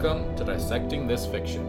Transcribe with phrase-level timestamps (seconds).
[0.00, 1.66] Welcome to Dissecting This Fiction,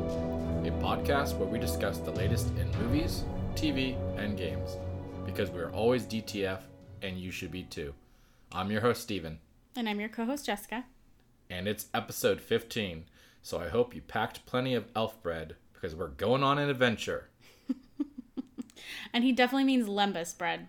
[0.63, 3.23] a podcast where we discuss the latest in movies,
[3.55, 4.77] TV, and games.
[5.25, 6.59] Because we're always DTF,
[7.01, 7.93] and you should be too.
[8.51, 9.39] I'm your host, Steven,
[9.75, 10.85] And I'm your co host, Jessica.
[11.49, 13.05] and it's episode 15,
[13.41, 17.29] so I hope you packed plenty of elf bread because we're going on an adventure.
[19.13, 20.67] And he definitely means lembas bread.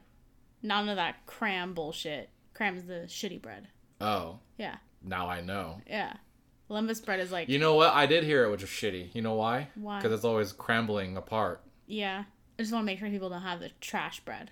[0.63, 2.31] None of that cram bullshit.
[2.55, 3.69] Cram's the shitty bread.
[4.01, 4.77] Oh, Yeah.
[5.03, 5.81] now I know.
[5.87, 6.15] Yeah.
[6.71, 7.93] Lembas bread is like, You know what?
[7.93, 9.15] I did hear it, which was shitty.
[9.15, 9.69] You know why?
[9.75, 9.99] Why?
[9.99, 11.63] Because it's always crumbling apart.
[11.87, 12.25] yeah.
[12.59, 14.51] I just want to make sure people don't have the trash bread.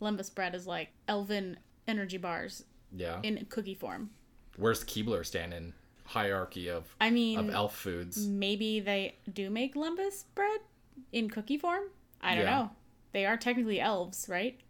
[0.00, 2.62] Lembas bread is like elven energy bars
[2.94, 3.18] Yeah.
[3.24, 4.10] in cookie form.
[4.56, 8.26] Where's Keebler stand in hierarchy of I mean, of elf foods?
[8.28, 10.60] maybe they do make lembas bread
[11.12, 11.84] in cookie form.
[12.20, 12.50] I don't Yeah.
[12.58, 12.70] know.
[13.12, 14.60] They are technically elves, right?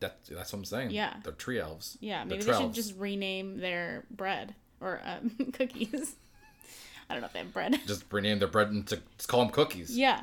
[0.00, 0.90] That's that's what I'm saying.
[0.90, 1.14] Yeah.
[1.22, 1.96] They're tree elves.
[2.00, 6.16] Yeah, They're maybe they should just rename their bread or um, cookies.
[7.10, 7.80] I don't know if they have bread.
[7.86, 9.96] just rename their bread and just call them cookies.
[9.96, 10.22] yeah,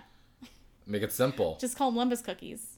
[0.86, 1.58] Make it simple.
[1.62, 2.78] just call them Lembas cookies.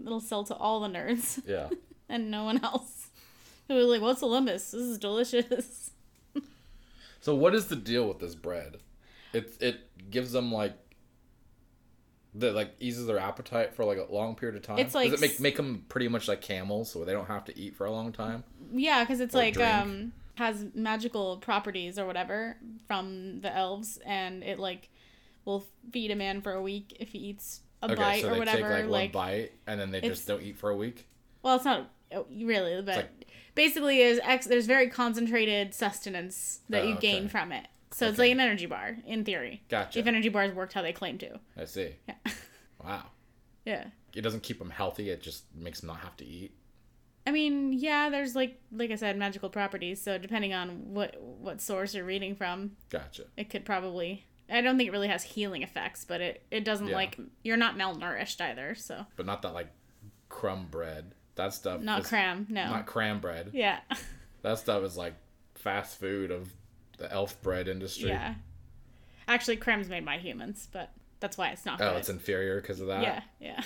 [0.00, 1.68] It'll sell to all the nerds yeah.
[2.08, 3.08] and no one else.
[3.68, 4.70] Who are like, what's a Lembas?
[4.70, 5.90] This is delicious.
[7.20, 8.76] So what is the deal with this bread?
[9.32, 10.72] It it gives them like
[12.34, 14.78] that like eases their appetite for like a long period of time.
[14.78, 17.44] It's like Does it make make them pretty much like camels, so they don't have
[17.46, 18.44] to eat for a long time?
[18.72, 19.68] Yeah, because it's Or like drink.
[19.68, 24.88] um has magical properties or whatever from the elves, and it like
[25.44, 28.38] will feed a man for a week if he eats a Okay, bite so or
[28.38, 28.56] whatever.
[28.58, 31.06] take like, like, one bite and then they just don't eat for a week.
[31.42, 36.82] well, it's not oh, really, but like- basically, is ex- there's very concentrated sustenance that
[36.82, 37.28] Oh, you gain okay.
[37.28, 37.66] from it.
[37.90, 39.62] So it's like an energy bar in theory.
[39.70, 39.98] Gotcha.
[39.98, 41.40] If energy bars worked how they claim to.
[41.56, 41.94] I see.
[42.08, 42.14] Yeah.
[42.84, 43.06] Wow.
[43.64, 43.86] yeah.
[44.14, 45.10] It doesn't keep them healthy.
[45.10, 46.52] It just makes them not have to eat.
[47.28, 50.00] I mean, yeah, there's like like I said, magical properties.
[50.00, 53.24] So depending on what what source you're reading from, Gotcha.
[53.36, 54.24] it could probably.
[54.50, 56.94] I don't think it really has healing effects, but it it doesn't Yeah.
[56.94, 58.74] like you're not malnourished either.
[58.74, 59.68] So But not that like
[60.30, 61.14] crumb bread.
[61.34, 61.82] That stuff.
[61.82, 62.64] not is- cram, no.
[62.70, 63.50] Not cram bread.
[63.52, 63.80] yeah,
[64.42, 65.14] That stuff is like
[65.54, 66.50] fast food of
[66.96, 68.08] the elf bread industry.
[68.08, 68.34] yeah.
[69.28, 71.98] Actually, cram's made by humans, but that's why it's not Oh, good.
[71.98, 73.02] it's inferior because of that.
[73.02, 73.62] yeah, yeah.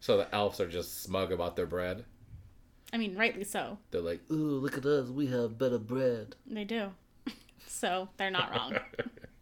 [0.00, 2.04] So the elves are just smug about their bread.
[2.92, 3.78] I mean, rightly so.
[3.90, 5.08] They're like, Ooh, look at us.
[5.08, 6.36] We have better bread.
[6.46, 6.90] They do.
[7.66, 8.78] so they're not wrong.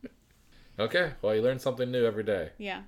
[0.78, 2.50] okay, well, you learn something new every day.
[2.58, 2.82] Yeah.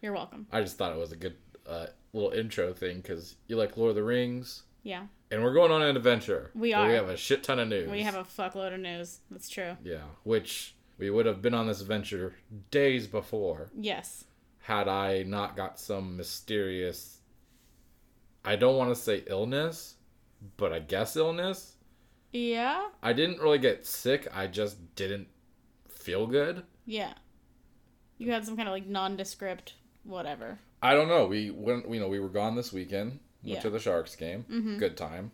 [0.00, 0.46] You're welcome.
[0.52, 1.36] I just thought it was a good
[1.68, 5.04] uh, little intro thing because you like Lord of the Rings, Yeah.
[5.30, 6.50] and we're going on an adventure.
[6.54, 7.90] We where We have a shit ton of news.
[7.90, 9.20] We have a fuckload of news.
[9.30, 9.76] That's true.
[9.82, 12.34] yeah, which we would have been on this adventure
[12.70, 14.24] days before Yes.
[14.60, 17.18] had I not got some mysterious.
[18.44, 19.94] I don't want to say illness,
[20.56, 21.76] but I guess illness.
[22.32, 22.88] Yeah.
[23.02, 24.28] I didn't really get sick.
[24.34, 25.28] I just didn't
[25.88, 26.64] feel good.
[26.84, 27.14] Yeah.
[28.18, 30.58] You had some kind of like nondescript whatever.
[30.82, 31.26] I don't know.
[31.26, 31.88] We went.
[31.90, 33.10] You know, we were gone this weekend.
[33.10, 33.20] Went
[33.56, 33.60] Yeah.
[33.60, 34.44] to the Sharks game.
[34.50, 34.78] Mm-hmm.
[34.78, 35.30] Good time.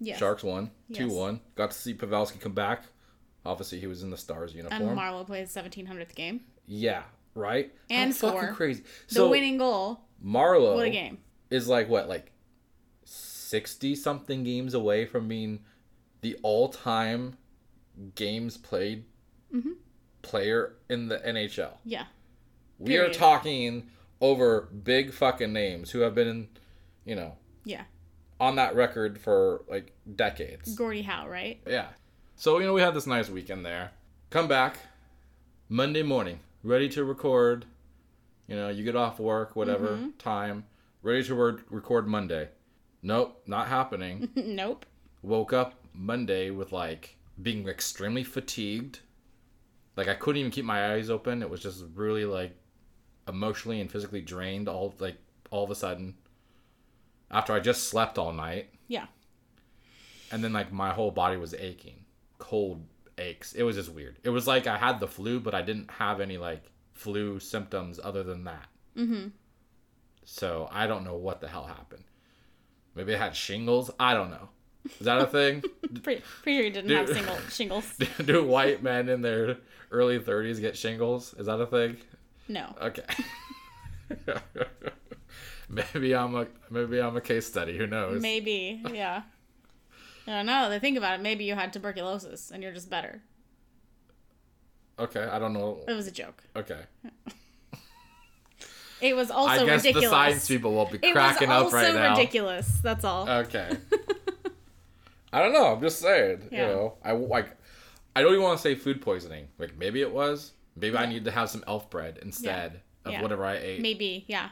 [0.00, 0.18] Yes.
[0.18, 0.70] Sharks won.
[0.92, 1.12] Two Yes.
[1.12, 1.40] one.
[1.54, 2.84] Got to see Pavelski come back.
[3.46, 4.82] Obviously, he was in the Stars uniform.
[4.88, 4.98] And.
[4.98, 6.40] Marleau plays 1700th game.
[6.66, 7.02] yeah.
[7.36, 7.72] Right.
[7.90, 8.84] And How fucking crazy.
[9.08, 10.00] The So winning goal.
[10.24, 11.18] Marleau What a game.
[11.50, 12.30] is like what, like
[13.58, 15.60] sixty something games away from being
[16.22, 17.36] the all-time
[18.16, 19.04] games played
[19.54, 19.74] Mm-hmm.
[20.22, 21.74] player in the NHL.
[21.84, 22.06] Yeah.
[22.80, 23.88] We are talking
[24.20, 26.48] over big fucking names who have been,
[27.04, 27.84] you know, Yeah.
[28.40, 30.74] on that record for like decades.
[30.74, 31.60] Gordie Howe, right?
[31.68, 31.90] Yeah.
[32.34, 33.92] So, you know, we had this nice weekend there.
[34.30, 34.78] Come back
[35.68, 37.66] Monday morning, ready to record.
[38.48, 40.08] You know, you get off work, whatever Mm-hmm.
[40.18, 40.64] time,
[41.02, 42.48] ready to re- record Monday.
[43.04, 44.30] Nope, not happening.
[44.36, 44.84] nope.
[45.22, 49.00] Woke up Monday with like being extremely fatigued.
[49.96, 51.42] Like I couldn't even keep my eyes open.
[51.42, 52.56] It was just really like
[53.28, 55.16] emotionally and physically drained all like
[55.50, 56.14] all of a sudden.
[57.30, 59.06] After I just slept all night Yeah.
[60.32, 62.04] and then like my whole body was aching
[62.38, 62.84] cold
[63.18, 65.88] aches it was just weird it was like i had the flu but i didn't
[65.90, 68.66] have any like flu symptoms other than that
[68.96, 69.28] Mm-hmm.
[70.24, 72.04] so i don't know what the hell happened
[72.94, 74.48] maybe i had shingles i don't know
[75.00, 75.62] is that a thing
[76.02, 77.94] Pretty, pretty sure you didn't have single shingles.
[78.24, 79.58] do white men in their
[79.90, 81.96] early 30s get shingles is that a thing
[82.48, 82.74] No.
[82.80, 83.04] okay
[85.68, 88.82] maybe i'm a maybe i'm a case study who knows Maybe.
[88.92, 89.22] Yeah.
[90.26, 90.70] I don't know.
[90.70, 91.22] They think about it.
[91.22, 93.20] Maybe you had tuberculosis and you're just better.
[94.98, 96.42] okay i don't know It was a joke.
[96.56, 96.82] okay
[99.04, 100.04] It was also i guess ridiculous.
[100.06, 102.66] the science people will be it cracking was up also right now ridiculous.
[102.82, 103.28] That's all.
[103.28, 103.70] Okay.
[105.32, 105.74] I don't know.
[105.74, 106.48] I'm just saying.
[106.50, 106.66] You Yeah.
[106.68, 107.50] know, I like.
[108.16, 109.48] I don't even want to say food poisoning.
[109.58, 110.52] Like maybe it was.
[110.74, 113.20] Maybe I need to have some elf bread instead of Yeah.
[113.22, 113.80] whatever I ate.
[113.82, 114.48] Maybe, yeah.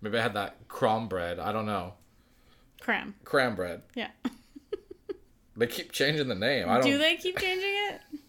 [0.00, 1.38] Maybe I had that crom bread.
[1.38, 1.94] I don't know.
[2.80, 3.14] Cram.
[3.24, 3.82] Cram bread.
[3.94, 4.08] Yeah.
[5.56, 6.68] They keep changing the name.
[6.68, 6.82] I don't.
[6.90, 8.00] Do they keep changing it?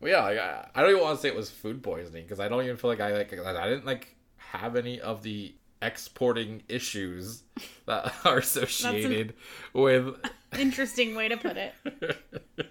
[0.00, 2.38] Well, yeah, like, I, I don't even want to say it was food poisoning because
[2.40, 4.14] I don't even feel like I like I didn't like
[4.58, 7.42] have any of the exporting issues
[7.86, 9.34] that are associated
[9.72, 10.16] with.
[10.58, 11.74] Interesting way to put it.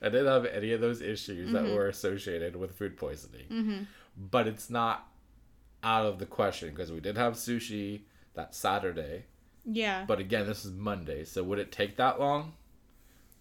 [0.00, 1.54] I didn't have any of those issues Mm-hmm.
[1.66, 3.86] that were associated with food poisoning.
[4.16, 5.06] But it's not
[5.82, 8.02] out of the question because we did have sushi
[8.34, 9.24] that Saturday.
[9.64, 10.04] Yeah.
[10.06, 12.54] But again, this is Monday, so would it take that long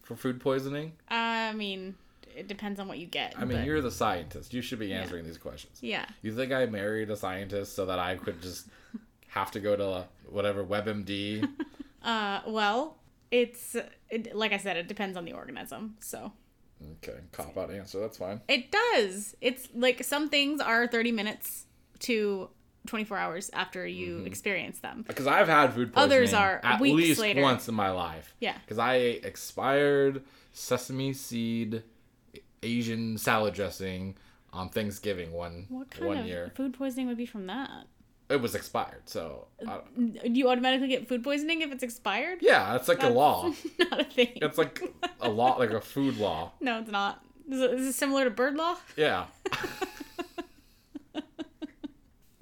[0.03, 0.93] for food poisoning?
[1.09, 1.95] I mean,
[2.37, 3.33] it depends on what you get.
[3.37, 4.53] I mean, but- you're the scientist.
[4.53, 5.79] You should be answering these questions.
[5.81, 6.05] Yeah.
[6.21, 8.67] You think I married a scientist so that I could just
[9.29, 11.47] have to go to whatever WebMD?
[12.03, 12.95] Uh, well,
[13.31, 13.75] it's
[14.09, 15.95] it, like I said, it depends on the organism.
[15.99, 16.31] So
[17.03, 17.99] Okay, cop out answer.
[17.99, 18.39] That's fine.
[18.47, 19.35] it does.
[19.41, 21.65] It's like some things are 30 minutes
[22.01, 22.49] to
[22.85, 25.03] 24 hours after you experience them.
[25.05, 27.41] Because I've had food poisoning Others are at weeks least later.
[27.41, 28.33] once in my life.
[28.39, 28.55] Yeah.
[28.63, 30.23] Because I ate expired
[30.53, 31.83] sesame seed
[32.63, 34.15] Asian salad dressing
[34.53, 36.51] on Thanksgiving one What kind one of year.
[36.55, 37.69] food poisoning would be from that?
[38.29, 39.47] It was expired, so
[40.23, 42.39] you automatically get food poisoning if it's expired?
[42.41, 43.51] yeah, it's like a law.
[43.79, 44.33] Not a thing.
[44.35, 44.81] It's like
[45.21, 46.51] a law, like a food law.
[46.59, 47.23] no, it's not.
[47.49, 48.75] Is it, is it similar to bird law?
[48.97, 49.27] Yeah.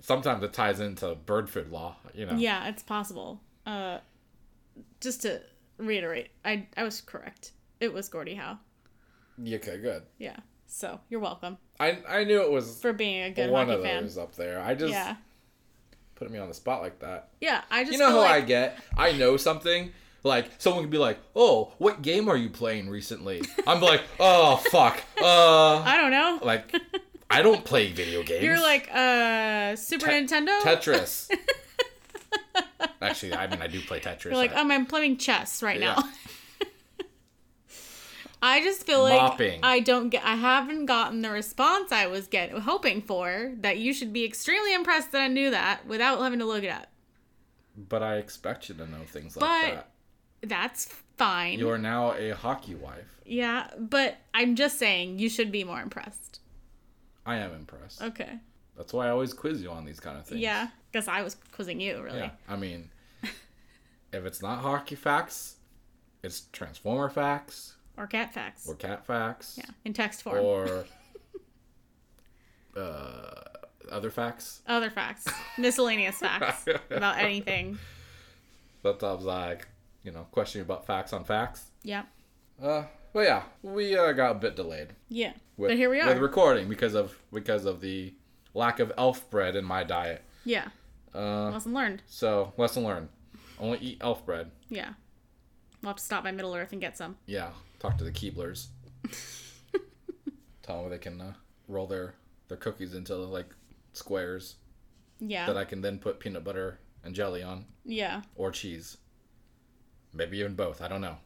[0.01, 2.35] Sometimes it ties into bird food law, you know.
[2.35, 3.41] Yeah, it's possible.
[3.65, 3.99] Uh,
[5.01, 5.41] just to
[5.77, 7.51] reiterate, I I was correct.
[7.79, 8.57] It was Gordie Howe.
[9.41, 10.03] Okay, good.
[10.17, 10.37] Yeah.
[10.67, 14.03] So you're welcome I I knew it was for being a good one of fan.
[14.03, 14.59] those up there.
[14.59, 15.15] I just Yeah.
[16.15, 17.29] put me on the spot like that.
[17.39, 17.61] Yeah.
[17.69, 18.79] I just You know how I get?
[18.97, 19.91] I know something.
[20.23, 24.57] Like someone could be like, "Oh, what game are you playing recently?" I'm like, "Oh,
[24.71, 26.39] fuck." Uh, I don't know.
[26.41, 26.73] like
[27.29, 28.43] I don't play video games.
[28.43, 30.59] You're like uh Super Te- Nintendo.
[30.61, 31.29] Tetris.
[33.01, 34.25] Actually, I mean, I do play Tetris.
[34.25, 35.95] You're like um, I'm playing chess right Yeah.
[35.95, 36.09] now.
[38.45, 40.23] I just feel like I don't get.
[40.23, 43.51] I haven't gotten the response I was get hoping for.
[43.57, 46.69] That you should be extremely impressed that I knew that without having to look it
[46.69, 46.87] up.
[47.75, 49.89] but I expect you to know things like that.
[50.43, 50.85] That's
[51.17, 51.57] fine.
[51.57, 53.19] You are now a hockey wife.
[53.25, 56.39] Yeah, but I'm just saying you should be more impressed.
[57.25, 58.03] I am impressed.
[58.03, 58.37] Okay.
[58.77, 60.41] That's why I always quiz you on these kind of things.
[60.41, 62.19] Yeah, because I was quizzing you really.
[62.19, 62.29] Yeah.
[62.47, 62.91] I mean,
[64.13, 65.55] if it's not hockey facts,
[66.21, 68.67] it's Transformer facts Or cat facts.
[68.67, 69.55] or cat facts.
[69.57, 70.43] yeah, in text form.
[70.43, 70.85] Or
[72.77, 73.41] uh,
[73.91, 74.61] other facts.
[74.67, 75.25] Other facts,
[75.57, 77.77] miscellaneous facts about anything.
[78.81, 79.67] Sometimes I was like,
[80.03, 81.71] you know, question about facts on facts.
[81.83, 82.03] Yeah.
[82.61, 82.83] Uh,
[83.13, 84.89] but yeah, we uh, got a bit delayed.
[85.09, 85.33] Yeah.
[85.57, 88.13] With, but here we are with recording because of because of the
[88.53, 90.23] lack of elf bread in my diet.
[90.43, 90.67] yeah.
[91.13, 92.01] Uh, Lesson learned.
[92.07, 93.07] so lesson learned:
[93.57, 94.51] only eat elf bread.
[94.67, 94.89] Yeah.
[95.81, 97.15] We'll have to stop by Middle Earth and get some.
[97.25, 98.67] Yeah, talk to the Keeblers.
[100.63, 101.33] Tell them they can uh,
[101.67, 102.15] roll their
[102.47, 103.47] their cookies into like
[103.93, 104.55] squares
[105.19, 105.45] Yeah.
[105.47, 108.21] that I can then put peanut butter and jelly on yeah.
[108.35, 108.97] or cheese.
[110.13, 110.81] Maybe even both.
[110.81, 111.17] I don't know.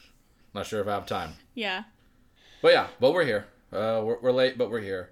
[0.54, 1.34] Not sure if I have time.
[1.54, 1.84] Yeah.
[2.62, 3.46] But yeah, but we're here.
[3.72, 5.10] Uh, we're, we're late, but we're here.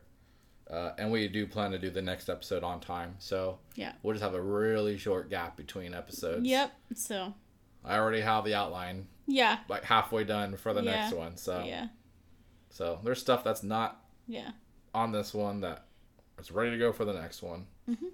[0.68, 3.14] Uh, and we do plan to do the next episode on time.
[3.18, 3.92] So Yeah.
[4.02, 6.44] we'll just have a really short gap between episodes.
[6.47, 6.73] Yep.
[6.94, 7.35] So.
[7.85, 9.59] I already have the outline Yeah.
[9.68, 10.90] like halfway done for the Yeah.
[11.02, 11.37] next one.
[11.37, 11.88] So Yeah.
[12.71, 14.52] so there's stuff that's not Yeah.
[14.95, 15.87] on this one that
[16.38, 17.66] is ready to go for the next one.
[17.88, 18.06] Mm-hmm.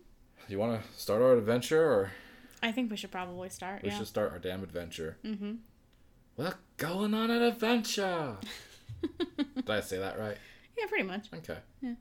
[0.49, 2.13] You want to start our adventure, or
[2.63, 3.83] I think we should probably start.
[3.83, 3.99] we yeah.
[3.99, 5.17] should start our damn adventure?
[5.25, 5.55] Mm-hmm.
[6.37, 8.37] We're going on an adventure.
[9.57, 10.37] Did I say that right?
[10.79, 11.29] Yeah, pretty much.
[11.35, 11.59] Okay.
[11.81, 11.95] Yeah.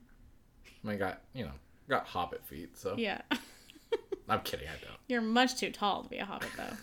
[0.83, 1.51] I mean, got you know,
[1.89, 3.21] got hobbit feet, so Yeah.
[4.29, 4.67] I'm kidding.
[4.67, 4.97] I don't.
[5.07, 6.77] You're much too tall to be a hobbit, though.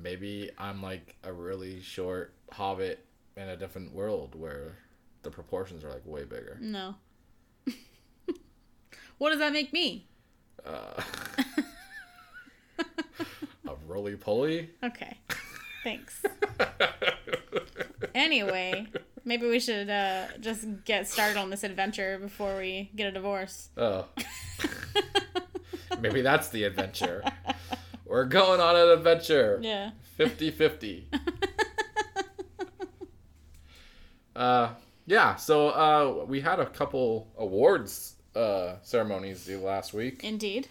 [0.00, 3.04] Maybe I'm like a really short hobbit
[3.36, 4.76] in a different world where
[5.22, 6.58] the proportions are like way bigger.
[6.60, 6.96] No.
[9.18, 10.06] what does that make me?
[10.64, 11.02] Uh,
[12.78, 14.70] a roly poly.
[14.82, 15.18] Okay.
[15.84, 16.22] Thanks.
[18.14, 18.86] Anyway,
[19.24, 23.70] maybe we should uh, just get started on this adventure before we get a divorce.
[23.76, 24.06] Oh.
[26.00, 27.22] Maybe that's the adventure.
[28.12, 29.58] We're going on an adventure.
[29.62, 29.92] Yeah.
[30.18, 31.08] 50 50.
[34.36, 34.74] uh,
[35.06, 40.24] yeah, so uh, we had a couple awards uh, ceremonies the last week.
[40.24, 40.68] Indeed.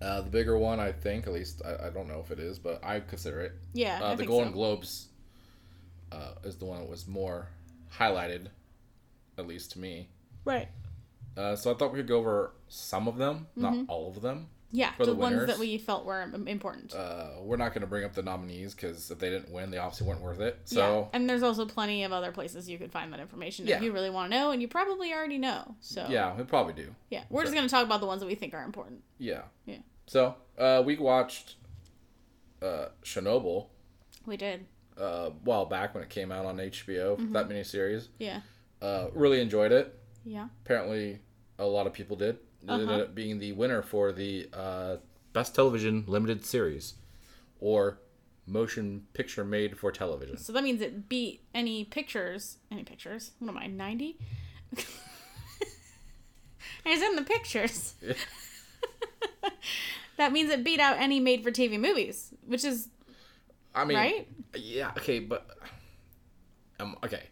[0.00, 2.60] Uh, the bigger one, I think, at least, I, I don't know if it is,
[2.60, 3.54] but I consider it.
[3.72, 3.98] Yeah.
[4.00, 4.54] Uh, the Golden so.
[4.54, 5.08] Globes
[6.12, 7.48] uh, is the one that was more
[7.92, 8.46] highlighted,
[9.36, 10.08] at least to me.
[10.44, 10.68] Right.
[11.36, 13.90] Uh, so I thought we could go over some of them, not Mm-hmm.
[13.90, 14.46] all of them.
[14.72, 16.94] Yeah, the, the ones that we felt were important.
[16.94, 19.78] Uh, we're not going to bring up the nominees because if they didn't win, they
[19.78, 20.60] obviously weren't worth it.
[20.66, 20.74] yeah.
[20.76, 23.76] So And there's also plenty of other places you could find that information Yeah.
[23.78, 25.74] if you really want to know, and you probably already know.
[25.80, 26.94] So yeah, we probably do.
[27.10, 29.02] yeah, we're just gonna talk about the ones that we think are important.
[29.18, 29.42] Yeah.
[29.66, 29.78] Yeah.
[30.06, 31.56] So uh, we watched
[32.62, 33.66] uh, Chernobyl
[34.26, 34.66] We did.
[35.00, 37.16] uh, a while back when it came out on HBO.
[37.18, 37.32] Mm-hmm.
[37.32, 38.08] That miniseries.
[38.18, 38.40] Yeah.
[38.80, 39.98] Uh, really enjoyed it.
[40.24, 40.48] Yeah.
[40.64, 41.18] Apparently,
[41.58, 42.38] a lot of people did.
[42.62, 42.82] It Uh-huh.
[42.82, 44.96] ended up being the winner for the uh,
[45.32, 46.94] best television limited series,
[47.60, 47.98] or
[48.46, 50.36] motion picture made for television.
[50.36, 52.58] So that means it beat any pictures.
[52.70, 53.32] Any pictures?
[53.38, 53.66] What am I?
[53.66, 54.18] Ninety.
[56.84, 57.94] I said in the pictures.
[60.16, 62.88] that means it beat out any made-for-TV movies, which is
[63.74, 64.28] I mean, right.
[64.54, 65.48] Yeah, okay, but
[66.78, 67.24] um, okay.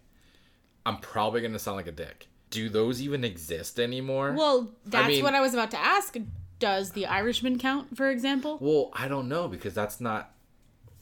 [0.87, 2.29] I'm probably gonna sound like a dick.
[2.51, 4.33] Do those even exist anymore?
[4.37, 6.17] Well, that's mean- what I was about to ask.
[6.59, 8.59] Does The Irishman count, for example?
[8.61, 10.33] Well, I don't know because that's not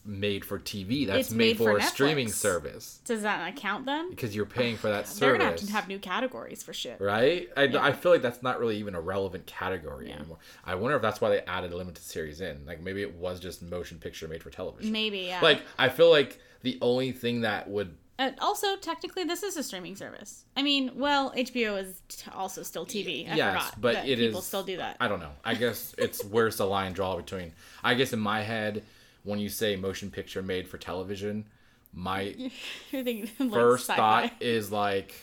[0.04, 1.06] made for TV.
[1.06, 4.10] That's made, made for, for a streaming service Does that not count then?
[4.10, 5.18] because you're paying for that service.
[5.20, 7.00] They're gonna have to have new categories for shit.
[7.00, 7.48] right?
[7.56, 7.82] I, Yeah.
[7.82, 10.16] I feel like that's not really even a relevant category Yeah.
[10.16, 10.38] anymore.
[10.64, 12.64] I wonder if that's why they added a limited series in.
[12.66, 14.92] Like maybe it was just motion picture made for television.
[14.92, 15.40] Maybe, yeah.
[15.40, 19.62] Like I feel like the only thing that would Uh, also, technically, this is a
[19.62, 20.44] streaming service.
[20.56, 23.30] I mean, well, HBO is t- also still TV.
[23.30, 24.96] I yes, forgot but that it is people still do that.
[25.00, 25.32] I don't know.
[25.44, 27.52] I guess it's where's the line draw between.
[27.85, 28.82] I guess in my head,
[29.25, 31.44] when you say motion picture made for television,
[31.92, 32.35] my
[32.90, 33.96] thinking like first sci-fi.
[34.28, 35.14] thought is like,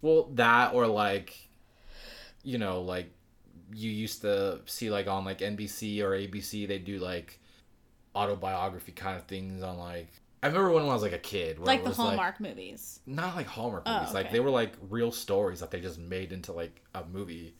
[0.00, 1.36] well, that or like,
[2.42, 3.10] you know, like
[3.74, 7.38] you used to see like on like NBC or ABC, they do like
[8.16, 10.08] autobiography kind of things on like.
[10.44, 13.00] I remember when I was like a kid, like the Hallmark movies.
[13.06, 14.12] not like Hallmark Oh, movies.
[14.14, 17.54] Like they were like real stories that they just made into like a movie.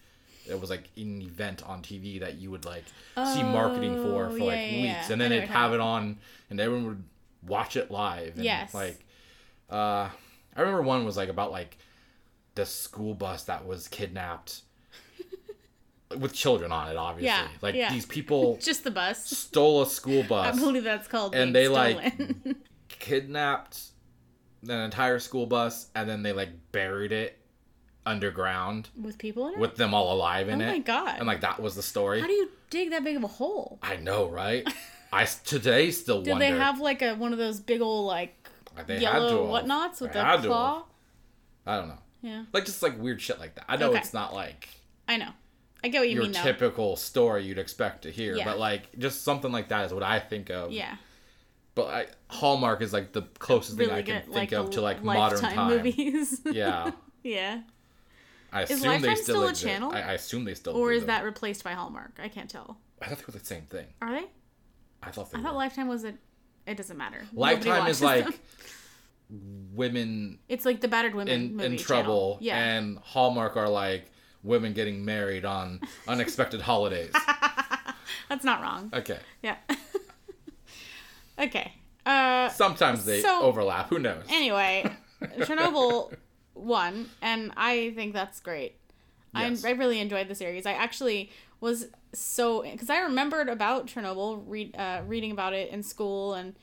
[0.47, 2.85] It was like an event on TV that you would like
[3.17, 5.12] see marketing for Oh, for yeah, like yeah, weeks, yeah.
[5.12, 6.19] and then they'd have it on,
[6.50, 7.05] and everyone would
[7.47, 8.35] watch it live.
[8.37, 8.75] And, Yes.
[8.75, 9.03] Like,
[9.71, 10.11] uh,
[10.55, 11.79] I remember one was like about like
[12.55, 14.61] the school bus that was kidnapped
[16.19, 16.97] with children on it.
[16.99, 17.91] Obviously, Yeah, like yeah.
[17.93, 19.25] these people Just the bus.
[19.25, 20.55] stole a school bus.
[20.55, 21.35] I believe that's called.
[21.35, 22.57] and they, like, stolen.
[22.88, 23.81] Kidnapped
[24.62, 27.38] an entire school bus and then they like buried it
[28.07, 29.59] underground with people in it.
[29.61, 30.69] with them all alive in oh it.
[30.69, 31.17] Oh my god!
[31.19, 32.21] And like that was the story.
[32.21, 33.79] How do you dig that big of a hole?
[33.83, 34.67] I know, right?
[35.12, 36.47] I today still Did wonder.
[36.47, 38.49] they have like a one of those big old like
[38.87, 40.85] they yellow whatnots with They the claw?
[41.67, 41.99] I don't know.
[42.21, 43.64] Yeah, Like just like weird shit like that.
[43.69, 43.99] I know Okay.
[43.99, 44.69] it's not like
[45.07, 45.29] I know.
[45.85, 46.43] I get what you your mean though.
[46.43, 48.45] typical story you'd expect to hear, Yeah.
[48.47, 50.73] but like just something like that is what I think of.
[50.73, 50.97] Yeah,
[51.75, 54.25] But I, Hallmark is like the closest thing really I can good.
[54.35, 55.69] think like of to like modern time.
[55.69, 56.40] movies.
[56.52, 56.93] Yeah.
[57.23, 57.62] yeah.
[58.52, 59.93] I Is assume they Lifetime still, still a channel?
[59.93, 61.09] I, I assume they still Or is them.
[61.09, 62.12] that replaced by Hallmark?
[62.23, 62.76] I can't tell.
[63.02, 63.87] I thought they were the same thing.
[64.00, 64.26] Are they?
[65.02, 65.49] I thought they I were.
[65.49, 66.14] thought Lifetime was a.
[66.66, 67.26] It doesn't matter.
[67.33, 68.35] Lifetime is like them.
[69.75, 72.38] women It's like the battered women in in trouble, channel.
[72.40, 72.57] Yeah.
[72.59, 74.11] and Hallmark are like
[74.43, 77.12] women getting married on unexpected holidays.
[78.28, 78.90] That's not wrong.
[78.95, 79.57] Okay, Yeah.
[81.38, 81.73] Okay.
[82.07, 82.49] Uh.
[82.50, 83.88] sometimes they So- overlap.
[83.88, 84.25] Who knows?
[84.29, 84.85] Anyway,
[85.38, 86.14] Chernobyl
[86.55, 88.76] won, and I think that's great.
[89.35, 89.64] Yes.
[89.64, 90.67] I, I really enjoyed the series.
[90.67, 95.83] I actually was so because I remembered about Chernobyl, read uh, reading about it in
[95.83, 96.55] school and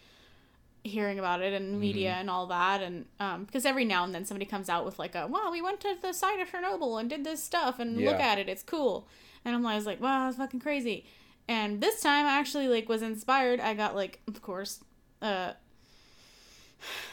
[0.84, 2.20] hearing about it in media Mm-hmm.
[2.22, 5.16] and all that, and um, because every now and then somebody comes out with like
[5.16, 8.20] a wow, we went to the site of Chernobyl and did this stuff and look
[8.20, 9.08] at it, it's cool,
[9.44, 11.06] and I'm like, I was like, wow, that's fucking crazy.
[11.52, 13.60] And this time I actually like was inspired.
[13.60, 14.80] I got like, of course,
[15.22, 15.52] uh,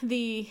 [0.01, 0.49] the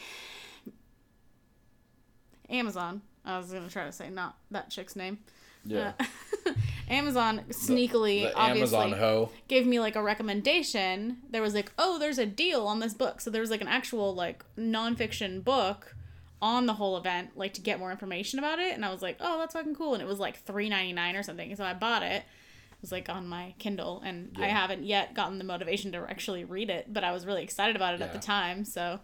[2.50, 3.02] Amazon.
[3.24, 5.20] I was gonna try to say not that chick's name.
[5.64, 5.94] yeah,
[6.46, 6.52] Uh,
[6.90, 11.20] Amazon sneakily, the obviously, Amazon gave me like a recommendation.
[11.30, 13.22] There was like, oh, there's a deal on this book.
[13.22, 15.96] So there was like an actual like nonfiction book
[16.42, 18.74] on the whole event, like to get more information about it.
[18.74, 19.94] And I was like, oh, that's fucking cool.
[19.94, 21.56] And it was like three ninety nine or something.
[21.56, 22.24] So I bought it.
[22.88, 26.70] Was like on my Kindle, and I haven't yet gotten the motivation to actually read
[26.70, 28.64] it, but I was really excited about it at the time.
[28.64, 29.02] So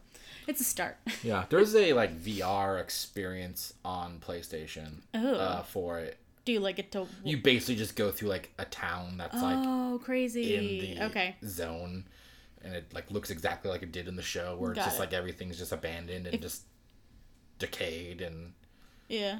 [0.47, 0.95] it's a start.
[1.21, 5.33] Yeah, there's a like VR experience on PlayStation Oh.
[5.35, 6.17] uh, for it.
[6.45, 7.07] Do you like it to?
[7.25, 10.95] You basically just go through like a town that's like oh, in crazy.
[10.95, 11.35] the okay.
[11.45, 12.05] zone
[12.63, 14.95] and it like looks exactly like it did in the show where it's Got just
[14.97, 14.99] it.
[15.01, 16.61] like everything's just abandoned and just
[17.59, 18.53] decayed and
[19.09, 19.39] Yeah.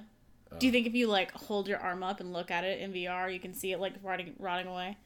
[0.53, 0.59] Uh.
[0.59, 2.93] Do you think if you like hold your arm up and look at it in
[2.93, 4.97] VR, you can see it like rotting rotting away?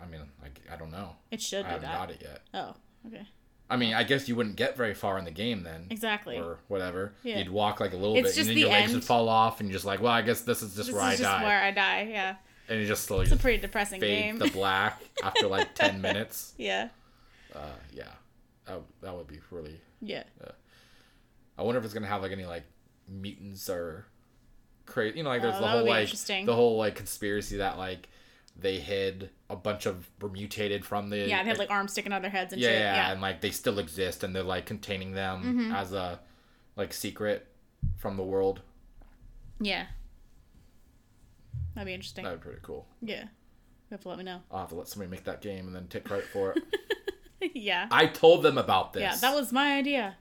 [0.00, 1.16] I mean like I don't know.
[1.30, 1.98] It should I do haven't that.
[1.98, 2.40] got it yet.
[2.54, 2.74] Oh,
[3.06, 3.26] okay.
[3.70, 5.88] I mean, I guess you wouldn't get very far in the game then.
[5.90, 6.38] Exactly.
[6.38, 7.12] Or whatever.
[7.22, 7.36] Yeah.
[7.38, 8.94] You'd walk like a little It's bit, and then the your legs end.
[8.94, 11.02] would fall off, and you're just like, well, I guess this is just this where
[11.02, 11.42] I is just die.
[11.44, 12.08] where I die.
[12.10, 12.36] Yeah.
[12.70, 14.38] And you just slowly It's a pretty depressing fade game.
[14.38, 16.54] to black after like 10 minutes.
[16.56, 16.88] yeah.
[17.54, 17.58] Uh,
[17.92, 18.04] yeah.
[18.64, 19.78] That, that would be really.
[20.00, 20.22] Yeah.
[21.58, 22.64] I wonder if it's going to have like any like
[23.06, 24.06] mutants or
[24.88, 25.18] crazy.
[25.18, 26.10] You know, like there's Oh, the whole like
[26.46, 28.08] the whole like conspiracy that like
[28.60, 32.12] they hid a bunch of were mutated from the Yeah, they had like arms sticking
[32.12, 32.78] out of their heads and yeah, shit.
[32.80, 33.02] yeah, Yeah.
[33.04, 33.12] Mm-hmm.
[33.12, 36.18] and like they still exist and they're like containing them as a
[36.76, 37.46] like secret
[37.96, 38.60] from the world.
[39.60, 39.86] Yeah.
[41.74, 42.24] That'd be interesting.
[42.24, 42.86] That'd be pretty cool.
[43.00, 43.22] Yeah.
[43.22, 44.40] You have to let me know.
[44.50, 46.62] I'll have to let somebody make that game and then take credit for it.
[47.54, 47.86] yeah.
[47.90, 49.02] I told them about this.
[49.02, 50.16] Yeah, that was my idea.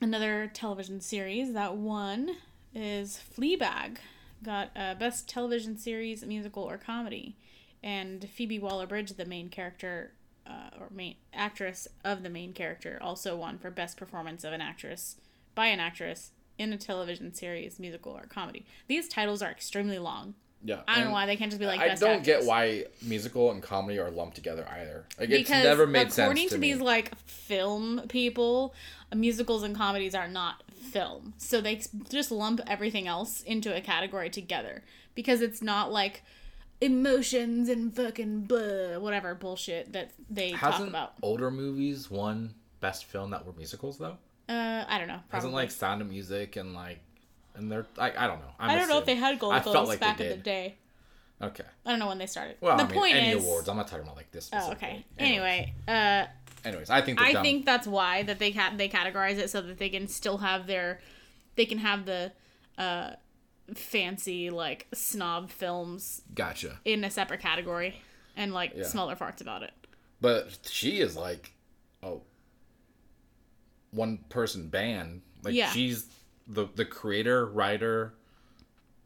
[0.00, 2.36] Another television series that one
[2.74, 3.96] is Fleabag.
[4.42, 7.36] Got uh, best television series, musical or comedy,
[7.82, 10.12] and Phoebe Waller-Bridge, the main character
[10.46, 14.60] uh, or main actress of the main character, also won for best performance of an
[14.60, 15.16] actress
[15.54, 18.64] by an actress in a television series, musical or comedy.
[18.86, 20.34] These titles are extremely long.
[20.62, 20.80] yeah.
[20.86, 21.80] I don't know why they can't just be like.
[21.80, 25.06] I don't get why musical and comedy are lumped together either.
[25.18, 28.74] Like it's because never made sense according to, to, these like film people
[29.14, 34.30] musicals and comedies are not film so they just lump everything else into a category
[34.30, 34.82] together
[35.14, 36.22] because it's not like
[36.80, 43.04] emotions and fucking blah whatever bullshit that they talk Hasn't about older movies won best
[43.04, 44.16] film that were musicals though?
[44.48, 45.36] uh i don't know probably.
[45.36, 47.00] Hasn't like Sound of Music and like
[47.54, 48.50] and they're I, I don't know.
[48.58, 50.34] I'm i don't know if they had gold I felt like they back in the
[50.36, 50.42] did.
[50.42, 50.76] day
[51.42, 51.64] Okay.
[51.86, 53.68] i don't know when they started Well, the I mean, point any is awards.
[53.68, 54.48] I'm not talking about like this.
[54.54, 55.40] oh okay Anyways.
[55.68, 56.26] anyway uh
[56.64, 57.42] Anyways, I think I dumb.
[57.42, 60.66] think that's why that they ca- they categorize it so that they can still have
[60.66, 61.00] their
[61.56, 62.32] they can have the
[62.78, 63.10] uh
[63.74, 66.78] fancy like snob films Gotcha.
[66.84, 67.96] in a separate category
[68.36, 68.84] and like Yeah.
[68.84, 69.72] smell their farts about it.
[70.20, 71.52] But she is like,
[72.02, 72.22] oh,
[73.90, 75.22] one person band.
[75.42, 75.70] Like Yeah.
[75.70, 76.06] she's
[76.46, 78.14] the the creator, writer,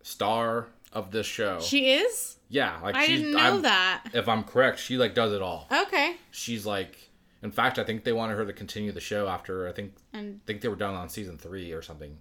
[0.03, 1.61] star of this show.
[1.61, 2.37] She is?
[2.49, 4.05] yeah, like I she's, didn't know I'm- that.
[4.13, 5.67] If I'm correct, she like does it all.
[5.73, 6.17] Okay.
[6.31, 6.97] She's like,
[7.45, 10.41] in fact, I think they wanted her to continue the show after I think And
[10.43, 12.17] I think they were done on season three or something,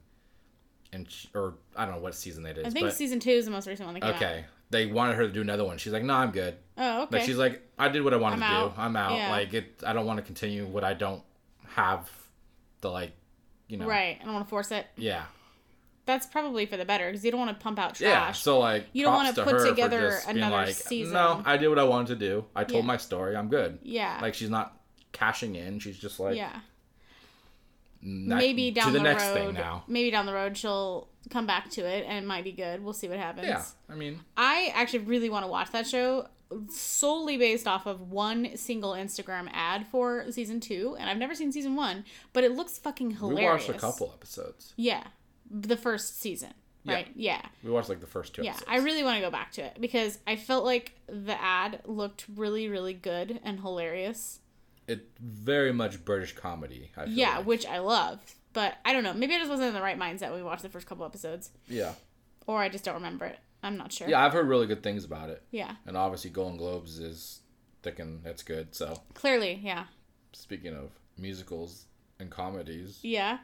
[0.91, 2.65] and she, or I don't know what season it is.
[2.65, 5.25] I think but, season 2 is the most recent one that okay, they wanted her
[5.25, 5.77] to do another one.
[5.77, 6.55] She's like, no, I'm good.
[6.77, 6.99] out.
[6.99, 7.17] Oh, okay.
[7.17, 8.75] Like she's like, I did what I wanted I'm to out.
[8.75, 8.81] do.
[8.81, 9.15] I'm out.
[9.15, 9.31] Yeah.
[9.31, 11.23] Like it, I don't want to continue what I don't
[11.69, 12.12] have.
[12.81, 13.13] The like,
[13.69, 13.88] you know.
[13.88, 14.17] right.
[14.21, 14.86] I don't want to force it.
[14.97, 15.23] Yeah.
[16.05, 18.09] That's probably for the better because you don't want to pump out trash.
[18.09, 18.31] Yeah.
[18.33, 21.13] So like, You don't wanna to put together another like, season.
[21.13, 22.45] No, I did what I wanted to do.
[22.53, 22.88] I told Yeah.
[22.88, 23.38] my story.
[23.38, 23.79] I'm good.
[23.83, 24.19] yeah.
[24.21, 24.77] Like she's not
[25.13, 25.80] cashing in.
[25.80, 26.60] She's just like, yeah.
[28.02, 29.34] maybe down the, the, next road.
[29.34, 29.84] thing now.
[29.88, 32.84] Maybe down the road she'll come back to it and it might be good.
[32.84, 33.47] We'll see what happens.
[33.47, 33.63] Yeah.
[33.89, 36.28] I mean, I actually really want to watch that show
[36.69, 41.52] solely based off of one single Instagram ad for season two, and I've never seen
[41.52, 43.39] season one, but it looks fucking hilarious.
[43.39, 44.73] we watched a couple episodes.
[44.76, 45.04] Yeah,
[45.49, 46.93] the first season, Yeah.
[46.93, 47.08] right?
[47.15, 48.52] Yeah, We watched like the first two yeah.
[48.52, 48.69] episodes.
[48.69, 52.26] I really want to go back to it because I felt like the ad looked
[52.36, 54.39] really, really good and hilarious.
[54.88, 56.91] It very much British comedy.
[57.08, 57.46] Yeah, like.
[57.46, 58.19] which I love,
[58.54, 59.13] but I don't know.
[59.13, 61.52] Maybe I just wasn't in the right mindset when we watched the first couple episodes,
[61.67, 61.93] yeah.
[62.48, 63.39] or I just don't remember it.
[63.63, 64.10] I'm not sure.
[64.10, 65.41] Yeah, I've heard really good things about it.
[65.52, 65.76] Yeah.
[65.86, 67.39] And obviously, Golden Globes is
[67.82, 68.76] thick and it's good.
[68.76, 69.86] So, Clearly, yeah.
[70.34, 71.86] speaking of musicals
[72.19, 73.38] and comedies, Yeah.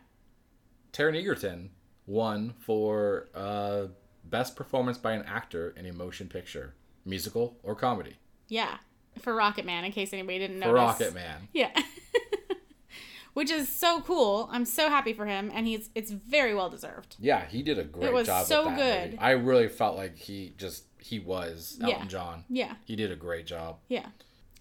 [0.91, 1.69] Taron Egerton
[2.05, 3.87] won for uh,
[4.25, 6.73] best performance by an actor in a motion picture,
[7.05, 8.15] musical or comedy.
[8.49, 8.77] Yeah,
[9.21, 10.67] for Rocket Man, in case anybody didn't know.
[10.67, 11.47] For Rocket Man.
[11.53, 11.71] Yeah.
[13.33, 14.49] Which is so cool.
[14.51, 17.15] I'm so happy for him, and he's it's very well deserved.
[17.19, 18.45] Yeah, he did a great was job.
[18.47, 19.11] so good.
[19.11, 19.17] movie.
[19.19, 22.07] I really felt like he just he was Elton Yeah.
[22.07, 22.43] John.
[22.49, 23.77] Yeah, He did a great job.
[23.87, 24.07] yeah.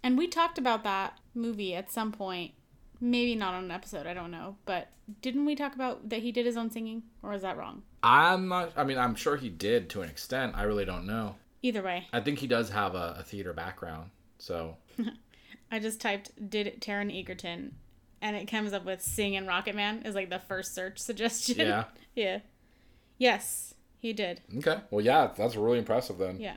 [0.05, 2.53] And we talked about that movie at some point.
[3.01, 4.57] Maybe not on an episode, I don't know.
[4.65, 4.89] But
[5.23, 7.03] didn't we talk about that he did his own singing?
[7.23, 7.83] Or is that wrong?
[8.03, 8.73] I'm not.
[8.77, 10.53] I mean, I'm sure he did to an extent.
[10.57, 11.35] I really don't know.
[11.63, 14.11] Either way, I think he does have a, a theater background.
[14.39, 14.77] So
[15.73, 17.75] I just typed did Taron Egerton
[18.23, 21.59] and it comes up with sing and Rocket Man is like the first search suggestion.
[21.59, 21.85] yeah.
[22.15, 22.39] yeah.
[23.19, 24.41] Yes, he did.
[24.59, 24.79] Okay.
[24.91, 26.41] Well, yeah, that's really impressive then.
[26.41, 26.57] Yeah.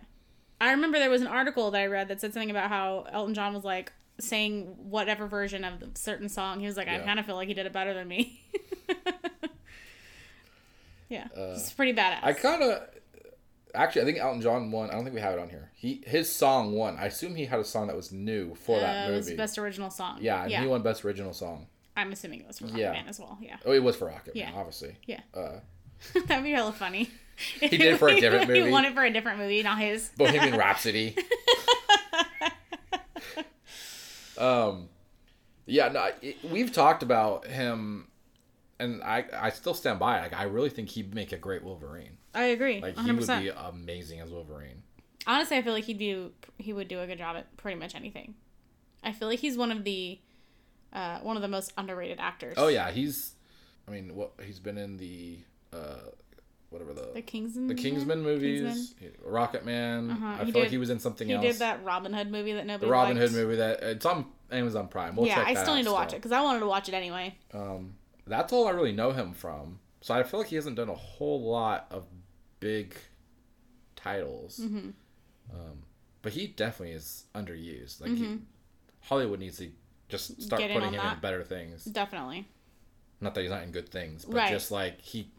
[0.60, 3.34] I remember there was an article that I read that said something about how Elton
[3.34, 6.60] John was like saying whatever version of the certain song.
[6.60, 7.04] He was like, I Yeah.
[7.06, 8.39] kind of feel like he did it better than me.
[11.10, 11.28] yeah.
[11.36, 12.20] Uh, it's pretty badass.
[12.24, 12.84] I kind of
[13.76, 14.90] actually I think Elton John won.
[14.90, 15.72] I don't think we have it on here.
[15.76, 16.98] He his song won.
[16.98, 19.58] I assume he had a song that was new for that Uh, it was best
[19.58, 20.18] original song.
[20.22, 20.62] yeah, and yeah.
[20.62, 21.68] he won best original song.
[21.98, 22.92] I'm assuming it was for Rocket Yeah.
[22.94, 23.38] Man as well.
[23.42, 23.58] Yeah.
[23.66, 24.96] Oh, it was for Rocket Man, obviously.
[25.06, 25.20] Yeah.
[25.34, 25.60] Uh,
[26.26, 27.10] That'd be hella funny.
[27.60, 28.66] He did it for a different movie.
[28.66, 30.10] He won it for a different movie, not his.
[30.16, 31.16] Bohemian Rhapsody.
[34.38, 34.90] um,
[35.66, 38.08] Yeah, no, I- we've talked about him,
[38.82, 40.17] and I I still stand by.
[40.20, 40.22] it.
[40.24, 42.17] Like, I really think he'd make a great Wolverine.
[42.34, 42.82] I agree.
[42.82, 43.06] Like, 100%.
[43.06, 44.84] he would be amazing as Wolverine.
[45.28, 47.96] Honestly, I feel like he'd do he would do a good job at pretty much
[47.96, 48.36] anything.
[49.04, 50.20] I feel like he's one of the
[50.94, 52.56] uh, one of the most underrated actors.
[52.58, 53.36] Oh yeah, he's.
[53.88, 55.39] I mean, what he's been in the,
[55.74, 55.96] uh,
[56.70, 57.67] whatever the the Kingsman.
[57.67, 58.94] the Kingsman movies,
[59.26, 60.12] Rocket Man.
[60.12, 61.44] Uh-huh, I he feel like he was in something He else.
[61.44, 62.86] did that Robin Hood movie that nobody.
[62.86, 62.91] the.
[62.91, 63.32] Robin liked.
[63.32, 65.15] Hood movie that it's on Amazon Prime.
[65.15, 67.36] We'll yeah, I still need to watch it because I wanted to watch it anyway.
[67.54, 67.96] Um,
[68.32, 69.80] that's all I really know him from.
[70.02, 72.06] So I feel like he hasn't done a whole lot of
[72.60, 72.96] big
[73.96, 74.60] titles.
[74.63, 74.89] Mm-hmm.
[75.54, 75.84] Um,
[76.22, 78.02] but he definitely is underused.
[78.02, 78.39] Like he,
[79.02, 79.70] Hollywood needs to
[80.10, 80.67] just start Mm-hmm.
[80.70, 81.13] Get putting on him that.
[81.15, 81.86] in better things.
[81.86, 82.48] Definitely.
[83.20, 84.52] Not that he's not in good things, but Right.
[84.52, 85.32] just like he,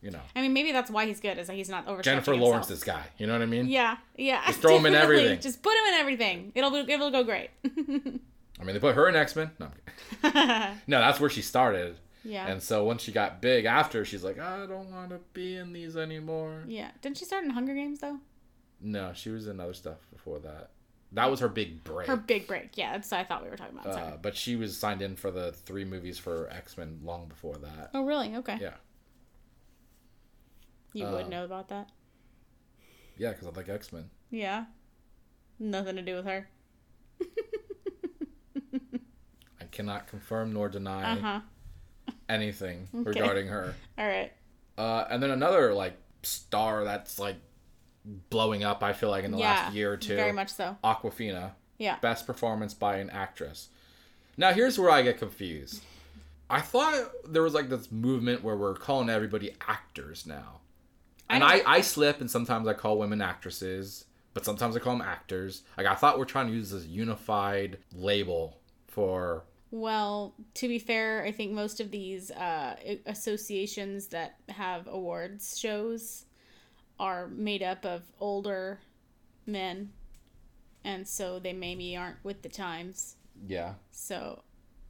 [0.00, 2.00] you know, I mean, maybe that's why he's good is that he's not over.
[2.02, 3.02] Jennifer Lawrence, this guy.
[3.18, 3.66] You know what I mean?
[3.68, 4.42] Yeah, yeah.
[4.46, 5.40] Just throw him in everything.
[5.40, 6.52] Just put him in everything.
[6.54, 7.50] It'll be- it'll go great.
[7.64, 9.50] I mean, they put her in X Men.
[9.58, 9.68] No,
[10.22, 11.98] I'm no, that's where she started.
[12.24, 12.46] Yeah.
[12.48, 15.72] And so once she got big after, she's like, I don't want to be in
[15.72, 16.64] these anymore.
[16.66, 16.90] yeah.
[17.02, 18.18] Didn't she start in Hunger Games though?
[18.80, 20.70] No, she was in other stuff before that.
[21.12, 22.08] That was her big break.
[22.08, 22.76] Her big break.
[22.76, 23.86] Yeah, that's what I thought we were talking about.
[23.96, 27.54] Uh, but she was signed in for the three movies for X Men long before
[27.58, 27.90] that.
[27.94, 28.34] oh, really?
[28.36, 28.58] Okay.
[28.60, 28.74] Yeah,
[30.92, 31.90] You uh, would know about that.
[33.16, 34.10] yeah, because I like X Men.
[34.30, 34.64] Yeah.
[35.60, 36.48] Nothing to do with her.
[39.60, 41.40] I cannot confirm nor deny Uh huh.
[42.28, 43.20] Anything Okay.
[43.20, 43.74] regarding her.
[43.98, 44.32] All right.
[44.76, 47.36] Uh, and then another like star that's like
[48.30, 48.82] blowing up.
[48.82, 49.54] I feel like in the yeah.
[49.54, 50.16] last year or two.
[50.16, 50.76] Very much so.
[50.82, 51.52] Awkwafina.
[51.78, 51.98] Yeah.
[52.00, 53.68] Best performance by an actress.
[54.36, 55.82] Now here's where I get confused.
[56.50, 60.60] I thought there was like this movement where we're calling everybody actors now.
[61.30, 64.96] And I, don't- I, slip and sometimes I call women actresses, but sometimes I call
[64.96, 65.62] them actors.
[65.76, 68.58] Like I thought we're trying to use this unified label
[68.88, 69.44] for
[69.76, 76.26] Well, to be fair, I think most of these uh, associations that have awards shows
[77.00, 78.78] are made up of older
[79.46, 79.90] men,
[80.84, 83.16] and so they maybe aren't with the times.
[83.48, 83.74] yeah.
[83.90, 84.42] So,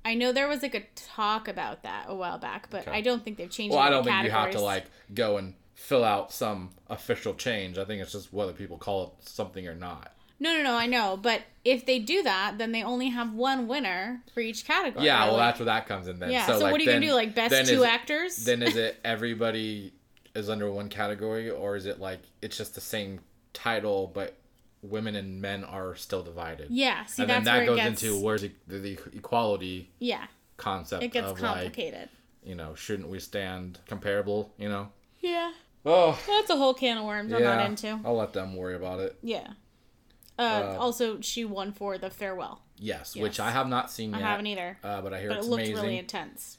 [0.05, 2.91] I know there was like a talk about that a while back, but Okay.
[2.99, 3.75] I don't think they've changed.
[3.75, 7.79] Well, I don't think you have to like go and fill out some official change.
[7.79, 10.13] I think it's just whether people call it something or not.
[10.41, 10.75] No, no, no.
[10.75, 14.67] I know, but if they do that, then they only have one winner for each
[14.67, 15.07] category.
[15.07, 16.31] Yeah, well, like- that's where that comes in then.
[16.31, 16.47] yeah.
[16.47, 17.13] So, like, what are you gonna do?
[17.15, 18.37] Like best two is- actors?
[18.45, 19.93] then is it everybody
[20.35, 23.21] is under one category or is it like it's just the same
[23.53, 24.35] title but
[24.83, 27.05] women and men are still divided yeah.
[27.07, 28.03] See, and then that where goes gets.
[28.03, 30.25] into where's the, the equality yeah,
[30.57, 32.09] concept it gets of like complicated.
[32.43, 34.89] you know shouldn't we stand comparable you know
[35.21, 35.53] yeah.
[35.87, 37.99] oh That's a whole can of worms I'm not into.
[38.05, 39.47] i'll let them worry about it Yeah.
[40.39, 42.63] Uh, also, she won for the farewell.
[42.77, 43.23] yes, Yes.
[43.23, 44.21] which i have not seen yet.
[44.23, 46.59] I haven't either, uh, but i hear but it it's looked amazing really intense.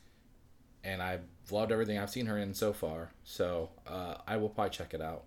[0.84, 4.72] and i've loved everything i've seen her in so far so uh, i will probably
[4.72, 5.24] check it out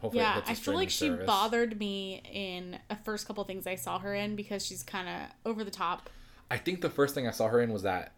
[0.00, 1.26] hopefully it Yeah, I feel like she service.
[1.26, 5.50] bothered me in the first couple things I saw her in because she's kind of
[5.50, 6.10] over the top.
[6.50, 8.12] I think the first thing I saw her in was that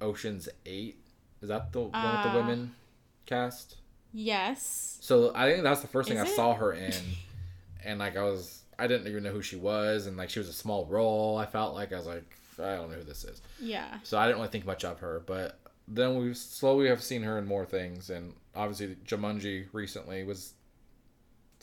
[0.00, 0.98] Ocean's Eight.
[1.42, 2.74] Is that the one with Uh, the women
[3.26, 3.76] cast?
[4.14, 4.98] Yes.
[5.02, 6.36] So I think that's the first thing Is I it?
[6.36, 6.94] saw her in,
[7.84, 10.48] and like I was, I didn't even know who she was, and like she was
[10.48, 11.36] a small role.
[11.36, 12.24] I felt like I was like,
[12.58, 13.42] I don't know who this is.
[13.60, 13.98] Yeah.
[14.02, 17.38] So I didn't really think much of her, but then we slowly have seen her
[17.38, 20.54] in more things, and obviously Jumanji recently was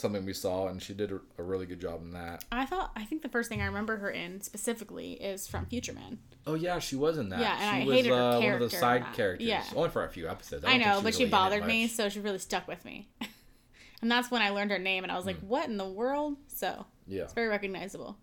[0.02, 2.43] something we saw, and she did a, really good job in that.
[2.52, 5.93] I thought I think the first thing I remember her in specifically is from Future
[5.93, 6.19] Man.
[6.45, 7.39] Oh yeah, she was in that.
[7.39, 9.47] Yeah, and she I was hated her uh, one of the side characters.
[9.47, 9.63] Yeah.
[9.76, 10.65] Only for a few episodes.
[10.65, 12.84] I, think know, but she really in it bothered me, so she really stuck with
[12.84, 13.10] me.
[14.02, 16.38] and that's when I learned her name, and I was like, "What in the world?"
[16.47, 17.24] So Yeah.
[17.24, 18.17] it's very recognizable.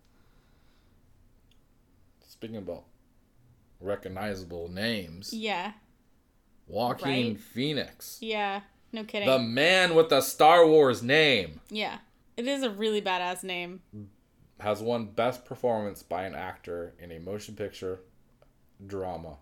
[2.27, 2.85] Speaking about
[3.81, 5.73] recognizable names, Yeah,
[6.67, 7.41] Joaquin Right?
[7.41, 8.61] Phoenix, yeah,
[8.93, 9.29] no kidding.
[9.29, 11.99] the man with the Star Wars name, yeah,
[12.37, 13.83] it is a really badass name.
[14.61, 18.01] has won Best Performance by an Actor in a Motion Picture
[18.85, 19.37] Drama.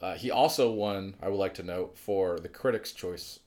[0.00, 3.40] Uh, he also won, I would like to note, for the Critics' Choice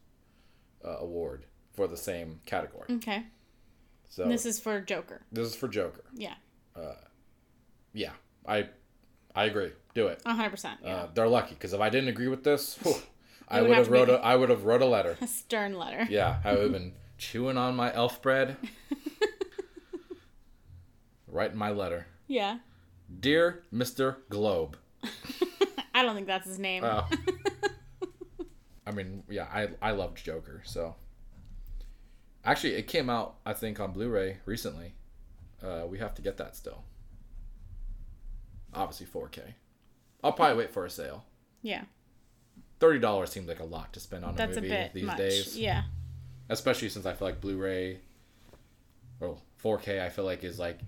[0.84, 2.88] uh, Award for the same category.
[2.89, 3.24] Okay,
[4.10, 5.22] So this is for Joker.
[5.32, 6.04] this is for Joker.
[6.13, 6.34] Yeah,
[7.93, 8.12] Yeah,
[8.48, 8.69] I
[9.36, 9.72] I agree.
[9.93, 10.22] Do it.
[10.26, 10.80] hundred percent.
[10.84, 12.95] Uh, they're lucky because if I didn't agree with this, whew,
[13.48, 15.17] I would have wrote a I would have wrote a letter.
[15.22, 16.08] a stern letter.
[16.10, 18.58] Yeah, I would have been chewing on my elf bread,
[21.28, 22.08] writing my letter.
[22.28, 22.60] Yeah,
[23.19, 24.17] Dear Mr.
[24.30, 24.78] Globe.
[25.93, 26.84] I don't think that's his name.
[26.84, 27.04] Uh,
[28.86, 30.95] I mean, yeah, I I loved Joker, so
[32.45, 34.93] actually it came out I think on Blu-ray recently.
[35.62, 36.84] Uh, we have to get that still.
[38.73, 39.41] obviously 4K.
[40.23, 41.25] I'll probably wait for a sale.
[41.62, 41.84] Yeah.
[42.80, 45.04] Thirty dollars seems like a lot to spend on a That's a movie bit these
[45.04, 45.17] much.
[45.17, 45.84] days, Yeah.
[46.49, 47.99] especially since I feel like Blu-ray,
[49.19, 50.80] well, 4K, I feel like is like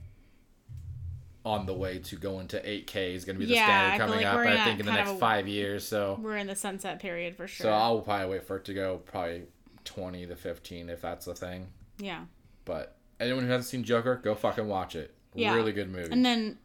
[1.43, 4.23] on the way to going to 8K is going to be the Yeah, standard coming
[4.23, 4.39] like up.
[4.39, 5.85] I think in the next a- five years.
[5.85, 7.65] So, We're in the sunset period for sure.
[7.65, 9.43] so I'll probably wait for it to go probably
[9.85, 11.67] 20 to 15 if that's the thing.
[11.99, 12.25] yeah.
[12.65, 15.13] But anyone who hasn't seen Joker, go fucking watch it.
[15.33, 15.55] Yeah.
[15.55, 16.11] Really good movie.
[16.11, 16.57] And then,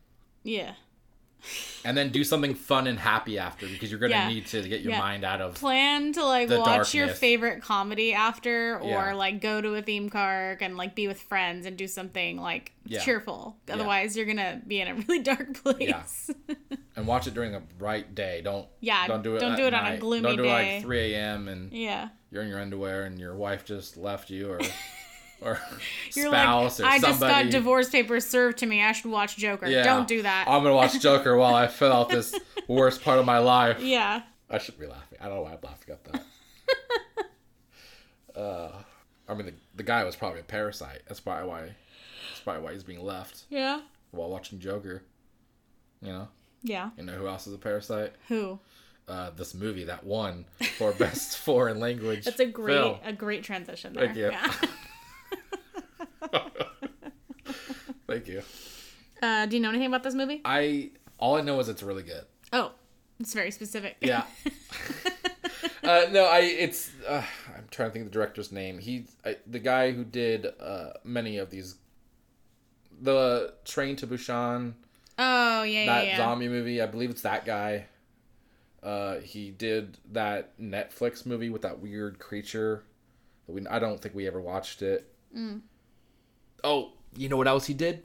[0.42, 0.74] yeah.
[1.84, 4.28] and then do something fun and happy after because you're gonna Yeah.
[4.28, 4.98] need to get your Yeah.
[4.98, 9.12] mind out of Plan to like The watch your favorite comedy after, or Yeah.
[9.14, 12.72] like go to a theme park and like be with friends and do something like
[13.02, 13.56] cheerful.
[13.70, 16.30] Otherwise, you're gonna be in a really dark place.
[16.96, 18.40] and watch it during a bright day.
[18.42, 19.40] Don't Yeah, don't do it.
[19.40, 20.00] don't do it on a night.
[20.00, 20.74] gloomy Don't do it day.
[20.76, 21.48] like 3 a.m.
[21.48, 22.08] and yeah.
[22.30, 24.60] You're in your underwear and your wife just left you or
[25.42, 25.60] or
[26.14, 28.82] You're spouse like, or I just got divorce papers served to me.
[28.82, 29.66] I should watch Joker.
[29.66, 29.82] Yeah.
[29.82, 30.46] Don't do that.
[30.48, 32.34] I'm gonna watch Joker while I fill out this
[32.68, 33.80] worst part of my life.
[33.80, 34.22] yeah.
[34.48, 35.18] I should be laughing.
[35.20, 36.22] I don't know why I'm laughing at that.
[38.40, 38.72] uh,
[39.28, 41.02] I mean, the, the guy was probably a parasite.
[41.08, 41.60] That's probably why.
[41.62, 43.80] That's probably why he's being left Yeah.
[44.12, 45.02] while watching Joker.
[46.00, 46.28] You know,
[46.62, 46.90] Yeah.
[46.96, 48.12] you know who else is a parasite?
[48.28, 48.58] Who?
[49.08, 50.44] Uh, this movie that won
[50.78, 52.24] for best foreign language.
[52.24, 52.98] That's a great film.
[53.04, 54.06] a great transition there.
[54.06, 54.30] Thank you.
[54.32, 54.52] Yeah.
[58.08, 58.42] Thank you.
[59.22, 60.40] Uh, do you know anything about this movie?
[60.44, 62.24] I all I know is it's really good.
[62.52, 62.72] Oh,
[63.18, 63.96] it's very specific.
[64.00, 64.24] Yeah.
[65.82, 67.22] uh, no, I it's uh,
[67.56, 68.78] I'm trying to think of the director's name.
[68.78, 71.76] He I, the guy who did uh, many of these
[73.00, 74.74] the Train to Busan
[75.18, 76.16] oh yeah, yeah, that yeah.
[76.16, 76.80] zombie movie.
[76.80, 77.86] I believe it's that guy.
[78.86, 82.84] Uh, he did that Netflix movie with that weird creature.
[83.46, 85.12] That we I don't think we ever watched it.
[85.36, 85.62] Mm.
[86.62, 88.04] Oh, you know what else he did?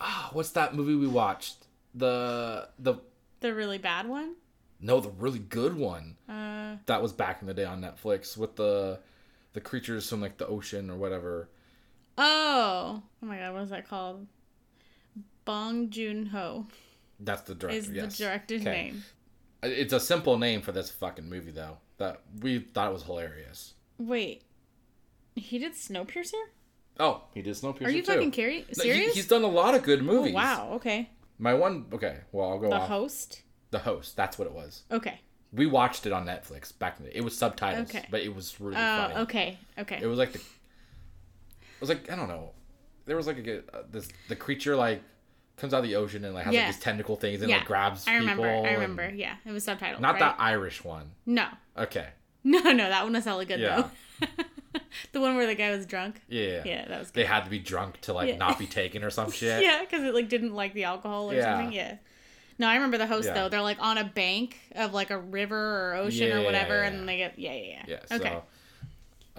[0.00, 1.64] Ah, what's that movie we watched?
[1.94, 2.96] The the
[3.40, 4.34] The really bad one.
[4.80, 6.16] no, the really good one.
[6.28, 9.00] Uh, that was back in the day on Netflix with the
[9.54, 11.48] the creatures from like the ocean or whatever.
[12.18, 14.26] oh, oh my god, what is that called?
[15.46, 16.66] Bong Joon Ho
[17.20, 17.78] That's the director.
[17.78, 18.18] is yes.
[18.18, 18.70] the director's Okay.
[18.70, 19.04] name.
[19.62, 21.78] It's a simple name for this fucking movie though.
[21.98, 23.74] That we thought it was hilarious.
[23.98, 24.42] Wait,
[25.34, 26.32] he did Snowpiercer?
[27.00, 28.12] Oh, he did Snowpiercer Are you too.
[28.12, 29.14] fucking cari- No, he- serious?
[29.14, 30.34] he's done a lot of good oh, movies.
[30.34, 30.70] wow.
[30.74, 31.10] Okay.
[31.38, 31.86] My one.
[31.92, 32.18] Okay.
[32.32, 32.88] Well, I'll go The off.
[32.88, 33.42] host.
[33.70, 34.16] the host.
[34.16, 34.82] That's what it was.
[34.90, 35.20] Okay.
[35.52, 37.16] We watched it on Netflix back in the.
[37.16, 38.06] It was subtitles, Okay.
[38.10, 39.14] but it was really Oh, funny.
[39.16, 39.58] okay.
[39.78, 39.98] Okay.
[40.02, 40.38] It was like the.
[40.38, 42.50] It was like I don't know.
[43.06, 45.02] There was like a uh, this the creature like
[45.58, 46.66] comes out of the ocean and like has Yeah.
[46.66, 47.58] like these tentacle things and yeah.
[47.58, 48.42] like grabs I remember.
[48.44, 48.64] people.
[48.64, 49.10] I and- remember.
[49.14, 50.00] Yeah, it was subtitled.
[50.00, 50.20] Not right?
[50.20, 51.10] that Irish one.
[51.26, 51.46] No.
[51.76, 52.08] Okay.
[52.44, 53.88] No, no, that one was hella good Yeah.
[54.20, 54.26] though.
[55.12, 56.22] the one where the guy was drunk.
[56.28, 56.62] Yeah.
[56.64, 57.22] Yeah, that was Good.
[57.22, 58.36] They had to be drunk to like Yeah.
[58.36, 59.62] not be taken or some shit.
[59.62, 61.56] Yeah, because it like didn't like the alcohol or Yeah.
[61.56, 61.72] something.
[61.72, 61.96] Yeah.
[62.58, 63.48] No, I remember the host though.
[63.48, 67.16] They're like on a bank of like a river or ocean or whatever, and they
[67.18, 67.82] get yeah, yeah, yeah.
[68.10, 68.16] Yeah.
[68.16, 68.42] okay, So,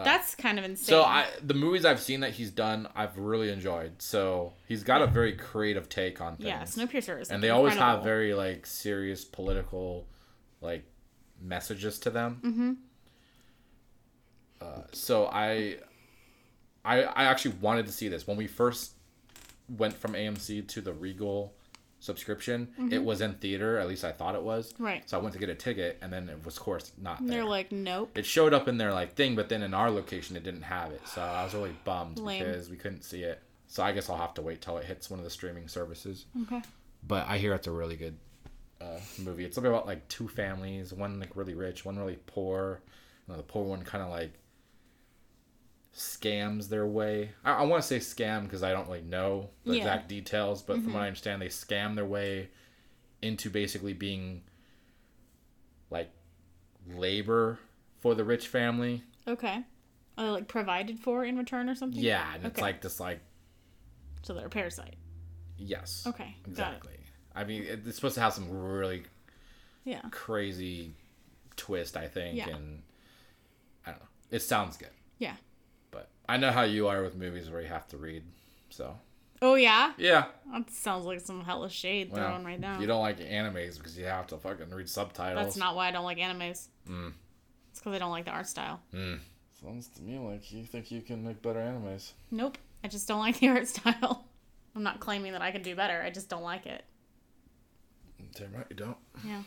[0.04, 0.86] that's kind of insane.
[0.86, 4.02] so I the movies I've seen that he's done, I've really enjoyed.
[4.02, 6.48] So he's got a very creative take on things.
[6.48, 10.08] yeah, Snowpiercer is and they always have very like serious political
[10.62, 10.86] like
[11.42, 12.42] messages to them.
[12.44, 12.74] Mm-hmm.
[14.62, 15.78] Uh, so I,
[16.84, 18.94] I, I actually wanted to see this when we first
[19.70, 21.54] went from AMC to the Regal
[22.00, 22.70] subscription.
[22.92, 24.74] It was in theater, at least I thought it was.
[24.74, 24.84] Mm-hmm.
[24.84, 25.10] Right.
[25.10, 27.38] So I went to get a ticket, and then it was, of course, not there.
[27.38, 28.18] they're like, nope.
[28.18, 30.92] it showed up in their like thing, but then in our location it didn't have
[30.92, 31.02] it.
[31.08, 32.44] So I was really bummed Lame.
[32.44, 33.42] because we couldn't see it.
[33.68, 36.26] So I guess I'll have to wait till it hits one of the streaming services.
[36.44, 36.62] Okay.
[37.08, 38.18] But I hear it's a really good
[38.82, 39.46] uh, movie.
[39.46, 42.82] It's something about like two families, one like really rich, one really poor.
[43.28, 44.34] You know, the poor one kind of like
[46.00, 47.32] scams their way.
[47.44, 49.80] I, I want to say scam because I don't really know the Yeah.
[49.80, 50.98] exact details, but from what mm-hmm.
[51.00, 52.50] I understand, they scam their way
[53.22, 54.44] into basically being
[55.90, 56.10] like
[56.88, 57.60] labor
[58.00, 59.04] for the rich family.
[59.28, 59.64] Okay.
[60.18, 62.02] Are they like provided for in return or something?
[62.02, 63.20] Yeah, and it's like this like
[64.22, 64.96] So they're a parasite.
[65.58, 66.06] yes.
[66.08, 66.36] Okay.
[66.48, 66.94] Exactly.
[67.36, 69.04] I mean, it's supposed to have some really
[69.84, 70.02] Yeah.
[70.12, 70.94] crazy
[71.58, 72.50] twist, I think, Yeah.
[72.50, 72.84] and
[73.86, 74.08] I don't know.
[74.32, 75.36] It sounds good, Yeah.
[76.30, 78.24] But I know how you are with movies where you have to read.
[78.70, 78.96] So
[79.42, 79.94] Oh yeah.
[79.98, 82.80] yeah, That sounds like some hella shade well, thrown right now.
[82.80, 85.44] you don't like animes because you have to fucking read subtitles.
[85.46, 86.68] That's not why I don't like animes.
[86.90, 87.14] Mm.
[87.72, 88.82] It's because I don't like the art style.
[88.94, 89.20] Mm.
[89.62, 92.12] Sounds to me like you think you can make better animes.
[92.32, 92.58] Nope.
[92.84, 94.26] I just don't like the art style.
[94.76, 96.02] I'm not claiming that I can do better.
[96.02, 96.84] I just don't like it.
[98.36, 98.98] Damn right you don't.
[99.26, 99.42] Yeah.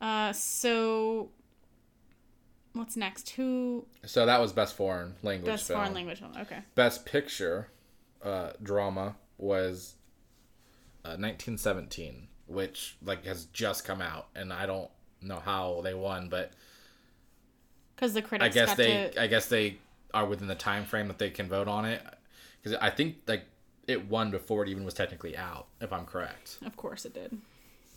[0.00, 1.30] Uh, so
[2.74, 3.30] what's next?
[3.30, 5.78] Who So that was best foreign language best film.
[5.80, 6.32] foreign language film?
[6.38, 6.58] Okay.
[6.74, 7.68] Best picture
[8.22, 9.94] uh, drama was
[11.04, 16.28] uh, 1917, which like has just come out, and I don't know how they won,
[16.28, 16.52] but
[17.96, 18.44] Because the critics.
[18.46, 19.22] I guess they to.
[19.22, 19.78] I guess they
[20.14, 22.02] are within the time frame that they can vote on it.
[22.62, 23.44] Because I think like
[23.88, 26.58] it won before it even was technically out, if I'm correct.
[26.64, 27.36] Of course it did.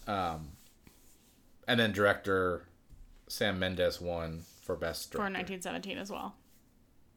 [0.07, 0.49] Um,
[1.67, 2.63] And then director
[3.27, 6.35] Sam Mendes won for best For 1917 as well.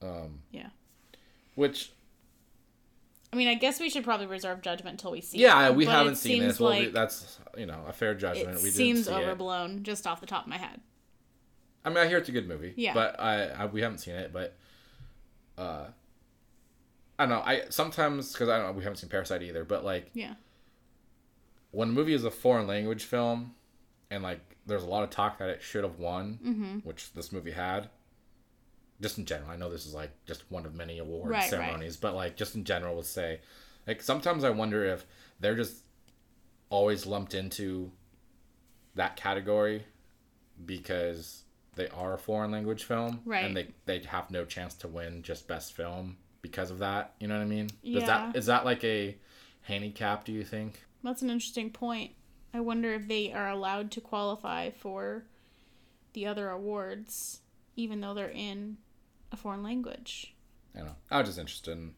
[0.03, 0.69] Um, Yeah.
[1.57, 1.93] which
[3.33, 5.75] I mean, I guess we should probably reserve judgment until we see yeah it.
[5.75, 6.61] we haven't it seen this.
[6.61, 8.57] Well, we- Like that's you know a fair judgment.
[8.59, 9.15] it we seems see it.
[9.17, 10.81] overblown just off the top of my head.
[11.85, 12.75] I mean, I hear it's a good movie.
[12.77, 12.93] Yeah.
[12.95, 14.57] But I, I we haven't seen it, but
[15.57, 15.87] uh,
[17.19, 17.43] I don't know.
[17.45, 20.35] I sometimes because I don't know we haven't seen Parasite either, but like Yeah.
[21.71, 23.55] when a movie is a foreign language film,
[24.11, 26.79] and like there's a lot of talk that it should have won, Mm-hmm.
[26.89, 27.89] which this movie had.
[29.01, 31.51] Just in general, I know this is like just one of many award Right, right.
[31.51, 33.41] ceremonies, but like just in general, would say,
[33.87, 35.07] like sometimes I wonder if
[35.41, 35.85] they're just
[36.71, 37.91] always lumped into
[38.97, 39.85] that category
[40.67, 41.45] because
[41.77, 43.45] they are a foreign language film, Right.
[43.45, 47.15] And they they have no chance to win just best film because of that.
[47.21, 47.67] You know what I mean?
[47.69, 48.07] Does Yeah.
[48.07, 49.17] that is that like a
[49.63, 50.25] handicap?
[50.25, 50.83] Do you think?
[51.05, 52.13] That's an interesting point.
[52.55, 55.25] I wonder if they are allowed to qualify for
[56.15, 57.41] the other awards,
[57.77, 58.79] even though they're in
[59.31, 60.35] a foreign language.
[60.75, 60.95] I don't know.
[61.11, 61.95] I was just interested in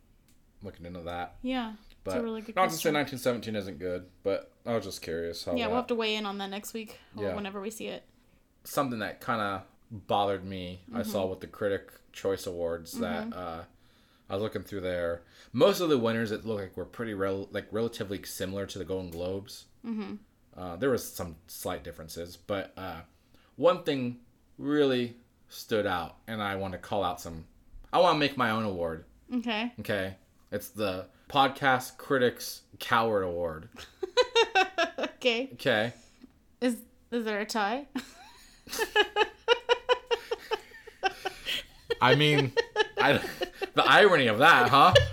[0.62, 1.36] looking into that.
[1.42, 1.74] Yeah.
[2.02, 5.64] But really not to say 1917 isn't good, but I was just curious how Yeah,
[5.64, 7.34] that, we'll have to weigh in on that next week or Yeah.
[7.34, 8.04] whenever we see it.
[8.64, 9.62] something that kind of
[10.06, 10.80] bothered me.
[10.94, 11.30] I saw Mm-hmm.
[11.30, 13.62] with the Critic Choice Awards that uh,
[14.28, 15.22] I was looking through there.
[15.52, 18.84] Most of the winners it looked like were pretty rel- like relatively similar to the
[18.84, 19.64] Golden Globes.
[19.86, 20.14] Mm-hmm.
[20.56, 23.00] Uh, there was some slight differences, but uh,
[23.56, 24.18] one thing
[24.58, 25.16] really
[25.48, 27.44] stood out, and I want to call out some.
[27.92, 29.04] I want to make my own award.
[29.36, 29.72] Okay.
[29.80, 30.14] Okay,
[30.50, 33.68] it's the Podcast Critics Coward Award.
[34.98, 35.50] okay.
[35.54, 35.92] Okay.
[36.60, 36.76] Is
[37.10, 37.86] is there a tie?
[42.02, 42.52] I mean,
[42.98, 43.20] I,
[43.74, 44.94] the irony of that, huh?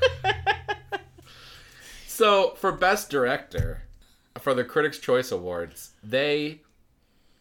[2.08, 3.84] So, for Best Director,
[4.48, 6.62] for the Critics' Choice Awards, they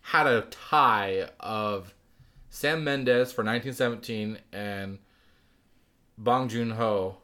[0.01, 1.95] had a tie of
[2.51, 4.99] Sam Mendes for 1917 and
[6.19, 7.19] Bong Joon Ho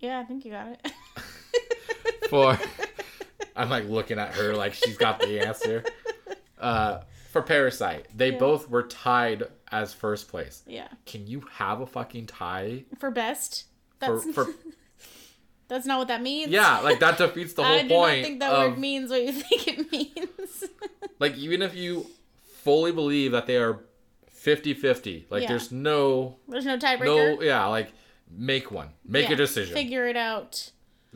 [0.00, 0.92] yeah, I think you got it.
[2.30, 2.58] for.
[3.56, 5.84] I'm like looking at her like she's got the answer.
[6.58, 8.38] Uh, for Parasite, they Yeah.
[8.38, 10.62] both were tied as first place.
[10.66, 10.88] yeah.
[11.04, 13.64] Can you have a fucking tie For best.
[14.00, 14.46] for, for
[15.68, 16.50] that's not what that means.
[16.50, 17.84] yeah like that defeats the whole point.
[17.84, 20.64] I do point not think that of word means what you think it means.
[21.18, 22.06] like even if you
[22.62, 23.80] fully believe that they are
[24.44, 25.48] 50-50 like Yeah.
[25.48, 27.36] there's no There's no tiebreaker.
[27.36, 27.92] no yeah like
[28.30, 30.70] make one make Yeah, a decision Figure it out.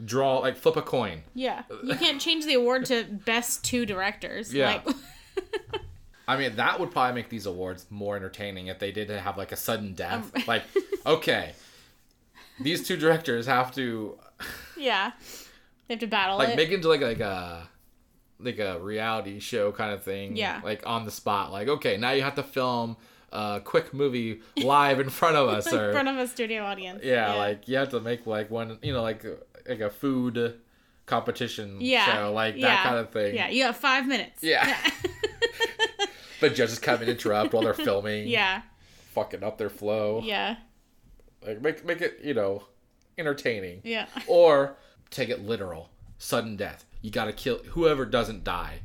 [0.05, 1.63] draw like flip a coin Yeah.
[1.85, 4.53] You can't change the award to best two directors.
[4.55, 4.81] Yeah.
[4.85, 4.97] Like,
[6.27, 9.51] i mean that would probably make these awards more entertaining if they didn't have like
[9.53, 10.63] a sudden death Um, like
[11.07, 11.53] okay
[12.61, 14.19] these two directors have to
[14.77, 15.13] yeah.
[15.87, 16.57] They have to battle like it.
[16.57, 17.69] make it into like like a
[18.41, 20.37] like a reality show kind of thing.
[20.37, 20.61] Yeah.
[20.63, 21.53] Like on the spot.
[21.53, 22.97] Like okay, now you have to film
[23.33, 26.65] a quick movie live in front of us, in or in front of a studio
[26.65, 27.01] audience.
[27.05, 29.25] yeah, like you have to make like one, you know, like
[29.69, 30.61] like a food
[31.07, 32.15] competition yeah.
[32.15, 32.69] show, like yeah.
[32.69, 33.35] that kind of thing.
[33.35, 34.43] Yeah, you have five minutes.
[34.43, 34.77] Yeah.
[36.41, 38.29] But judges come and interrupt while they're filming.
[38.29, 38.63] yeah.
[39.15, 40.23] Fucking up their flow.
[40.25, 40.57] Yeah.
[41.45, 42.63] Like make make it you know
[43.19, 43.81] entertaining.
[43.85, 44.07] Yeah.
[44.27, 44.77] or
[45.11, 48.81] take it literal sudden death you gotta kill whoever doesn't die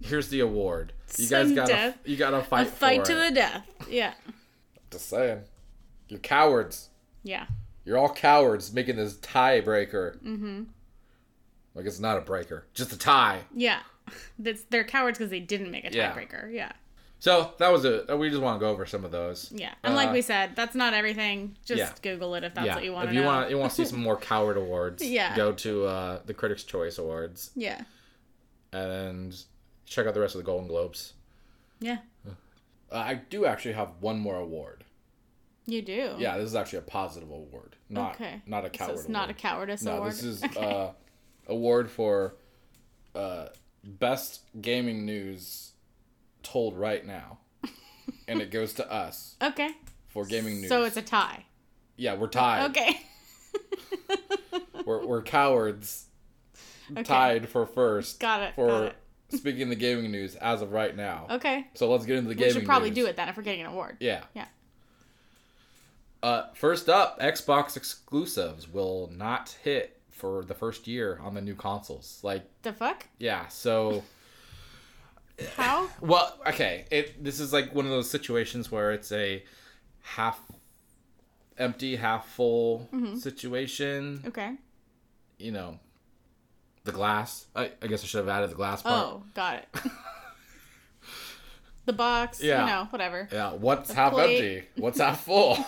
[0.00, 2.66] here's the award you Sudden guys gotta you gotta fight.
[2.66, 3.28] A fight to it.
[3.28, 3.66] the death.
[3.88, 4.14] Yeah.
[4.90, 5.42] just saying
[6.08, 6.88] you're cowards
[7.22, 7.46] Yeah.
[7.84, 10.62] you're all cowards making this tiebreaker mm-hmm
[11.74, 13.80] like it's not a breaker just a tie Yeah.
[14.38, 16.12] That's, they're cowards because they didn't make a Yeah.
[16.12, 16.52] tiebreaker.
[16.52, 16.72] Yeah.
[17.20, 19.72] So that was it we just want to go over some of those Yeah.
[19.82, 21.56] And like Uh, we said, that's not everything.
[21.64, 21.92] Just yeah.
[22.02, 23.26] Google it if that's yeah what you want if to you know.
[23.28, 25.34] want you want to see some more coward awards Yeah.
[25.36, 27.80] go to uh the critics choice awards Yeah.
[28.72, 29.34] and
[29.86, 31.14] check out the rest of the golden globes
[31.80, 31.98] Yeah.
[32.26, 32.32] Uh,
[32.98, 34.84] I do actually have one more award.
[35.66, 36.14] You do.
[36.18, 38.42] Yeah, this is actually a positive award, not Okay.
[38.46, 38.90] not a So coward.
[38.92, 39.36] it's not a award.
[39.38, 40.12] cowardice No, award.
[40.12, 40.60] this is Okay.
[40.60, 40.90] uh,
[41.48, 42.36] award for
[43.14, 43.48] uh,
[43.82, 45.72] best gaming news
[46.44, 47.38] told right now,
[48.28, 49.70] and it goes to us okay.
[50.08, 50.68] for gaming news.
[50.68, 51.44] So it's a tie.
[51.96, 52.70] yeah, we're tied.
[52.70, 53.00] Okay.
[54.84, 56.04] We're we're cowards.
[56.92, 57.02] Okay.
[57.02, 58.20] Tied for first.
[58.20, 58.96] Got it, For got it.
[59.30, 61.26] speaking the gaming news as of right now.
[61.30, 61.66] Okay.
[61.74, 62.52] So let's get into the We gaming.
[62.54, 62.96] should probably news.
[62.96, 63.96] do it then if we're getting an award.
[64.00, 64.24] Yeah.
[64.34, 64.44] Yeah.
[66.22, 71.54] Uh, first up, Xbox exclusives will not hit for the first year on the new
[71.54, 72.20] consoles.
[72.22, 73.06] Like, The fuck?
[73.18, 74.02] yeah, so
[75.56, 75.88] How?
[76.00, 79.42] well, okay, it this is like one of those situations where it's a
[80.02, 80.40] half
[81.58, 84.22] empty, half full situation.
[84.26, 84.54] Okay.
[85.38, 85.78] You know,
[86.84, 87.46] the glass.
[87.56, 89.06] I, I guess I should have added the glass part.
[89.06, 89.68] Oh, got it.
[91.86, 92.60] the box, Yeah.
[92.60, 93.28] you know, whatever.
[93.32, 94.36] Yeah, what's half plate.
[94.36, 94.68] empty?
[94.76, 95.58] What's half full?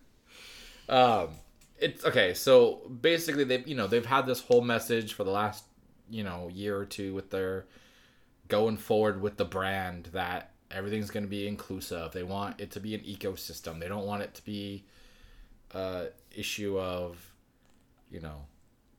[0.88, 1.28] um,
[1.78, 2.34] it's okay.
[2.34, 5.64] So basically, they've you know they've had this whole message for the last
[6.10, 7.66] you know year or two with their
[8.48, 12.12] going forward with the brand that everything's going to be inclusive.
[12.12, 13.80] They want it to be an ecosystem.
[13.80, 14.84] They don't want it to be
[15.74, 17.32] a issue of
[18.10, 18.46] you know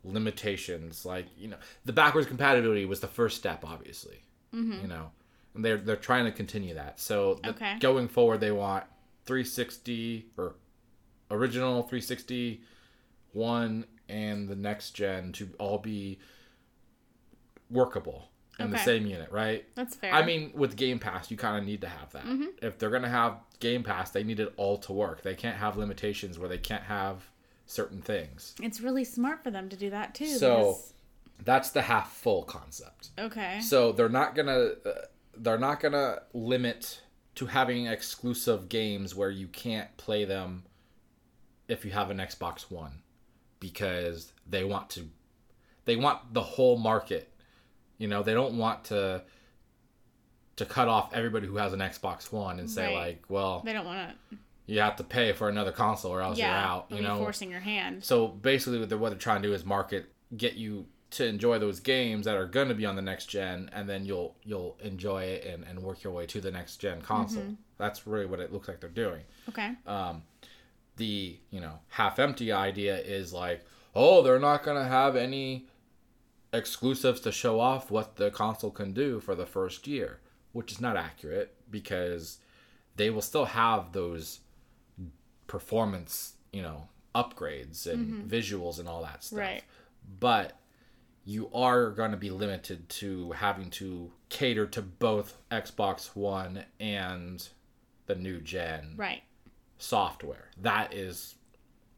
[0.04, 4.24] limitations like you know the backwards compatibility was the first step obviously
[4.54, 4.82] mm-hmm.
[4.82, 5.12] you know
[5.56, 7.78] and they're they're trying to continue that so the, Okay.
[7.80, 8.84] going forward they want
[9.26, 10.56] 360 or
[11.32, 12.62] original 360
[13.34, 16.20] one and the next gen to all be
[17.70, 18.30] workable
[18.60, 20.14] in the same unit right That's fair.
[20.14, 22.26] I mean, with Game Pass, you kind of need to have that.
[22.26, 22.46] Mm-hmm.
[22.62, 25.22] If they're gonna have Game Pass, they need it all to work.
[25.24, 27.30] They can't have limitations where they can't have
[27.66, 28.56] certain things.
[28.62, 30.26] it's really smart for them to do that too.
[30.38, 30.94] So- because-
[31.46, 33.10] That's the half full concept.
[33.18, 33.62] okay.
[33.62, 34.92] So they're not gonna uh,
[35.38, 37.02] they're not gonna limit
[37.36, 40.64] to having exclusive games where you can't play them
[41.70, 43.04] if you have an Xbox One
[43.60, 45.08] because they want to
[45.86, 47.29] they want the whole market.
[48.00, 49.22] You know, they don't want to
[50.56, 52.96] to cut off everybody who has an Xbox One and say Right.
[53.08, 54.38] like, well, They don't want to.
[54.66, 56.48] you have to pay for another console or else Yeah.
[56.50, 57.18] you're out, you know.
[57.18, 58.04] forcing your hand.
[58.04, 61.60] So basically, what they're, what they're trying to do is market, get you to enjoy
[61.60, 64.78] those games that are going to be on the next gen, and then you'll you'll
[64.84, 67.42] enjoy it and, and work your way to the next gen console.
[67.44, 67.54] Mm-hmm.
[67.78, 69.22] That's really what it looks like they're doing.
[69.48, 69.72] Okay.
[69.88, 70.24] Um,
[70.98, 75.66] the you know half empty idea is like, oh, they're not going to have any
[76.52, 80.20] exclusives to show off what the console can do for the first year,
[80.52, 82.40] which is not accurate because
[82.96, 84.40] they will still have those
[85.48, 88.28] performance, you know, upgrades and mm-hmm.
[88.28, 89.40] visuals and all that stuff.
[89.40, 89.64] Right.
[90.20, 90.60] But
[91.26, 97.48] you are going to be limited to having to cater to both Xbox One and
[98.08, 99.22] the new gen Right.
[99.78, 100.50] software.
[100.62, 101.36] That is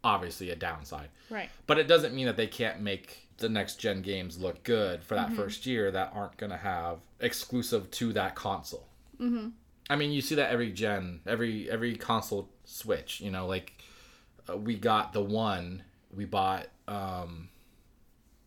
[0.03, 1.09] obviously a downside.
[1.29, 1.49] Right.
[1.67, 5.15] But it doesn't mean that they can't make the next gen games look good for
[5.15, 8.87] that first year that aren't going to have exclusive to that console.
[9.19, 9.49] Mm-hmm.
[9.89, 13.19] I mean, you see that every gen, every every console switch.
[13.19, 13.73] You know, like
[14.49, 15.83] uh, we got the one
[16.15, 17.49] we bought um,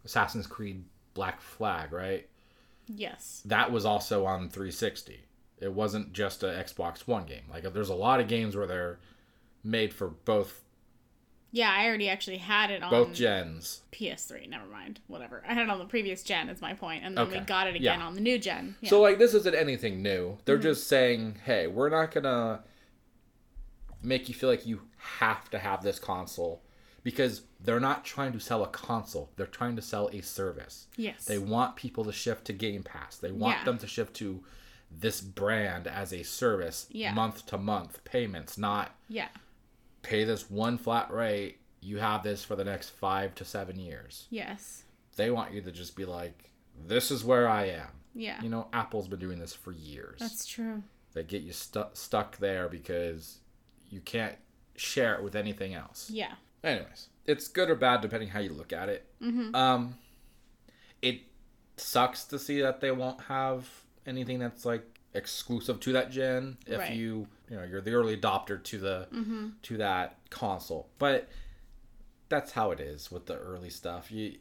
[0.05, 2.27] Assassin's Creed Black Flag, right?
[2.87, 3.43] Yes.
[3.45, 5.21] That was also on 360.
[5.61, 7.45] It wasn't just a Xbox One game.
[7.51, 8.99] Like there's a lot of games where they're
[9.63, 10.64] made for both
[11.55, 13.83] Yeah, I already actually had it on both gens.
[13.93, 14.49] PS3.
[14.49, 14.99] Never mind.
[15.07, 15.45] Whatever.
[15.49, 16.49] I had it on the previous gen.
[16.49, 18.07] Is my point, and then we got it again Yeah.
[18.07, 18.75] on the new gen.
[18.81, 18.91] Yeah.
[18.91, 20.39] So like this isn't anything new.
[20.45, 20.63] They're mm-hmm.
[20.65, 22.61] just saying, "Hey, we're not going to
[24.03, 26.65] make you feel like you have to have this console
[27.05, 29.31] because they're not trying to sell a console.
[29.37, 30.89] They're trying to sell a service.
[30.97, 31.25] yes.
[31.25, 33.17] They want people to shift to Game Pass.
[33.19, 33.65] They want Yeah.
[33.65, 34.43] them to shift to
[34.91, 37.13] this brand as a service Yeah.
[37.13, 39.29] month to month payments, not yeah.
[40.05, 41.59] Pay this one flat rate.
[41.81, 44.27] You have this for the next 5 to 7 years.
[44.31, 44.85] Yes.
[45.17, 46.51] They want you to just be like,
[46.87, 48.41] "This is where I am." Yeah.
[48.43, 50.21] You know, Apple's been doing this for years.
[50.21, 50.83] That's true.
[51.13, 53.39] They get you stu- stuck there because
[53.91, 54.37] you can't
[54.77, 56.11] share it with anything else.
[56.11, 56.35] Yeah.
[56.63, 59.07] Anyways, it's good or bad depending how you look at it.
[59.55, 59.97] Um,
[61.03, 61.21] it
[61.77, 63.69] sucks to see that they won't have
[64.07, 66.93] anything that's like exclusive to that gen if Right.
[66.95, 69.09] you you know you're the early adopter to the
[69.63, 70.89] to that console.
[70.99, 71.29] But
[72.29, 74.11] that's how it is with the early stuff.
[74.11, 74.37] You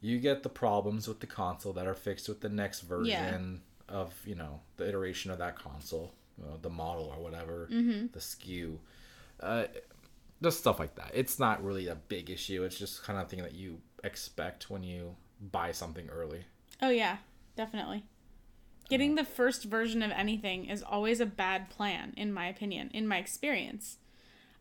[0.00, 4.14] you get the problems with the console that are fixed with the next version of
[4.24, 8.78] you know the iteration of that console, you know, the model or whatever, the SKU
[9.40, 9.64] Uh,
[10.42, 11.10] just stuff like that.
[11.14, 12.62] It's not really a big issue.
[12.64, 16.44] It's just kind of thing that you expect when you buy something early.
[16.80, 17.16] Oh yeah,
[17.56, 18.04] definitely.
[18.88, 23.06] Getting the first version of anything is always a bad plan, in my opinion, in
[23.06, 23.98] my experience.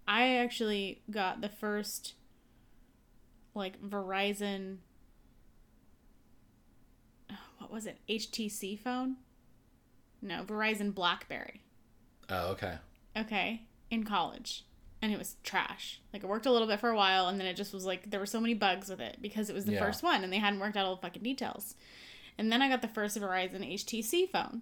[0.07, 2.13] I actually got the first
[3.53, 4.77] like Verizon
[7.57, 7.97] what was it?
[8.07, 9.17] HTC phone?
[10.21, 11.61] No, Verizon Blackberry.
[12.29, 12.75] Oh, okay.
[13.17, 14.63] Okay, in college.
[15.01, 15.99] And it was trash.
[16.13, 18.09] Like it worked a little bit for a while and then it just was like
[18.09, 19.83] there were so many bugs with it because it was the Yeah.
[19.83, 21.75] first one and they hadn't worked out all the fucking details.
[22.37, 24.61] And then I got the first Verizon HTC phone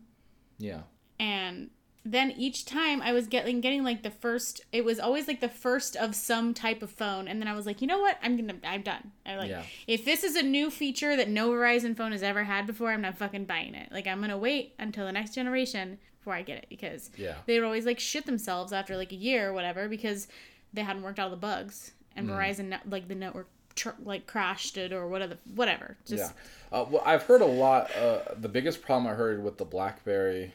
[0.57, 0.81] Yeah.
[1.19, 1.69] and
[2.07, 5.49] then each time I was getting getting like the first it was always like the
[5.49, 8.19] first of some type of phone and then I was like, "You know what?
[8.21, 9.63] I'm going to I'm done." I like Yeah.
[9.87, 13.01] if this is a new feature that no Verizon phone has ever had before, I'm
[13.01, 13.91] not fucking buying it.
[13.91, 17.37] Like I'm going to wait until the next generation before I get it because Yeah.
[17.47, 20.27] they would always like shit themselves after like a year or whatever because
[20.73, 22.33] they hadn't worked out the bugs and Mm.
[22.33, 25.97] Verizon like the network tr- like crashed it or whatever whatever.
[26.05, 26.33] Just
[26.71, 26.77] yeah.
[26.79, 27.95] Uh, well, I've heard a lot.
[27.95, 30.53] Uh, the biggest problem I heard with the BlackBerry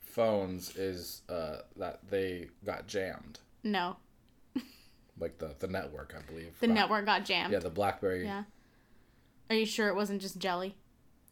[0.00, 3.40] phones is uh, that they got jammed.
[3.62, 3.96] no.
[5.20, 6.58] Like the, the network, I believe.
[6.58, 7.52] The network got jammed.
[7.52, 8.24] Yeah, the BlackBerry.
[8.24, 8.44] Yeah.
[9.50, 10.74] Are you sure it wasn't just jelly?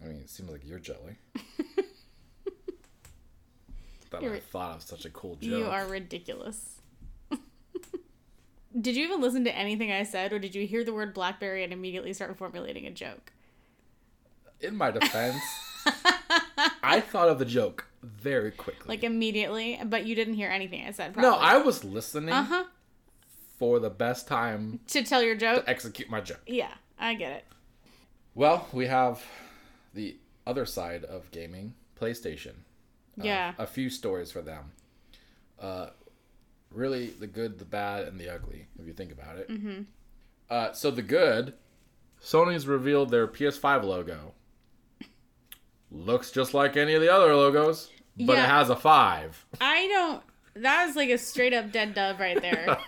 [0.00, 1.16] I mean, it seems like you're jelly.
[4.10, 5.50] that I thought of such a cool joke.
[5.50, 6.79] You are ridiculous.
[8.78, 11.64] Did you even listen to anything I said, or did you hear the word blackberry
[11.64, 13.32] and immediately start formulating a joke?
[14.60, 15.40] In my defense,
[16.82, 18.84] I thought of the joke very quickly.
[18.88, 21.16] Like immediately, but you didn't hear anything I said.
[21.16, 22.64] no, I was listening Uh huh.
[23.58, 25.64] for the best time To tell your joke.
[25.64, 26.40] to execute my joke.
[26.46, 27.44] Yeah, I get it.
[28.34, 29.22] Well, we have
[29.94, 30.16] the
[30.46, 32.52] other side of gaming, PlayStation.
[33.18, 33.54] Uh, Yeah.
[33.58, 34.72] a few stories for them.
[35.58, 35.88] Uh,
[36.72, 39.48] really, the good, the bad, and the ugly, if you think about it.
[39.48, 39.82] Mm-hmm.
[40.48, 41.54] Uh, so the good,
[42.22, 44.34] Sony's revealed their PS5 logo.
[45.90, 48.44] Looks just like any of the other logos, but Yeah.
[48.44, 49.44] it has a five.
[49.60, 50.22] I don't.
[50.62, 52.78] That was like a straight up dead dove right there.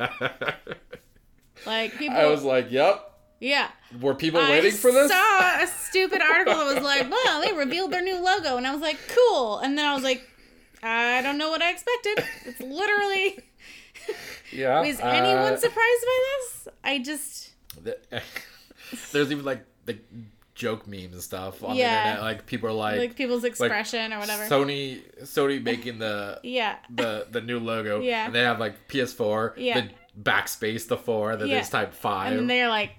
[1.67, 2.17] Like people.
[2.17, 3.09] I was like, "Yep."
[3.39, 3.69] yeah.
[4.01, 5.13] Were people I waiting for this?
[5.15, 8.67] I saw a stupid article that was like, "Well, they revealed their new logo," and
[8.67, 10.29] I was like, "Cool." And then I was like,
[10.83, 13.39] "I don't know what I expected." It's literally.
[14.53, 14.83] Yeah.
[14.83, 16.69] Is anyone uh, surprised by this?
[16.85, 17.51] I just.
[17.83, 17.99] The-
[19.13, 19.97] There's even like the
[20.55, 21.91] joke memes and stuff on Yeah.
[22.05, 22.23] the internet.
[22.23, 24.45] Like people are like, Like people's expression or whatever.
[24.45, 26.77] Sony Sony making the yeah.
[26.95, 28.01] the the new logo.
[28.01, 28.27] Yeah.
[28.27, 29.55] And they have like PS4.
[29.57, 29.81] Yeah.
[29.81, 29.91] The
[30.23, 31.37] backspace the four.
[31.37, 31.55] Then Yeah.
[31.55, 32.37] there's type five.
[32.37, 32.91] And they're like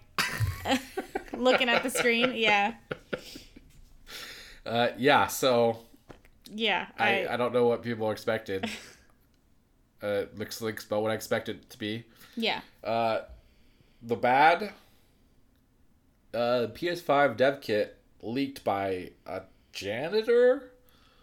[1.34, 2.34] looking at the screen.
[2.36, 2.74] Yeah.
[4.66, 5.28] uh, yeah.
[5.28, 5.78] So
[6.52, 6.88] Yeah.
[6.98, 8.68] I, I, I don't know what people expected.
[10.04, 12.04] Uh, looks like about what I expected it to be.
[12.36, 12.62] yeah.
[12.84, 13.22] Uh,
[14.02, 14.74] the bad.
[16.34, 19.42] Uh, PS5 dev kit leaked by a
[19.72, 20.70] janitor.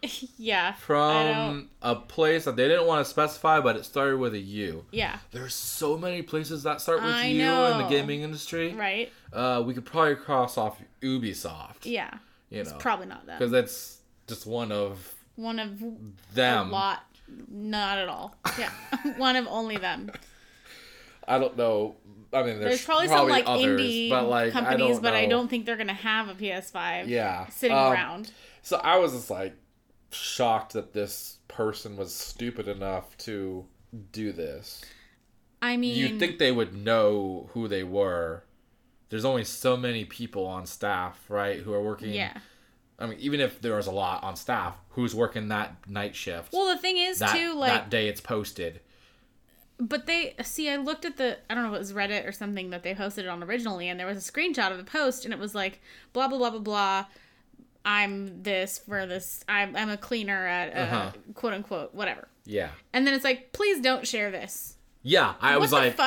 [0.35, 0.73] Yeah.
[0.73, 4.83] From a place that they didn't want to specify, but it started with a U.
[4.89, 5.19] Yeah.
[5.29, 8.73] There's so many places that start with I U in the gaming industry.
[8.73, 9.11] Right.
[9.31, 11.83] Uh, we could probably cross off Ubisoft.
[11.83, 12.15] Yeah.
[12.49, 13.37] You know, Probably not that.
[13.37, 15.79] because that's just one of One of
[16.33, 16.69] them.
[16.69, 17.03] a lot.
[17.49, 18.35] Not at all.
[18.57, 18.71] Yeah.
[19.17, 20.11] One of only them.
[21.27, 21.95] I don't know.
[22.33, 25.25] I mean, there's, There's probably, some like others, indie but like companies, I but I
[25.25, 28.31] don't think they're gonna have a PS5 Yeah, sitting Um, around.
[28.61, 29.53] So I was just like
[30.11, 33.65] shocked that this person was stupid enough to
[34.13, 34.81] do this.
[35.61, 38.45] I mean, You'd think they would know who they were.
[39.09, 42.13] There's only so many people on staff, right, who are working.
[42.13, 42.37] yeah.
[43.01, 46.53] I mean, even if there was a lot on staff, who's working that night shift?
[46.53, 48.79] Well, the thing is that, too, like, that day it's posted.
[49.79, 50.69] but they see.
[50.69, 51.37] I looked at the.
[51.49, 53.89] I don't know if it was Reddit or something that they posted it on originally,
[53.89, 55.81] and there was a screenshot of the post, and it was like
[56.13, 57.05] blah blah blah blah blah.
[57.83, 59.43] I'm this for this.
[59.49, 61.11] I'm I'm a cleaner at uh, Uh-huh.
[61.33, 62.27] quote unquote whatever.
[62.45, 62.69] Yeah.
[62.93, 64.75] And then it's like, please don't share this.
[65.03, 65.97] Yeah, I what was the like,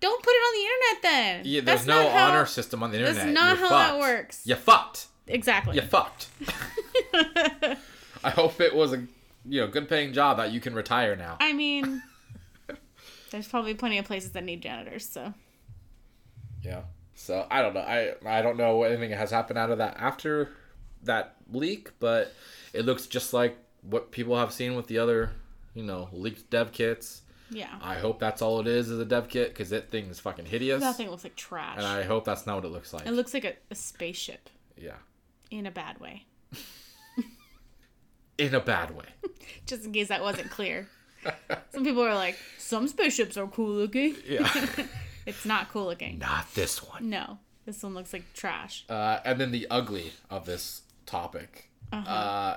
[0.00, 1.42] Don't put it on the internet then.
[1.44, 3.16] yeah, there's That's no not how- honor system on the internet.
[3.16, 4.42] that's not You're how that works.
[4.44, 5.06] You fucked.
[5.28, 5.76] Exactly.
[5.76, 6.28] You fucked.
[8.24, 9.04] I hope it was a
[9.44, 11.36] you know good paying job that you can retire now.
[11.40, 12.02] I mean,
[13.30, 15.08] there's probably plenty of places that need janitors.
[15.08, 15.34] So
[16.62, 16.82] Yeah.
[17.14, 17.80] So I don't know.
[17.80, 20.50] I I don't know what anything has happened out of that after
[21.04, 22.32] that leak, but
[22.72, 25.30] it looks just like what people have seen with the other,
[25.74, 27.22] you know, leaked dev kits.
[27.50, 30.18] yeah, I hope that's all it is is a dev kit because that thing is
[30.20, 30.80] fucking hideous.
[30.80, 31.76] that thing looks like trash.
[31.76, 33.06] And I hope that's not what it looks like.
[33.06, 34.50] it looks like a, a spaceship
[34.80, 34.96] yeah.
[35.50, 36.24] In a bad way.
[38.36, 39.06] In a bad way.
[39.66, 40.88] Just in case that wasn't clear.
[41.72, 44.14] Some people are like, some spaceships are cool looking.
[44.26, 44.48] Yeah.
[45.26, 46.18] It's not cool looking.
[46.18, 47.10] not this one.
[47.10, 47.36] No,
[47.66, 48.86] this one looks like trash.
[48.88, 51.68] Uh, and then the ugly of this topic.
[51.92, 52.10] Uh-huh.
[52.10, 52.56] Uh,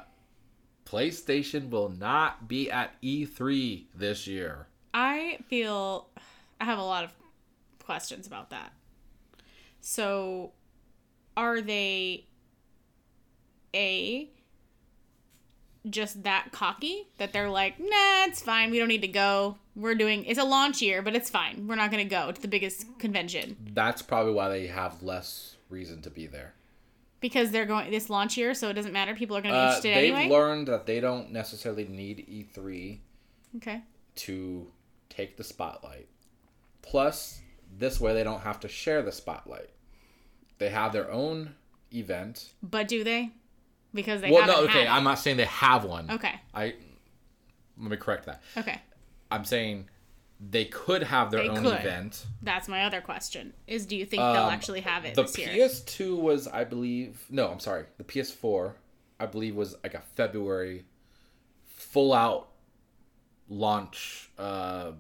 [0.86, 4.68] PlayStation will not be at E3 this year.
[4.94, 6.08] I feel
[6.62, 7.12] I have a lot of
[7.84, 8.72] questions about that.
[9.82, 10.54] So,
[11.36, 12.26] are they
[13.76, 14.30] a
[15.90, 18.70] just that cocky that they're like, nah, it's fine.
[18.70, 19.58] We don't need to go.
[19.76, 21.68] We're doing it's a launch year, but it's fine.
[21.68, 25.56] We're not going to go to the biggest convention That's probably why they have less
[25.70, 26.54] reason to be there.
[27.20, 29.16] because they're going this launch year, so it doesn't matter.
[29.16, 30.36] People are going to be Uh, interested they've anyway.
[30.36, 33.00] learned that they don't necessarily need E3
[33.58, 33.82] Okay.
[34.16, 34.68] to
[35.10, 36.08] take the spotlight.
[36.82, 37.40] Plus,
[37.78, 39.70] this way they don't have to share the spotlight.
[40.58, 41.56] They have their own
[41.94, 42.54] event.
[42.62, 43.32] But do they?
[43.94, 46.10] Because they well, no, okay, I'm not saying they have one.
[46.12, 46.34] Okay.
[46.54, 46.76] I
[47.78, 48.42] let me correct that.
[48.58, 48.80] Okay.
[49.30, 49.90] I'm saying
[50.40, 51.80] they could have their They own could.
[51.80, 52.26] event.
[52.42, 53.54] That's my other question.
[53.68, 55.50] Is do you think they'll Um, actually have it The this year?
[55.50, 57.86] PS2 was, I believe, no, I'm sorry.
[57.98, 58.74] The PS4,
[59.20, 60.86] I believe, was like a February
[61.66, 62.50] full out
[63.50, 64.92] launch uh,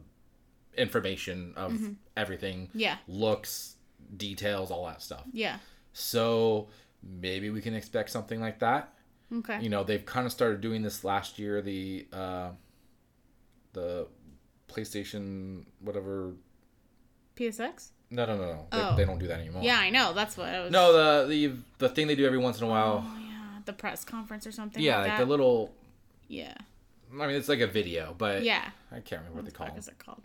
[0.77, 1.79] information of
[2.15, 2.67] everything.
[2.67, 2.79] Mm-hmm.
[2.79, 2.97] Yeah.
[3.07, 3.75] Looks,
[4.15, 5.23] details, all that stuff.
[5.33, 5.57] Yeah.
[5.93, 6.69] So
[7.03, 8.93] maybe we can expect something like that.
[9.33, 9.61] Okay.
[9.61, 11.61] You know, they've kind of started doing this last year.
[11.61, 12.49] The uh,
[13.73, 14.07] the
[14.67, 16.33] PlayStation whatever.
[17.35, 17.89] PSX?
[18.09, 18.67] No, no, no, no.
[18.71, 18.95] They, Oh.
[18.97, 19.63] they don't do that anymore.
[19.63, 20.13] Yeah, I know.
[20.13, 20.71] That's what I was.
[20.71, 20.91] No,
[21.23, 23.05] the the the thing they do every once in a while.
[23.07, 24.81] Oh yeah, the press conference or something.
[24.83, 25.73] yeah, like, like the little.
[26.27, 26.53] Yeah.
[27.13, 28.69] I mean, it's like a video, but Yeah.
[28.91, 29.79] I can't remember what they What call the fuck them.
[29.79, 30.21] is it called?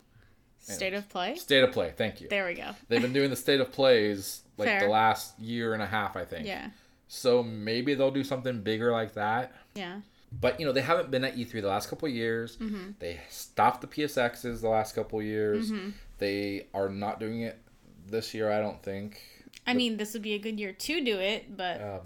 [0.75, 1.37] State of play.
[1.37, 1.93] State of play.
[1.97, 2.29] Thank you.
[2.29, 2.71] There we go.
[2.89, 6.25] They've been doing the state of plays like the last year and a half, I
[6.25, 6.47] think.
[6.47, 6.71] Yeah.
[7.09, 9.53] So maybe they'll do something bigger like that.
[9.75, 10.01] Yeah.
[10.33, 12.57] But you know, they haven't been at E3 the last couple of years.
[12.57, 12.91] Mm-hmm.
[12.99, 15.71] They stopped the PSXs the last couple of years.
[16.19, 17.59] They are not doing it
[18.07, 19.21] this year, I don't think.
[19.67, 22.01] I mean, this would be a good year to do it, but Um,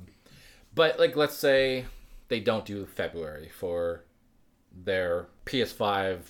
[0.75, 1.87] but like, let's say
[2.29, 4.05] they don't do February for
[4.73, 6.21] their PS5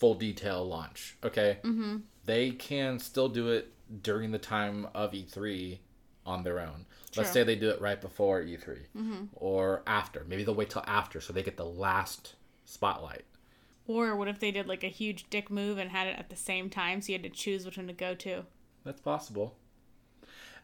[0.00, 1.16] full detail launch.
[1.22, 1.98] Okay, mm-hmm.
[2.24, 3.72] they can still do it
[4.02, 5.78] during the time of E3
[6.26, 6.86] on their own.
[7.16, 8.78] Let's say they do it right before E3
[9.34, 10.24] or after.
[10.26, 12.34] Maybe they'll wait till after so they get the last
[12.64, 13.24] spotlight.
[13.86, 16.36] or what if they did like a huge dick move and had it at the
[16.36, 18.44] same time, so you had to choose which one to go to?
[18.84, 19.56] That's possible.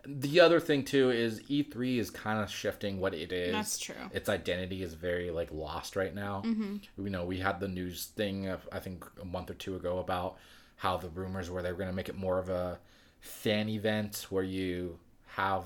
[0.09, 3.53] The other thing too is E3 is kind of shifting what it is.
[3.53, 3.95] That's true.
[4.13, 6.43] Its identity is very like lost right now.
[6.47, 6.77] Mm-hmm.
[7.05, 9.99] You know, we had the news thing of, I think a month or two ago
[9.99, 10.37] about
[10.77, 12.79] how the rumors were they were going to make it more of a
[13.21, 15.65] fan event where you have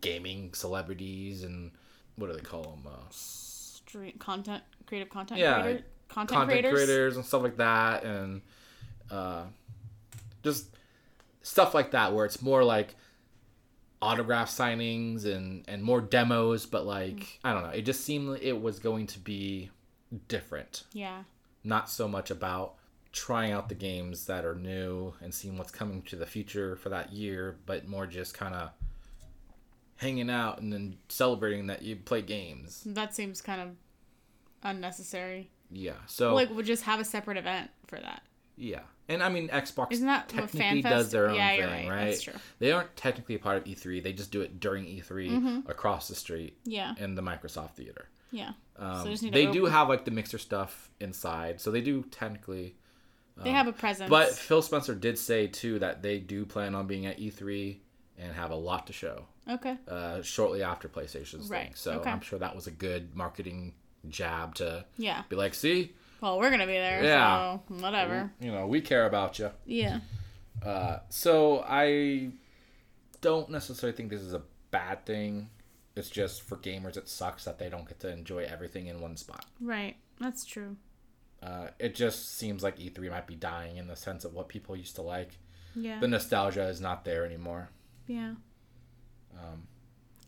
[0.00, 1.70] gaming celebrities and
[2.16, 2.86] what do they call them?
[2.86, 6.72] Uh, Street content, creative content Yeah, creator, content, content creators.
[6.72, 7.16] creators.
[7.16, 8.42] and stuff like that, and
[9.10, 9.44] uh,
[10.42, 10.66] just
[11.42, 12.94] stuff like that, where it's more like
[14.02, 17.28] autograph signings and and more demos, but like mm.
[17.44, 19.70] I don't know, it just seemed like it was going to be
[20.28, 21.24] different, Yeah.
[21.64, 22.74] not so much about
[23.12, 26.90] trying out the games that are new and seeing what's coming to the future for
[26.90, 28.70] that year, but more just kind of
[29.96, 32.82] hanging out and then celebrating that you play games.
[32.84, 33.68] That seems kind of
[34.62, 35.50] unnecessary.
[35.70, 35.94] Yeah.
[36.06, 38.22] So Like, we'll just have a separate event for that.
[38.56, 41.88] Yeah, and I mean Xbox Isn't that technically does their own Yeah, thing, right.
[41.88, 42.04] right?
[42.06, 42.34] That's true.
[42.58, 44.02] They aren't technically a part of E3.
[44.02, 46.94] They just do it during E3 across the street Yeah.
[46.98, 48.08] in the Microsoft Theater.
[48.30, 48.52] Yeah.
[48.76, 51.80] Um, they just need to they do have like the mixer stuff inside, so they
[51.80, 52.76] do technically.
[53.42, 54.08] They have a presence.
[54.08, 57.76] But Phil Spencer did say too that they do plan on being at E3
[58.18, 59.76] and have a lot to show okay.
[59.86, 61.72] uh, shortly after PlayStation's thing.
[61.74, 62.10] So okay.
[62.10, 63.74] I'm sure that was a good marketing
[64.08, 65.22] jab to Yeah.
[65.28, 65.92] be like, see,
[66.26, 67.04] Well, we're gonna be there.
[67.04, 67.58] Yeah.
[67.68, 68.32] So whatever.
[68.40, 69.50] you know, we care about you.
[69.64, 70.00] Yeah.
[70.60, 72.30] Uh, so I
[73.20, 75.50] don't necessarily think this is a bad thing.
[75.94, 79.16] It's just for gamers, it sucks that they don't get to enjoy everything in one
[79.16, 79.46] spot.
[79.60, 79.98] Right.
[80.18, 80.74] That's true.
[81.40, 84.74] Uh, it just seems like E3 might be dying in the sense of what people
[84.76, 85.38] used to like.
[85.76, 86.00] Yeah.
[86.00, 87.70] The nostalgia is not there anymore.
[88.08, 88.32] yeah.
[89.32, 89.68] Um,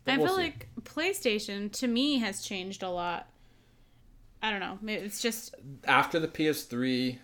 [0.07, 0.41] I we'll feel see.
[0.43, 3.27] like PlayStation to me has changed a lot.
[4.41, 4.77] I don't know.
[4.81, 7.17] Maybe it's just after the PS3,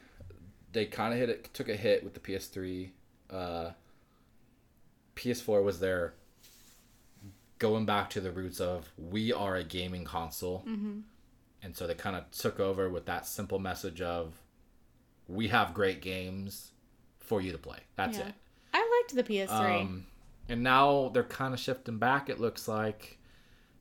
[0.74, 2.90] they kind of hit it, took a hit with the PS3.
[3.30, 3.72] Uh,
[5.16, 6.14] PS4 was there
[7.60, 11.00] going back to the roots of we are a gaming console, Mm-hmm.
[11.64, 14.34] and so they kind of took over with that simple message of
[15.28, 16.72] we have great games
[17.20, 17.80] for you to play.
[17.96, 18.28] That's yeah.
[18.28, 18.34] it.
[18.74, 19.82] I liked the PS3.
[19.82, 20.06] Um,
[20.50, 22.30] and now they're kind of shifting back.
[22.30, 23.15] It looks like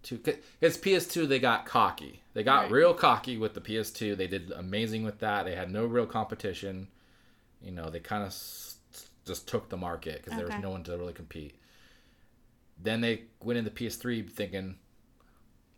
[0.04, 2.22] to because PS2 they got cocky.
[2.34, 2.70] They got Right.
[2.72, 4.16] real cocky with the PS2.
[4.16, 5.44] They did amazing with that.
[5.44, 6.88] They had no real competition.
[7.62, 8.76] You know, they kind of s-
[9.26, 11.54] just took the market because there was no one to really compete.
[12.82, 14.76] Then they went into PS3 thinking,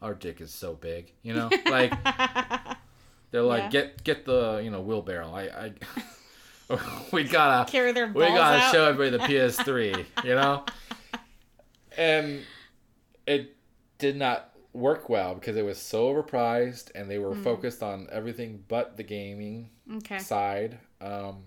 [0.03, 1.13] our dick is so big.
[1.23, 1.93] You know, like
[3.31, 3.69] they're like Yeah.
[3.71, 5.31] get get the you know wheelbarrow.
[5.33, 5.73] I
[6.69, 6.79] I
[7.13, 8.73] we gotta Carry their we balls gotta out.
[8.73, 10.65] show everybody the PS3, you know?
[11.97, 12.41] And
[13.27, 13.56] it
[13.99, 17.43] did not work well because it was so overpriced and they were Hmm.
[17.43, 20.19] focused on everything but the gaming okay.
[20.19, 20.79] side.
[21.01, 21.45] Um,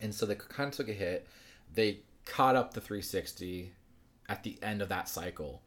[0.00, 1.26] and so they kind of took a hit.
[1.74, 3.72] They caught up the 360
[4.28, 5.62] at the end of that cycle.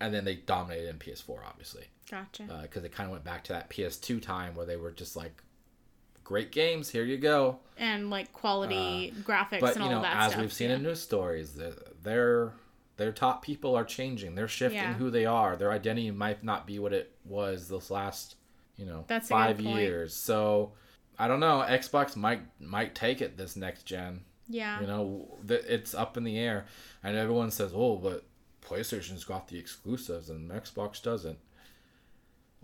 [0.00, 2.44] And then they dominated in PS4, obviously Gotcha.
[2.62, 5.42] because they kind of went back to that PS2 time where they were just like
[6.24, 6.88] great games.
[6.90, 7.58] Here you go.
[7.78, 10.40] and like quality graphics Uh, But and you all know, that as stuff.
[10.42, 10.76] we've seen yeah.
[10.76, 11.58] in news stories,
[12.02, 12.52] their
[12.96, 14.34] their top people are changing.
[14.34, 14.94] They're shifting Yeah.
[14.94, 15.56] who they are.
[15.56, 18.36] Their identity might not be what it was this last,
[18.76, 20.14] you know, That's five years.
[20.14, 20.72] So
[21.18, 21.64] I don't know.
[21.66, 24.24] Xbox might might take it this next gen.
[24.48, 24.80] yeah.
[24.80, 26.66] You know, th- it's up in the air,
[27.02, 28.24] and everyone says, "Oh, but
[28.62, 31.38] PlayStation's got the exclusives and Xbox doesn't."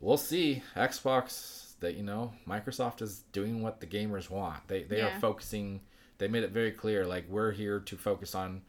[0.01, 0.63] We'll see.
[0.77, 4.67] Xbox, that you know, Microsoft is doing what the gamers want.
[4.69, 5.17] They they Yeah.
[5.17, 5.81] are focusing.
[6.19, 8.63] They made it very clear, like we're here to focus on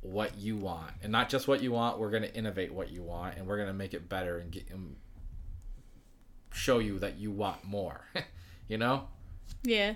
[0.00, 1.98] what you want, and not just what you want.
[1.98, 4.96] We're gonna innovate what you want, and we're gonna make it better and get and
[6.52, 8.04] show you that you want more.
[8.68, 9.08] you know.
[9.62, 9.94] Yeah.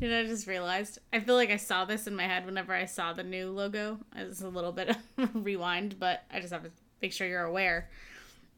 [0.00, 0.98] You know, I just realized.
[1.12, 3.98] I feel like I saw this in my head whenever I saw the new logo.
[4.16, 4.96] It's a little bit of
[5.44, 6.70] rewind, but I just have to
[7.02, 7.88] make sure you're aware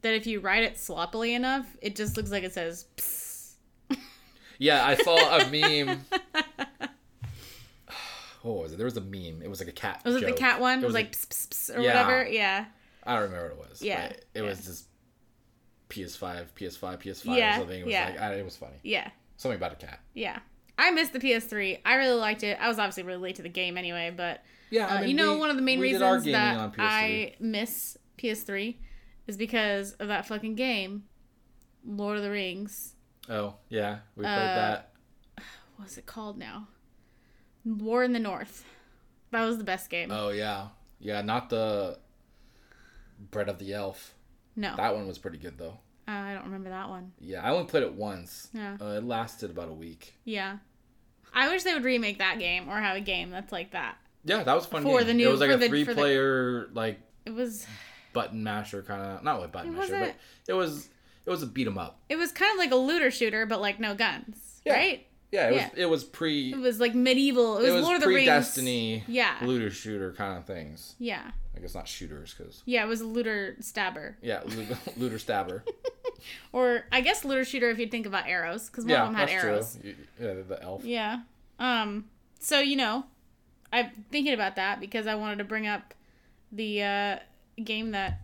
[0.01, 3.23] that if you write it sloppily enough, it just looks like it says Psst.
[4.59, 6.05] Yeah, I saw a meme.
[8.43, 8.77] What was it?
[8.77, 9.41] There was a meme.
[9.41, 10.01] It was like a cat.
[10.05, 10.79] Was it the cat one?
[10.83, 11.87] It was a- like pss, pss, or Yeah.
[12.07, 12.27] whatever.
[12.29, 12.65] Yeah.
[13.05, 13.81] I don't remember what it was.
[13.81, 14.87] Yeah, it was just
[15.89, 17.79] PS5, PS5, PS5 Yeah, or something.
[17.81, 18.05] It was yeah.
[18.05, 18.77] like I, it was funny.
[18.83, 19.09] Yeah.
[19.37, 19.99] Something about a cat.
[20.13, 20.39] Yeah.
[20.77, 21.79] I missed the PS3.
[21.85, 22.57] I really liked it.
[22.59, 25.49] I was obviously really late to the game anyway, but Yeah, Uh, you know, one
[25.51, 28.77] of the main reasons that I miss PS3
[29.27, 31.03] is because of that fucking game,
[31.85, 32.95] Lord of the Rings.
[33.29, 34.93] Oh yeah, we played Uh, that.
[35.77, 36.67] What's it called now?
[37.65, 38.65] War in the North.
[39.31, 40.11] That was the best game.
[40.11, 40.67] Oh yeah,
[40.99, 41.21] yeah.
[41.21, 41.97] Not the
[43.31, 44.13] Bread of the Elf.
[44.55, 45.79] no, That one was pretty good though.
[46.07, 47.13] uh, I don't remember that one.
[47.19, 48.49] Yeah, I only played it once.
[48.53, 48.77] Yeah.
[48.81, 50.13] Uh, it lasted about a week.
[50.25, 50.57] Yeah.
[51.33, 53.97] I wish they would remake that game or have a game that's like that.
[54.25, 54.83] Yeah, that was fun.
[54.83, 55.07] For game.
[55.07, 57.65] the new- it was like a the- three-player like It was
[58.13, 60.15] button masher kind of not like button It masher, but
[60.47, 60.89] it was
[61.25, 61.99] it was a beat 'em up.
[62.09, 64.73] it was kind of like a looter shooter, but like no guns, Yeah.
[64.73, 65.07] right?
[65.33, 65.63] Yeah, it Yeah.
[65.69, 67.57] was it was pre It was like medieval.
[67.57, 68.27] It was, it was Lord of the pre Rings.
[68.27, 69.35] Destiny Yeah.
[69.41, 70.95] looter shooter kind of things.
[70.99, 71.31] Yeah.
[71.55, 74.17] I guess not shooters because Yeah, it was a looter stabber.
[74.21, 74.67] yeah, loo-
[74.97, 75.63] looter stabber.
[76.53, 79.15] Or I guess looter shooter if you think about arrows, because one yeah, of them
[79.15, 79.77] had that's arrows.
[79.81, 79.93] true.
[80.21, 80.85] Yeah, the elf.
[80.85, 81.19] Yeah.
[81.59, 82.05] Um.
[82.39, 83.03] So you know,
[83.73, 85.93] I'm thinking about that because I wanted to bring up
[86.51, 87.19] the uh,
[87.61, 88.21] game that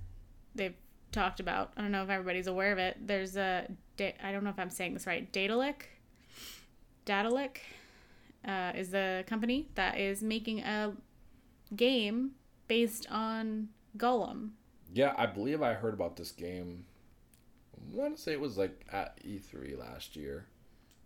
[0.56, 0.76] they've
[1.12, 1.74] talked about.
[1.76, 2.96] I don't know if everybody's aware of it.
[3.06, 3.68] There's a.
[4.00, 5.30] I don't know if I'm saying this right.
[5.34, 5.90] Daedalic.
[7.10, 7.58] Daedalic
[8.48, 10.94] uh, is the company that is making a
[11.76, 12.32] game
[12.68, 14.52] based on Gollum.
[14.94, 16.86] Yeah, I believe I heard about this game.
[17.76, 20.46] I want to say it was like at E3 last year.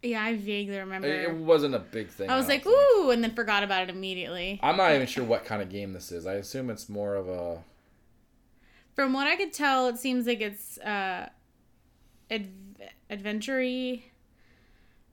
[0.01, 1.07] Yeah, I vaguely remember.
[1.07, 2.29] It, it wasn't a big thing.
[2.29, 2.75] I was like, think.
[2.75, 4.59] ooh, and then forgot about it immediately.
[4.61, 6.27] I'm not even sure what kind of game this is.
[6.27, 7.63] I assume it's more of a
[8.95, 11.29] From what I could tell, it seems like it's uh,
[12.29, 12.49] adv-
[13.09, 13.61] adventure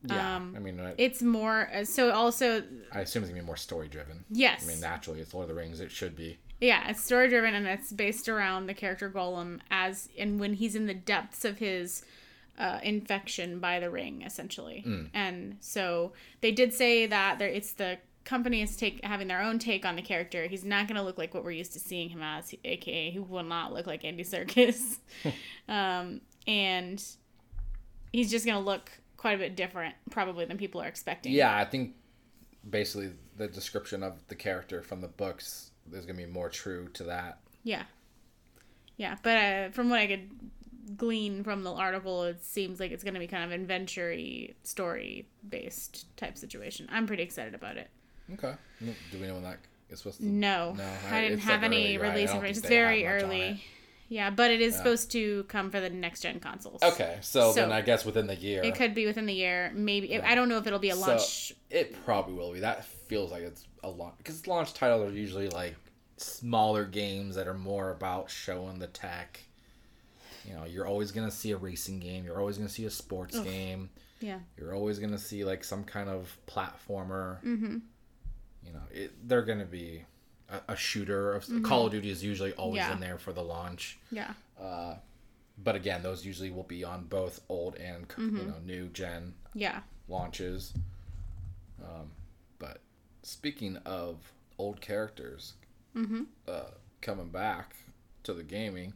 [0.04, 0.36] yeah.
[0.36, 2.10] Um, I mean, I, It's more uh, so.
[2.10, 4.24] Also, I assume it's gonna be more story driven.
[4.30, 5.80] yes, I mean, naturally, it's Lord of the Rings.
[5.80, 6.38] It should be.
[6.60, 10.74] yeah, it's story driven and it's based around the character Gollum as and when he's
[10.74, 12.04] in the depths of his
[12.58, 14.84] uh, infection by the ring, essentially.
[14.86, 15.08] Mm.
[15.14, 19.58] And so they did say that there it's the company is take having their own
[19.58, 20.46] take on the character.
[20.46, 23.18] He's not going to look like what we're used to seeing him as, aka he
[23.18, 24.98] will not look like Andy Serkis.
[25.68, 27.02] um, and
[28.12, 28.90] he's just going to look
[29.20, 31.30] quite a bit different, probably than people are expecting.
[31.32, 31.94] Yeah, I think
[32.68, 37.04] basically the description of the character from the books is gonna be more true to
[37.04, 37.38] that.
[37.62, 37.82] Yeah.
[38.96, 40.30] Yeah, but uh, from what I could
[40.96, 44.14] glean from the article, it seems like it's going to be kind of adventure
[44.62, 46.88] story based type situation.
[46.90, 47.88] I'm pretty excited about it.
[48.34, 48.54] Okay.
[48.80, 49.58] Do we know when that
[49.88, 50.26] is supposed to?
[50.26, 52.58] No, No, I, I- didn't have like, any early, release information.
[52.58, 53.62] It's very early.
[54.10, 54.14] It.
[54.14, 54.78] Yeah, but it is Yeah.
[54.78, 56.82] supposed to come for the next gen consoles.
[56.82, 59.70] Okay, so, So, then I guess within the year, It could be within the year.
[59.74, 60.28] Maybe Yeah.
[60.28, 61.52] I don't know if it'll be a So- launch.
[61.70, 62.60] it probably will be.
[62.60, 65.76] That feels like it's a launch because launch titles are usually like
[66.16, 69.40] smaller games that are more about showing the tech.
[70.46, 72.24] You know, you're always gonna see a racing game.
[72.24, 73.90] You're always gonna see a sports game.
[74.20, 74.40] yeah.
[74.58, 77.42] You're always gonna see like some kind of platformer.
[77.42, 77.78] Mm-hmm.
[78.66, 80.04] You know, it, they're gonna be
[80.50, 81.34] a, a shooter.
[81.34, 82.90] Of, Call of Duty is usually always Mm-hmm.
[82.90, 82.94] Yeah.
[82.94, 83.98] in there for the launch.
[84.10, 84.32] Yeah.
[84.60, 84.94] Uh,
[85.62, 88.36] but again, those usually will be on both old and Mm-hmm.
[88.36, 89.80] you know new gen Yeah.
[90.08, 90.72] launches.
[91.82, 92.10] Um,
[92.58, 92.80] but
[93.22, 94.16] speaking of
[94.58, 95.54] old characters
[95.96, 96.22] Mm-hmm.
[96.46, 96.70] uh,
[97.00, 97.74] coming back
[98.24, 98.92] to the gaming,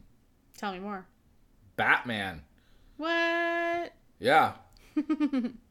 [0.57, 1.05] Tell me more.
[1.75, 2.41] Batman.
[2.97, 3.93] What?
[4.19, 4.53] Yeah.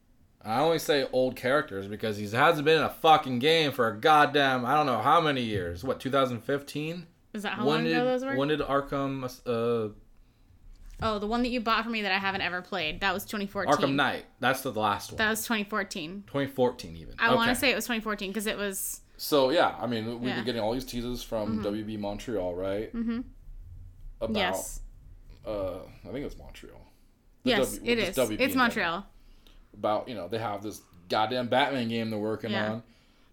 [0.45, 3.97] I only say old characters because he hasn't been in a fucking game for a
[3.99, 5.83] goddamn I don't know how many years.
[5.83, 7.07] What 2015?
[7.33, 8.37] Is that how when long did ago those were?
[8.37, 9.93] when did Arkham uh
[11.03, 13.01] Oh, the one that you bought for me that I haven't ever played.
[13.01, 13.75] That was 2014.
[13.75, 14.25] Arkham Knight.
[14.39, 15.19] That's the last one.
[15.19, 16.25] That was 2014.
[16.29, 17.15] 2014 even.
[17.19, 17.35] I okay.
[17.35, 19.01] want to say it was 2014 because it was.
[19.17, 20.37] So yeah, I mean, we've Yeah.
[20.37, 22.95] been getting all these teasers from WB Montreal, right?
[22.95, 23.21] Mm-hmm.
[24.21, 24.81] About yes.
[25.47, 26.81] uh, I think it's Montreal.
[27.43, 28.19] The Yes, W- it just.
[28.19, 29.05] WB It's Montreal.
[29.79, 32.73] About you know they have this goddamn Batman game they're working Yeah.
[32.73, 32.83] on.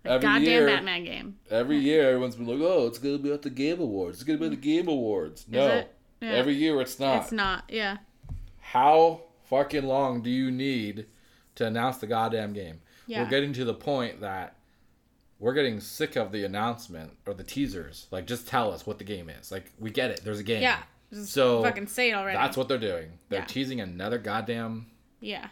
[0.04, 1.38] Every Goddamn year, Batman game.
[1.52, 4.18] every year everyone's been like, "Oh, it's gonna be at the Game Awards.
[4.18, 4.62] It's gonna be at the mm.
[4.62, 5.86] Game Awards." No.
[6.22, 6.30] Yeah.
[6.30, 7.24] every year it's not.
[7.24, 7.66] It's not.
[7.70, 7.98] Yeah.
[8.60, 11.06] How fucking long do you need
[11.56, 12.82] to announce the goddamn game?
[13.08, 13.24] Yeah.
[13.24, 14.56] We're getting to the point that
[15.40, 18.08] we're getting sick of the announcement or the teasers.
[18.12, 19.52] Like, just tell us what the game is.
[19.52, 20.22] Like, we get it.
[20.24, 20.62] There's a game.
[20.62, 20.78] Yeah.
[21.12, 22.38] Just So fucking say it already.
[22.38, 23.18] that's what they're doing.
[23.30, 23.46] They're Yeah.
[23.46, 24.86] teasing another goddamn.
[25.20, 25.48] Yeah.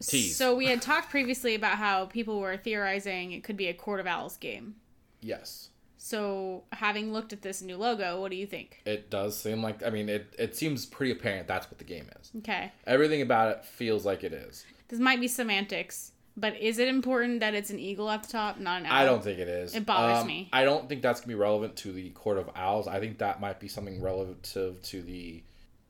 [0.00, 0.36] Tease.
[0.36, 4.00] So we had talked previously about how people were theorizing it could be a Court
[4.00, 4.76] of Owls game.
[5.22, 8.80] Yes, So having looked at this new logo, what do you think?
[8.84, 9.82] It does seem like.
[9.84, 12.30] I mean, it it seems pretty apparent that's what the game is.
[12.38, 12.70] Okay.
[12.86, 14.64] Everything about it feels like it is.
[14.88, 18.60] This might be semantics, but is it important that it's an eagle at the top,
[18.60, 18.92] not an owl?
[18.92, 19.74] I don't think it is.
[19.74, 20.48] It bothers Um, me.
[20.52, 22.86] I don't think that's gonna be relevant to the Court of Owls.
[22.86, 25.42] I think that might be something relative to the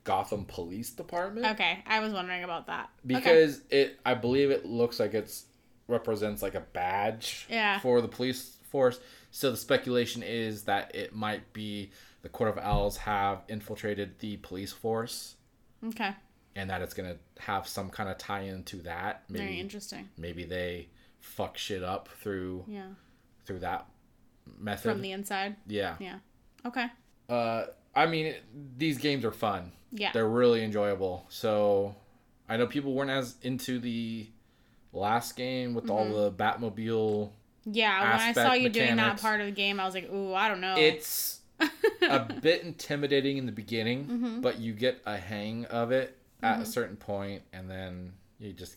[0.07, 1.45] Gotham Police Department.
[1.47, 2.89] Okay, I was wondering about that.
[3.05, 3.15] okay.
[3.19, 5.45] because it i believe it looks like it's
[5.89, 7.79] represents like a badge Yeah.
[7.81, 8.99] for the police force
[9.31, 11.91] so the speculation is that it might be
[12.23, 15.35] the court of owls have infiltrated the police force
[15.85, 16.13] Okay.
[16.57, 20.09] and that it's going to have some kind of tie-in to that Very maybe interesting.
[20.17, 20.89] maybe they
[21.21, 22.89] fuck shit up through Yeah.
[23.45, 23.87] through that
[24.59, 25.57] method From the inside.
[25.69, 26.19] yeah Yeah.
[26.65, 26.87] Okay.
[27.29, 27.67] uh
[27.97, 28.35] i mean
[28.77, 30.13] these games are fun Yeah.
[30.13, 31.25] they're really enjoyable.
[31.31, 31.97] So
[32.49, 34.29] I know people weren't as into the
[34.93, 37.31] last game with all the Batmobile.
[37.65, 38.01] yeah.
[38.13, 40.49] When I saw you doing that part of the game, I was like, ooh, I
[40.49, 40.77] don't know.
[40.77, 41.41] It's
[42.09, 44.41] a bit intimidating in the beginning, Mm-hmm.
[44.43, 48.77] but you get a hang of it at a certain point, and then you just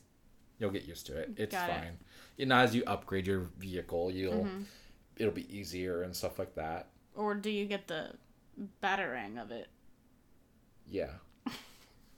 [0.59, 1.31] you'll get used to it.
[1.37, 1.73] It's Got it.
[1.73, 1.97] fine.
[2.37, 4.61] You know, as you upgrade your vehicle, you'll Mm-hmm.
[5.17, 6.87] it'll be easier and stuff like that.
[7.15, 8.11] or do you get the
[8.83, 9.67] batarang of it?
[10.89, 11.11] Yeah,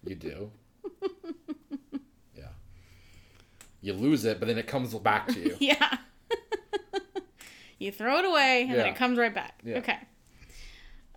[0.06, 0.52] you do.
[2.36, 2.46] yeah,
[3.82, 5.58] you lose it, but then it comes back to you.
[5.60, 5.98] Yeah.
[7.78, 9.60] you throw it away and then it comes right back.
[9.64, 9.78] Yeah.
[9.80, 9.98] Okay.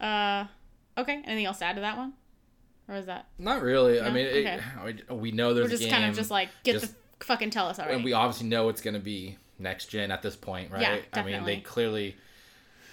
[0.01, 0.47] Uh,
[0.99, 1.23] okay.
[1.25, 2.15] Anything else to add to that one?
[2.89, 4.01] Or is that Not really.
[4.01, 5.15] I mean, it, Okay.
[5.15, 7.79] we know there's we're just kind of just like get just- the fucking tell us
[7.79, 7.95] already?
[7.97, 10.83] and we obviously know it's going to be next gen at this point, right?
[10.83, 11.35] Yeah, definitely.
[11.35, 12.17] I mean, they clearly.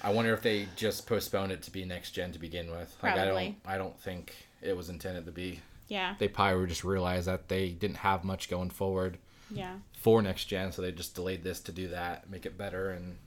[0.03, 2.95] I wonder if they just postponed it to be next gen to begin with.
[3.03, 3.55] Like, I don't.
[3.65, 5.59] I don't think it was intended to be.
[5.87, 6.15] yeah.
[6.19, 9.17] They probably just realized that they didn't have much going forward
[9.51, 9.77] Yeah.
[9.93, 13.17] for next gen, so they just delayed this to do that, make it better, and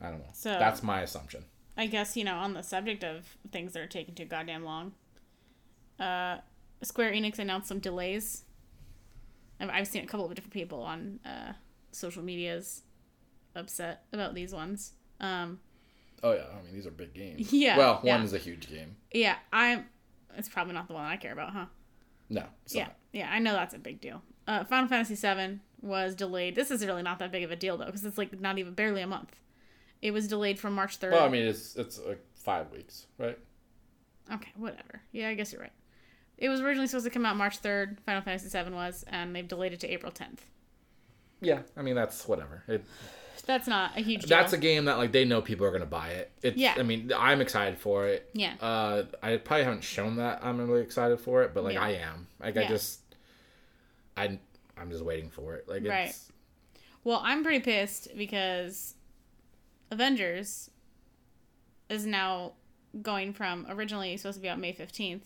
[0.00, 0.30] I don't know.
[0.32, 1.44] So- that's my assumption.
[1.76, 4.92] I guess you know on the subject of things that are taking too goddamn long.
[5.98, 6.38] Uh,
[6.82, 8.44] Square Enix announced some delays.
[9.58, 11.52] I've, I've seen a couple of different people on uh,
[11.90, 12.82] social medias
[13.56, 14.92] upset about these ones.
[15.22, 15.60] Um,
[16.22, 17.52] Oh yeah, I mean these are big games.
[17.52, 17.76] yeah.
[17.76, 18.16] well, yeah.
[18.16, 18.96] one is a huge game.
[19.12, 19.86] Yeah, I'm.
[20.36, 21.66] It's probably not the one I care about, huh?
[22.30, 22.96] No, yeah, not.
[23.12, 24.22] yeah, I know that's a big deal.
[24.46, 26.54] Uh, Final Fantasy VII was delayed.
[26.54, 28.72] This is really not that big of a deal though, because it's like not even
[28.74, 29.34] barely a month.
[30.00, 31.12] It was delayed from March third.
[31.12, 33.38] Well, I mean, it's it's like five weeks, right?
[34.32, 35.02] okay, whatever.
[35.10, 35.72] Yeah, I guess you're right.
[36.38, 37.98] It was originally supposed to come out March third.
[38.06, 40.46] Final Fantasy VII was, and they've delayed it to April tenth.
[41.40, 42.62] Yeah, I mean that's whatever.
[42.68, 42.84] It,
[43.46, 44.28] That's not a huge deal.
[44.28, 46.30] that's a game that like they know people are gonna buy it.
[46.42, 46.74] It's, Yeah.
[46.78, 48.28] I mean, I'm excited for it.
[48.34, 48.54] Yeah.
[48.60, 51.82] Uh, I probably haven't shown that I'm really excited for it, but like Yeah.
[51.82, 52.26] I am.
[52.40, 53.00] Like I just,
[54.16, 54.38] I,
[54.78, 55.68] I'm just waiting for it.
[55.68, 56.08] Like Right.
[56.10, 56.30] it's,
[57.04, 58.94] Well, I'm pretty pissed because
[59.90, 60.70] Avengers
[61.88, 62.52] is now
[63.00, 65.22] going from originally supposed to be out May 15th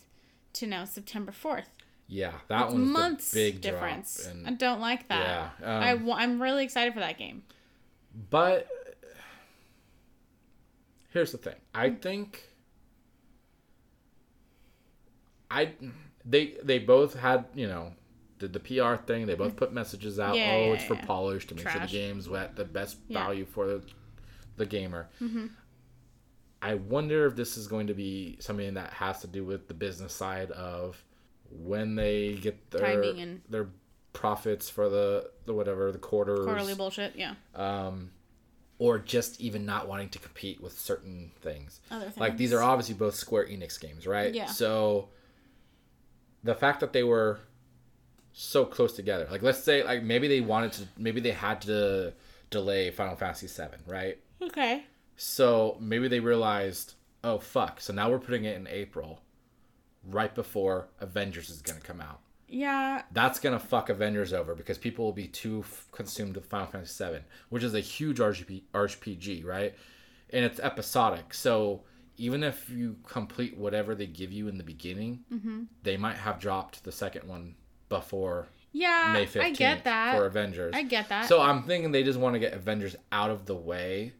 [0.55, 1.65] to now September 4th.
[2.09, 4.25] yeah, that It's one's months big difference.
[4.25, 4.37] drop.
[4.47, 5.53] I don't like that.
[5.61, 7.43] Yeah, um, I, I'm really excited for that game.
[8.31, 8.67] But
[11.13, 11.57] here's the thing.
[11.75, 12.43] I think
[15.51, 15.73] I
[16.25, 17.93] they they both had you know
[18.39, 19.27] did the PR thing.
[19.27, 20.37] They both put messages out.
[20.37, 21.05] Yeah, oh, yeah, it's for yeah.
[21.05, 23.03] polish to make sure the game's at the best.
[23.05, 23.15] Mm-hmm.
[23.15, 23.83] value for the,
[24.57, 25.09] the gamer.
[26.63, 29.75] I wonder if this is going to be something that has to do with the
[29.75, 31.03] business side of
[31.51, 33.69] when they get their Timing and- their
[34.17, 37.35] profits for the the whatever the quarters Quarterly bullshit, yeah.
[37.55, 38.11] um,
[38.79, 41.81] or just even not wanting to compete with certain things.
[41.91, 44.33] Other Like these are obviously both Square Enix games, right?
[44.35, 44.47] Yeah.
[44.47, 45.11] So
[46.43, 47.41] the fact that they were
[48.33, 52.15] so close together, like let's say, like maybe they wanted to, maybe they had to
[52.51, 54.19] delay Final Fantasy VII, right?
[54.43, 54.85] Okay.
[55.17, 59.21] So maybe they realized, oh fuck, so now we're putting it in April.
[60.09, 62.21] right before Avengers is going to come out.
[62.49, 66.47] Yeah, That's going to fuck Avengers over because people will be too f- consumed with
[66.47, 69.75] Final Fantasy VII, which is a huge RPG, RPG, right?
[70.31, 71.35] And it's episodic.
[71.35, 71.83] So
[72.17, 75.63] even if you complete whatever they give you in the beginning, Mm-hmm.
[75.83, 77.55] they might have dropped the second one
[77.89, 80.17] before yeah, May 15th I get that.
[80.17, 80.75] for Avengers.
[80.77, 81.27] I get that.
[81.27, 84.13] So I'm thinking they just want to get Avengers out of the way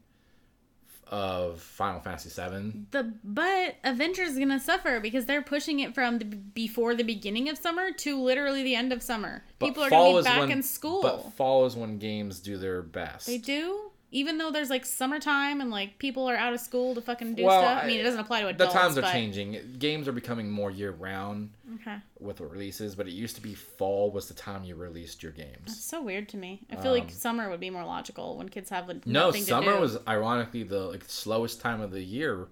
[1.11, 2.85] of Final Fantasy VII.
[2.91, 7.49] the but Avengers is gonna suffer because they're pushing it from the before the beginning
[7.49, 9.43] of summer to literally the end of summer.
[9.59, 11.01] But People are gonna be back when- in school.
[11.01, 13.25] But fall is when games do their best.
[13.27, 17.01] they do, even though there's like summertime and like people are out of school to
[17.01, 17.83] fucking do Well, stuff.
[17.83, 18.73] I mean, it doesn't apply to adults.
[18.73, 19.75] The times are but- changing.
[19.79, 21.51] Games are becoming more year round
[21.81, 25.31] Okay, with releases, but it used to be fall was the time you released your
[25.33, 25.57] games.
[25.67, 26.61] it's so weird to me.
[26.71, 29.43] I feel like summer would be more logical when kids have like, Um, No, nothing
[29.43, 32.47] to summer was ironically the like slowest time of the year.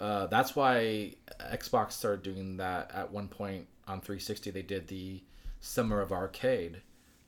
[0.00, 1.14] Uh, that's why
[1.52, 4.50] Xbox started doing that at one point on 360.
[4.50, 5.22] They did the
[5.60, 6.82] summer of arcade.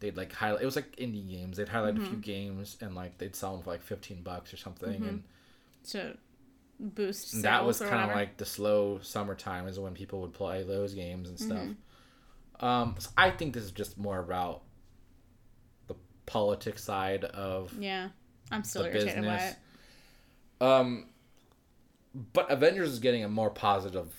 [0.05, 0.61] They'd like highlight.
[0.61, 1.57] It was like indie games.
[1.57, 2.05] They'd highlight Mm-hmm.
[2.05, 5.03] a few games and like they'd sell them for like 15 bucks or something.
[5.03, 5.23] And
[5.89, 6.19] to
[6.79, 10.93] boost that was kind of like the slow summertime is when people would play those
[10.93, 11.57] games and stuff.
[11.57, 12.65] Mm-hmm.
[12.67, 14.61] Um, so I think this is just more about
[15.87, 15.95] the
[16.27, 18.09] politics side of yeah.
[18.51, 19.57] I'm still irritated by it.
[20.61, 21.07] Um,
[22.35, 24.13] but Avengers is getting a more positive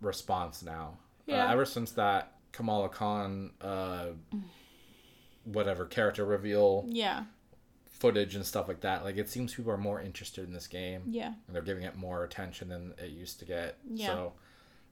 [0.00, 0.98] response now.
[1.26, 1.48] Yeah.
[1.48, 4.06] Uh, ever since that Kamala Khan, uh,
[5.44, 7.24] whatever character reveal Yeah,
[7.86, 11.02] footage and stuff like that, like it seems people are more interested in this game
[11.06, 11.32] yeah.
[11.46, 13.78] and they're giving it more attention than it used to get.
[13.88, 14.06] Yeah.
[14.06, 14.32] So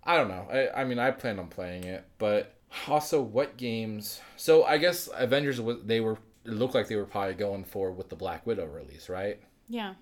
[0.05, 0.47] I don't know.
[0.51, 2.55] I, I mean, I plan on playing it, but
[2.89, 4.21] also what games?
[4.37, 8.09] So I guess Avengers they were it looked like they were probably going for with
[8.09, 9.41] the Black Widow release, right?
[9.69, 9.95] Yeah.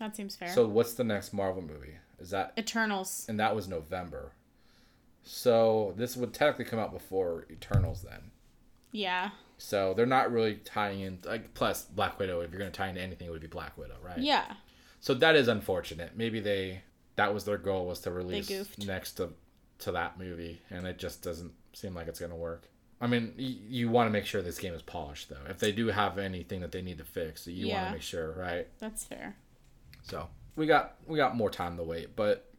[0.00, 0.48] That seems fair.
[0.48, 1.96] So what's the next Marvel movie?
[2.18, 3.26] Is that Eternals.
[3.28, 4.32] and that was November.
[5.22, 8.30] So this would technically come out before Eternals then.
[8.92, 9.30] Yeah.
[9.58, 13.00] So they're not really tying in like plus Black Widow, if you're gonna tie into
[13.00, 14.18] anything it would be Black Widow, right?
[14.18, 14.54] Yeah.
[15.00, 16.12] So that is unfortunate.
[16.16, 16.82] Maybe they
[17.16, 18.48] that was their goal was to release
[18.86, 19.30] next to
[19.80, 22.68] to that movie and it just doesn't seem like it's gonna work.
[23.00, 25.36] I mean, y- you want to make sure this game is polished though.
[25.48, 28.32] If they do have anything that they need to fix, you want to make sure,
[28.32, 28.66] right?
[28.80, 29.36] That's fair.
[30.02, 32.50] So we got we got more time to wait, but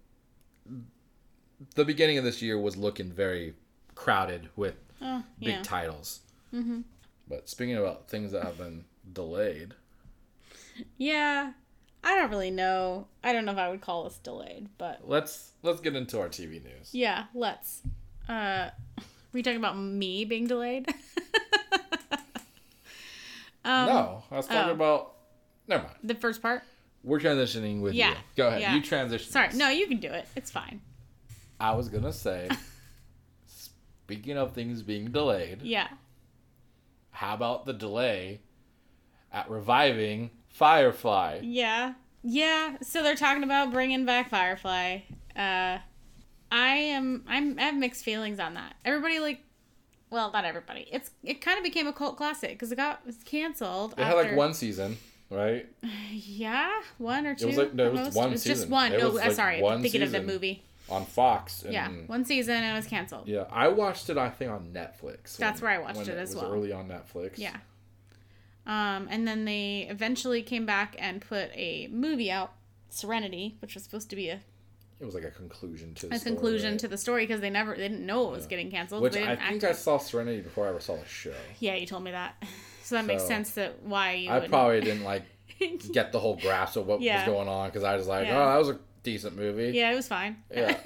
[1.76, 3.54] the beginning of this year was looking very
[3.96, 5.62] crowded with Oh, big yeah.
[5.64, 6.22] titles.
[6.54, 6.82] Mm-hmm.
[7.28, 9.74] But speaking about things that have been delayed,
[10.98, 11.52] yeah.
[12.04, 13.08] I don't really know.
[13.24, 16.30] I don't know if I would call this delayed, but let's let's get into our
[16.30, 16.90] TV news.
[16.94, 17.82] yeah, let's.
[18.28, 20.88] Uh, were you talking about me being delayed?
[23.66, 24.74] um, no, I was talking oh.
[24.74, 25.16] about.
[25.68, 25.96] Never mind.
[26.04, 26.64] The first part?
[27.04, 28.16] We're transitioning with Yeah, you.
[28.36, 28.62] Go ahead.
[28.62, 28.76] yeah.
[28.76, 29.32] You transition.
[29.32, 29.50] Sorry.
[29.50, 29.58] this.
[29.58, 30.28] No, you can do it.
[30.36, 30.82] It's fine.
[31.60, 32.50] I was gonna say.
[34.10, 35.88] speaking of things being delayed, Yeah.
[37.12, 38.42] how about the delay
[39.32, 41.40] at reviving Firefly?
[41.44, 41.94] Yeah.
[42.24, 42.78] Yeah.
[42.82, 45.00] So they're talking about bringing back Firefly.
[45.36, 45.78] Uh,
[46.52, 47.24] I am.
[47.28, 47.58] I'm.
[47.60, 48.74] I have mixed feelings on that.
[48.84, 49.42] Everybody like.
[50.10, 50.88] Well, not everybody.
[50.92, 51.12] It's.
[51.24, 53.94] It kind of became a cult classic because it got was canceled.
[53.98, 54.98] It had like one season,
[55.30, 55.68] right?
[56.12, 57.44] Yeah, one or two.
[57.46, 58.16] It was like- no, it was most.
[58.16, 58.72] one It was just season.
[58.72, 58.92] one.
[58.94, 60.64] It no, was uh, like sorry, one I'm thinking of the movie.
[60.90, 61.64] On Fox.
[61.64, 63.28] And, Yeah, one season and it was canceled.
[63.28, 64.18] Yeah, I watched it.
[64.18, 65.38] I think on Netflix.
[65.38, 66.54] That's where I watched when it as was well.
[66.54, 67.34] Early on Netflix.
[67.38, 67.56] Yeah.
[68.66, 72.54] Um, and then they eventually came back and put a movie out,
[72.90, 74.40] Serenity, which was supposed to be a,
[75.00, 76.80] it was like a conclusion to the a story, conclusion right?
[76.80, 78.50] to the story because they never they didn't know it was Yeah.
[78.50, 79.02] getting canceled.
[79.02, 81.34] Which I think I saw Serenity before I ever saw the show.
[81.60, 82.42] Yeah, you told me that.
[82.84, 84.32] So that makes sense that why you.
[84.32, 84.50] I would...
[84.50, 85.22] probably didn't like
[85.94, 87.24] get the whole grasp of what Yeah.
[87.24, 88.42] was going on because I was like, Yeah.
[88.42, 89.72] oh, that was a decent movie.
[89.78, 90.38] Yeah, it was fine.
[90.54, 90.78] Yeah.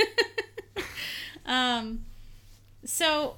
[1.45, 2.05] um,
[2.85, 3.37] so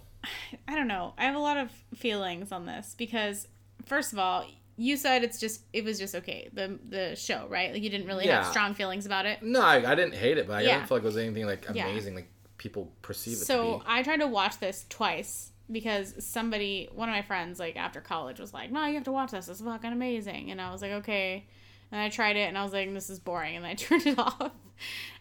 [0.67, 1.13] I don't know.
[1.17, 3.47] I have a lot of feelings on this because
[3.85, 4.45] first of all,
[4.77, 8.07] you said it's just it was just okay the the show right like you didn't
[8.07, 9.41] really have strong feelings about it.
[9.41, 10.75] No, I, I didn't hate it, but I Yeah.
[10.75, 11.87] didn't feel like it was anything like Yeah.
[11.87, 13.83] amazing like people perceive it So to be.
[13.87, 18.39] I tried to watch this twice because somebody, one of my friends, like after college,
[18.39, 19.47] was like, "No, you have to watch this.
[19.49, 21.45] It's fucking amazing." And I was like, "Okay."
[21.91, 24.17] And I tried it, and I was like, "This is boring," and I turned it
[24.19, 24.51] off.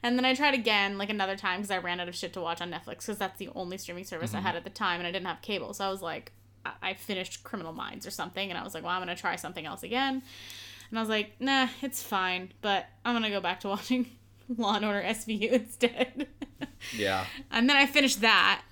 [0.02, 2.40] And then I tried again, like another time, because I ran out of shit to
[2.40, 4.38] watch on Netflix, because that's the only streaming service Mm-hmm.
[4.38, 5.72] I had at the time, and I didn't have cable.
[5.74, 6.32] So I was like,
[6.66, 9.36] I, I finished Criminal Minds or something, and I was like, "Well, I'm gonna try
[9.36, 10.22] something else again."
[10.90, 14.06] And I was like, "Nah, it's fine," but I'm gonna go back to watching
[14.56, 16.26] Law and Order SVU instead.
[16.96, 18.62] Yeah, and then I finished that,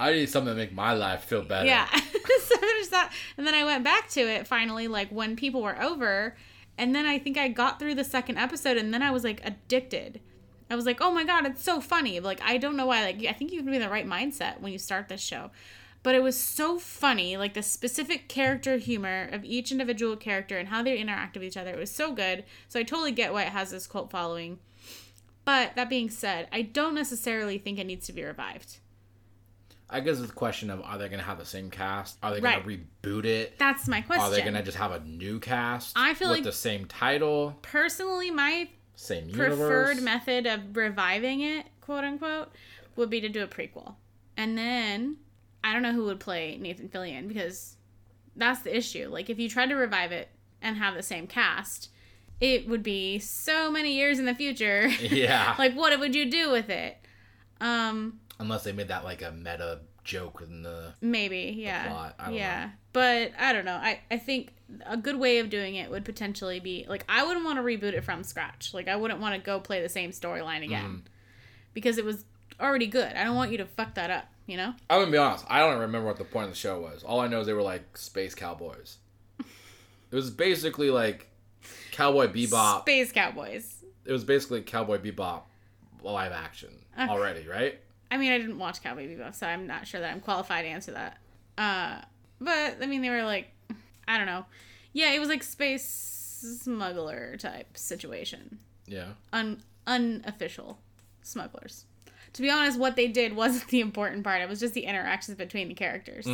[0.00, 1.66] I need something to make my life feel better.
[1.66, 1.86] yeah.
[1.92, 3.12] so I finished that.
[3.36, 6.36] And then I went back to it finally, like when people were over.
[6.80, 9.42] And then I think I got through the second episode and then I was like
[9.44, 10.18] addicted.
[10.70, 12.20] I was like, oh my god, it's so funny.
[12.20, 13.02] Like I don't know why.
[13.04, 15.20] Like I think you have to be in the right mindset when you start this
[15.20, 15.50] show.
[16.02, 20.68] But it was so funny, like the specific character humor of each individual character and
[20.68, 21.72] how they interact with each other.
[21.72, 22.44] It was so good.
[22.68, 24.58] So I totally get why it has this cult following.
[25.44, 28.78] But that being said, I don't necessarily think it needs to be revived.
[29.92, 32.18] I guess it's a question of are they going to have the same cast?
[32.22, 32.64] Are they Right.
[32.64, 33.58] going to reboot it?
[33.58, 34.24] That's my question.
[34.24, 35.92] Are they going to just have a new cast?
[35.96, 41.66] I feel with like- the same title, Personally, my same preferred method of reviving it,
[41.80, 42.50] quote unquote,
[42.96, 43.94] would be to do a prequel.
[44.36, 45.16] And then
[45.64, 47.76] I don't know who would play Nathan Fillion because
[48.36, 49.08] that's the issue.
[49.10, 50.28] Like if you tried to revive it
[50.62, 51.88] and have the same cast,
[52.40, 54.86] it would be so many years in the future.
[55.00, 55.54] yeah.
[55.58, 56.96] like what would you do with it?
[57.60, 60.94] Um Unless they made that like a meta joke in the.
[61.00, 62.10] maybe, yeah.
[62.18, 62.70] don't yeah.
[62.92, 63.76] But I don't know.
[63.76, 64.52] I, I think
[64.86, 67.92] a good way of doing it would potentially be like I wouldn't want to reboot
[67.92, 68.74] it from scratch.
[68.74, 70.84] Like I wouldn't want to go play the same storyline again.
[70.84, 71.06] Mm-hmm.
[71.74, 72.24] Because it was
[72.60, 73.12] already good.
[73.14, 74.74] I don't want you to fuck that up, you know?
[74.88, 75.44] I'm gonna be honest.
[75.48, 77.04] I don't remember what the point of the show was.
[77.04, 78.98] All I know is they were like space cowboys.
[79.38, 81.28] It was basically like
[81.92, 82.80] Cowboy Bebop.
[82.80, 83.84] Space Cowboys.
[84.04, 85.42] it was basically Cowboy Bebop
[86.02, 87.08] live action Okay.
[87.08, 87.78] already, right?
[88.10, 90.68] I mean, I didn't watch Cowboy Bebop, so I'm not sure that I'm qualified to
[90.68, 91.18] answer that.
[91.56, 92.00] Uh,
[92.40, 93.48] but I mean, they were like,
[94.08, 94.46] I don't know.
[94.92, 98.58] Yeah, it was like space smuggler type situation.
[98.86, 99.08] Yeah.
[99.32, 100.78] Un unofficial
[101.22, 101.84] smugglers.
[102.34, 104.40] To be honest, what they did wasn't the important part.
[104.40, 106.26] It was just the interactions between the characters.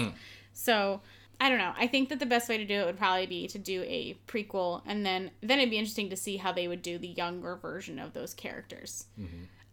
[0.52, 1.00] So
[1.40, 1.72] I don't know.
[1.76, 4.16] I think that the best way to do it would probably be to do a
[4.26, 7.56] prequel, and then then it'd be interesting to see how they would do the younger
[7.56, 9.06] version of those characters.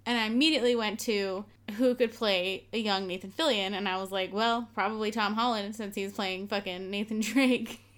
[0.05, 1.45] And I immediately went to
[1.77, 5.75] who could play a young Nathan Fillion, and I was like, well, probably Tom Holland
[5.75, 7.79] since he's playing fucking Nathan Drake.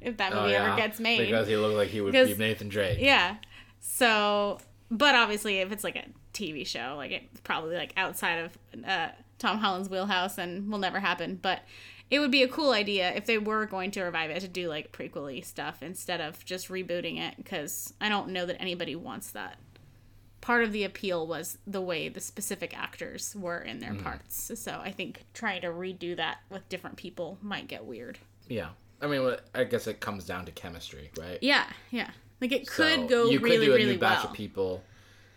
[0.00, 0.66] if that movie Oh, yeah.
[0.66, 1.18] ever gets made.
[1.26, 2.98] Because he looked like he would be Nathan Drake.
[3.00, 3.36] Yeah.
[3.80, 4.58] So,
[4.90, 9.08] but obviously, if it's like a TV show, like it's probably like outside of uh,
[9.38, 11.38] Tom Holland's wheelhouse and will never happen.
[11.40, 11.60] But
[12.10, 14.68] it would be a cool idea if they were going to revive it to do
[14.68, 19.30] like prequely stuff instead of just rebooting it because I don't know that anybody wants
[19.32, 19.58] that.
[20.44, 24.52] Part of the appeal was the way the specific actors were in their parts.
[24.60, 28.18] So I think trying to redo that with different people might get weird.
[28.46, 28.68] Yeah.
[29.00, 31.38] I mean, I guess it comes down to chemistry, right?
[31.40, 32.10] Yeah, yeah.
[32.42, 34.26] Like it could So go You could really, do a really new batch well.
[34.32, 34.84] of people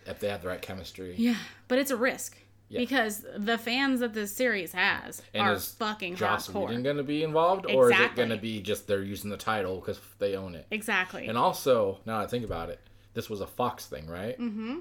[0.06, 1.16] if they have the right chemistry.
[1.18, 1.38] Yeah,
[1.70, 2.36] but it's a risk
[2.68, 2.80] Yeah.
[2.80, 6.68] because the fans that this series has And are is fucking Joss hardcore.
[6.68, 9.38] Whedon going to be involved, or is it going to be just they're using the
[9.38, 10.68] title because they own it?
[10.70, 11.28] Exactly.
[11.28, 12.82] And also, now that I think about it,
[13.14, 14.38] this was a Fox thing, right?
[14.38, 14.80] Mm-hmm.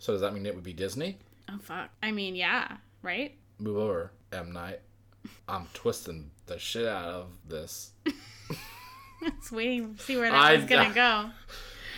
[0.00, 1.18] So does that mean it would be Disney?
[1.48, 1.90] oh fuck.
[2.02, 3.34] I mean, yeah, right?
[3.58, 4.80] Move over, M Night.
[5.48, 7.92] I'm twisting the shit out of this.
[9.22, 11.30] It's waiting to see where that I- was gonna go.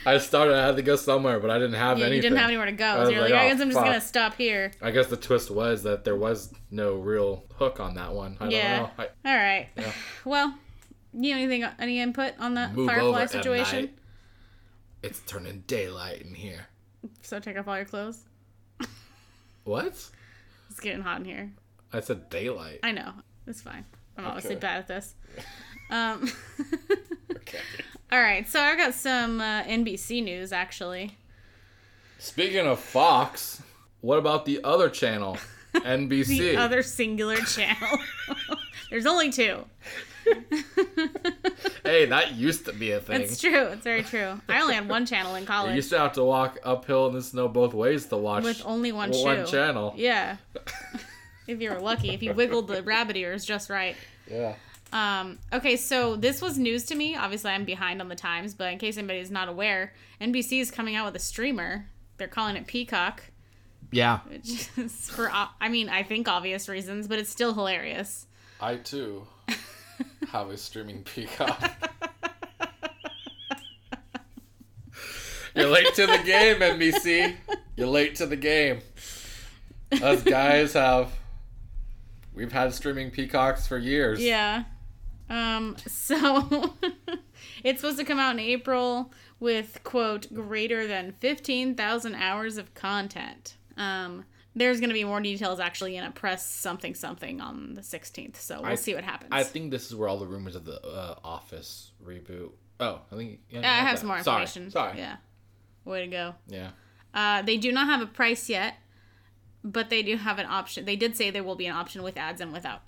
[0.05, 0.57] I started.
[0.57, 2.17] I had to go somewhere, but I didn't have Yeah, anything.
[2.17, 2.85] you didn't have anywhere to go.
[2.85, 3.87] I So you're like, like, I oh, guess I'm just fuck.
[3.87, 4.73] gonna stop here.
[4.83, 8.37] I guess the twist was that there was no real hook on that one.
[8.41, 8.79] I Yeah.
[8.81, 9.05] don't know.
[9.25, 9.69] I, All right.
[9.77, 9.93] Yeah.
[10.25, 10.55] Well,
[11.13, 11.63] you know anything?
[11.79, 13.91] Any input on that Move Firefly over, situation?
[15.05, 16.67] It's turning daylight in here.
[17.23, 18.25] So take off all your clothes.
[19.65, 19.87] What?
[20.71, 21.53] It's getting hot in here.
[21.93, 22.81] I said daylight.
[22.83, 23.13] I know.
[23.47, 23.85] It's fine.
[24.17, 25.15] I'm obviously bad at this.
[25.91, 26.31] Um.
[27.37, 27.59] Okay.
[28.11, 28.49] all right.
[28.49, 31.19] So I've got some uh, NBC news actually.
[32.19, 33.61] Speaking of Fox,
[34.01, 35.37] what about the other channel,
[35.75, 36.39] NBC?
[36.39, 37.99] the other singular channel.
[38.91, 39.65] There's only two.
[41.85, 43.21] hey, that used to be a thing.
[43.21, 43.67] It's true.
[43.67, 44.41] It's very true.
[44.49, 45.71] I only had one channel in college.
[45.71, 48.63] You used to have to walk uphill in the snow both ways to watch with
[48.65, 49.25] only one shoe.
[49.25, 49.95] one channel.
[49.97, 50.37] Yeah.
[51.47, 53.97] if you were lucky, if you wiggled the rabbit ears just right.
[54.31, 54.55] Yeah.
[54.93, 57.17] Um, okay, so this was news to me.
[57.17, 60.95] Obviously, I'm behind on the times, but in case anybody's not aware, NBC is coming
[60.95, 61.87] out with a streamer.
[62.19, 63.23] They're calling it Peacock,
[63.91, 64.21] Yeah.
[64.29, 68.27] which is for, I mean, I think obvious reasons, but it's still hilarious.
[68.61, 69.27] I too
[70.29, 71.73] have a streaming peacock.
[75.55, 77.37] You're late to the game, NBC.
[77.77, 78.81] You're late to the game.
[79.93, 81.13] Us guys have
[82.35, 84.21] we've had streaming peacocks for years.
[84.23, 84.65] Yeah.
[85.29, 86.75] Um, so
[87.65, 93.57] it's supposed to come out in April with quote greater than 15,000 hours of content.
[93.77, 94.25] Um,
[94.55, 98.37] there's going to be more details actually in a press something something on the 16th.
[98.37, 99.31] So we'll I- see what happens.
[99.33, 102.51] I think this is where all the rumors of the uh, Office reboot.
[102.81, 103.99] Oh, I think yeah, Yeah, I have that.
[104.01, 104.71] some more Sorry, information.
[104.71, 104.99] Sorry.
[104.99, 105.17] Yeah.
[105.85, 106.35] Way to go.
[106.49, 106.71] Yeah.
[107.15, 108.75] Uh, they do not have a price yet,
[109.63, 110.85] but they do have an option.
[110.85, 112.83] They did say there will be an option with ads and without.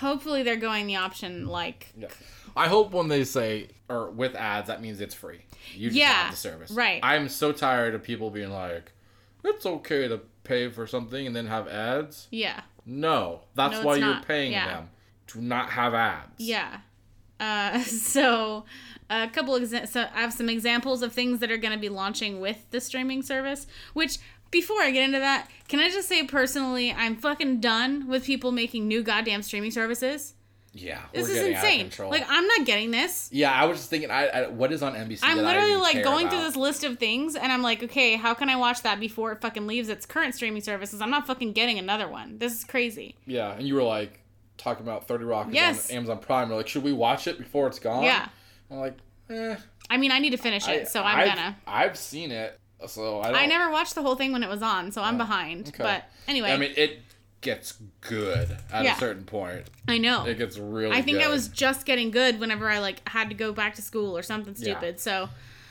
[0.00, 2.08] Hopefully, they're going the option like Yeah.
[2.56, 5.40] I hope when they say or with ads, that means it's free.
[5.74, 7.00] You just Yeah, have the service, right.
[7.02, 8.92] I'm so tired of people being like,
[9.44, 12.62] "It's okay to pay for something and then have ads." Yeah.
[12.86, 14.26] No, that's No, why you're not.
[14.26, 14.66] paying Yeah.
[14.66, 14.90] them
[15.28, 16.32] to not have ads.
[16.38, 16.78] Yeah.
[17.38, 18.64] Uh, so
[19.10, 21.88] a couple exa- so I have some examples of things that are going to be
[21.88, 23.66] launching with the streaming service.
[23.92, 24.18] Which
[24.50, 28.50] before I get into that, can I just say personally, I'm fucking done with people
[28.52, 30.34] making new goddamn streaming services.
[30.82, 31.02] Yeah.
[31.12, 31.80] This we're is getting out of insane.
[31.80, 32.10] control.
[32.10, 33.28] Like I'm not getting this.
[33.32, 35.20] yeah, I was just thinking, I, I what is on NBC?
[35.22, 38.16] I'm that I literally like going through this list of things, and I'm like, okay,
[38.16, 41.00] how can I watch that before it fucking leaves its current streaming services?
[41.00, 42.38] I'm not fucking getting another one.
[42.38, 43.14] This is crazy.
[43.26, 44.20] Yeah, and you were like
[44.56, 45.90] talking about Thirty Rock Yes.
[45.90, 46.48] on Amazon Prime.
[46.48, 48.02] You're like, should we watch it before it's gone?
[48.04, 48.28] Yeah.
[48.70, 48.96] I'm like,
[49.30, 49.56] eh.
[49.90, 51.56] I mean, I need to finish it, I- so I'm I've- gonna.
[51.66, 53.36] I've seen it, so I don't.
[53.36, 55.68] I never watched the whole thing when it was on, so I'm behind.
[55.68, 55.82] okay.
[55.82, 57.00] But anyway, I mean, it
[57.40, 58.96] gets good at Yeah.
[58.96, 59.68] a certain point.
[59.86, 60.26] I know.
[60.26, 60.96] It gets really.
[60.96, 63.82] I think I was just getting good whenever I like had to go back to
[63.82, 64.72] school or something Yeah.
[64.78, 65.00] stupid.
[65.00, 65.28] So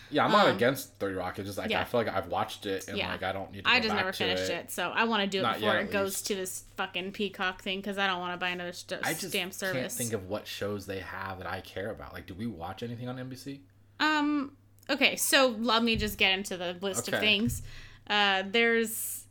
[0.09, 1.37] Yeah, I'm not um, against Thirty Rock.
[1.37, 1.81] It's just like yeah.
[1.81, 3.11] I feel like I've watched it and Yeah.
[3.11, 3.65] like I don't need.
[3.65, 4.71] to I just never finished it.
[4.71, 6.27] So I want to do it Not before yet, it goes least.
[6.27, 9.29] to this fucking Peacock thing because I don't want to buy another st- I just
[9.29, 9.81] stamp service.
[9.81, 12.13] can't think of what shows they have that I care about.
[12.13, 13.59] Like, do we watch anything on NBC?
[13.99, 14.55] Um.
[14.89, 17.61] Okay, so let me just get into the list of things.
[18.09, 19.25] Uh, there's.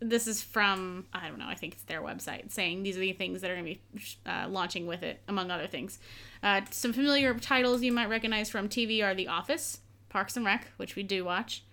[0.00, 1.48] This is from I don't know.
[1.48, 4.16] I think it's their website saying these are the things that are going to be
[4.26, 5.98] uh, launching with it, among other things.
[6.42, 9.78] Uh, some familiar titles you might recognize from TV are The Office,
[10.10, 11.64] Parks and Rec, which we do watch,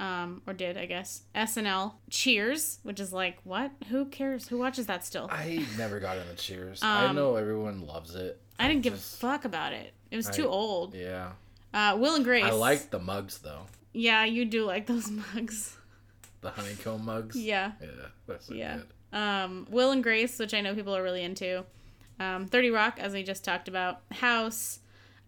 [0.00, 1.22] um, or did I guess.
[1.34, 3.70] SNL, Cheers, which is like what?
[3.88, 4.48] Who cares?
[4.48, 5.28] Who watches that still?
[5.30, 6.82] I never got into Cheers.
[6.82, 8.40] I know everyone loves it.
[8.58, 9.92] Um, I didn't give a fuck about it.
[10.10, 10.94] It was I- too old.
[10.94, 11.30] Yeah,
[11.72, 12.44] Uh, Will and Grace.
[12.44, 13.62] I like the mugs though.
[13.92, 15.76] Yeah, you do like those mugs.
[16.44, 17.36] The honeycomb mugs.
[17.36, 17.72] Yeah.
[17.80, 17.88] Yeah,
[18.26, 18.76] that's so Yeah.
[19.10, 19.18] good.
[19.18, 21.64] Um, Will and Grace, which I know people are really into.
[22.20, 24.02] Um, 30 Rock, as we just talked about.
[24.12, 24.80] House.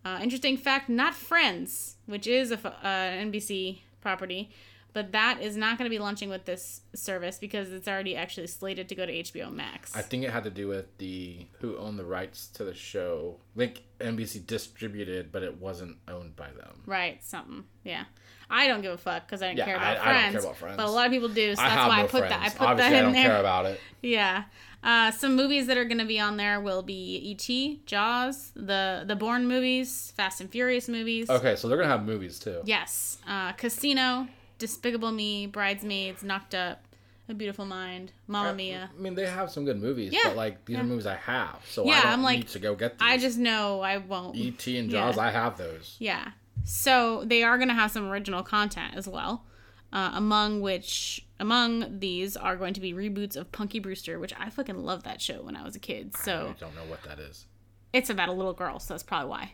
[0.04, 4.50] Uh, interesting fact, not Friends, which is a uh, NBC property,
[4.92, 8.46] but that is not going to be launching with this service because it's already actually
[8.46, 9.96] slated to go to HBO Max.
[9.96, 13.38] I think it had to do with the who owned the rights to the show.
[13.56, 16.82] Like NBC distributed, but it wasn't owned by them.
[16.86, 17.64] right, something.
[17.84, 18.04] Yeah.
[18.48, 20.32] I don't give a fuck because I didn't Yeah, care about I- I don't Friends.
[20.32, 20.76] care about Friends.
[20.76, 22.30] But a lot of people do, so I that's why no I put friends.
[22.30, 22.42] that.
[22.42, 23.24] I put Obviously, that I in don't there.
[23.30, 23.80] care about it.
[24.02, 24.44] Yeah.
[24.84, 29.02] Uh, some movies that are going to be on there will be E.T., Jaws, the
[29.04, 31.28] the Bourne movies, Fast and Furious movies.
[31.28, 32.60] Okay, so they're gonna have movies too.
[32.64, 33.18] Yes.
[33.26, 34.28] Uh, Casino,
[34.58, 36.84] Despicable Me, Bridesmaids, Knocked Up,
[37.28, 38.90] A Beautiful Mind, Mamma Mia.
[38.96, 40.82] I mean, they have some good movies, Yeah, but like these yeah.
[40.82, 43.08] are movies I have, so Yeah, I don't I'm like- need to go get these.
[43.08, 44.36] I just know I won't.
[44.36, 44.78] E.T.
[44.78, 45.00] and Yeah.
[45.00, 45.96] Jaws, I have those.
[45.98, 46.30] Yeah.
[46.64, 49.44] So they are going to have some original content as well.
[49.92, 54.50] Uh, among which, among these are going to be reboots of Punky Brewster, which I
[54.50, 56.16] fucking loved that show when I was a kid.
[56.16, 57.46] So I don't know what that is.
[57.92, 59.52] It's about a little girl, so that's probably why.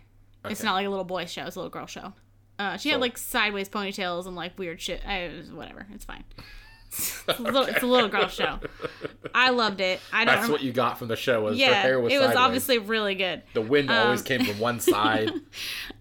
[0.49, 2.15] It's not like a little boy show; it's a little girl show.
[2.59, 5.07] Uh, she So- had like sideways ponytails and like weird shit.
[5.07, 6.25] I, was- whatever, it's fine.
[6.93, 8.59] It's, a little, it's a little girl show.
[9.35, 10.01] I loved it.
[10.13, 10.35] I don't.
[10.35, 11.43] That's rem- what you got from the show.
[11.43, 12.45] Was her yeah, hair was it was sideways.
[12.45, 13.43] obviously really good.
[13.55, 15.31] the wind always um, came from one side.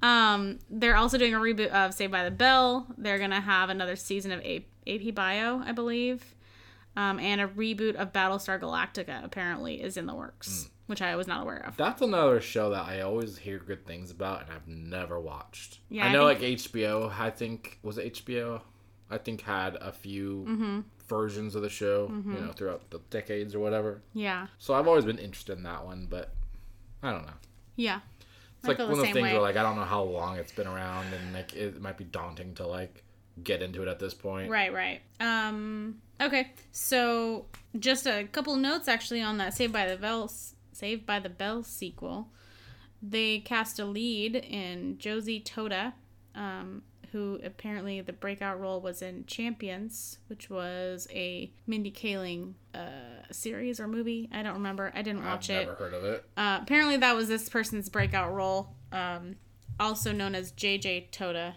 [0.04, 2.88] Um, they're also doing a reboot of Saved by the Bell.
[2.98, 6.34] They're gonna have another season of A- AP Bio, I believe,
[6.96, 9.24] um, and a reboot of Battlestar Galactica.
[9.24, 11.78] Apparently, is in the works, which I was not aware of.
[11.78, 15.80] That's another show that I always hear good things about, and I've never watched.
[15.90, 17.14] Yeah, I I know think- like HBO.
[17.20, 18.62] I think was it HBO.
[19.12, 20.80] I think had a few Mm-hmm.
[21.08, 24.02] versions of the show, you know, throughout the decades or whatever.
[24.14, 26.34] Yeah, So I've always been interested in that one, but
[27.04, 27.34] I don't know.
[27.76, 28.00] yeah.
[28.60, 29.34] It's I like one of those things way.
[29.34, 32.04] where like I don't know how long it's been around, and like it might be
[32.04, 33.04] daunting to like
[33.44, 34.52] get into it at this point.
[34.52, 35.02] Right, right.
[35.20, 37.48] Um, okay, so
[37.80, 40.32] just a couple notes actually on that Saved by the Bell,
[40.74, 42.30] Saved by the Bell sequel.
[43.02, 45.94] They cast a lead in Josie Totah,
[46.36, 53.32] um, who apparently the breakout role was in Champions, which was a Mindy Kaling uh,
[53.32, 54.30] series or movie.
[54.32, 54.92] I don't remember.
[54.96, 55.66] I didn't I've watch it.
[55.66, 56.26] never heard of it.
[56.38, 59.36] Uh, apparently, that was this person's breakout role, um,
[59.80, 61.54] also known as JJ Totah,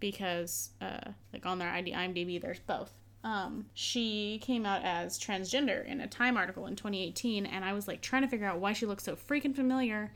[0.00, 2.92] because uh, like on their ID, IMDb, there's both.
[3.24, 7.88] Um, she came out as transgender in a Time article in 2018, and I was
[7.88, 10.12] like trying to figure out why she looked so freaking familiar,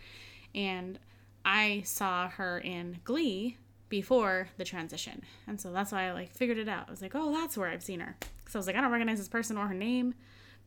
[0.55, 0.99] and
[1.45, 3.57] I saw her in Glee
[3.89, 6.85] before the transition, and so that's why I like figured it out.
[6.89, 8.17] I was like, oh, that's where I've seen her.
[8.49, 10.15] So I was like, I don't recognize this person or her name,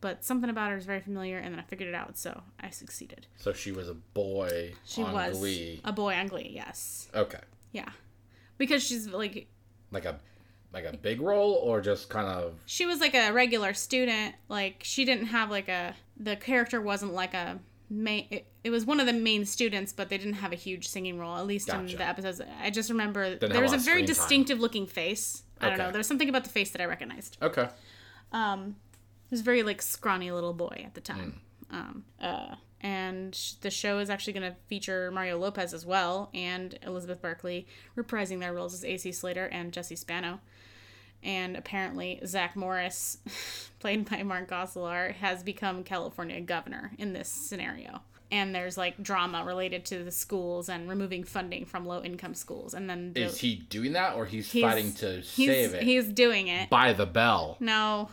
[0.01, 2.69] but something about her is very familiar, and then I figured it out, so I
[2.69, 3.27] succeeded.
[3.37, 5.81] So she was a boy She on was Glee.
[5.83, 7.39] a boy on Glee, yes, Okay,
[7.71, 7.89] yeah,
[8.57, 9.47] because she's like
[9.91, 10.19] like a
[10.73, 14.35] like a big role or just kind of she was like a regular student.
[14.47, 18.27] Like she didn't have like a the character wasn't like a main.
[18.31, 21.17] It, it was one of the main students, but they didn't have a huge singing
[21.17, 22.41] role, at least in the episodes.
[22.61, 24.05] I just remember have there was a very screen time.
[24.05, 25.43] distinctive looking face.
[25.59, 25.91] I don't know.
[25.91, 27.37] There was something about the face that I recognized.
[27.41, 27.67] Okay.
[28.31, 28.75] Um,
[29.29, 31.41] he was a very like scrawny little boy at the time.
[31.69, 36.77] Um, uh, and the show is actually going to feature Mario Lopez as well and
[36.83, 40.39] Elizabeth Berkley reprising their roles as AC Slater and Jessie Spano.
[41.23, 43.19] And apparently, Zach Morris,
[43.79, 48.01] played by Mark Gosselaar, has become California governor in this scenario.
[48.31, 52.73] And there's like drama related to the schools and removing funding from low income schools.
[52.73, 55.83] And then the, Is he doing that or he's, he's- fighting to he's, save it
[55.83, 56.69] He's doing it.
[56.69, 57.57] by the bell?
[57.59, 58.09] No,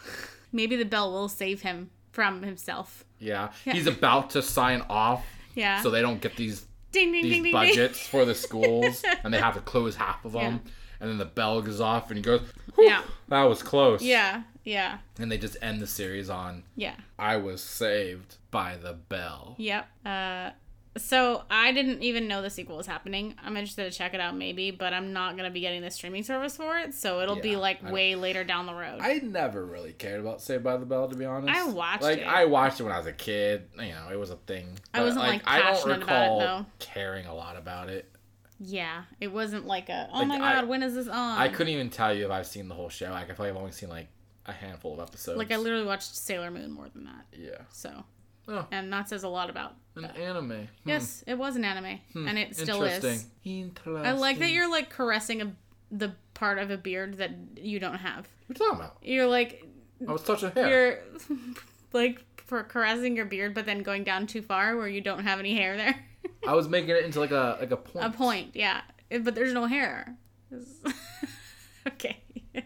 [0.52, 3.04] maybe the bell will save him from himself.
[3.20, 3.52] Yeah.
[3.64, 5.24] He's about to sign off
[5.54, 5.82] Yeah.
[5.82, 9.38] so they don't get these ding ding these ding budgets for the schools and they
[9.38, 10.62] have to close half of them.
[11.00, 12.40] And then the bell goes off and he goes.
[12.76, 13.02] Yeah.
[13.28, 14.02] that was close.
[14.02, 14.42] Yeah.
[14.64, 14.98] Yeah.
[15.20, 16.94] And they just end the series on Yeah.
[17.18, 19.54] I was saved by the bell.
[19.58, 19.86] Yep.
[20.04, 20.50] Uh
[20.96, 23.36] so I didn't even know the sequel was happening.
[23.44, 26.24] I'm interested to check it out maybe, but I'm not gonna be getting the streaming
[26.24, 28.98] service for it, so it'll be like I way later down the road.
[29.00, 31.56] I never really cared about Saved by the Bell to be honest.
[31.56, 32.06] I watched it.
[32.06, 32.26] like it.
[32.26, 33.68] I watched it when I was a kid.
[33.76, 34.76] You know, it was a thing.
[34.92, 36.66] I wasn't, like, I don't passionate about it, recall though.
[36.80, 38.10] caring a lot about it.
[38.58, 39.02] yeah.
[39.20, 41.38] It wasn't like a oh Like, my I- god, when is this on?
[41.38, 43.10] I couldn't even tell you if I've seen the whole show.
[43.10, 44.08] Like I like I've only seen like
[44.46, 45.38] a handful of episodes.
[45.38, 47.26] like I literally watched Sailor Moon more than that.
[47.38, 48.04] yeah, So
[48.48, 48.66] Oh.
[48.70, 50.50] and that says a lot about an anime.
[50.50, 50.88] Hmm.
[50.88, 51.98] Yes, it was an anime.
[52.14, 53.10] And it still Interesting.
[53.10, 53.26] is.
[53.44, 54.06] Interesting.
[54.06, 55.52] I like that you're like caressing a,
[55.90, 58.28] the part of a beard that you don't have.
[58.46, 58.96] What are you talking about?
[59.02, 59.64] You're like
[60.06, 60.68] I was touching hair.
[60.68, 60.98] you're
[61.92, 65.38] like for caressing your beard, but then going down too far where you don't have
[65.38, 66.04] any hair there.
[66.46, 68.06] I was making it into like a like a point.
[68.06, 70.16] a point, yeah, but there's no hair.
[71.86, 72.22] okay.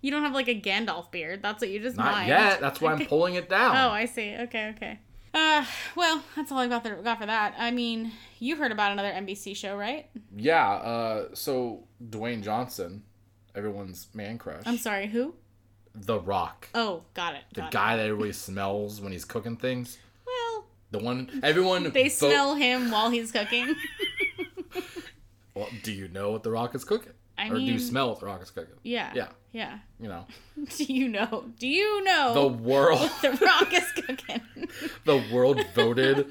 [0.00, 1.42] you don't have like a Gandalf beard.
[1.42, 2.28] That's what you just Not mimed.
[2.28, 2.60] yet.
[2.60, 3.76] That's why I'm pulling it down.
[3.76, 4.34] Oh, I see.
[4.40, 4.98] Okay, okay.
[5.34, 5.64] Uh,
[5.94, 7.54] well, that's all I got, there, got for that.
[7.58, 10.06] I mean, you heard about another NBC show, right?
[10.34, 10.68] Yeah.
[10.72, 11.28] Uh.
[11.34, 13.02] So Dwayne Johnson,
[13.54, 14.62] everyone's man crush.
[14.66, 15.34] I'm sorry, who?
[15.94, 16.68] The Rock.
[16.74, 17.42] Oh, got it.
[17.54, 17.72] The got it.
[17.72, 19.98] guy that everybody smells when he's cooking things.
[20.26, 23.74] Well, The one everyone they smell him while he's cooking.
[25.54, 27.14] Well, do you know what the Rock is cooking?
[27.38, 28.74] I or do you smell what the Rock is cooking?
[28.82, 29.12] yeah.
[29.14, 29.28] Yeah.
[29.52, 29.78] Yeah.
[29.98, 30.26] You know,
[30.76, 31.44] Do you know?
[31.58, 34.40] Do you know the world, the rock is cooking?
[35.04, 36.30] the world voted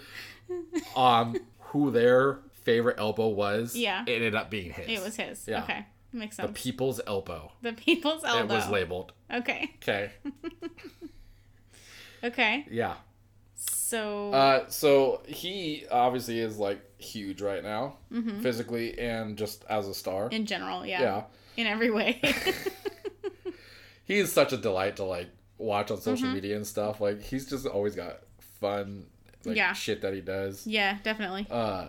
[0.96, 3.76] on who their favorite elbow was.
[3.76, 4.04] Yeah.
[4.06, 4.88] It ended up being his.
[4.88, 5.48] it was his.
[5.48, 5.64] Yeah.
[5.64, 5.86] Okay.
[6.14, 6.48] Makes sense.
[6.48, 7.52] the people's elbow.
[7.62, 8.54] The people's elbow.
[8.54, 9.14] It was labeled.
[9.34, 9.72] Okay.
[9.82, 10.12] Okay.
[12.24, 12.66] Okay.
[12.72, 12.96] Yeah.
[13.58, 18.42] So Uh, so he obviously is like huge right now, Mm-hmm.
[18.42, 20.30] physically and just as a star.
[20.30, 21.02] in general, yeah.
[21.02, 21.24] yeah.
[21.58, 22.22] In every way.
[24.06, 25.28] He is such a delight to like
[25.58, 26.04] watch on Mm-hmm.
[26.04, 27.02] social media and stuff.
[27.02, 28.20] Like he's just always got
[28.62, 29.06] fun
[29.44, 29.74] like Yeah.
[29.74, 30.66] shit that he does.
[30.66, 31.46] yeah, definitely.
[31.50, 31.88] Uh,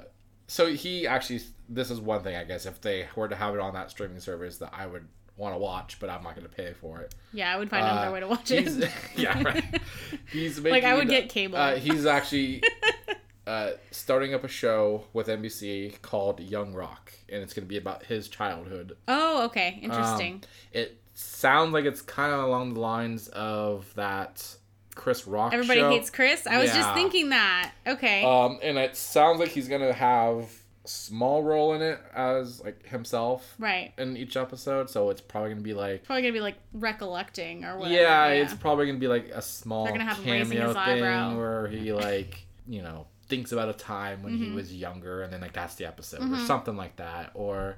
[0.48, 3.60] so he actually, this is one thing I guess if they were to have it
[3.60, 5.06] on that streaming service that I would
[5.38, 7.14] want to watch, but I'm not going to pay for it.
[7.32, 8.90] Yeah, I would find Uh, another way to watch it.
[9.16, 9.80] yeah, right.
[10.32, 11.56] He's making, Like, I would get cable.
[11.56, 12.62] Uh, he's actually
[13.46, 17.76] uh, starting up a show with NBC called Young Rock, and it's going to be
[17.78, 18.96] about his childhood.
[19.08, 19.78] oh, okay.
[19.82, 20.34] Interesting.
[20.34, 20.40] Um,
[20.72, 24.56] it sounds like it's kind of along the lines of that
[24.94, 25.52] Chris Rock.
[25.54, 25.90] Everybody show.
[25.90, 26.46] hates Chris.
[26.46, 27.72] I was just thinking that.
[27.86, 28.24] Okay.
[28.24, 30.46] Um, and it sounds like he's gonna have a
[30.88, 33.92] small role in it as like himself right.
[33.98, 34.88] in each episode.
[34.90, 37.94] So it's probably gonna be like, Probably gonna be like recollecting or whatever.
[37.94, 41.36] yeah, it's probably gonna be like a small They're gonna have cameo thing eyebrow.
[41.36, 44.44] where he like you know thinks about a time when Mm-hmm.
[44.44, 47.76] he was younger, and then like that's the episode or something like that, or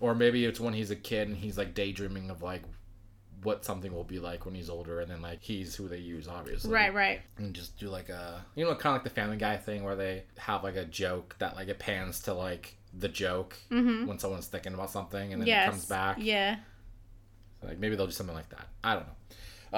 [0.00, 2.62] or maybe it's when he's a kid and he's like daydreaming of like
[3.42, 6.26] what something will be like when he's older and then like he's who they use
[6.26, 7.20] obviously Right, right.
[7.36, 9.94] and just do like a you know kind of like the family guy thing where
[9.96, 14.46] they have like a joke that like it pans to like the joke when someone's
[14.46, 15.48] thinking about something and then Mm-hmm.
[15.48, 15.66] yes.
[15.68, 16.56] it comes back Yeah.
[17.62, 19.12] like maybe they'll do something like that i don't know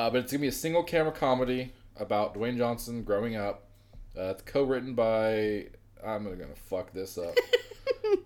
[0.00, 3.64] uh, but it's gonna be a single camera comedy about dwayne johnson growing up
[4.16, 5.66] uh, it's co-written by
[6.06, 7.34] i'm gonna fuck this up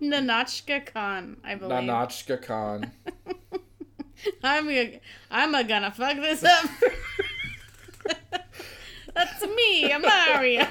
[0.01, 1.71] Nahnatchka Khan, I believe.
[1.79, 2.91] nahnatchka khan
[4.43, 4.99] I'm a,
[5.31, 6.69] I'm a gonna fuck this up.
[9.13, 10.67] That's me, I'm Mario.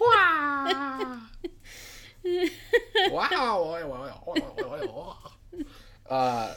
[0.00, 1.18] wow.
[6.08, 6.54] Uh,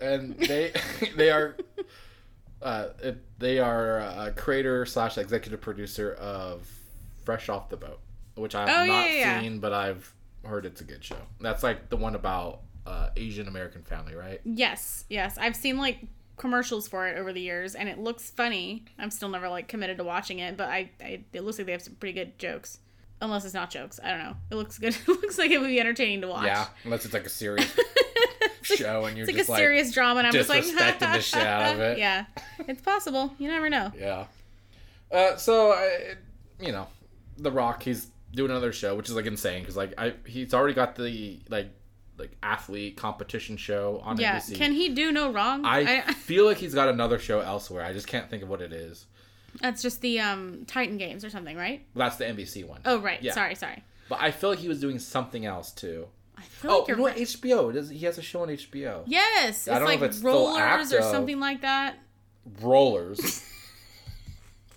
[0.00, 0.72] and they
[1.16, 1.56] they are
[2.60, 6.68] uh, it- they are a creator slash executive producer of
[7.24, 8.00] Fresh Off the Boat,
[8.34, 9.40] which I've Oh, not yeah, yeah.
[9.40, 10.12] seen, but I've
[10.44, 11.16] heard it's a good show.
[11.40, 14.40] That's like the one about uh, Asian American family, right?
[14.44, 15.36] yes, yes.
[15.38, 16.00] I've seen like
[16.36, 18.84] commercials for it over the years, and it looks funny.
[18.98, 21.72] I'm still never like committed to watching it, but I, I it looks like they
[21.72, 22.78] have some pretty good jokes.
[23.20, 24.36] Unless it's not jokes, I don't know.
[24.50, 24.96] It looks good.
[25.02, 26.46] It looks like it would be entertaining to watch.
[26.46, 27.68] Yeah, unless it's like a serious
[28.62, 31.12] show and you're It's like just a like, serious drama, and I'm just like, disrespecting
[31.14, 31.98] the shit out of it.
[31.98, 32.26] Yeah,
[32.60, 33.34] it's possible.
[33.38, 33.90] You never know.
[33.98, 34.26] yeah.
[35.10, 36.14] Uh, so I,
[36.60, 36.86] you know,
[37.38, 40.74] The Rock, he's doing another show, which is like insane because like I he's already
[40.74, 41.70] got the like
[42.18, 44.56] like athlete competition show on Yeah, NBC.
[44.56, 45.64] can he do no wrong?
[45.64, 47.84] I feel like he's got another show elsewhere.
[47.84, 49.06] I just can't think of what it is.
[49.60, 51.84] that's just the um Titan Games or something, right?
[51.94, 52.80] That's the NBC one.
[52.84, 53.22] Oh, right.
[53.22, 53.32] Yeah.
[53.34, 53.82] Sorry, sorry.
[54.08, 56.06] But I feel like he was doing something else too.
[56.36, 57.16] I feel Oh, like you you're know what?
[57.16, 57.26] right.
[57.26, 57.72] HBO.
[57.72, 59.02] Does he has a show on HBO?
[59.06, 61.96] Yes, it's I don't know like if it's rollers or something like that.
[62.60, 63.44] Rollers.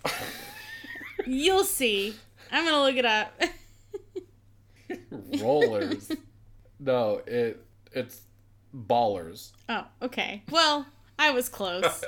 [1.26, 2.16] You'll see.
[2.52, 3.42] I'm gonna look it up.
[5.42, 6.12] Rollers.
[6.80, 8.22] no, it it's
[8.76, 9.52] ballers.
[9.70, 10.44] oh, okay.
[10.50, 10.86] Well,
[11.22, 12.04] I was close.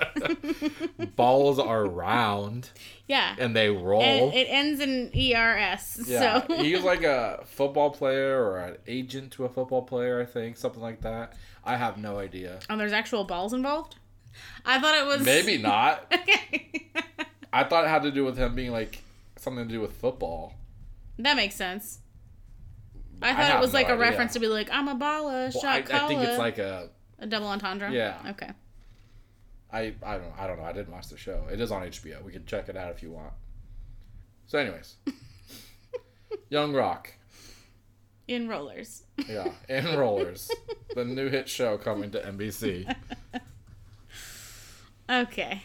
[1.15, 2.71] Balls are round
[3.07, 3.35] yeah.
[3.37, 4.01] and they roll.
[4.01, 6.01] And it ends in ERS.
[6.07, 10.25] yeah, So he's like a football player or an agent to a football player, I
[10.25, 11.33] think, something like that.
[11.63, 12.59] I have no idea.
[12.69, 13.97] And there's actual balls involved?
[14.65, 16.11] I thought it was Maybe not.
[16.11, 16.89] Okay.
[17.53, 19.03] I thought it had to do with him being like
[19.43, 20.55] something to do with football.
[21.19, 21.99] that makes sense.
[23.21, 24.01] I I thought it was no like a idea.
[24.01, 26.89] reference to be like, I'm a baller, Well, shot I, I think it's like a
[27.19, 27.91] a double entendre.
[27.91, 28.17] Yeah.
[28.31, 28.49] Okay.
[29.71, 30.65] I I don't I don't know.
[30.65, 31.45] I didn't watch the show.
[31.51, 32.23] It is on HBO.
[32.23, 33.33] We can check it out if you want.
[34.47, 34.95] So, anyways,
[36.49, 37.13] Young Rock,
[38.27, 39.03] In rollers.
[39.27, 40.51] yeah, in Rollers,
[40.95, 42.93] the new hit show coming to NBC.
[45.09, 45.61] Okay.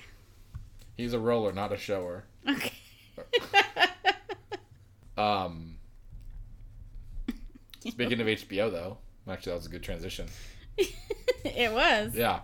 [0.97, 2.25] He's a roller, not a shower.
[5.19, 5.77] Um,
[7.81, 10.27] speaking of HBO, though, actually that was a good transition.
[11.45, 12.15] it was.
[12.15, 12.41] Yeah.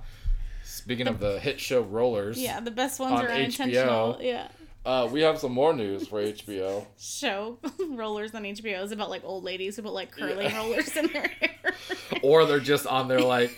[0.65, 4.15] Speaking of the hit show Rollers, Yeah, the best ones On are unintentional.
[4.15, 4.23] HBO.
[4.25, 4.49] Yeah.
[4.85, 6.85] uh, we have some more news for HBO.
[6.99, 7.59] Show
[7.91, 10.57] rollers on HBO is about like old ladies who put like curling Yeah.
[10.59, 11.75] rollers in their hair.
[12.23, 13.57] or they're just on their like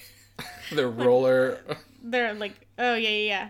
[0.73, 1.61] their roller
[2.03, 3.49] They're like, oh yeah, yeah, yeah.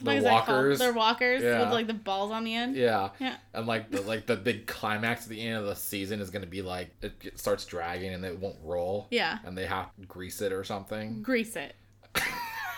[0.00, 1.60] The walkers They're walkers Yeah.
[1.64, 2.76] with like the balls on the end.
[2.76, 3.36] yeah Yeah.
[3.54, 6.46] and like the like the big climax at the end of the season is gonna
[6.46, 9.38] be like it starts dragging and it won't roll Yeah.
[9.44, 11.74] and they have to grease it or something Grease it.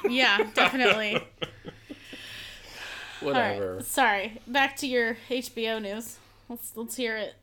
[0.08, 1.16] Yeah, definitely.
[3.20, 3.84] Whatever right.
[3.84, 4.40] Sorry.
[4.48, 6.18] Back to your HBO news.
[6.48, 7.34] Let's let's hear it.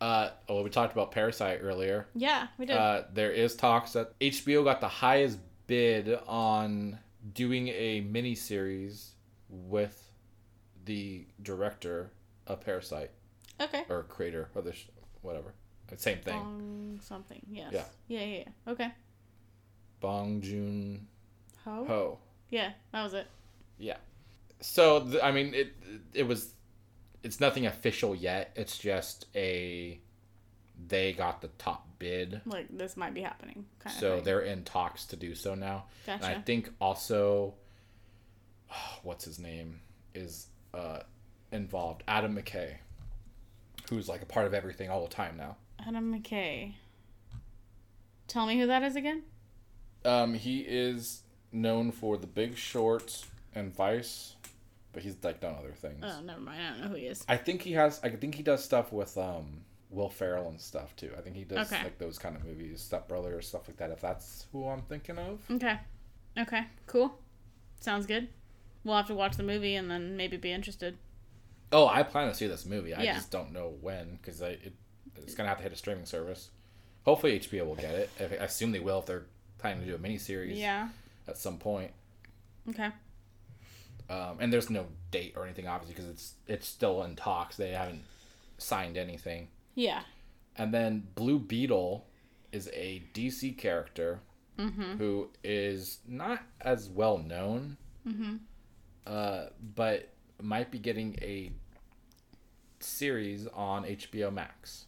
[0.00, 2.76] uh well we talked about parasite earlier Yeah, we did.
[2.76, 6.98] uh there is talks that hbo got the highest bid on
[7.32, 9.12] doing a mini series
[9.48, 10.10] with
[10.84, 12.10] the director
[12.46, 13.10] of parasite
[13.60, 13.84] okay.
[13.88, 14.88] or creator of the sh-
[15.22, 15.54] whatever
[15.96, 17.40] same thing Bong something.
[17.50, 17.72] Yes.
[17.72, 17.84] Yeah.
[18.08, 18.72] Yeah, yeah, yeah.
[18.72, 18.92] Okay.
[20.00, 21.06] Bong Joon
[21.64, 21.84] Ho.
[21.86, 22.18] Ho.
[22.50, 23.26] Yeah, that was it.
[23.78, 23.96] Yeah.
[24.60, 25.72] So th- I mean, it
[26.12, 26.54] it was,
[27.22, 28.52] it's nothing official yet.
[28.56, 29.98] It's just a,
[30.88, 33.64] they got the top bid, Like this might be happening.
[33.78, 35.84] Kind so they're in talks to do so now.
[36.06, 36.24] Gotcha.
[36.24, 37.54] And I think also,
[39.02, 39.80] what's his name
[40.14, 41.00] is uh
[41.52, 42.02] involved.
[42.08, 42.74] Adam McKay,
[43.88, 45.56] who's like a part of everything all the time now.
[45.86, 46.74] Adam McKay.
[48.26, 49.22] Tell me who that is again.
[50.04, 51.22] Um, he is
[51.52, 53.24] known for The Big Short
[53.54, 54.34] and Vice,
[54.92, 56.02] but he's like done other things.
[56.02, 56.60] Oh, never mind.
[56.60, 57.24] I don't know who he is.
[57.28, 58.00] I think he has.
[58.02, 59.60] I think he does stuff with um
[59.94, 61.10] Will Ferrell and stuff too.
[61.16, 61.82] I think he does Okay.
[61.84, 63.90] like those kind of movies, Step Brother or stuff like that.
[63.90, 65.40] If that's who I'm thinking of.
[65.50, 65.78] Okay.
[66.38, 66.62] Okay.
[66.86, 67.18] Cool.
[67.80, 68.28] Sounds good.
[68.84, 70.98] We'll have to watch the movie and then maybe be interested.
[71.72, 72.94] Oh, I plan to see this movie.
[72.94, 73.14] I Yeah.
[73.14, 74.72] just don't know when because it,
[75.16, 76.50] it's gonna have to hit a streaming service.
[77.04, 78.10] Hopefully HBO will get it.
[78.20, 79.26] I assume they will if they're
[79.58, 80.88] planning to do a miniseries Yeah.
[81.28, 81.92] at some point.
[82.68, 82.90] Okay.
[84.10, 87.56] Um, and there's no date or anything obviously because it's it's still in talks.
[87.56, 88.02] They haven't
[88.58, 89.48] signed anything.
[89.74, 90.02] Yeah.
[90.56, 92.06] And then Blue Beetle
[92.52, 94.20] is a DC character
[94.58, 94.98] Mm-hmm.
[94.98, 97.76] who is not as well known,
[98.06, 98.36] Mm-hmm.
[99.04, 100.10] uh, but
[100.40, 101.50] might be getting a
[102.80, 104.86] series on HBO Max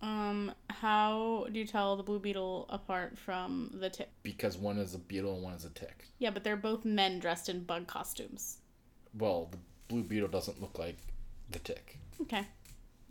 [0.00, 4.08] Um, how do you tell the Blue Beetle apart from the tick?
[4.22, 6.04] because one is a beetle and one is a tick.
[6.18, 8.58] Yeah, but they're both men dressed in bug costumes.
[9.16, 10.96] Well, the Blue Beetle doesn't look like
[11.50, 12.46] the tick, Okay.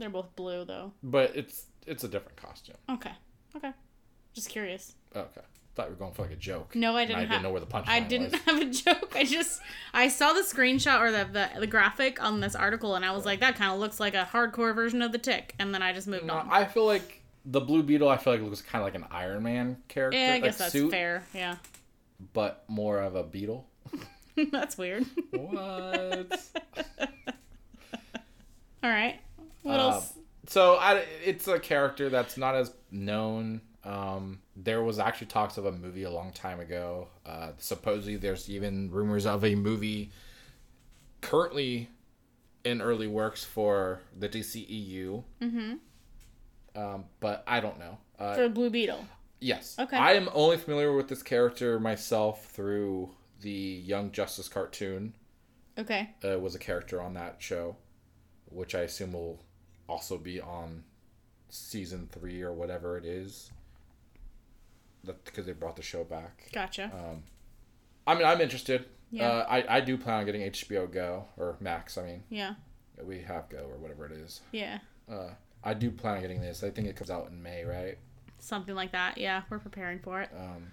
[0.04, 0.92] They're both blue though.
[1.02, 2.76] but it's it's a different costume.
[2.90, 3.12] Okay.
[3.56, 3.72] Okay.
[4.34, 4.96] Just curious.
[5.16, 5.42] Okay,
[5.76, 6.76] thought you were going for like a joke.
[6.76, 7.20] No, I didn't.
[7.20, 8.42] I didn't know where the punchline I didn't was.
[8.42, 9.14] have a joke.
[9.16, 9.62] I just
[9.94, 13.26] I saw the screenshot or the the, the graphic on this article, and I was
[13.26, 15.94] like, that kind of looks like a hardcore version of the Tick, and then I
[15.94, 16.50] just moved No, on.
[16.52, 18.10] I feel like the Blue Beetle.
[18.10, 20.58] I feel like looks kind of like an Iron Man character, yeah, I like guess
[20.58, 21.24] that's suit, fair.
[21.34, 21.58] Yeah.
[22.34, 23.68] but more of a beetle.
[24.52, 25.06] That's weird.
[25.30, 26.40] What?
[28.84, 29.20] All right.
[29.64, 30.14] What Um, else?
[30.48, 33.62] So I, it's a character that's not as known.
[33.86, 37.08] Um, there was actually talks of a movie a long time ago.
[37.26, 40.12] Uh, supposedly, there's even rumors of a movie
[41.22, 41.90] currently
[42.64, 45.24] in early works for the DCEU.
[45.42, 45.74] Mm-hmm.
[46.82, 47.98] Um, but I don't know.
[48.18, 49.06] Uh, For Blue Beetle.
[49.40, 49.76] yes.
[49.78, 49.98] Okay.
[49.98, 53.12] I am only familiar with this character myself through
[53.42, 55.16] the Young Justice cartoon.
[55.78, 56.12] Okay.
[56.24, 57.76] uh, was a character on that show,
[58.46, 59.42] which I assume will
[59.88, 60.84] also be on
[61.50, 63.52] season three or whatever it is.
[65.04, 66.50] That because they brought the show back.
[66.54, 66.86] Gotcha.
[66.94, 67.24] Um,
[68.08, 68.86] I mean, I'm interested.
[69.12, 69.28] Yeah.
[69.30, 71.98] Uh, I I do plan on getting HBO Go or Max.
[71.98, 72.54] I mean, yeah.
[73.04, 74.42] we have Go or whatever it is.
[74.52, 74.80] Yeah.
[75.12, 75.30] Uh,
[75.64, 76.64] I do plan on getting this.
[76.64, 77.98] I think it comes out in May, right?
[78.40, 79.18] Something like that.
[79.18, 79.44] Yeah.
[79.50, 80.30] We're preparing for it.
[80.38, 80.72] Um,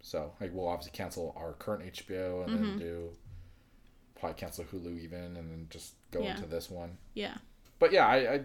[0.00, 2.64] so like we'll obviously cancel our current HBO and Mm-hmm.
[2.64, 3.08] then do
[4.18, 6.36] probably cancel Hulu even and then just go Yeah.
[6.36, 6.96] into this one.
[7.14, 7.36] Yeah.
[7.78, 8.40] But yeah, I, I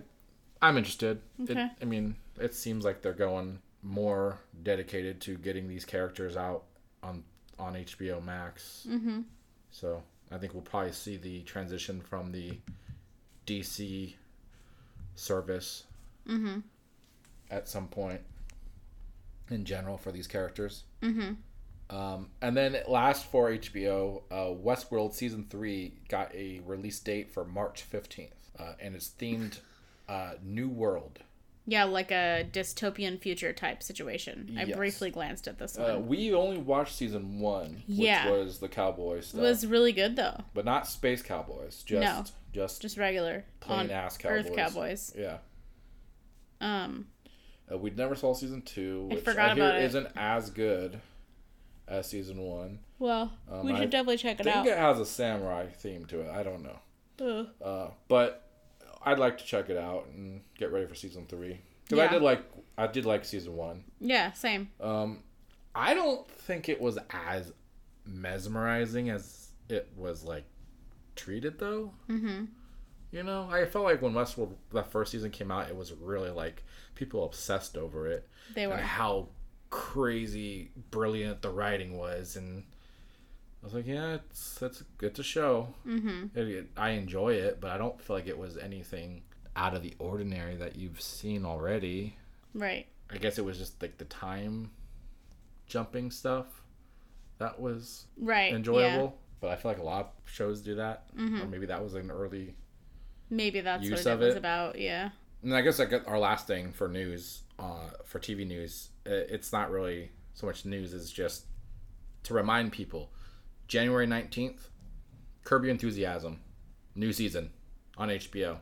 [0.61, 1.21] I'm interested.
[1.39, 1.69] It, Okay.
[1.81, 6.63] I mean, it seems like they're going more dedicated to getting these characters out
[7.01, 7.23] on
[7.59, 8.87] on HBO Max.
[8.89, 9.21] Mm-hmm.
[9.71, 10.01] So
[10.31, 12.57] I think we'll probably see the transition from the
[13.45, 14.15] DC
[15.15, 15.85] service
[16.27, 16.59] Mm-hmm.
[17.51, 18.21] at some point
[19.49, 20.83] in general for these characters.
[21.01, 21.33] Mm-hmm.
[21.95, 27.43] Um, and then last for HBO, uh, Westworld season three got a release date for
[27.43, 29.59] March fifteenth, uh, and it's themed
[30.09, 31.19] uh, New World.
[31.65, 34.57] Yeah, like a dystopian future type situation.
[34.59, 36.07] I briefly glanced at this Uh, one.
[36.07, 38.29] we only watched season one, which Yeah.
[38.29, 40.43] was the cowboy it was really good though.
[40.53, 41.81] but not space cowboys.
[41.83, 42.25] Just No.
[42.51, 44.55] just, Just regular plain ass Earth cowboys.
[44.55, 45.13] cowboys.
[45.17, 45.37] yeah.
[46.59, 47.07] Um.
[47.71, 49.83] Uh, we never saw season two, I which forgot I hear about it.
[49.85, 50.99] isn't as good
[51.87, 52.79] as season one.
[52.99, 54.57] Well, Um, we I should definitely check it out.
[54.57, 56.29] I think it has a samurai theme to it.
[56.29, 57.47] I don't know.
[57.61, 58.42] Uh, but
[59.05, 62.21] I'd like to check it out and get ready for season three because I did
[62.21, 62.43] like
[62.77, 63.83] I did like season one.
[63.99, 64.69] Yeah, same.
[64.79, 65.19] Um,
[65.75, 67.51] I don't think it was as
[68.05, 70.45] mesmerizing as it was like
[71.15, 71.91] treated though.
[72.09, 72.45] Mm-hmm.
[73.11, 76.31] You know, I felt like when Westworld that first season came out, it was really
[76.31, 76.63] like
[76.95, 78.73] people obsessed over it They were.
[78.73, 79.27] and how
[79.69, 82.63] crazy brilliant the writing was and.
[83.63, 85.73] I was like, yeah, it's it's it's a show.
[85.87, 86.37] Mm-hmm.
[86.37, 89.23] It, it- I enjoy it, but I don't feel like it was anything
[89.55, 92.17] out of the ordinary that you've seen already.
[92.53, 92.87] Right.
[93.11, 94.71] I guess it was just like the time
[95.67, 96.47] jumping stuff
[97.37, 98.53] that was Right.
[98.53, 99.17] enjoyable.
[99.39, 101.41] But I feel like a lot of shows do that, Mm-hmm.
[101.41, 102.55] or maybe that was an early.
[103.29, 104.77] Maybe that's Use what of it was about.
[104.79, 105.09] Yeah.
[105.41, 109.69] And I guess like our last thing for news, uh, for TV news, it's not
[109.71, 110.93] really so much news.
[110.93, 111.45] It's just
[112.23, 113.11] to remind people,
[113.67, 114.69] January nineteenth,
[115.43, 116.39] Curb Your Enthusiasm,
[116.95, 117.51] new season
[117.97, 118.57] on HBO.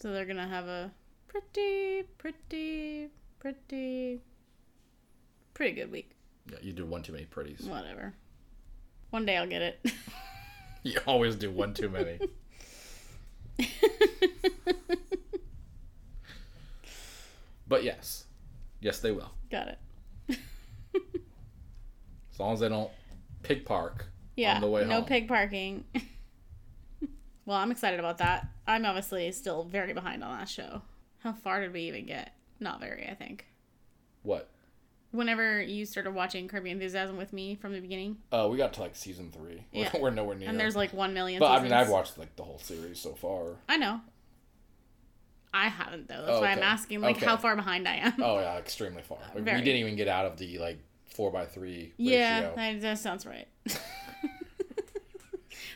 [0.00, 0.90] So they're gonna have a
[1.28, 3.08] pretty, pretty,
[3.38, 4.20] pretty,
[5.54, 6.12] pretty good week.
[6.50, 7.62] Yeah, you do one too many pretties.
[7.62, 8.14] Whatever.
[9.10, 9.92] One day I'll get it.
[10.86, 12.18] You always do one too many.
[17.66, 18.24] but yes,
[18.80, 19.30] yes, they will.
[19.50, 19.78] Got it.
[22.34, 22.90] As long as they don't
[23.44, 24.06] pig park
[24.36, 24.56] Yeah.
[24.56, 25.04] on the way no home.
[25.04, 25.84] pig parking.
[27.46, 28.48] well, I'm excited about that.
[28.66, 30.82] I'm obviously still very behind on that show.
[31.18, 32.32] How far did we even get?
[32.60, 33.46] Not very, I think.
[34.22, 34.48] What?
[35.10, 38.72] Whenever you started watching Curb Your Enthusiasm with me from the beginning, Uh, we got
[38.74, 39.64] to like season three.
[39.72, 39.90] We're, Yeah.
[40.00, 40.48] we're nowhere near.
[40.48, 41.38] and there's like one million.
[41.40, 43.56] but I mean, I've watched like the whole series so far.
[43.68, 44.00] I know.
[45.52, 46.24] I haven't though.
[46.26, 47.26] That's Oh, why I'm asking, like, Okay.
[47.26, 48.14] how far behind I am.
[48.20, 49.18] Oh yeah, extremely far.
[49.34, 50.78] Like, we didn't even get out of the like
[51.14, 52.54] four by three yeah, ratio.
[52.56, 53.48] that, that sounds right.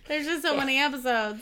[0.07, 1.41] There's just so many episodes.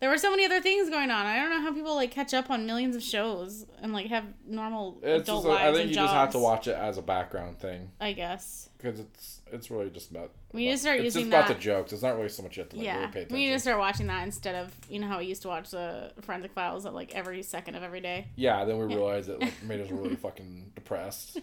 [0.00, 1.26] There were so many other things going on.
[1.26, 4.24] I don't know how people like catch up on millions of shows and like have
[4.46, 6.04] normal It's adult just, lives I think you jobs.
[6.06, 8.68] just have to watch it as a background thing I guess.
[8.76, 10.32] because it's it's really just about.
[10.52, 11.92] We need to start it's using just about the jokes.
[11.92, 13.36] It's not really so much you have to like yeah, really pay attention.
[13.36, 15.70] we need to start watching that instead of you know how we used to watch
[15.70, 18.26] the Forensic Files at like every second of every day.
[18.36, 21.40] Yeah, then we realized it like made us really fucking depressed.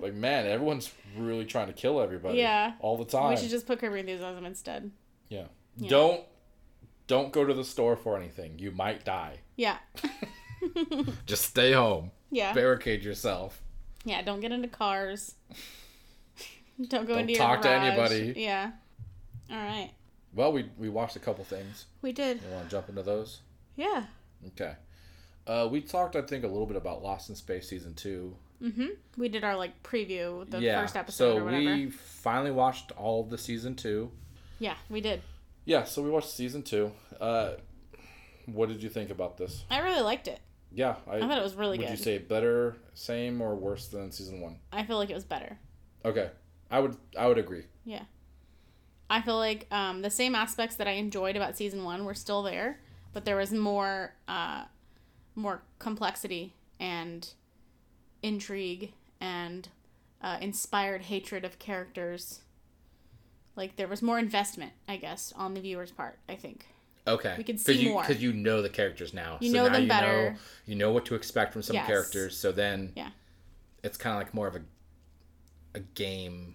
[0.00, 2.38] Like, man, everyone's really trying to kill everybody.
[2.38, 2.74] Yeah.
[2.80, 3.30] all the time.
[3.30, 4.90] We should just put Curb Your Enthusiasm instead.
[5.28, 5.44] yeah.
[5.78, 5.90] Yeah.
[5.90, 6.20] Don't
[7.06, 8.58] don't go to the store for anything.
[8.58, 9.40] You might die.
[9.56, 9.78] Yeah,
[11.26, 12.10] Just stay home.
[12.30, 13.62] yeah, Barricade yourself.
[14.04, 14.22] yeah.
[14.22, 15.34] Don't get into cars.
[16.88, 18.34] don't go Don't into your talk to anybody.
[18.36, 18.72] Yeah.
[19.50, 19.90] All right,
[20.34, 21.86] Well, we we watched a couple things.
[22.02, 22.42] we did.
[22.42, 23.40] You want to jump into those?
[23.76, 24.04] Yeah.
[24.48, 24.74] Okay.
[25.46, 28.36] Uh, we talked, I think, a little bit about Lost in Space season two.
[28.60, 28.86] Mm-hmm.
[29.16, 30.80] We did our like preview, the yeah.
[30.80, 31.64] first episode so or whatever.
[31.64, 34.10] we finally watched all of the season two.
[34.58, 35.22] Yeah, we did.
[35.64, 36.90] Yeah, so we watched season two.
[37.20, 37.52] Uh,
[38.46, 39.64] what did you think about this?
[39.70, 40.40] I really liked it.
[40.72, 41.98] Yeah, I, I thought it was really would good.
[41.98, 44.56] you say better, same, or worse than season one?
[44.72, 45.58] I feel like it was better.
[46.04, 46.30] Okay,
[46.70, 47.64] I would I would agree.
[47.84, 48.02] Yeah.
[49.08, 52.42] I feel like um, the same aspects that I enjoyed about season one were still
[52.42, 52.80] there,
[53.12, 54.64] but there was more uh,
[55.36, 57.28] more complexity and
[58.22, 59.68] intrigue and
[60.22, 62.40] uh, inspired hatred of characters.
[63.54, 66.18] Like there was more investment, I guess, on the viewer's part.
[66.28, 66.66] I think.
[67.08, 68.02] Okay, We can see you, more.
[68.02, 69.38] because you know the characters now.
[69.40, 70.30] You so know now them you better.
[70.32, 70.36] Know,
[70.66, 71.86] you know what to expect from some Yes.
[71.86, 72.36] characters.
[72.36, 73.10] So then, Yeah.
[73.84, 74.62] it's kind of like more of a
[75.76, 76.54] a game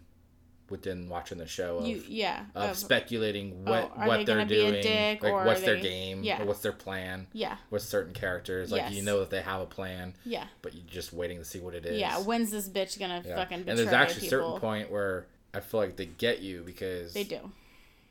[0.69, 2.45] within watching the show of, You yeah.
[2.55, 5.65] of of- speculating what are what they they're gonna be a doing, like what's are
[5.65, 6.41] their game, yeah.
[6.41, 7.57] or what's their plan yeah.
[7.69, 8.71] with certain characters.
[8.71, 10.45] Like you know that they have a plan, Yeah.
[10.61, 11.99] but you're just waiting to see what it is.
[11.99, 12.19] Yeah.
[12.19, 13.35] When's this bitch gonna Yeah.
[13.35, 17.13] fucking and there's actually a certain point where I feel like they get you because
[17.13, 17.51] They do.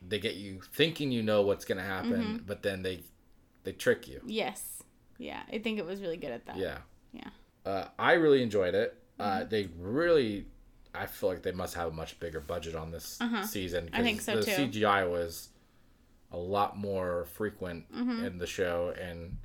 [0.07, 2.37] they get you thinking you know what's gonna happen, Mm-hmm.
[2.45, 3.01] but then they
[3.63, 4.21] they trick you.
[4.25, 4.83] Yes.
[5.17, 5.41] Yeah.
[5.51, 6.57] I think it was really good at that.
[6.57, 6.77] Yeah.
[7.11, 7.29] Yeah.
[7.65, 8.95] Uh, I really enjoyed it.
[9.19, 9.41] Mm-hmm.
[9.41, 10.45] Uh, they really,
[10.93, 13.43] I feel like they must have a much bigger budget on this Uh-huh.
[13.45, 13.89] season.
[13.93, 14.51] I think so, the too.
[14.51, 15.49] CGI was
[16.31, 18.25] a lot more frequent Mm-hmm.
[18.25, 19.37] in the show, and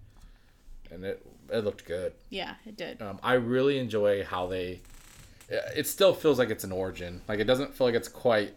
[0.91, 2.13] and it it looked good.
[2.31, 2.55] Yeah.
[2.65, 3.01] It did.
[3.01, 4.81] Um, I really enjoy how they.
[5.49, 7.21] It still feels like it's an origin.
[7.29, 8.55] Like it doesn't feel like it's quite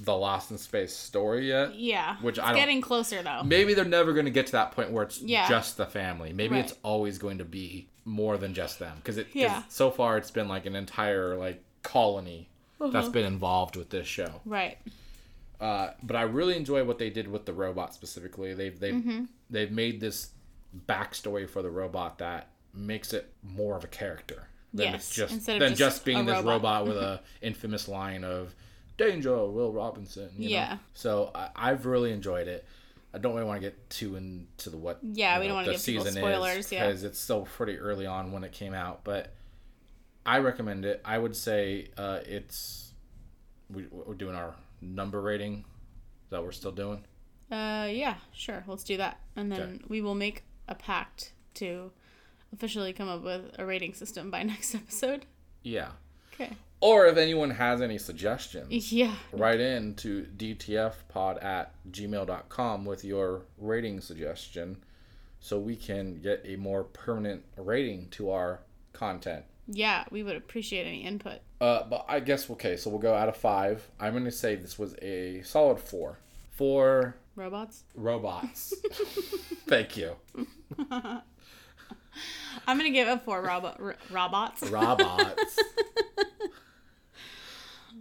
[0.00, 1.74] the Lost in Space story yet.
[1.74, 2.16] Yeah.
[2.22, 3.42] Which it's I getting closer though.
[3.42, 5.46] Maybe they're never going to get to that point where it's Yeah.
[5.46, 6.32] just the family.
[6.32, 6.64] Maybe Right.
[6.64, 9.26] it's always going to be more than just them because it.
[9.34, 9.62] Yeah.
[9.68, 12.48] so far it's been like an entire like colony
[12.80, 13.10] that's Uh-huh.
[13.10, 14.40] been involved with this show.
[14.44, 14.78] Right.
[15.60, 18.54] Uh, but I really enjoy what they did with the robot specifically.
[18.54, 19.24] They've they've Mm-hmm.
[19.50, 20.30] they've made this
[20.88, 25.34] backstory for the robot that makes it more of a character than Yes, it's just
[25.34, 26.52] instead than just just, being this robot.
[26.82, 28.54] robot with a infamous line of
[28.96, 30.54] "Danger, Will Robinson." you know?
[30.54, 30.78] Yeah.
[30.94, 32.64] So I, I've really enjoyed it.
[33.14, 34.98] I don't really want to get too into the what.
[35.02, 36.86] Yeah, we don't wanna give season spoilers, is, yeah.
[36.86, 39.04] because it's still pretty early on when it came out.
[39.04, 39.32] But
[40.24, 41.00] I recommend it.
[41.04, 42.92] I would say uh, it's
[43.70, 45.64] we, we're doing our number rating
[46.30, 47.04] that we're still doing.
[47.50, 48.64] Uh, yeah, sure.
[48.66, 49.78] Let's do that, and then Okay.
[49.88, 51.90] we will make a pact to
[52.52, 55.26] officially come up with a rating system by next episode.
[55.62, 55.88] Yeah.
[56.34, 56.52] Okay.
[56.80, 59.14] Or if anyone has any suggestions, Yeah.
[59.32, 64.78] write in to dtfpod at gmail.com with your rating suggestion
[65.38, 68.60] so we can get a more permanent rating to our
[68.92, 69.44] content.
[69.68, 71.40] Yeah, we would appreciate any input.
[71.60, 73.88] Uh, but I guess, okay, so we'll go out of five.
[74.00, 76.18] I'm going to say this was a solid four.
[76.50, 77.84] Four Robots.
[77.94, 78.74] robots.
[79.66, 80.16] Thank you.
[82.66, 84.62] I'm gonna give it four robot r- robots.
[84.70, 85.58] Robots.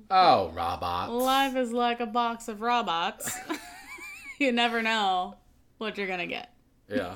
[0.09, 1.11] oh, robots.
[1.11, 3.33] Life is like a box of robots.
[4.39, 5.35] you never know
[5.77, 6.53] what you're gonna get.
[6.89, 7.15] Yeah.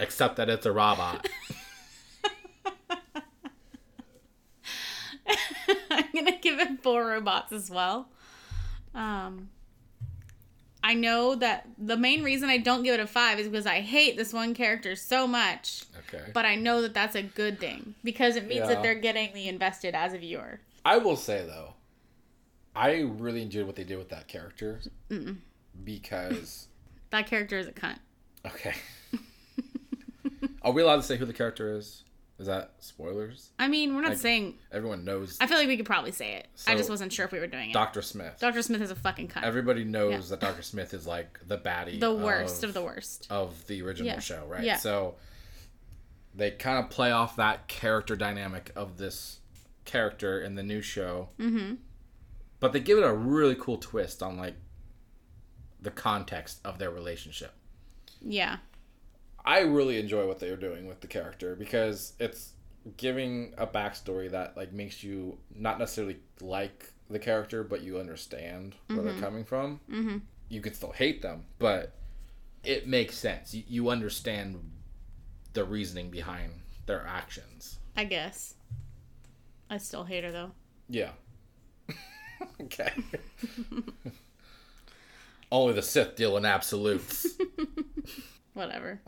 [0.00, 1.26] Except that it's a robot.
[5.90, 8.08] I'm gonna give it four robots as well.
[8.94, 9.48] Um,
[10.82, 13.80] I know that the main reason I don't give it a five is because I
[13.80, 15.84] hate this one character so much.
[16.08, 16.30] Okay.
[16.34, 18.74] But I know that that's a good thing because it means Yeah.
[18.74, 20.60] that they're getting me invested as a viewer.
[20.84, 21.72] I will say though,
[22.76, 24.80] I really enjoyed what they did with that character
[25.84, 26.68] because
[27.10, 27.98] That character is a cunt.
[28.46, 28.74] okay.
[30.62, 32.02] Are we allowed to say who the character is?
[32.38, 33.50] Is that spoilers?
[33.60, 34.58] I mean, we're not Like, saying.
[34.72, 36.48] Everyone knows I feel like we could probably say it.
[36.66, 37.74] I just wasn't sure if we were doing it.
[37.74, 38.02] Dr.
[38.02, 38.38] Smith.
[38.40, 38.60] Dr.
[38.62, 39.44] Smith is a fucking cunt.
[39.44, 40.62] Everybody knows that Dr.
[40.62, 42.00] Smith is like the baddie.
[42.00, 43.28] the worst of, the worst.
[43.30, 44.18] of the original Yeah.
[44.18, 44.64] show, right?
[44.64, 44.76] Yeah.
[44.78, 45.14] So
[46.34, 49.38] they kind of play off that character dynamic of this
[49.84, 51.28] character in the new show.
[51.38, 51.74] Mm-hmm.
[52.58, 54.56] But they give it a really cool twist on like
[55.80, 57.52] the context of their relationship.
[58.20, 58.56] Yeah.
[59.44, 62.52] I really enjoy what they are doing with the character because it's
[62.96, 68.74] giving a backstory that like makes you not necessarily like the character, but you understand
[68.86, 69.80] where they're coming from.
[69.90, 70.18] Mm-hmm.
[70.48, 71.94] You could still hate them, but
[72.64, 73.54] it makes sense.
[73.54, 74.58] You, you understand
[75.52, 76.52] the reasoning behind
[76.86, 77.78] their actions.
[77.96, 78.54] I guess.
[79.70, 80.52] I still hate her though.
[80.88, 81.10] Yeah.
[82.62, 82.90] okay.
[85.52, 87.26] Only the Sith deal in absolutes.
[88.54, 89.00] Whatever.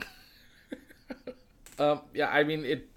[1.78, 2.88] Um, yeah, I mean it.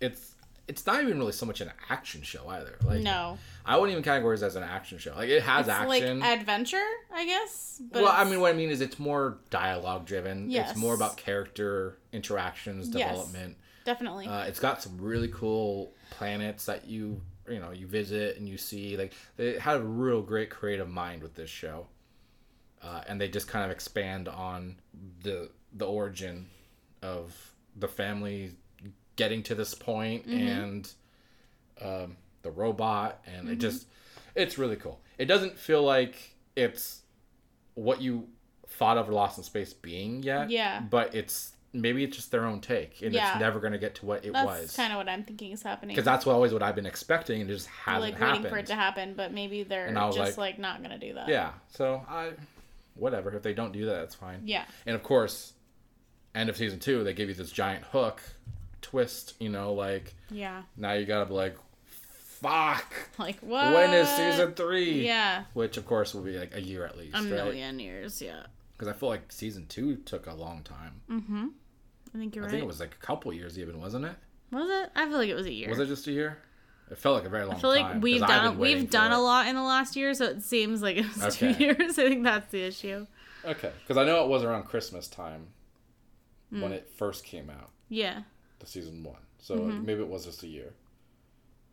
[0.00, 0.34] It's
[0.68, 2.76] it's not even really so much an action show either.
[2.84, 3.38] Like No.
[3.66, 5.14] I wouldn't even categorize it as an action show.
[5.16, 6.20] Like it has It's action.
[6.20, 7.82] like adventure, I guess.
[7.90, 10.48] But well, I mean, what I mean is it's more dialogue driven.
[10.48, 10.70] Yes.
[10.70, 13.56] It's more about character interactions, development.
[13.58, 13.84] Yes.
[13.84, 14.26] definitely.
[14.28, 18.56] Uh, it's got some really cool planets that you you know you visit and you
[18.58, 21.88] see like they had a real great creative mind with this show,
[22.80, 24.76] uh, and they just kind of expand on
[25.22, 26.46] the the origin
[27.04, 27.34] of
[27.76, 28.52] the family
[29.16, 30.90] getting to this point and
[31.80, 33.86] um, the robot and it just
[34.34, 35.00] it's really cool.
[35.18, 37.02] It doesn't feel like it's
[37.74, 38.26] what you
[38.66, 40.50] thought of Lost in Space being yet.
[40.50, 40.80] Yeah.
[40.80, 43.32] But it's maybe it's just their own take, and Yeah.
[43.32, 44.44] it's never going to get to what it was.
[44.46, 44.76] That's was.
[44.76, 45.94] kind of what I'm thinking is happening.
[45.94, 48.44] Because that's what always what I've been expecting, and it just hasn't like happened.
[48.44, 50.82] waiting for it to happen, but maybe they're And I was just like- like, not
[50.82, 51.28] gonna do that.
[51.28, 51.52] Yeah.
[51.68, 52.32] So I,
[52.94, 53.32] whatever.
[53.34, 54.42] If they don't do that, that's fine.
[54.44, 54.64] Yeah.
[54.86, 55.53] And of course,
[56.34, 58.20] end of season two, they give you this giant hook
[58.82, 59.34] twist.
[59.40, 60.62] You know, like Yeah.
[60.76, 61.56] now you gotta be like,
[61.86, 62.92] fuck.
[63.18, 63.72] Like what?
[63.72, 65.04] When is season three?
[65.06, 65.44] Yeah.
[65.54, 67.30] Which of course will be like a year at least, A right?
[67.30, 68.20] million years.
[68.20, 68.42] Yeah.
[68.76, 71.00] Because I feel like season two took a long time.
[71.10, 71.46] Mm-hmm.
[72.14, 72.50] I think you're I right.
[72.50, 74.14] I think it was like a couple years even, wasn't it?
[74.50, 74.90] Was it?
[74.94, 75.68] I feel like it was a year.
[75.68, 76.38] Was it just a year?
[76.90, 78.00] It felt like a very long I feel time.
[78.02, 79.16] we've done we've done it.
[79.16, 81.98] a lot in the last year, so it seems like it was two years.
[81.98, 83.06] I think that's the issue.
[83.44, 85.46] Okay, because I know it was around Christmas time
[86.54, 86.62] Hmm.
[86.62, 88.22] when it first came out, Yeah.
[88.60, 89.20] the season one.
[89.38, 89.84] So Mm-hmm.
[89.84, 90.74] maybe it was just a year.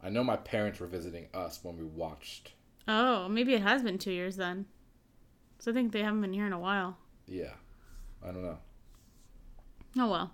[0.03, 2.53] I know my parents were visiting us when we watched.
[2.87, 4.65] Oh, maybe it has been two years then.
[5.59, 6.97] So I think they haven't been here in a while.
[7.27, 7.53] Yeah,
[8.23, 8.57] I don't know.
[9.97, 10.31] Oh well.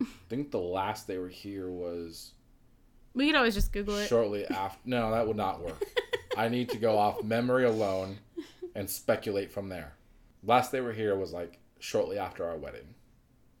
[0.00, 2.32] I think the last they were here was
[3.14, 4.06] We could always just Google it.
[4.08, 4.78] shortly after.
[4.84, 5.82] No, that would not work.
[6.36, 8.18] I need to go off memory alone
[8.74, 9.94] and speculate from there.
[10.44, 12.94] Last they were here was like shortly after our wedding.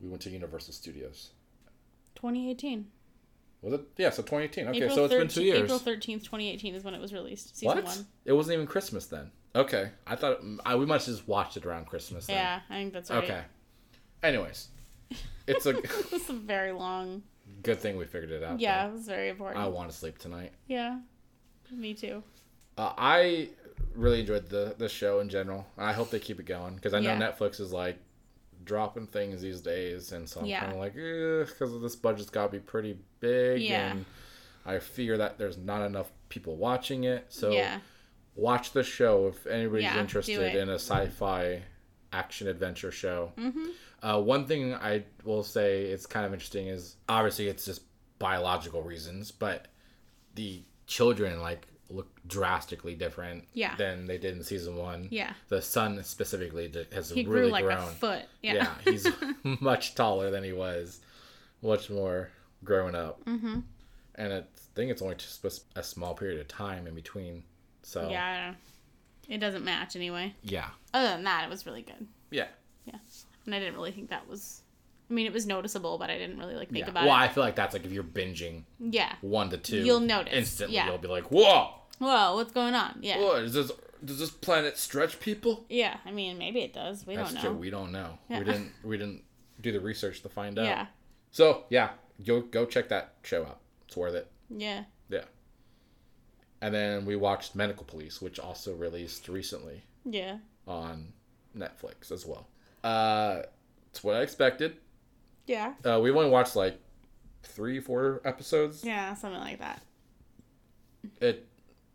[0.00, 1.30] We went to Universal Studios.
[2.16, 2.86] 2018.
[3.62, 3.80] Was it?
[3.96, 4.68] Yeah, so 2018.
[4.68, 5.58] Okay, April so it's been two years.
[5.60, 7.56] April 13th, 2018 is when it was released.
[7.56, 7.84] Season what?
[7.84, 8.06] one.
[8.24, 9.30] It wasn't even Christmas then.
[9.54, 12.26] Okay, I thought I, we must have just watched it around Christmas.
[12.26, 12.36] Then.
[12.36, 13.24] Yeah, I think that's right.
[13.24, 13.40] Okay.
[14.22, 14.68] Anyways,
[15.46, 15.70] it's a
[16.12, 17.22] It's a very long.
[17.62, 18.60] good thing we figured it out.
[18.60, 19.64] Yeah, it was very important.
[19.64, 20.52] I want to sleep tonight.
[20.66, 20.98] Yeah.
[21.72, 22.22] Me too.
[22.76, 23.48] Uh, I
[23.94, 25.66] really enjoyed the the show in general.
[25.78, 27.32] I hope they keep it going because I know Yeah.
[27.32, 27.98] Netflix is like
[28.66, 30.60] dropping things these days, and so I'm Yeah.
[30.60, 33.92] kind of like, because this budget's got to be pretty big, Yeah.
[33.92, 34.04] and
[34.66, 37.24] I fear that there's not enough people watching it.
[37.30, 37.80] So yeah.
[38.34, 41.62] watch the show if anybody's interested in a sci-fi
[42.12, 43.32] action adventure show.
[43.38, 43.66] Mm-hmm.
[44.02, 47.82] Uh, one thing I will say it's kind of interesting is obviously it's just
[48.18, 49.68] biological reasons, but
[50.34, 53.76] the children like look drastically different Yeah.
[53.76, 55.08] than they did in season one.
[55.10, 55.32] Yeah.
[55.48, 57.78] The son specifically has He really grew like grown.
[57.78, 58.22] a foot.
[58.42, 58.54] yeah.
[58.54, 58.74] Yeah.
[58.84, 59.06] he's
[59.60, 61.00] much taller than he was,
[61.62, 62.30] much more
[62.64, 63.24] growing up.
[63.24, 63.60] mm-hmm.
[64.16, 64.42] And I
[64.74, 65.44] think it's only just
[65.76, 67.44] a small period of time in between.
[67.82, 68.24] So Yeah.
[68.26, 68.56] I don't know.
[69.28, 70.34] It doesn't match anyway.
[70.42, 72.06] yeah, Other than that, it was really good.
[72.30, 72.46] Yeah.
[72.84, 72.98] Yeah.
[73.44, 74.62] And I didn't really think that was.
[75.08, 76.90] I mean, it was noticeable, but I didn't really like think yeah.
[76.90, 77.18] about well, it.
[77.18, 79.14] Well, I feel like that's like if you're binging Yeah.
[79.20, 80.74] one to two, You'll notice, instantly.
[80.76, 80.86] yeah.
[80.88, 82.98] You'll be like, "Whoa, Whoa, what's going on?
[83.02, 83.20] Yeah.
[83.22, 83.70] what is this?
[84.04, 85.98] Does this planet stretch people?" Yeah.
[86.04, 87.06] I mean, maybe it does.
[87.06, 87.50] We That's don't true.
[87.50, 87.56] know.
[87.56, 88.18] We don't know.
[88.28, 88.38] Yeah.
[88.40, 88.72] We didn't.
[88.82, 89.22] We didn't
[89.60, 90.66] do the research to find out.
[90.66, 90.86] Yeah.
[91.30, 91.90] So yeah,
[92.24, 93.60] go go check that show out.
[93.86, 94.30] It's worth it.
[94.50, 94.84] Yeah.
[95.08, 95.24] Yeah.
[96.60, 100.38] And then we watched Medical Police, which also released recently Yeah.
[100.66, 101.12] on
[101.56, 102.48] Netflix as well.
[102.82, 103.42] Uh,
[103.90, 104.78] it's what I expected.
[105.46, 105.74] Yeah.
[105.84, 106.80] Uh, we only watched like
[107.42, 108.84] three, four episodes.
[108.84, 109.14] Yeah.
[109.14, 109.82] Something like that.
[111.20, 111.46] It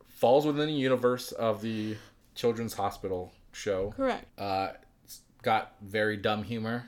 [0.07, 1.97] falls within the universe of the
[2.35, 3.91] Children's Hospital show.
[3.95, 4.25] Correct.
[4.39, 4.69] Uh,
[5.03, 6.85] it's got very dumb humor,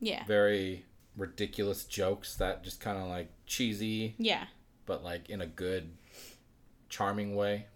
[0.00, 0.24] Yeah.
[0.24, 0.84] very
[1.16, 4.44] ridiculous jokes that just kind of like cheesy, Yeah.
[4.86, 5.90] but like in a good,
[6.88, 7.66] charming way.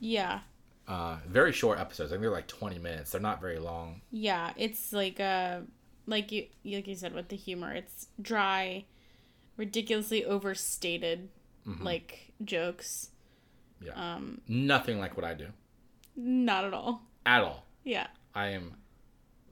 [0.00, 0.40] Yeah.
[0.86, 2.10] Uh, very short episodes.
[2.10, 3.10] I think they're like 20 minutes.
[3.12, 4.00] They're not very long.
[4.10, 4.52] Yeah.
[4.56, 5.60] It's like uh
[6.08, 8.84] like you like you said with the humor, it's dry,
[9.56, 11.28] ridiculously overstated
[11.80, 13.10] like jokes.
[13.80, 13.92] Yeah.
[13.94, 15.46] Um Nothing like what I do
[16.20, 17.02] not at all.
[17.24, 17.64] at all.
[17.84, 18.08] Yeah.
[18.34, 18.74] I am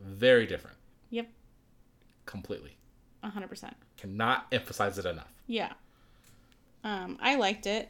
[0.00, 0.76] very different.
[1.10, 1.28] Yep.
[2.26, 2.76] Completely.
[3.22, 3.76] A hundred percent.
[3.96, 5.32] Cannot emphasize it enough.
[5.46, 5.72] Yeah.
[6.82, 7.88] Um, I liked it.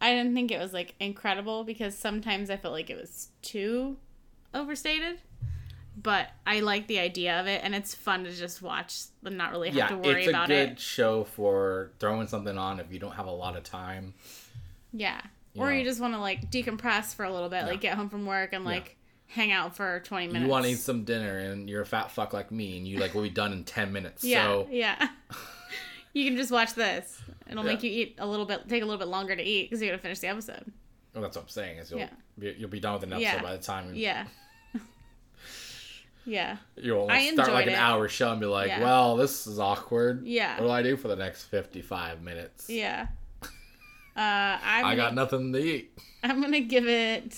[0.00, 3.96] I didn't think it was like incredible because sometimes I felt like it was too
[4.52, 5.18] overstated.
[6.04, 9.50] But I like the idea of it and it's fun to just watch and not
[9.50, 10.54] really have yeah, to worry about it.
[10.54, 13.64] it's a good show for throwing something on if you don't have a lot of
[13.64, 14.14] time.
[14.92, 15.20] Yeah.
[15.54, 15.76] you or know.
[15.78, 18.52] you just want to like decompress for a little bit, like get home from work
[18.52, 18.96] and like
[19.28, 20.42] hang out for 20 minutes.
[20.44, 22.98] You want to eat some dinner and you're a fat fuck like me and you
[22.98, 24.22] like will be done in 10 minutes.
[24.22, 24.44] Yeah.
[24.44, 25.08] So Yeah.
[26.12, 27.18] you can just watch this.
[27.50, 27.70] It'll Yeah.
[27.72, 29.88] make you eat a little bit, take a little bit longer to eat because you
[29.88, 30.70] got to finish the episode.
[31.14, 32.10] well, that's what I'm saying is you'll Yeah.
[32.38, 33.42] be, you'll be done with an episode Yeah.
[33.42, 34.26] by the time Yeah.
[36.26, 36.56] Yeah.
[36.76, 37.78] you'll I start like an it.
[37.78, 38.82] hour show and be like, Yeah.
[38.82, 40.26] well, this is awkward.
[40.26, 40.54] Yeah.
[40.60, 42.68] What do I do for the next 55 minutes?
[42.70, 43.08] Yeah.
[44.16, 45.98] Uh, I'm I gonna, got nothing to eat.
[46.22, 47.36] I'm gonna give it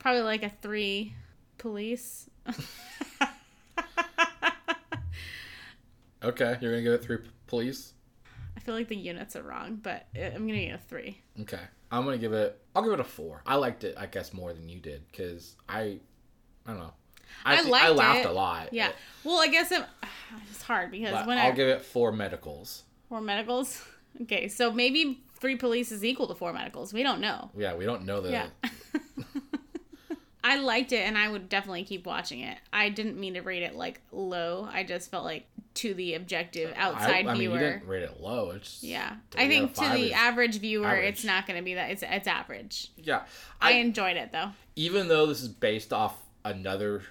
[0.00, 1.14] probably like a three.
[1.56, 2.28] Police.
[6.22, 7.92] Okay, you're gonna give it three police.
[8.56, 11.20] I feel like the units are wrong, but I'm gonna give it a three.
[11.42, 11.60] Okay,
[11.92, 12.60] I'm gonna give it.
[12.74, 13.42] I'll give it a four.
[13.46, 16.00] I liked it, I guess, more than you did because I,
[16.66, 16.92] I don't know.
[17.44, 18.26] I I liked laughed it.
[18.26, 18.72] a lot.
[18.72, 18.90] Yeah.
[19.24, 19.84] Well, I guess it,
[20.50, 22.84] it's hard because But when I'll I give it four medicals.
[23.08, 23.82] four medicals.
[24.22, 26.94] Okay, so maybe three police is equal to four medicals.
[26.94, 27.50] We don't know.
[27.54, 28.30] Yeah, we don't know that.
[28.32, 28.70] Yeah.
[30.42, 32.56] I liked it and I would definitely keep watching it.
[32.72, 34.68] I didn't mean to rate it like low.
[34.72, 35.44] I just felt like
[35.74, 37.54] to the objective outside I, I mean, viewer.
[37.54, 38.50] you didn't rate it low.
[38.52, 39.16] It's yeah.
[39.36, 41.14] I think to the average viewer average.
[41.14, 42.90] it's not going to be that it's it's average.
[42.96, 43.22] Yeah,
[43.60, 44.50] I, I, enjoyed it though.
[44.76, 47.02] even though this is based off another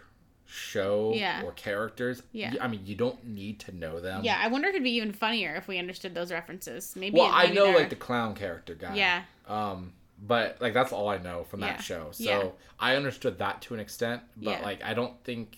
[0.56, 1.44] show Yeah.
[1.44, 2.24] or characters.
[2.32, 2.56] Yeah.
[2.62, 4.24] I mean, you don't need to know them.
[4.24, 6.96] Yeah, I wonder if it'd be even funnier if we understood those references.
[6.96, 8.96] Maybe Well, it- I know they're- like the clown character guy.
[8.96, 9.24] Yeah.
[9.48, 11.74] Um, but like that's all I know from Yeah.
[11.74, 12.10] that show.
[12.12, 12.50] So Yeah.
[12.80, 15.58] I understood that to an extent, but like I don't think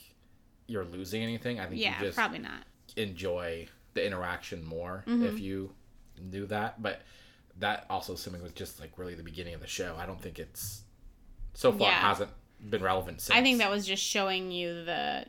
[0.65, 1.59] you're losing anything.
[1.59, 2.63] I think Yeah, you just probably not.
[2.95, 5.25] enjoy the interaction more Mm-hmm.
[5.27, 5.73] if you
[6.19, 6.81] knew that.
[6.81, 7.01] But
[7.59, 9.95] that also assuming was just like really the beginning of the show.
[9.97, 10.83] I don't think it's
[11.53, 11.99] so far Yeah.
[11.99, 12.31] hasn't
[12.69, 13.37] been relevant since.
[13.37, 15.25] I think that was just showing you the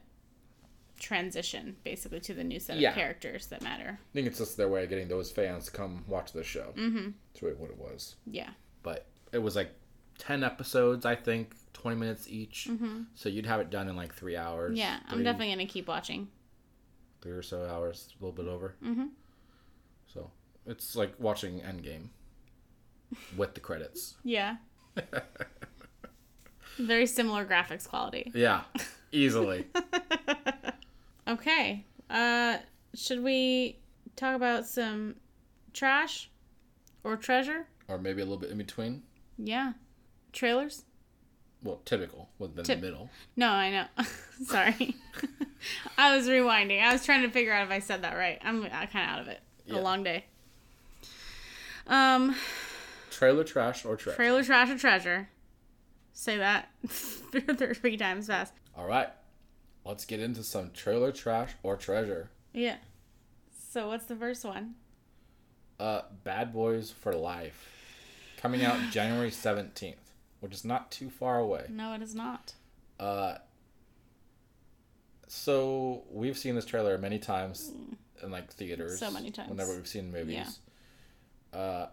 [0.98, 2.92] transition basically to the new set of Yeah.
[2.94, 3.98] characters that matter.
[4.02, 6.72] I think it's just their way of getting those fans to come watch the show.
[6.76, 7.10] Mm-hmm.
[7.32, 8.16] That's really what it was.
[8.26, 8.50] Yeah.
[8.82, 9.70] But it was like
[10.18, 12.68] ten episodes, I think, twenty minutes each.
[13.14, 14.70] So you'd have it done in like three hours.
[14.70, 14.78] Mm-hmm.
[14.78, 16.28] Yeah, I'm definitely gonna keep watching.
[17.20, 18.76] three or so hours, a little bit over.
[18.82, 19.08] Mhm.
[20.06, 20.30] So
[20.66, 22.08] it's like watching Endgame
[23.36, 24.16] with the credits.
[24.24, 24.56] Yeah.
[26.78, 28.30] Very similar graphics quality.
[28.34, 28.62] Yeah,
[29.12, 29.66] easily.
[31.26, 31.84] Okay.
[32.08, 32.56] Uh
[32.94, 33.78] should we
[34.16, 35.16] talk about some
[35.74, 36.30] trash
[37.04, 37.66] or treasure?
[37.86, 39.02] or maybe a little bit in between.
[39.36, 39.72] Yeah.
[40.32, 40.84] Trailers?
[41.62, 43.10] Well, typical with the Tip- middle.
[43.36, 43.84] No, I know.
[44.44, 44.96] Sorry.
[45.98, 46.82] I was rewinding.
[46.82, 48.38] I was trying to figure out if I said that right.
[48.42, 49.40] I'm kind of out of it.
[49.66, 49.76] Yeah.
[49.76, 50.24] A long day.
[51.86, 52.34] Um,
[53.10, 54.16] Trailer trash or trash.
[54.16, 55.28] trailer trash or treasure.
[56.18, 58.52] Say that three times fast.
[58.76, 59.06] All right,
[59.84, 62.28] let's get into some trailer trash or treasure.
[62.52, 62.78] Yeah.
[63.70, 64.74] So what's the first one?
[65.78, 67.68] Uh, Bad Boys for Life,
[68.36, 71.66] coming out January seventeenth, which is not too far away.
[71.70, 72.54] No, it is not.
[72.98, 73.36] Uh,
[75.28, 77.70] so we've seen this trailer many times
[78.24, 78.96] in like theaters.
[78.96, 78.98] Mm.
[78.98, 79.50] So many times.
[79.50, 80.58] Whenever we've seen movies.
[81.52, 81.86] Uh,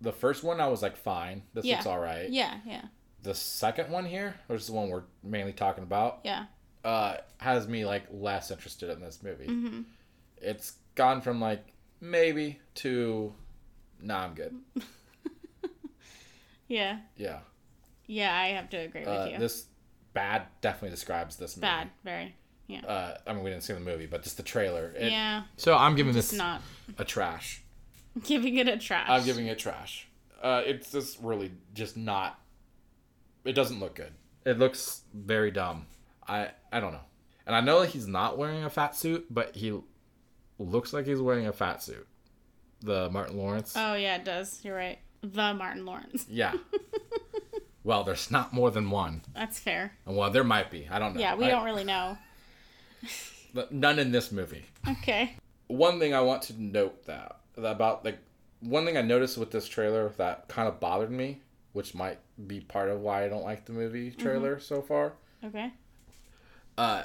[0.00, 1.42] the first one I was like fine.
[1.52, 1.74] This Yeah.
[1.76, 2.30] looks all right.
[2.30, 2.82] Yeah, yeah,
[3.22, 6.44] The second one here, which is the one we're mainly talking about, yeah.
[6.84, 9.46] uh, has me like less interested in this movie.
[9.46, 9.80] Mm-hmm.
[10.38, 11.64] It's gone from like
[12.00, 13.32] maybe to
[14.00, 14.54] nah, I'm good.
[16.68, 16.98] Yeah.
[17.16, 17.38] Yeah.
[18.06, 19.38] Yeah, I have to agree with Uh, you.
[19.38, 19.66] this
[20.14, 21.62] bad definitely describes this movie.
[21.62, 22.34] Bad, very.
[22.84, 24.92] Uh, I mean, we didn't see the movie, but just the trailer.
[24.98, 26.62] It- yeah, So I'm giving it's this not
[26.98, 27.62] a trash.
[28.24, 29.06] giving it a trash.
[29.08, 30.08] I'm giving it trash.
[30.42, 32.40] Uh, it's just really just not.
[33.46, 34.12] It doesn't look good.
[34.44, 35.86] It looks very dumb.
[36.26, 37.04] I I don't know,
[37.46, 39.78] and I know that he's not wearing a fat suit, but he
[40.58, 42.06] looks like he's wearing a fat suit.
[42.80, 43.74] The Martin Lawrence.
[43.76, 44.60] Oh yeah, it does.
[44.64, 44.98] You're right.
[45.22, 46.26] The Martin Lawrence.
[46.30, 46.54] yeah.
[47.84, 49.22] well, there's not more than one.
[49.34, 49.92] That's fair.
[50.04, 50.86] Well, there might be.
[50.90, 51.20] I don't know.
[51.20, 52.18] Yeah, we I- don't really know.
[53.54, 54.66] but None in this movie.
[54.88, 55.36] Okay.
[55.68, 58.18] one thing I want to note that, that about like
[58.60, 61.42] one thing I noticed with this trailer that kind of bothered me,
[61.76, 65.12] which might be part of why I don't like the movie trailer so far.
[65.44, 65.70] Okay.
[66.78, 67.02] Uh,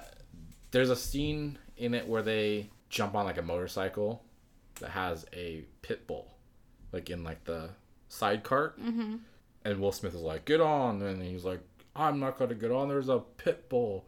[0.71, 4.23] there's a scene in it where they jump on like a motorcycle
[4.79, 6.31] that has a pit bull,
[6.93, 7.71] like in like the
[8.07, 9.17] side cart, mm-hmm.
[9.65, 11.59] and Will Smith is like, "Get on," and he's like,
[11.93, 12.87] "I'm not gonna get on.
[12.87, 14.07] There's a pit bull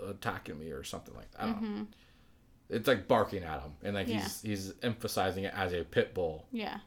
[0.00, 1.86] attacking me or something like that." Know.
[2.70, 6.46] It's like barking at him, and like he's he's emphasizing it as a pit bull,
[6.52, 6.78] Yeah.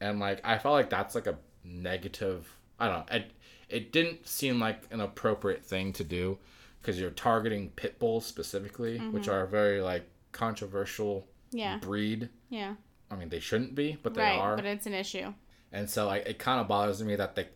[0.00, 1.36] and like I felt like that's like a
[1.66, 2.48] negative.
[2.78, 3.16] I don't know.
[3.16, 3.30] It
[3.68, 6.38] it didn't seem like an appropriate thing to do
[6.80, 9.32] because you're targeting pit bulls specifically, which mm-hmm.
[9.32, 11.78] are a very like controversial Yeah.
[11.78, 12.28] breed.
[12.48, 12.74] Yeah.
[13.10, 14.38] I mean, they shouldn't be, but they right.
[14.38, 14.56] are.
[14.56, 15.32] But it's an issue.
[15.72, 17.48] And so like it kind of bothers me that they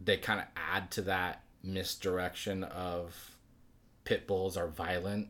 [0.00, 3.36] they kind of add to that misdirection of
[4.04, 5.28] pit bulls are violent.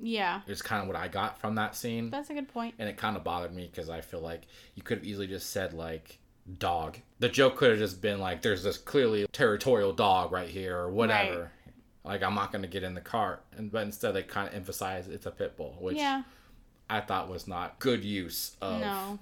[0.00, 0.42] Yeah.
[0.46, 2.10] It's kind of what I got from that scene.
[2.10, 2.74] That's a good point.
[2.78, 4.42] and it kind of bothered me because I feel like
[4.74, 6.18] you could have easily just said like
[6.58, 6.98] dog.
[7.20, 10.90] The joke could have just been like, "There's this clearly territorial dog right here" or
[10.90, 11.50] whatever.
[12.04, 15.08] Like I'm not gonna get in the cart, and but instead they kind of emphasize
[15.08, 16.22] it's a pit bull, which Yeah.
[16.88, 19.18] I thought was not good use of No.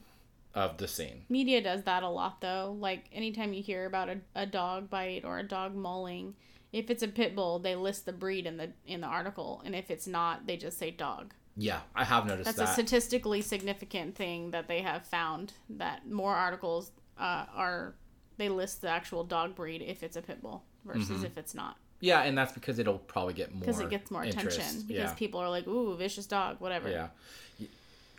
[0.55, 1.25] of the scene.
[1.29, 2.77] Media does that a lot though.
[2.79, 6.37] Like anytime you hear about a, a dog bite or a dog mauling,
[6.73, 9.75] if it's a pit bull, they list the breed in the in the article, and
[9.75, 11.33] if it's not, they just say dog.
[11.57, 12.69] Yeah, I have noticed That's that.
[12.69, 17.95] a statistically significant thing that they have found that more articles uh, are
[18.37, 21.25] they list the actual dog breed if it's a pit bull versus Mm-hmm.
[21.25, 24.25] if it's not yeah, and that's because it'll probably get more because it gets more
[24.25, 24.59] interest.
[24.59, 25.15] attention because yeah.
[25.15, 27.09] people are like ooh vicious dog whatever Yeah.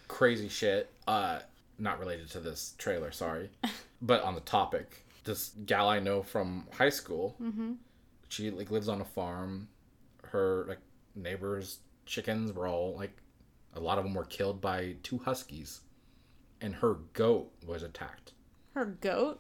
[0.08, 0.90] Crazy shit.
[1.08, 1.40] Uh
[1.80, 3.50] not related to this trailer, sorry.
[4.02, 7.74] but on the topic, this gal I know from high school, mm-hmm.
[8.30, 9.68] she like lives on a farm.
[10.24, 10.80] Her like
[11.16, 13.16] neighbors' chickens were all like
[13.76, 15.82] a lot of them were killed by two huskies.
[16.60, 18.32] And her goat was attacked.
[18.78, 19.40] Her goat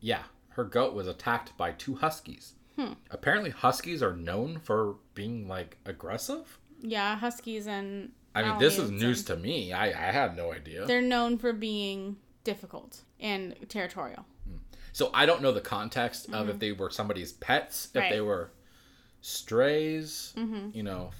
[0.00, 2.54] Yeah, her goat was attacked by two huskies.
[2.76, 2.92] Hmm.
[3.10, 6.58] Apparently huskies are known for being like aggressive.
[6.80, 9.72] yeah huskies and I mean, this is news and- to me.
[9.72, 10.84] I, I had no idea.
[10.86, 14.26] they're known for being difficult and territorial
[14.92, 17.98] So I don't know the context of if they were somebody's pets, if Mm-hmm.
[18.00, 18.12] Right.
[18.12, 18.50] they were
[19.20, 20.68] strays, mm-hmm.
[20.72, 21.10] you know.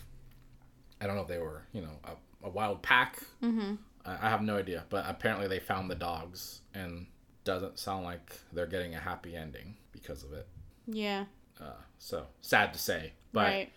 [1.00, 3.18] I don't know if they were, you know, a, a wild pack.
[3.42, 3.74] Mm-hmm.
[4.06, 7.06] I, I have no idea, but apparently they found the dogs, and
[7.44, 10.46] doesn't sound like they're getting a happy ending because of it.
[10.86, 11.24] yeah
[11.60, 13.72] Uh, so sad to say, but right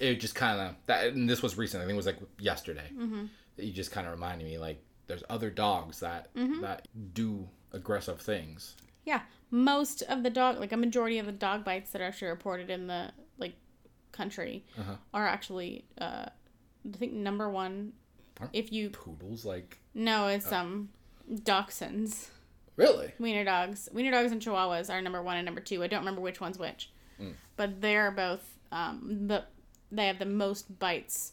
[0.00, 1.06] it just kind of that.
[1.08, 1.82] And this was recent.
[1.82, 2.88] I think it was like yesterday.
[2.94, 3.24] mm-hmm.
[3.56, 6.60] That you just kind of reminded me like there's other dogs that Mm-hmm.
[6.60, 8.76] that do aggressive things.
[9.04, 12.28] Yeah, most of the dog, like a majority of the dog bites that are actually
[12.28, 13.54] reported in the like
[14.12, 14.94] country, Uh-huh.
[15.12, 16.26] are actually, uh,
[16.94, 17.92] I think number one.
[18.40, 20.90] Aren't If you Poodles, like no, it's um,
[21.28, 22.28] dachshunds,
[22.78, 23.12] really.
[23.18, 25.82] wiener dogs, wiener dogs and chihuahuas are number one and number two.
[25.82, 26.90] I don't remember which one's which,
[27.20, 27.34] Mm.
[27.56, 29.44] but they're both um the
[29.92, 31.32] they have the most bites.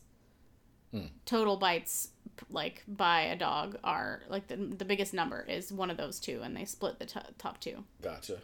[0.93, 1.09] Mm.
[1.25, 2.09] Total bites
[2.49, 6.41] like by a dog are like the, the biggest number is one of those two
[6.43, 8.39] and they split the to top two Gotcha.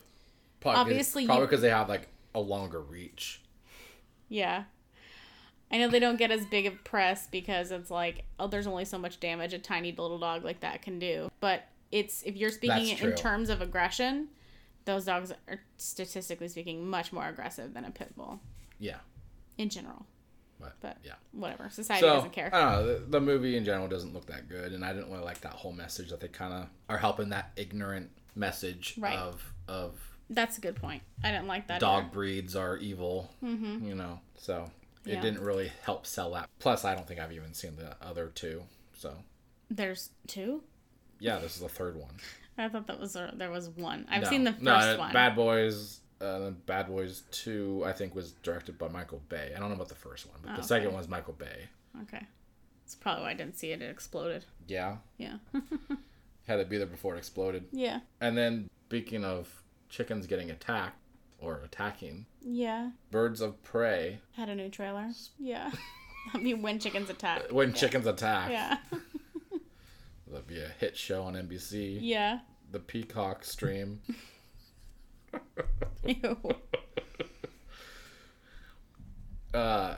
[0.61, 3.41] Probably Obviously, probably because they have like a longer reach.
[4.29, 4.63] Yeah.
[5.71, 8.83] I know they don't get as big of press because it's like, oh, there's only
[8.85, 11.31] so much damage a tiny little dog like that can do.
[11.39, 14.29] But it's if you're speaking in terms of aggression,
[14.85, 18.39] those dogs are statistically speaking much more aggressive than a pit bull
[18.79, 18.97] Yeah,
[19.57, 20.05] in general.
[20.59, 21.13] but, But yeah.
[21.31, 22.49] whatever, society So doesn't care.
[22.53, 22.93] I don't know.
[22.99, 25.53] The, the movie in general doesn't look that good, and I didn't really like that
[25.53, 29.17] whole message that they kind of are helping that ignorant message Right.
[29.17, 29.99] of of
[30.29, 31.03] That's a good point.
[31.23, 31.79] I didn't like that.
[31.81, 33.29] dog breeds are evil.
[33.43, 33.85] Mm-hmm.
[33.87, 34.71] You know, so
[35.05, 35.21] it Yeah.
[35.21, 36.47] didn't really help sell that.
[36.59, 38.63] Plus, I don't think I've even seen the other two.
[38.95, 39.13] So
[39.69, 40.63] There's two.
[41.21, 42.11] Yeah, this is the third one.
[42.57, 44.05] I thought that was a, there was one.
[44.09, 44.29] I've No.
[44.29, 45.13] seen the first no, one.
[45.13, 45.99] Bad Boys.
[46.19, 49.53] Uh, then Bad Boys Two, I think, was directed by Michael Bay.
[49.55, 51.69] I don't know about the first one, but Oh, the second one was Michael Bay.
[52.03, 52.23] Okay,
[52.83, 53.81] that's probably why I didn't see it.
[53.81, 54.45] It exploded.
[54.67, 55.37] Yeah, Yeah.
[56.47, 57.65] had to be there before it exploded.
[57.71, 58.01] yeah.
[58.19, 60.97] And then, speaking of chickens getting attacked
[61.39, 62.91] or attacking, Yeah.
[63.09, 64.19] Birds of Prey.
[64.33, 65.07] Had a new trailer.
[65.39, 65.71] Yeah.
[66.27, 67.51] That'd be when chickens attack.
[67.51, 68.77] When chickens attack, Yeah.
[70.31, 71.99] that'd be a hit show on NBC.
[72.01, 72.39] Yeah.
[72.71, 74.01] The Peacock stream.
[76.05, 76.37] Ew.
[79.53, 79.97] Uh,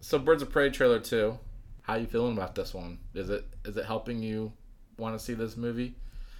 [0.00, 1.38] so Birds of Prey trailer two.
[1.82, 2.98] How you feeling about this one?
[3.14, 4.52] Is it is it helping you
[4.96, 5.94] want to see this movie?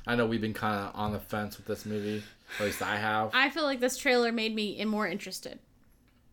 [0.07, 2.23] I know we've been kind of on the fence with this movie.
[2.59, 3.31] At least I have.
[3.33, 5.59] I feel like this trailer made me more interested.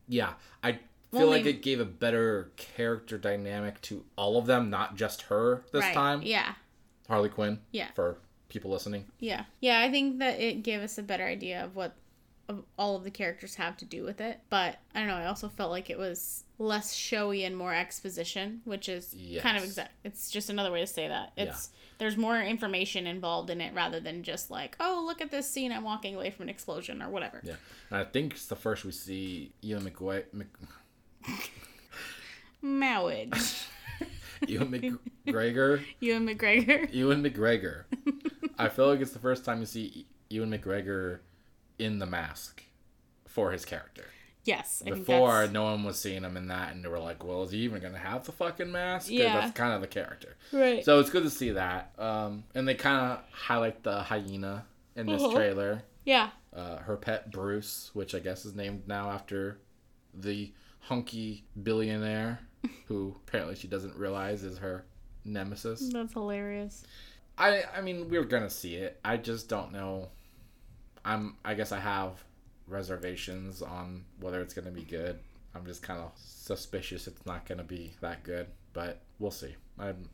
[0.08, 0.80] Yeah, I feel
[1.22, 5.24] Well, like maybe- it gave a better character dynamic to all of them, not just
[5.24, 5.94] her this right.
[5.94, 6.22] time.
[6.22, 6.54] Yeah.
[7.08, 7.60] Harley Quinn.
[7.72, 7.88] Yeah.
[7.96, 8.18] For
[8.50, 9.06] people listening.
[9.20, 9.46] Yeah.
[9.60, 11.96] Yeah, I think that it gave us a better idea of what
[12.50, 14.40] of all of the characters have to do with it.
[14.50, 18.62] But I don't know, I also felt like it was less showy and more exposition,
[18.66, 21.32] which is kind of exact it's just another way to say that.
[21.38, 25.50] It's there's more information involved in it rather than just like, oh, look at this
[25.50, 27.42] scene, I'm walking away from an explosion or whatever.
[27.44, 27.56] Yeah,
[27.90, 30.26] and I think it's the first we see Ewan McGuire.
[30.34, 30.48] Mc,
[32.62, 33.66] Marriage.
[34.48, 35.84] Ewan McGregor.
[36.00, 36.94] Ewan McGregor.
[36.94, 37.84] Ewan McGregor.
[38.58, 41.20] I feel like it's the first time you see Ewan McGregor
[41.80, 42.64] in the mask
[43.28, 44.06] for his character.
[44.44, 44.82] Yes.
[44.86, 47.52] I Before, no one was seeing him in that, and they were like, "Well, is
[47.52, 49.40] he even gonna have the fucking mask?" Yeah.
[49.40, 50.36] that's kind of the character.
[50.52, 50.84] Right.
[50.84, 51.94] So it's good to see that.
[52.00, 54.66] Um, and they kind of highlight the hyena
[54.96, 55.34] in this Mhm.
[55.36, 55.84] trailer.
[56.06, 56.32] yeah.
[56.54, 59.60] Uh, her pet Bruce, which I guess is named now after
[60.14, 62.40] the hunky billionaire,
[62.88, 64.86] who apparently she doesn't realize is her
[65.26, 65.90] nemesis.
[65.92, 66.84] That's hilarious.
[67.38, 69.00] I I mean we're gonna see it.
[69.04, 70.10] I just don't know.
[71.04, 72.24] I'm I guess I have
[72.68, 75.20] reservations on whether it's gonna be good.
[75.54, 79.56] I'm just kind of suspicious it's not gonna be that good, but we'll see.
[79.80, 80.10] I'm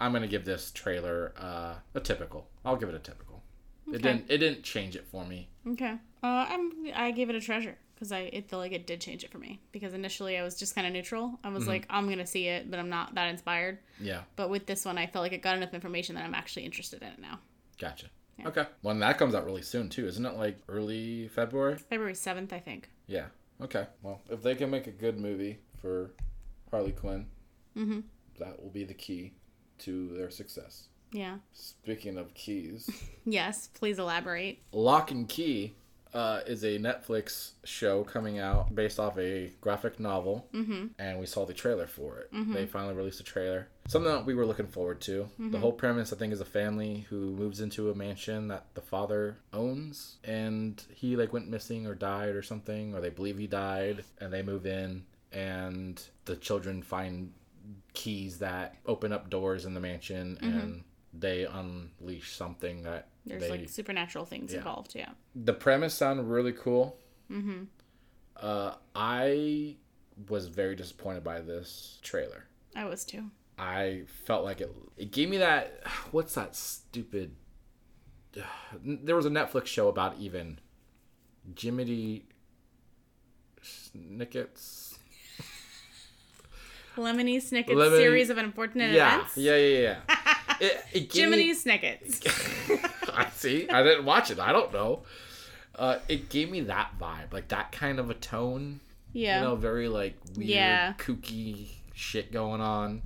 [0.00, 2.48] I'm gonna give this trailer uh, a typical.
[2.64, 3.42] I'll give it a typical.
[3.88, 3.96] Okay.
[3.96, 4.24] It didn't.
[4.28, 5.48] It didn't change it for me.
[5.66, 5.92] Okay.
[6.22, 6.72] Uh, I'm.
[6.94, 9.38] I gave it a treasure because I it felt like it did change it for
[9.38, 11.40] me because initially I was just kind of neutral.
[11.42, 11.70] I was Mm-hmm.
[11.70, 13.78] like, I'm gonna see it, but I'm not that inspired.
[13.98, 16.64] Yeah, But with this one, I felt like it got enough information that I'm actually
[16.66, 17.40] interested in it now.
[17.80, 18.06] gotcha.
[18.44, 18.66] Okay.
[18.82, 20.36] Well, and that comes out really soon too, isn't it?
[20.36, 21.78] Like early February.
[21.78, 22.90] February seventh, I think.
[23.06, 23.26] Yeah.
[23.62, 23.86] Okay.
[24.02, 26.10] Well, if they can make a good movie for
[26.70, 27.26] Harley Quinn,
[27.74, 28.02] Mhm.
[28.38, 29.32] that will be the key
[29.78, 30.88] to their success.
[31.12, 31.38] Yeah.
[31.54, 32.90] Speaking of keys,
[33.24, 33.68] Yes.
[33.68, 34.58] Please elaborate.
[34.72, 35.74] Lock and Key
[36.16, 40.86] uh, is a Netflix show coming out based off a graphic novel, mm-hmm.
[40.98, 42.30] and we saw the trailer for it.
[42.54, 43.68] They finally released a trailer.
[43.86, 45.28] Something that we were looking forward to.
[45.38, 48.80] The whole premise, I think, is a family who moves into a mansion that the
[48.80, 53.46] father owns, and he like went missing or died or something, or they believe he
[53.46, 57.32] died, and they move in, and the children find
[57.92, 60.82] keys that open up doors in the mansion, and
[61.12, 64.58] they unleash something that There's they like supernatural things Yeah.
[64.58, 64.94] involved.
[64.94, 65.10] Yeah.
[65.34, 66.98] the premise sounded really cool.
[67.30, 67.64] Mm-hmm.
[68.36, 69.76] Uh, I
[70.28, 72.44] was very disappointed by this trailer.
[72.74, 73.24] I was too.
[73.58, 74.70] I felt like it.
[74.96, 75.80] It gave me that.
[76.12, 77.34] What's that stupid?
[78.84, 80.58] There was a Netflix show about even
[81.58, 82.26] Jiminy
[83.62, 84.98] Snickets.
[86.96, 89.36] Lemony Snicket's Lemony- series of unfortunate Yeah, events.
[89.36, 89.78] yeah, yeah,
[90.08, 90.15] yeah.
[90.60, 92.20] it, it gave me- Jiminy Snickets.
[93.12, 93.68] I see.
[93.68, 94.38] I didn't watch it.
[94.38, 95.02] I don't know.
[95.74, 98.80] Uh, it gave me that vibe, like that kind of a tone.
[99.12, 99.38] Yeah.
[99.40, 100.92] You know, very like weird, Yeah.
[100.98, 103.02] kooky shit going on.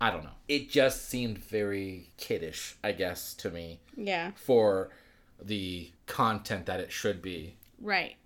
[0.00, 0.30] I don't know.
[0.48, 4.32] It just seemed very kiddish, I guess, to me yeah.
[4.36, 4.90] for
[5.42, 7.56] the content that it should be.
[7.80, 8.16] Right.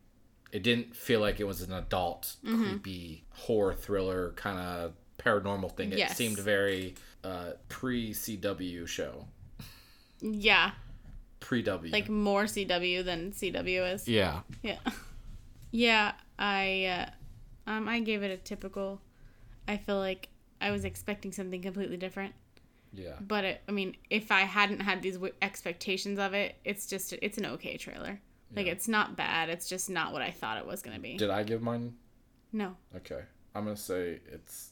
[0.50, 2.64] It didn't feel like it was an adult, Mm-hmm.
[2.64, 5.92] creepy horror thriller kind of paranormal thing.
[5.92, 6.16] It Yes.
[6.16, 9.26] seemed very uh, pre CW show,
[10.20, 10.72] Yeah.
[11.40, 11.92] pre W.
[11.92, 14.08] Like more CW than CW is.
[14.08, 14.78] yeah, Yeah.
[15.70, 16.84] Yeah, I
[17.66, 19.00] uh, um I gave it a typical
[19.66, 20.28] I feel like
[20.60, 22.34] I was expecting something completely different.
[22.92, 23.16] yeah.
[23.20, 27.12] But it, I mean, if I hadn't had these w- expectations of it, it's just
[27.20, 28.20] it's an okay trailer.
[28.56, 29.50] Like it's not bad.
[29.50, 31.18] It's just not what I thought it was gonna be.
[31.18, 31.94] Did I give mine?
[32.50, 32.76] No.
[32.96, 33.20] Okay,
[33.54, 34.70] I'm gonna say it's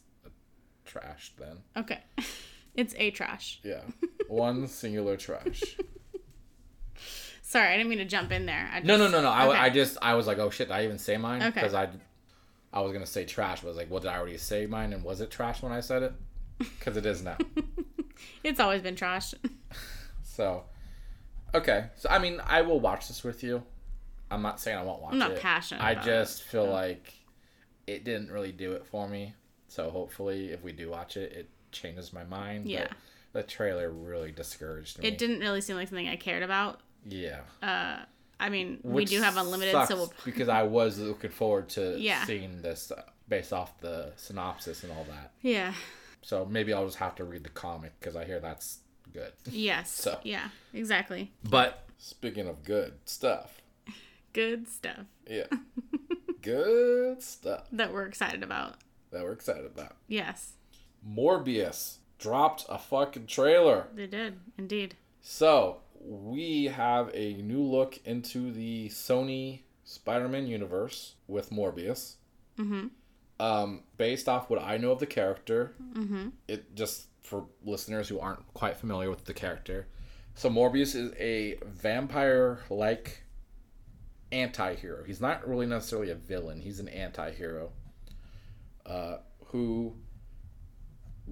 [0.87, 1.59] a trash then.
[1.77, 2.01] Okay.
[2.75, 3.61] it's a trash.
[3.63, 3.83] Yeah,
[4.29, 5.63] one singular trash.
[7.43, 8.69] Sorry, I didn't mean to jump in there.
[8.73, 9.29] I just, No, no, no, no.
[9.31, 9.59] I, Okay.
[9.59, 11.43] I just I was like, oh shit, did I even say mine?
[11.43, 11.51] Okay.
[11.61, 11.89] Because I,
[12.73, 14.93] I was gonna say trash, but I was like, well, did I already say mine?
[14.93, 16.13] And was it trash when I said it?
[16.59, 17.37] Because it is now.
[18.43, 19.35] It's always been trash.
[20.23, 20.65] so,
[21.55, 21.87] okay.
[21.97, 23.63] So I mean, I will watch this with you.
[24.31, 25.41] I'm not saying I won't watch I'm not it.
[25.41, 27.13] passionate I just feel like
[27.87, 29.35] it didn't really do it for me.
[29.68, 32.66] So hopefully, if we do watch it, it changes my mind.
[32.68, 32.88] Yeah.
[33.32, 35.09] But the trailer really discouraged me.
[35.09, 36.80] It didn't really seem like something I cared about.
[37.05, 37.40] Yeah.
[37.62, 37.98] Uh,
[38.38, 40.12] I mean, we do have unlimited, so we'll.
[40.24, 42.24] because I was looking forward to Yeah.
[42.24, 42.93] seeing this
[43.28, 45.32] based off the synopsis and all that.
[45.43, 45.74] Yeah.
[46.22, 48.78] So maybe I'll just have to read the comic because I hear that's
[49.12, 49.32] good.
[49.51, 49.90] Yes.
[49.90, 50.18] So.
[50.22, 50.48] Yeah.
[50.72, 51.32] Exactly.
[51.48, 53.60] But speaking of good stuff,
[54.32, 55.47] Good stuff yeah,
[56.43, 58.74] good stuff that we're excited about.
[59.16, 59.97] That we're excited about.
[60.06, 60.52] Yes,
[61.09, 63.88] Morbius dropped a fucking trailer.
[63.94, 64.94] they did indeed.
[65.20, 72.14] so we have a new look into the Sony Spider-Man universe with Morbius.
[72.59, 72.86] Mm-hmm.
[73.38, 75.74] Um, based off what I know of the character,
[76.48, 79.88] it just for listeners who aren't quite familiar with the character.
[80.34, 83.22] So Morbius is a vampire-like
[84.32, 85.05] anti-hero.
[85.05, 86.60] He's not really necessarily a villain.
[86.60, 87.72] He's an anti-hero
[88.87, 89.95] uh, who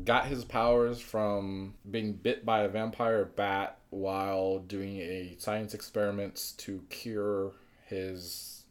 [0.04, 6.52] got his powers from being bit by a vampire bat while doing a science experiments
[6.52, 7.52] to cure
[7.86, 8.64] his.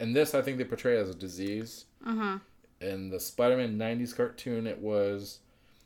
[0.00, 2.38] And this, I think they portray as a disease Uh huh.
[2.80, 5.40] in the Spider-Man 90s cartoon it was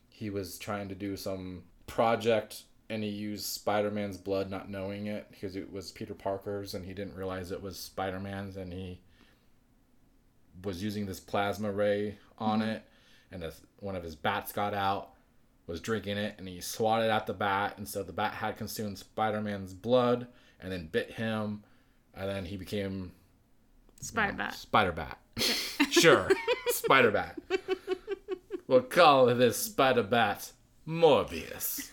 [0.08, 5.26] he was trying to do some project and he used Spider-Man's blood not knowing it
[5.30, 9.00] because it was Peter Parker's and he didn't realize it was Spider-Man's and he
[10.64, 12.82] was using this plasma ray on it
[13.30, 15.10] and as one of his bats got out
[15.66, 18.98] was drinking it and he swatted at the bat and so the bat had consumed
[18.98, 20.26] Spider-Man's blood
[20.60, 21.62] and then bit him
[22.14, 23.12] and then he became
[24.00, 24.54] Spider Bat.
[24.54, 25.18] Spider Bat.
[25.90, 26.30] sure.
[26.68, 27.38] Spider Bat.
[28.66, 30.52] We'll call this Spider Bat
[30.86, 31.90] Morbius.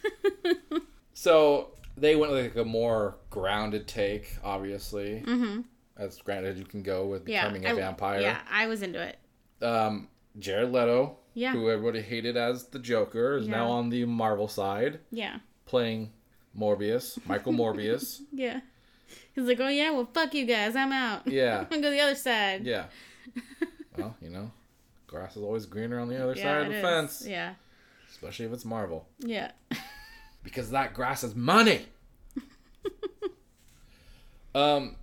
[1.14, 5.24] so they went with like a more grounded take, obviously.
[5.26, 5.62] Mm-hmm.
[5.98, 7.44] As granted you can go with Yeah.
[7.50, 8.22] becoming a I- vampire.
[8.22, 9.18] Yeah, I was into it.
[9.64, 10.08] Um,
[10.40, 11.52] Jared Leto Yeah.
[11.54, 15.40] who everybody hated as the Joker, is now on the Marvel side, Yeah.
[15.66, 16.12] playing
[16.58, 18.22] Morbius, Michael Morbius.
[18.32, 18.62] Yeah.
[19.36, 21.28] He's like, oh yeah, well fuck you guys, I'm out.
[21.28, 21.60] Yeah.
[21.60, 22.66] I'm gonna go to the other side.
[22.66, 22.86] Yeah.
[23.98, 24.52] well, you know,
[25.08, 26.82] grass is always greener on the other Yeah, side of the is.
[26.82, 27.54] fence, Yeah.
[28.10, 29.08] especially if it's Marvel.
[29.20, 29.52] Yeah.
[30.44, 31.86] because that grass is money.
[34.56, 34.96] um,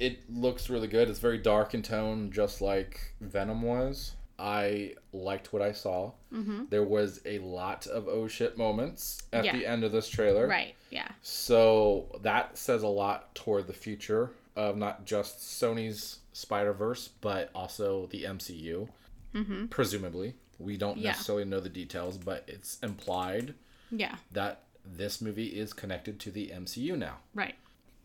[0.00, 1.08] it looks really good.
[1.08, 4.12] It's very dark in tone, just like Venom was.
[4.40, 6.12] I liked what I saw.
[6.32, 6.64] Mm-hmm.
[6.70, 9.56] There was a lot of oh shit moments at Yeah.
[9.56, 10.46] the end of this trailer.
[10.46, 10.74] Right.
[10.90, 11.08] Yeah.
[11.22, 17.50] So that says a lot toward the future of not just Sony's Spider Verse, but
[17.54, 18.88] also the MCU.
[19.34, 19.66] Mm-hmm.
[19.66, 21.10] Presumably, we don't Yeah.
[21.10, 23.54] necessarily know the details, but it's implied
[23.90, 24.16] Yeah.
[24.32, 27.18] that this movie is connected to the MCU now.
[27.34, 27.56] Right.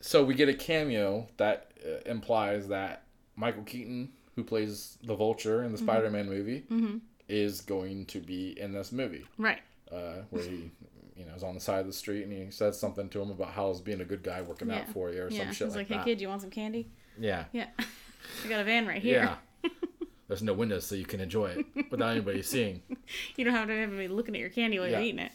[0.06, 3.04] So we get a cameo that uh, implies that
[3.38, 7.00] Michael Keaton, who plays the Vulture in the Spider-Man movie, Mhm.
[7.30, 9.26] is going to be in this movie.
[9.38, 9.62] Right.
[9.90, 10.72] Uh, where he,
[11.16, 13.32] you know, is on the side of the street and he says something to him
[13.32, 14.80] about how he's being a good guy working Yeah.
[14.80, 15.46] out for you or Yeah.
[15.46, 16.04] some shit He's like, like, that.
[16.04, 16.90] hey kid, you want some candy?
[17.18, 17.46] Yeah.
[17.54, 17.68] Yeah.
[17.80, 19.38] I got a van right here.
[19.64, 19.70] Yeah.
[20.28, 22.82] There's no windows, so you can enjoy it without anybody seeing.
[23.38, 24.98] You don't have to have anybody looking at your candy while Yeah.
[25.00, 25.32] you're eating it.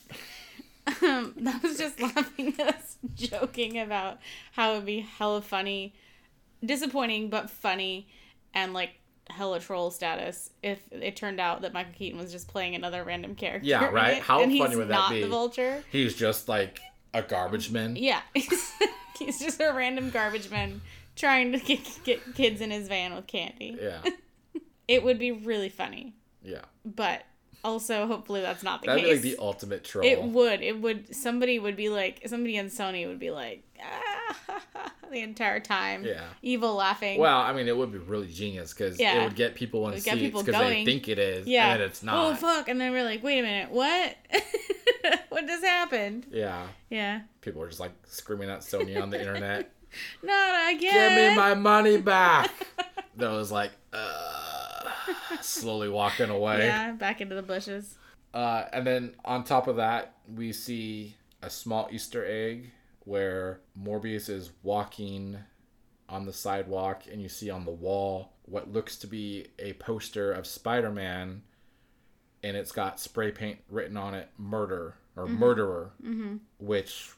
[1.02, 4.18] Um, that was just laughing at us joking about
[4.52, 5.94] how it'd be hella funny,
[6.64, 8.08] disappointing but funny,
[8.54, 8.90] and like
[9.30, 13.34] hella troll status if it turned out that Michael Keaton was just playing another random
[13.34, 13.66] character.
[13.68, 14.22] Yeah, right?
[14.22, 15.22] How and funny would that not be?
[15.22, 15.84] the vulture.
[15.92, 16.80] He's just like
[17.12, 17.96] a garbage man.
[17.96, 18.72] Yeah, he's,
[19.18, 20.80] he's just a random garbage man
[21.16, 23.76] trying to get, get kids in his van with candy.
[23.80, 24.02] Yeah.
[24.86, 26.62] It would be really funny, Yeah.
[26.84, 27.24] but
[27.68, 29.22] also hopefully that's not the That'd case.
[29.22, 30.04] be like the ultimate troll.
[30.06, 30.62] It would.
[30.62, 31.14] It would.
[31.14, 32.22] Somebody would be like.
[32.26, 36.04] Somebody in Sony would be like, ah, the entire time.
[36.04, 36.24] Yeah.
[36.42, 37.20] Evil laughing.
[37.20, 39.20] Well, I mean, it would be really genius because Yeah.
[39.20, 41.74] it would get people in seats because they think it is, yeah.
[41.74, 42.68] and it's Oh fuck!
[42.68, 44.16] And then we're like, wait a minute, what?
[45.28, 46.26] what just happened?
[46.32, 47.20] yeah, Yeah.
[47.40, 49.70] people are just like screaming at Sony on the internet,
[50.22, 51.16] Not again.
[51.16, 52.50] "Give me my money back!"
[53.16, 54.67] that was like, uh,
[55.40, 56.58] slowly walking away.
[56.66, 56.92] Yeah.
[56.92, 57.96] Back into the bushes.
[58.34, 62.70] Uh, and then on top of that, we see a small Easter egg
[63.04, 65.38] where Morbius is walking
[66.08, 70.32] on the sidewalk, and you see on the wall what looks to be a poster
[70.32, 71.42] of Spider Man,
[72.42, 75.90] and it's got spray paint written on it murder or murderer,
[76.58, 77.10] which,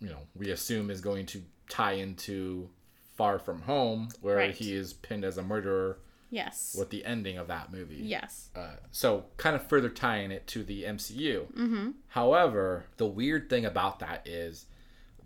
[0.00, 2.68] you know, we assume is going to tie into
[3.16, 4.54] Far From Home, where Right.
[4.54, 5.98] he is pinned as a murderer
[6.30, 6.76] Yes.
[6.78, 8.00] with the ending of that movie.
[8.02, 8.50] Yes.
[8.54, 11.50] Uh, so kind of further tying it to the MCU.
[11.52, 11.90] Mm-hmm.
[12.08, 14.66] However, the weird thing about that is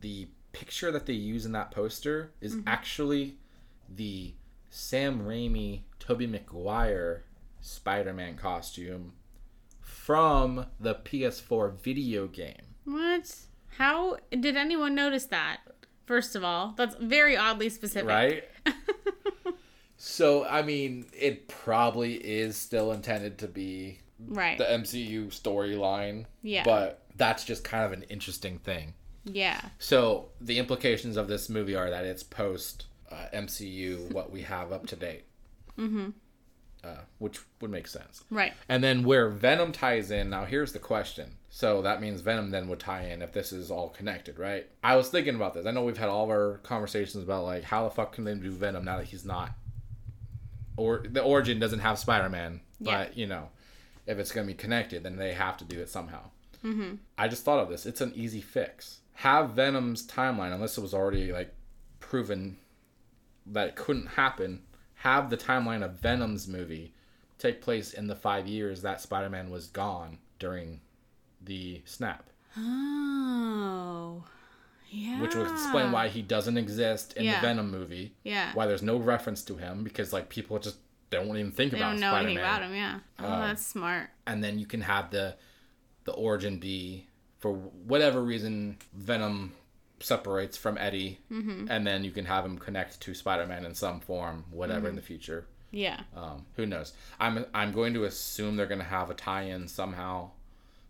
[0.01, 3.37] the picture that they use in that poster is actually
[3.89, 4.35] the
[4.70, 7.24] Sam Raimi, Tobey Maguire
[7.61, 9.12] Spider-Man costume
[9.81, 12.74] from the PS4 video game.
[12.85, 13.35] What?
[13.79, 15.61] How did anyone notice that?
[16.07, 18.09] First of all, that's very oddly specific.
[18.09, 18.45] Right?
[20.05, 24.59] so, I mean, it probably is still intended to be Right.
[24.59, 26.24] the MCU storyline.
[26.43, 26.65] Yeah.
[26.65, 28.95] But that's just kind of an interesting thing.
[29.24, 29.61] yeah.
[29.79, 34.73] So the implications of this movie are that it's post uh, MCU, what we have
[34.73, 35.23] up to date.
[35.79, 36.11] Mm-hmm.
[36.83, 38.24] Uh, which would make sense.
[38.29, 38.53] Right.
[38.69, 41.37] And then where Venom ties in, now here's the question.
[41.49, 44.66] So that means Venom then would tie in if this is all connected, right?
[44.83, 45.65] I was thinking about this.
[45.65, 48.35] I know we've had all of our conversations about like how the fuck can they
[48.35, 49.51] do Venom now that he's not
[50.83, 53.05] or the origin doesn't have Spider-Man, Yeah.
[53.05, 53.49] but you know,
[54.07, 56.23] if it's going to be connected, then they have to do it somehow.
[56.65, 56.95] Mm-hmm.
[57.17, 57.87] I just thought of this.
[57.87, 58.99] It's an easy fix.
[59.15, 61.55] Have Venom's timeline, unless it was already like
[62.01, 62.57] proven
[63.47, 64.63] that it couldn't happen.
[64.97, 66.95] Have the timeline of Venom's movie
[67.39, 70.81] take place in the five years that Spider-Man was gone during
[71.41, 74.25] the snap, Oh.
[74.93, 75.20] Yeah.
[75.23, 77.40] which would explain why he doesn't exist in Yeah.
[77.40, 78.14] the Venom movie.
[78.24, 78.52] Yeah.
[78.55, 80.77] Why there's no reference to him because like people just
[81.10, 82.24] don't even think They about don't know Spider-Man.
[82.27, 82.74] anything about him.
[82.74, 82.98] Yeah.
[83.19, 84.10] Oh, Um, that's smart.
[84.27, 85.36] and then you can have the
[86.05, 87.06] the origin be
[87.39, 89.52] for whatever reason Venom
[90.01, 91.66] separates from Eddie, Mm-hmm.
[91.70, 95.02] and then you can have him connect to Spider-Man in some form, whatever in the
[95.02, 95.47] future.
[95.70, 96.01] Yeah.
[96.14, 96.93] Um, who knows?
[97.20, 100.32] I'm I'm going to assume they're going to have a tie-in somehow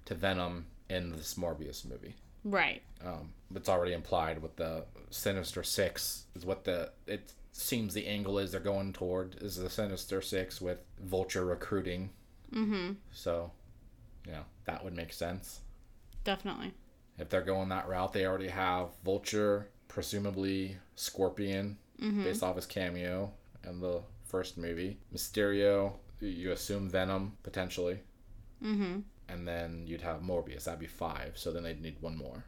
[0.06, 2.16] to Venom in this Morbius movie.
[2.44, 2.82] Right.
[3.04, 8.38] Um, it's already implied with the Sinister Six is what the it seems the angle
[8.38, 12.10] is they're going toward is the Sinister Six with Vulture recruiting.
[12.54, 12.92] Mm-hmm.
[13.12, 13.50] So,
[14.26, 15.60] you know that would make sense
[16.24, 16.72] Definitely.
[17.18, 18.12] if they're going that route.
[18.12, 23.32] They already have Vulture, presumably Scorpion, based off his cameo
[23.68, 24.98] in the first movie.
[25.14, 28.00] Mysterio, you assume Venom potentially.
[28.62, 29.00] Mm-hmm.
[29.28, 30.64] and then you'd have Morbius.
[30.64, 31.32] That'd be five.
[31.36, 32.44] So then they'd need one more.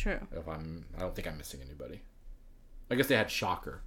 [0.00, 0.18] True.
[0.32, 2.00] If I'm, I don't think I'm missing anybody.
[2.90, 3.82] I guess they had Shocker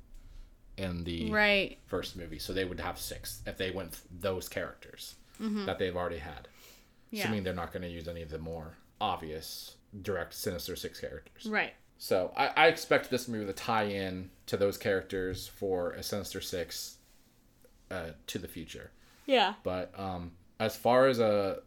[0.77, 1.79] in the Right.
[1.87, 6.19] first movie, so they would have six if they went those characters that they've already
[6.19, 6.43] had.
[6.43, 7.15] Mm-hmm.
[7.15, 7.23] Yeah.
[7.23, 11.47] Assuming they're not going to use any of the more obvious direct Sinister Six characters.
[11.47, 11.73] Right.
[11.97, 16.39] So I, I expect this movie to tie in to those characters for a Sinister
[16.41, 16.97] Six
[17.91, 18.91] uh, to the future.
[19.25, 19.55] Yeah.
[19.63, 21.59] But um, as far as a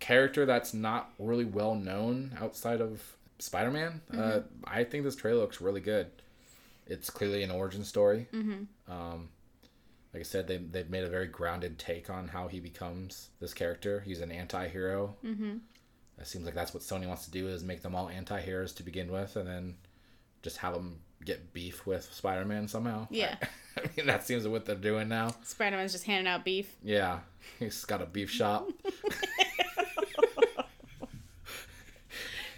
[0.00, 5.40] character that's not really well known outside of Spider Man, uh, I think this trailer
[5.40, 6.06] looks really good.
[6.86, 8.28] It's clearly an origin story.
[8.32, 8.92] Mm-hmm.
[8.92, 9.30] Um,
[10.14, 13.52] like I said, they, they've made a very grounded take on how he becomes this
[13.52, 14.00] character.
[14.00, 15.16] He's an anti hero.
[15.24, 15.56] Mm-hmm.
[16.18, 18.72] It seems like that's what Sony wants to do is make them all anti heroes
[18.74, 19.74] to begin with and then
[20.42, 23.08] just have them get beef with Spider Man somehow.
[23.10, 23.36] Yeah.
[23.76, 25.34] I mean, that seems what they're doing now.
[25.42, 26.76] Spider Man's just handing out beef.
[26.84, 27.20] Yeah,
[27.58, 28.68] he's got a beef shop.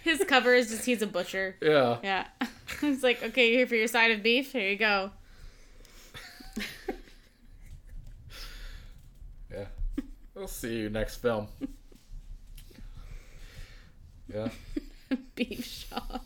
[0.05, 1.55] His cover is just he's a butcher.
[1.61, 1.97] yeah.
[2.03, 2.27] Yeah.
[2.81, 4.51] It's like, okay, you're here for your side of beef.
[4.51, 5.11] Here you go.
[9.51, 9.65] Yeah.
[10.33, 11.47] We'll see you next film.
[14.31, 14.49] Yeah.
[15.35, 16.25] Beef shop.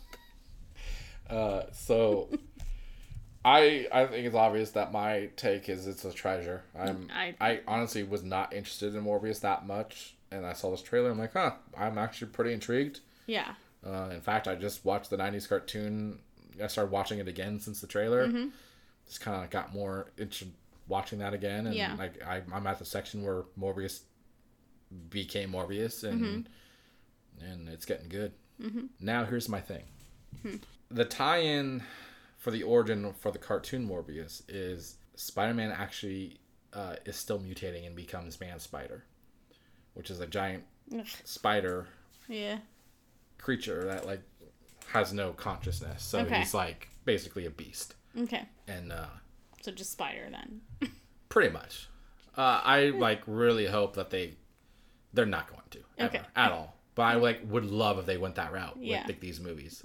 [1.29, 2.29] Uh, so
[3.45, 6.63] I I think it's obvious that my take is it's a treasure.
[6.77, 10.81] I'm I- I, honestly was not interested in Morbius that much, and I saw this
[10.81, 11.11] trailer.
[11.11, 13.01] I'm like, huh, I'm actually pretty intrigued.
[13.27, 13.53] Yeah.
[13.85, 16.19] Uh, in fact, I just watched the '90s cartoon.
[16.61, 18.27] I started watching it again since the trailer.
[18.27, 18.49] Mm-hmm.
[19.07, 20.51] Just kind of got more interested
[20.87, 21.95] watching that again, and Yeah.
[21.97, 24.01] like I, I'm at the section where Morbius
[25.09, 27.45] became Morbius, and Mm-hmm.
[27.45, 28.33] and it's getting good.
[28.99, 29.83] Now here's my thing:
[30.91, 31.81] the tie-in
[32.37, 36.39] for the origin for the cartoon Morbius is Spider-Man actually
[36.73, 39.05] uh, is still mutating and becomes Man Spider,
[39.93, 41.05] which is a giant Ugh.
[41.23, 41.87] spider
[42.27, 42.57] Yeah.
[43.39, 44.21] Creature that like
[44.87, 46.03] has no consciousness.
[46.03, 46.39] So Okay.
[46.39, 47.95] he's like basically a beast.
[48.17, 48.43] Okay.
[48.67, 49.05] And uh
[49.61, 50.61] So just spider then.
[51.29, 51.87] pretty much.
[52.37, 54.35] Uh I like really hope that they
[55.13, 56.25] they're not going to ever, Okay.
[56.35, 56.75] at all.
[56.95, 58.99] But I like would love if they went that route Yeah.
[59.01, 59.81] with like, these movies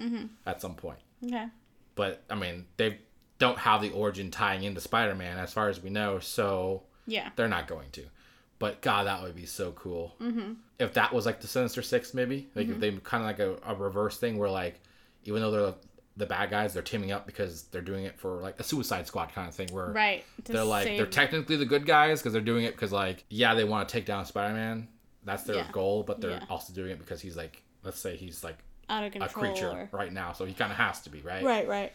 [0.46, 0.98] at some point.
[1.24, 1.46] Okay.
[1.94, 2.98] But I mean, they
[3.38, 7.30] don't have the origin tying into Spider-Man as far as we know, so Yeah.
[7.36, 8.04] they're not going to.
[8.58, 10.14] But God, that would be so cool.
[10.20, 10.52] Mm-hmm.
[10.78, 13.72] If that was like the Sinister Six, maybe like if they kind of like a,
[13.72, 14.80] a reverse thing where like
[15.24, 15.74] even though they're
[16.16, 19.32] the bad guys, they're teaming up because they're doing it for like a Suicide Squad
[19.32, 20.24] kind of thing where Right.
[20.44, 23.54] They're like save- they're technically the good guys because they're doing it because like yeah
[23.54, 24.86] they want to take down Spider-Man,
[25.24, 25.72] that's their Yeah.
[25.72, 26.44] goal, but they're Yeah.
[26.48, 28.58] also doing it because he's like let's say he's like
[28.88, 31.42] out of a creature or- right now, so he kind of has to be right.
[31.42, 31.66] Right.
[31.66, 31.92] Right.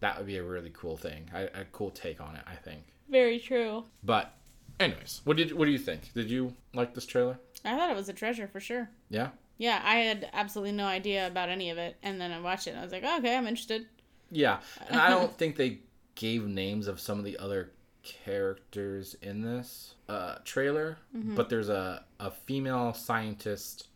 [0.00, 2.82] That would be a really cool thing, a, a cool take on it, I think.
[3.10, 3.84] Very true.
[4.02, 4.32] But,
[4.80, 6.12] anyways, what did what do you think?
[6.14, 7.38] Did you like this trailer?
[7.64, 8.90] I thought it was a treasure for sure.
[9.10, 9.28] Yeah.
[9.58, 12.70] Yeah, I had absolutely no idea about any of it, and then I watched it,
[12.70, 13.86] and I was like, okay, I'm interested.
[14.30, 15.80] Yeah, and I don't think they
[16.14, 22.04] gave names of some of the other characters in this uh, trailer, but there's a,
[22.18, 23.88] a female scientist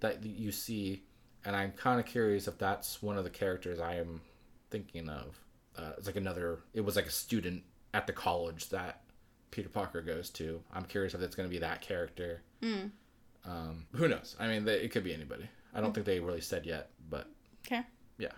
[0.00, 1.02] that you see,
[1.44, 4.22] and I'm kind of curious if that's one of the characters I am
[4.70, 5.38] thinking of.
[5.76, 6.60] Uh, it's like another.
[6.72, 9.02] It was like a student at the college that
[9.56, 10.62] Peter Parker goes to.
[10.70, 12.42] I'm curious if it's going to be that character.
[12.62, 14.36] Um, who knows?
[14.38, 15.48] I mean, they, it could be anybody.
[15.74, 17.26] I don't think they really said yet, but
[17.66, 17.80] Okay.
[18.18, 18.32] yeah,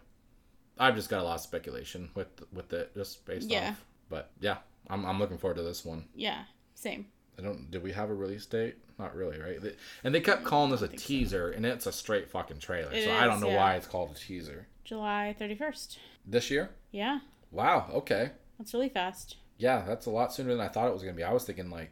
[0.78, 3.70] I've just got a lot of speculation with with it just based Yeah.
[3.70, 3.84] off.
[4.08, 4.58] But yeah,
[4.88, 6.04] I'm I'm looking forward to this one.
[6.14, 6.44] Yeah.
[6.74, 7.06] Same.
[7.36, 7.68] I don't.
[7.68, 8.76] Did we have a release date?
[8.96, 9.60] Not really, right?
[9.60, 9.74] They-
[10.04, 12.92] And they kept calling this a teaser, and it's a straight fucking trailer.
[12.92, 13.56] It so I don't know yeah.
[13.56, 14.68] why it's called a teaser.
[14.84, 15.98] July 31st.
[16.26, 16.70] This year?
[16.92, 17.20] Yeah.
[17.50, 17.90] Wow.
[17.92, 18.30] Okay.
[18.58, 19.36] That's really fast.
[19.58, 21.24] Yeah, that's a lot sooner than I thought it was gonna be.
[21.24, 21.90] I was thinking like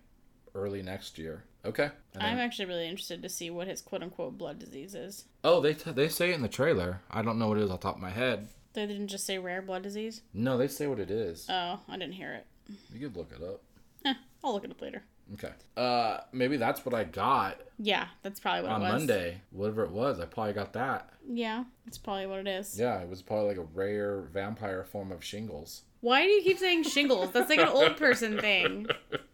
[0.55, 1.45] early next year.
[1.65, 1.91] Okay.
[2.15, 5.25] And I'm actually really interested to see what his quote unquote blood disease is.
[5.45, 7.01] oh, they t- they say it in the trailer.
[7.11, 8.49] I don't know what it is off the top of my head.
[8.73, 10.23] They didn't just say rare blood disease.
[10.33, 11.47] No, they say what it is.
[11.49, 12.47] Oh, I didn't hear it.
[12.93, 13.63] You could look it up.
[14.05, 14.15] Eh,
[14.45, 15.03] I'll look it up later.
[15.35, 15.53] Okay.
[15.77, 18.93] Uh, maybe that's what I got Yeah, that's probably what on it was.
[18.93, 19.41] Monday.
[19.51, 21.11] Whatever it was, I probably got that.
[21.29, 22.79] Yeah, that's probably what it is.
[22.79, 25.83] Yeah, it was probably like a rare vampire form of shingles.
[26.01, 27.33] Why do you keep saying shingles?
[27.33, 28.87] That's like an old person thing.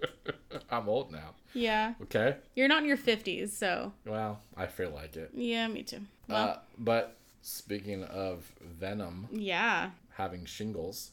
[0.70, 1.35] I'm old now.
[1.52, 1.94] Yeah.
[2.02, 2.36] Okay.
[2.55, 3.93] You're not in your 50s, so.
[4.06, 5.31] Well, I feel like it.
[5.35, 6.01] Yeah, me too.
[6.28, 9.90] Well, uh, but speaking of Venom yeah.
[10.14, 11.10] having shingles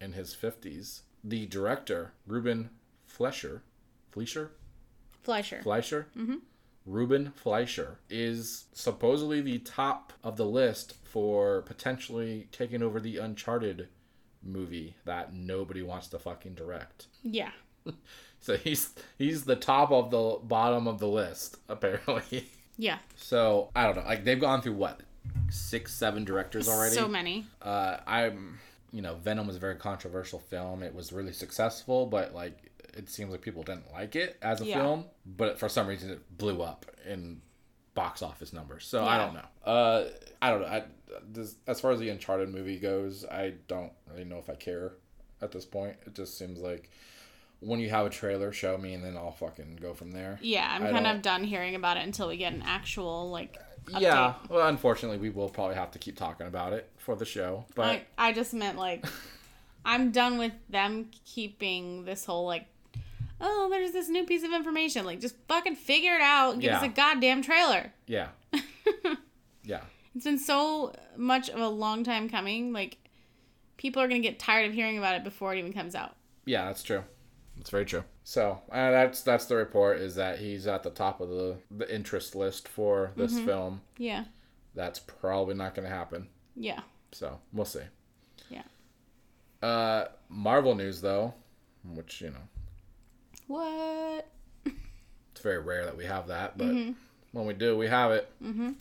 [0.00, 2.70] in his 50s, the director, Ruben
[3.06, 3.62] Fleischer,
[4.16, 4.50] Fleischer?
[5.22, 5.60] Fleischer.
[5.62, 6.06] Fleischer?
[6.16, 6.36] Mm-hmm.
[6.86, 13.88] Ruben Fleischer is supposedly the top of the list for potentially taking over the Uncharted
[14.42, 17.06] movie that nobody wants to fucking direct.
[17.22, 17.50] yeah.
[18.40, 22.48] so he's he's the top of the bottom of the list apparently.
[22.76, 22.98] Yeah.
[23.16, 24.02] So I don't know.
[24.04, 25.00] Like they've gone through what
[25.50, 26.94] six, seven directors already.
[26.96, 27.46] So many.
[27.62, 28.58] uh, I'm,
[28.92, 30.82] you know, Venom was a very controversial film.
[30.82, 34.66] It was really successful, but like it seems like people didn't like it as a
[34.66, 34.80] Yeah.
[34.80, 35.04] film.
[35.24, 37.40] But for some reason, it blew up in
[37.94, 38.86] box office numbers.
[38.86, 39.46] So I don't know.
[39.64, 40.04] Uh,
[40.42, 40.66] I don't know.
[40.68, 40.84] I,
[41.30, 44.92] this, as far as the Uncharted movie goes, I don't really know if I care
[45.40, 45.96] at this point.
[46.06, 46.90] It just seems like
[47.60, 50.38] when you have a trailer, show me, and then I'll fucking go from there.
[50.42, 53.30] Yeah, I'm I kind don't- of done hearing about it until we get an actual
[53.30, 53.56] like
[53.86, 54.00] update.
[54.02, 54.34] Yeah.
[54.50, 57.64] Well, unfortunately, we will probably have to keep talking about it for the show.
[57.74, 59.06] But I, I just meant like
[59.86, 62.66] I'm done with them keeping this whole like
[63.40, 66.72] oh there's this new piece of information like just fucking figure it out and give
[66.72, 67.92] us a goddamn trailer.
[68.06, 68.28] yeah,
[69.64, 69.80] yeah.
[70.14, 72.96] It's been so much of a long time coming like
[73.76, 76.16] people are going to get tired of hearing about it before it even comes out.
[76.46, 77.04] Yeah, that's true.
[77.58, 78.04] That's very true.
[78.24, 81.94] So uh, that's that's the report is that he's at the top of the the
[81.94, 83.46] interest list for this Mm-hmm.
[83.46, 83.80] film.
[83.98, 84.24] Yeah.
[84.74, 86.28] That's probably not going to happen.
[86.54, 86.80] Yeah.
[87.12, 87.80] So we'll see.
[88.50, 88.62] Yeah.
[89.62, 91.34] Uh, Marvel news though,
[91.84, 92.48] which you know
[93.46, 94.28] What?
[94.64, 96.92] it's very rare that we have that, but Mm-hmm.
[97.32, 98.30] when we do, we have it.
[98.42, 98.72] Mm-hmm.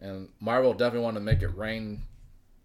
[0.00, 2.02] And Marvel definitely wanted to make it rain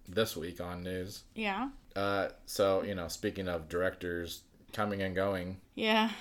[0.08, 1.24] this week on news.
[1.36, 1.70] Yeah.
[1.96, 4.42] Uh, so you know, speaking of directors
[4.74, 6.12] coming and going, Yeah.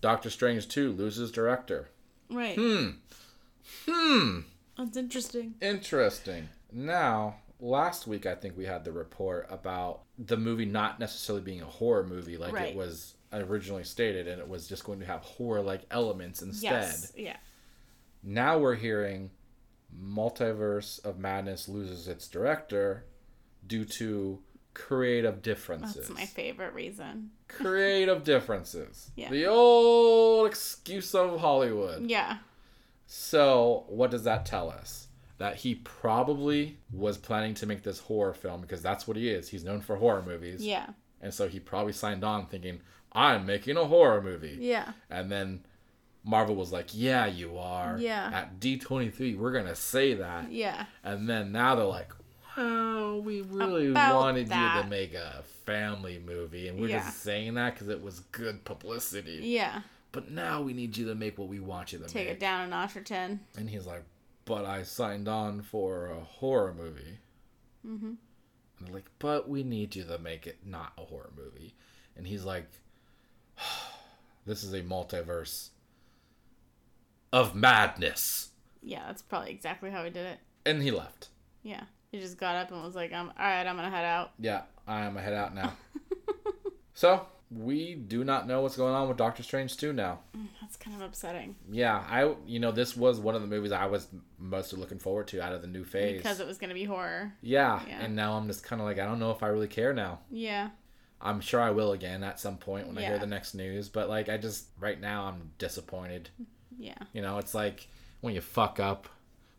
[0.00, 1.88] Doctor Strange two loses director.
[2.30, 2.56] Right.
[2.58, 2.90] Hmm.
[3.88, 4.40] Hmm.
[4.76, 5.54] That's interesting.
[5.60, 6.48] Interesting.
[6.72, 11.62] Now, last week I think we had the report about the movie not necessarily being
[11.62, 12.68] a horror movie like Right.
[12.70, 16.70] it was originally stated, and it was just going to have horror like elements instead.
[16.70, 17.12] Yes.
[17.16, 17.36] Yeah.
[18.22, 19.30] Now we're hearing
[20.00, 23.04] Multiverse of Madness loses its director
[23.66, 24.40] due to
[24.74, 26.08] creative differences.
[26.08, 27.30] That's my favorite reason.
[27.48, 29.10] creative differences.
[29.16, 29.30] Yeah.
[29.30, 32.08] The old excuse of Hollywood.
[32.10, 32.38] Yeah.
[33.06, 35.08] So, what does that tell us?
[35.38, 39.48] That he probably was planning to make this horror film because that's what he is.
[39.48, 40.64] He's known for horror movies.
[40.64, 40.86] Yeah.
[41.20, 42.80] And so he probably signed on thinking,
[43.12, 44.58] I'm making a horror movie.
[44.60, 44.92] Yeah.
[45.10, 45.64] And then
[46.24, 47.96] Marvel was like, Yeah, you are.
[47.98, 48.30] Yeah.
[48.32, 50.50] At D23, we're going to say that.
[50.52, 50.86] Yeah.
[51.02, 52.12] And then now they're like,
[52.56, 56.68] Well, we really About wanted you to make a family movie.
[56.68, 56.98] And we're Yeah.
[57.04, 59.40] just saying that because it was good publicity.
[59.42, 59.80] Yeah.
[60.12, 62.24] But now we need you to make what we want you to Take make.
[62.26, 63.40] Take it down a notch or 10.
[63.56, 64.04] And he's like,
[64.44, 67.18] but I signed on for a horror movie.
[67.86, 68.12] Mm-hmm.
[68.78, 71.74] And they're like, but we need you to make it not a horror movie.
[72.16, 72.66] And he's like,
[74.46, 75.70] this is a multiverse
[77.32, 78.50] of madness.
[78.82, 80.38] Yeah, that's probably exactly how he did it.
[80.64, 81.28] And he left.
[81.62, 81.84] Yeah.
[82.12, 84.32] He just got up and was like, um, all right, I'm going to head out.
[84.38, 85.72] Yeah, I'm gonna head out now.
[86.94, 90.18] so, we do not know what's going on with Doctor Strange 2 now.
[90.60, 93.86] That's kind of upsetting Yeah, I, you know, this was one of the movies I
[93.86, 94.08] was
[94.38, 96.16] mostly looking forward to out of the new phase.
[96.16, 97.32] because it was going to be horror.
[97.42, 98.00] yeah, Yeah.
[98.02, 100.18] and now I'm just kind of like, I don't know if I really care now.
[100.30, 100.70] Yeah.
[101.20, 103.88] I'm sure I will again at some point when I hear the next news.
[103.88, 106.28] But like, I just right now I'm disappointed.
[106.78, 106.98] Yeah.
[107.14, 107.86] You know, it's like
[108.20, 109.08] when you fuck up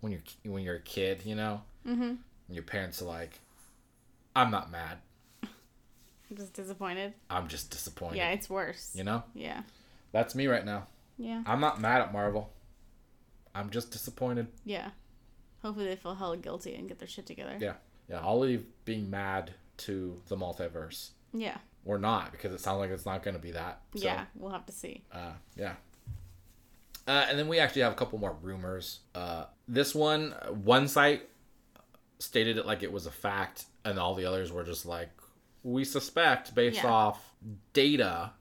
[0.01, 0.21] when you're
[0.53, 1.21] when you're a kid.
[1.25, 2.13] You know, Mm-hmm.
[2.49, 3.39] your parents are like,
[4.35, 4.99] "I'm not mad.
[6.29, 7.13] I'm just disappointed.
[7.29, 8.91] I'm just disappointed." Yeah, it's worse.
[8.95, 9.63] You know, Yeah.
[10.11, 10.87] that's me right now.
[11.17, 11.43] Yeah.
[11.45, 12.51] I'm not mad at Marvel.
[13.55, 14.47] I'm just disappointed.
[14.65, 14.91] Yeah.
[15.63, 17.57] Hopefully they feel hella guilty and get their shit together.
[17.59, 17.73] Yeah,
[18.07, 18.19] yeah.
[18.21, 21.57] I'll leave being mad to the multiverse Yeah.
[21.85, 23.81] or not because it sounds like it's not going to be that.
[23.95, 24.25] So, Yeah.
[24.35, 25.03] We'll have to see.
[25.11, 25.75] Uh, yeah.
[27.07, 28.99] Uh, and then we actually have a couple more rumors.
[29.15, 30.31] Uh, this one,
[30.63, 31.27] one site
[32.19, 35.09] stated it like it was a fact, and all the others were just like,
[35.63, 36.91] we suspect based Yeah.
[36.91, 37.33] off
[37.73, 38.31] data,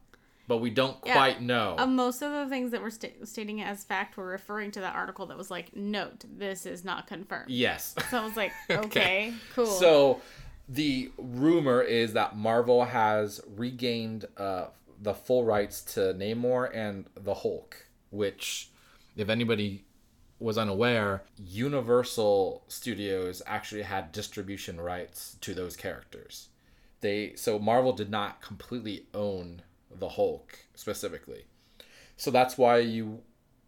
[0.49, 1.15] but we don't Yeah.
[1.15, 1.75] quite know.
[1.79, 4.95] Um, most of the things that were sta- stating as fact were referring to that
[4.95, 7.51] article that was like, note, this is not confirmed.
[7.51, 7.95] yes.
[8.11, 9.67] So I was like, okay, cool.
[9.67, 10.21] So
[10.69, 14.67] the rumor is that Marvel has regained uh,
[15.03, 18.71] the full rights to Namor and the Hulk, which,
[19.17, 19.85] if anybody
[20.39, 26.49] was unaware, Universal Studios actually had distribution rights to those characters.
[27.01, 31.45] They so Marvel did not completely own the Hulk specifically.
[32.17, 33.23] So that's why you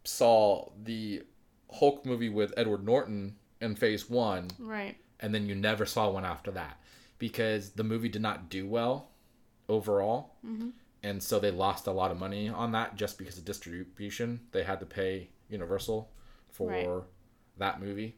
[0.05, 1.23] saw the
[1.71, 4.97] Hulk movie with Edward Norton in Phase 1 right.
[5.21, 6.81] and then you never saw one after that
[7.19, 9.11] because the movie did not do well
[9.69, 10.69] overall mm-hmm.
[11.03, 14.63] and so they lost a lot of money on that just because of distribution they
[14.63, 16.11] had to pay universal
[16.51, 17.05] for Right.
[17.59, 18.17] that movie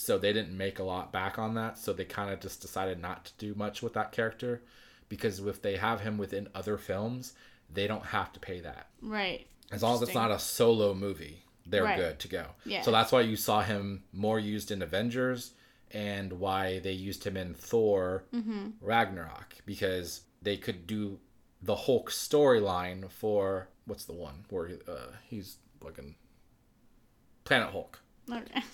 [0.00, 3.00] so they didn't make a lot back on that so they kind of just decided
[3.00, 4.62] not to do much with that character
[5.08, 7.32] because if they have him within other films
[7.72, 8.86] they don't have to pay that.
[9.02, 9.46] Right.
[9.70, 11.98] As long as it's not a solo movie, they're Right.
[11.98, 12.46] good to go.
[12.64, 12.80] Yeah.
[12.82, 15.52] So that's why you saw him more used in Avengers
[15.90, 18.68] and why they used him in Thor Mm-hmm.
[18.80, 21.18] Ragnarok because they could do
[21.60, 26.14] the Hulk storyline for what's the one where uh, he's fucking
[27.44, 28.00] Planet Hulk.
[28.30, 28.62] Okay.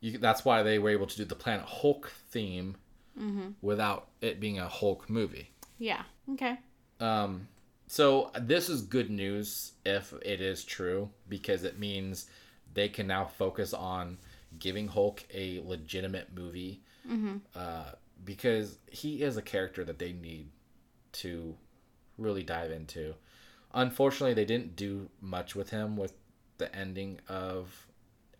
[0.00, 2.76] You, that's why they were able to do the Planet Hulk theme
[3.18, 3.52] Mm-hmm.
[3.62, 5.48] without it being a Hulk movie.
[5.78, 6.02] Yeah.
[6.32, 6.58] Okay.
[7.00, 7.48] Um,
[7.86, 12.26] so this is good news if it is true because it means
[12.74, 14.18] they can now focus on
[14.58, 16.82] giving Hulk a legitimate movie.
[17.54, 17.92] Uh,
[18.22, 20.50] because he is a character that they need
[21.12, 21.56] to
[22.18, 23.14] really dive into.
[23.72, 26.12] Unfortunately, they didn't do much with him with
[26.58, 27.85] the ending of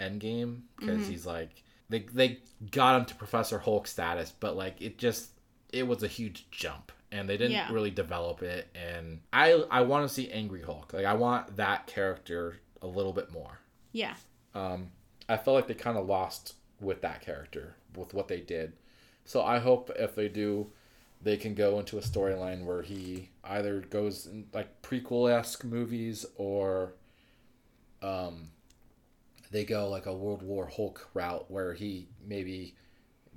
[0.00, 1.50] Endgame because he's like
[1.88, 2.38] they they
[2.70, 5.30] got him to Professor Hulk status, but like it just
[5.72, 7.72] it was a huge jump and they didn't Yeah.
[7.72, 10.92] really develop it and I I want to see Angry Hulk.
[10.92, 13.58] Like I want that character a little bit more.
[13.92, 14.14] Yeah.
[14.54, 14.90] Um
[15.28, 18.74] I felt like they kind of lost with that character with what they did.
[19.24, 20.70] So I hope if they do
[21.22, 26.26] they can go into a storyline where he either goes in like prequel esque movies
[26.36, 26.92] or
[28.02, 28.50] um
[29.56, 32.74] they go like a World War Hulk route where he maybe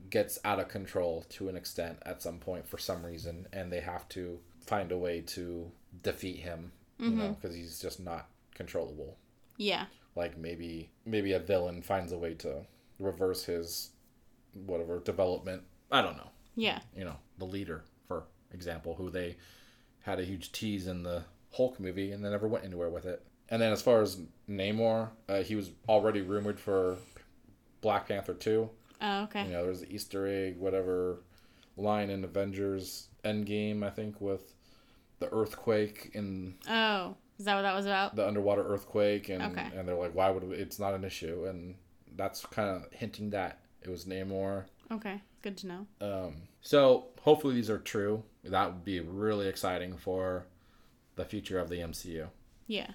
[0.09, 3.79] gets out of control to an extent at some point for some reason and they
[3.79, 5.71] have to find a way to
[6.03, 7.33] defeat him you know mm-hmm.
[7.33, 9.15] because he's just not controllable.
[9.55, 9.85] Yeah.
[10.13, 12.65] like maybe maybe a villain finds a way to
[12.99, 13.91] reverse his
[14.53, 15.63] whatever development.
[15.89, 16.31] I don't know.
[16.53, 16.79] Yeah.
[16.93, 18.23] you know the leader for
[18.53, 19.37] example who they
[20.01, 21.23] had a huge tease in the
[21.53, 24.19] hulk movie and they never went anywhere with it and then as far as
[24.49, 26.97] namor uh, he was already rumored for
[27.81, 28.69] black panther 2
[29.01, 29.45] Oh, okay.
[29.45, 31.21] you know there's the easter egg whatever
[31.77, 34.53] line in avengers endgame i think with
[35.19, 38.15] the earthquake in Oh, is that what that was about?
[38.15, 39.67] the underwater earthquake and Okay.
[39.77, 41.75] and they're like why would it's not an issue and
[42.15, 44.65] that's kind of hinting that it was Namor.
[44.91, 45.21] Okay.
[45.41, 45.87] Good to know.
[46.01, 48.23] Um, so hopefully these are true.
[48.43, 50.45] That would be really exciting for
[51.15, 52.27] the future of the MCU.
[52.67, 52.89] Yeah.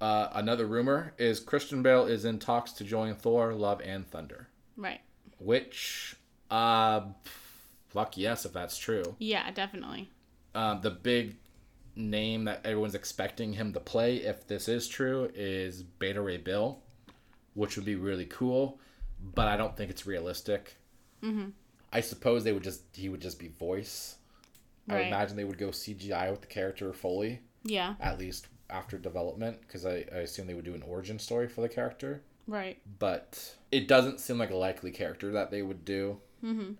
[0.00, 4.48] Uh, another rumor is Christian Bale is in talks to join Thor: Love and Thunder,
[4.76, 5.00] Right.
[5.38, 6.14] which,
[6.50, 7.02] uh,
[7.88, 9.16] fuck yes, if that's true.
[9.18, 10.08] Yeah, definitely.
[10.54, 11.36] Um, the big
[11.96, 16.80] name that everyone's expecting him to play, if this is true, is Beta Ray Bill,
[17.54, 18.78] which would be really cool,
[19.34, 20.76] but I don't think it's realistic.
[21.24, 21.50] Mm-hmm.
[21.92, 24.14] I suppose they would just he would just be voice.
[24.88, 27.94] I would imagine they would go CGI with the character fully, Yeah.
[28.00, 31.60] at least after development, because I, I assume they would do an origin story for
[31.62, 32.22] the character.
[32.46, 32.78] Right.
[32.98, 36.18] But it doesn't seem like a likely character that they would do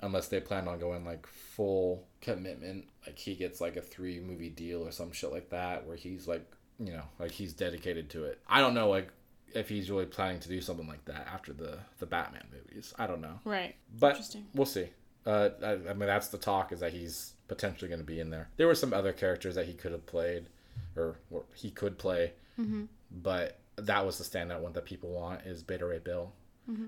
[0.01, 2.87] unless they plan on going like full commitment.
[3.07, 6.29] Like he gets like a three movie deal or some shit like that, where he's
[6.29, 6.45] like,
[6.79, 8.39] you know, like he's dedicated to it.
[8.49, 9.09] I don't know, like
[9.55, 12.95] if he's really planning to do something like that after the the Batman movies.
[12.99, 13.75] I don't know, Right.
[13.99, 14.47] but Interesting.
[14.55, 14.89] we'll see.
[15.27, 18.31] Uh, I, I mean, that's the talk is that he's potentially going to be in
[18.31, 18.49] there.
[18.57, 20.47] There were some other characters that he could have played,
[20.97, 21.17] or,
[21.55, 22.33] he could play,
[23.11, 26.33] but that was the standout one that people want is Beta Ray Bill.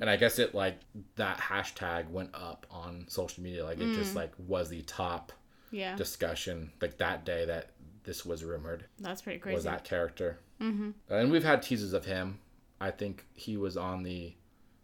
[0.00, 0.78] And I guess it like
[1.16, 5.32] that hashtag went up on social media, like it just like was the top
[5.70, 5.96] Yeah.
[5.96, 7.70] discussion like that day that
[8.04, 9.54] this was rumored That's pretty crazy.
[9.54, 10.38] was that character.
[10.60, 10.90] Mm-hmm.
[11.08, 12.40] And we've had teases of him.
[12.78, 14.34] I think he was on the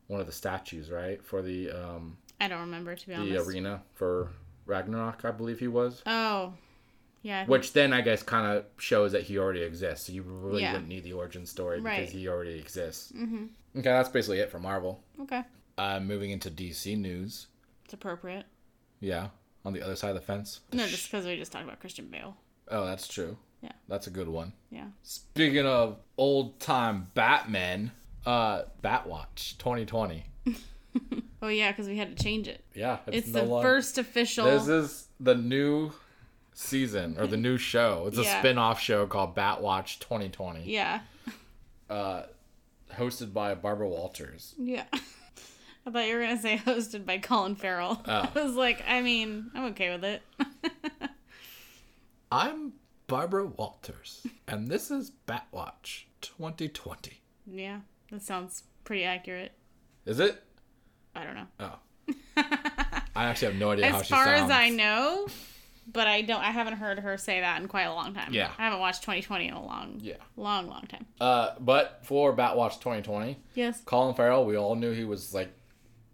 [0.06, 3.34] one of the statues, right, for the um, I don't remember to be the honest.
[3.34, 4.30] The arena for
[4.64, 6.02] Ragnarok, I believe he was.
[6.06, 6.54] Oh.
[7.26, 7.44] Yeah.
[7.46, 10.06] Which then I guess kind of shows that he already exists.
[10.06, 10.72] So you really Yeah.
[10.72, 11.98] wouldn't need the origin story Right.
[12.00, 13.10] because he already exists.
[13.10, 13.46] Mm-hmm.
[13.78, 15.02] Okay, that's basically it for Marvel.
[15.22, 15.42] Okay.
[15.76, 17.48] Uh, moving into DC news.
[17.84, 18.44] It's appropriate.
[19.00, 19.30] Yeah,
[19.64, 20.60] on the other side of the fence.
[20.72, 22.36] No, just because we just talked about Christian Bale.
[22.68, 23.36] Oh, that's true.
[23.60, 23.72] Yeah.
[23.88, 24.52] That's a good one.
[24.70, 24.86] Yeah.
[25.02, 27.90] Speaking of old time Batman,
[28.24, 30.24] uh, Batwatch 2020.
[31.42, 32.64] Oh yeah, because we had to change it.
[32.74, 34.44] Yeah, It's no the longer- first official.
[34.46, 35.90] This is the new
[36.56, 38.06] season or the new show.
[38.08, 38.38] It's a Yeah.
[38.40, 40.64] spin-off show called Batwatch 2020.
[40.64, 41.00] yeah.
[41.88, 42.22] Uh,
[42.94, 44.54] hosted by Barbara Walters.
[44.58, 44.86] Yeah.
[44.92, 48.02] I thought you were gonna say hosted by Colin Farrell.
[48.08, 48.28] Oh.
[48.34, 50.22] I was like, I mean, I'm okay with it.
[52.32, 52.72] I'm
[53.06, 57.20] Barbara Walters, and this is Batwatch 2020.
[57.46, 57.80] yeah,
[58.10, 59.52] that sounds pretty accurate.
[60.04, 60.42] Is it?
[61.14, 61.46] I don't know.
[61.60, 61.78] Oh.
[63.14, 65.28] I actually have no idea how As she far as I know,
[65.92, 66.40] but I don't.
[66.40, 68.32] I haven't heard her say that in quite a long time.
[68.32, 68.50] Yeah.
[68.58, 70.16] I haven't watched 2020 in a long, Yeah.
[70.36, 71.06] long, long time.
[71.20, 73.80] Uh, but for Batwatch 2020, Yes.
[73.84, 75.50] Colin Farrell, we all knew he was like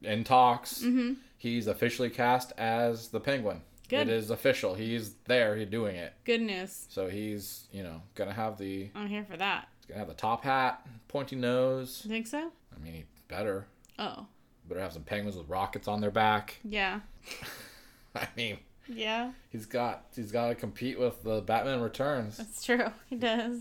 [0.02, 0.80] in talks.
[0.82, 1.14] Mm-hmm.
[1.38, 3.62] He's officially cast as the Penguin.
[3.88, 4.08] Good.
[4.08, 4.74] It is official.
[4.74, 5.56] He's there.
[5.56, 6.14] He's doing it.
[6.24, 6.86] Good news.
[6.88, 9.68] So he's, you know, gonna have the I'm here for that.
[9.78, 12.00] he's gonna have the top hat, pointy nose.
[12.04, 12.50] You think so?
[12.74, 13.66] I mean, he better
[13.98, 14.26] Oh.
[14.68, 16.58] better have some penguins with rockets on their back.
[16.64, 17.00] Yeah.
[18.16, 18.58] I mean,
[18.88, 19.32] Yeah.
[19.50, 22.36] he's got he's got to compete with the Batman Returns.
[22.36, 22.86] That's true.
[23.08, 23.58] He does.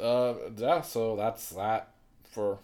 [0.00, 0.80] Uh, yeah.
[0.82, 1.90] So that's that
[2.30, 2.58] for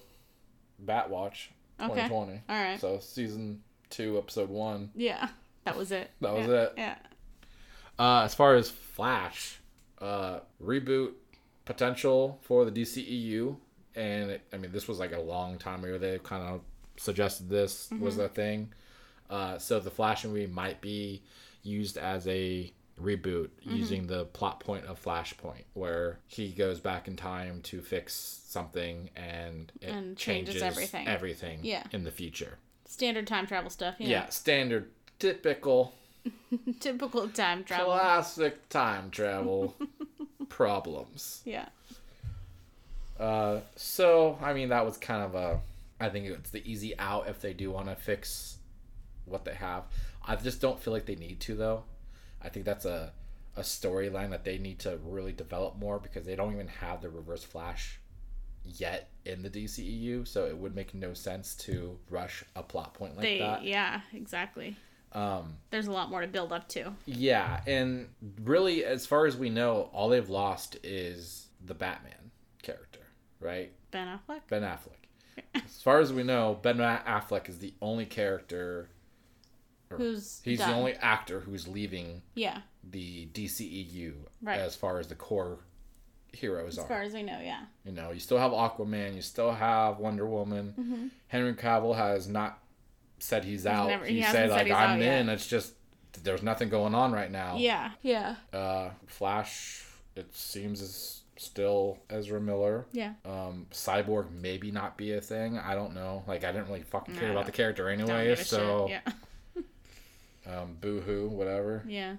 [0.85, 1.49] Batwatch
[1.81, 2.07] Okay.
[2.09, 2.43] 2020.
[2.49, 2.81] All right.
[2.81, 4.91] So season two, episode one.
[4.95, 5.29] Yeah.
[5.65, 6.11] That was it.
[6.21, 6.55] That was Yeah.
[6.55, 6.73] it.
[6.77, 6.97] Yeah.
[7.99, 9.61] Uh, as far as Flash,
[10.01, 11.13] uh, reboot
[11.65, 13.57] potential for the DCEU,
[13.95, 15.99] and it, I mean this was like a long time ago.
[15.99, 16.61] They kind of
[16.97, 18.73] suggested this was a thing.
[19.31, 21.23] Uh, so the Flash movie might be
[21.65, 27.17] used as a reboot using the plot point of Flashpoint, where he goes back in
[27.17, 28.15] time to fix
[28.47, 31.09] something and it And changes everything.
[31.09, 31.83] everything Yeah.
[31.91, 32.59] in the future.
[32.85, 33.99] Standard time travel stuff.
[33.99, 34.07] Know.
[34.07, 35.95] Yeah, standard, typical.
[36.81, 37.87] Typical time travel.
[37.93, 39.75] Classic time travel
[40.49, 41.43] problems.
[41.45, 41.67] Yeah.
[43.19, 45.61] Uh, so I mean that was kind of a.
[46.01, 48.57] I think it's the easy out if they do want to fix
[49.27, 49.85] what they have.
[50.27, 51.85] I just don't feel like they need to though.
[52.43, 53.13] I think that's a
[53.57, 57.09] a storyline that they need to really develop more because they don't even have the
[57.09, 58.01] Reverse Flash
[58.65, 60.27] yet in the DCEU.
[60.27, 63.39] So it would make no sense to rush a plot point like They.
[63.39, 63.63] that.
[63.63, 64.01] Yeah.
[64.13, 64.77] Exactly.
[65.13, 66.93] Um, There's a lot more to build up to.
[67.07, 68.09] Yeah, and
[68.43, 72.33] really, as far as we know, all they've lost is the Batman
[72.63, 72.99] character,
[73.39, 73.73] right?
[73.93, 74.41] Ben Affleck.
[74.49, 75.45] Ben Affleck.
[75.55, 78.89] as far as we know, Ben Affleck is the only character.
[79.97, 80.71] Who's He's done.
[80.71, 82.61] the only actor who's leaving Yeah.
[82.89, 84.59] the DCEU Right.
[84.61, 85.59] as far as the core
[86.33, 86.81] heroes are.
[86.83, 86.89] As are.
[86.89, 87.39] far as we know.
[87.41, 87.65] Yeah.
[87.85, 90.75] You know, you still have Aquaman, you still have Wonder Woman.
[90.79, 91.07] Mm-hmm.
[91.29, 92.59] Henry Cavill has not
[93.21, 93.89] said he's, out.
[93.89, 95.21] never- he he said hasn't said like I'm out yet.
[95.21, 95.29] in.
[95.29, 95.75] It's just
[96.23, 97.57] there's nothing going on right now.
[97.57, 97.91] Yeah.
[98.03, 98.37] Yeah.
[98.53, 99.85] Uh, Flash,
[100.17, 102.87] it seems is still Ezra Miller.
[102.93, 103.15] Yeah.
[103.25, 105.59] Um, Cyborg maybe not be a thing.
[105.59, 106.23] I don't know.
[106.29, 108.35] Like I didn't really fucking care No, about the character anyway.
[108.37, 108.87] So.
[108.89, 109.01] Yeah.
[110.47, 111.85] um, boo hoo, whatever.
[111.87, 112.17] Yeah.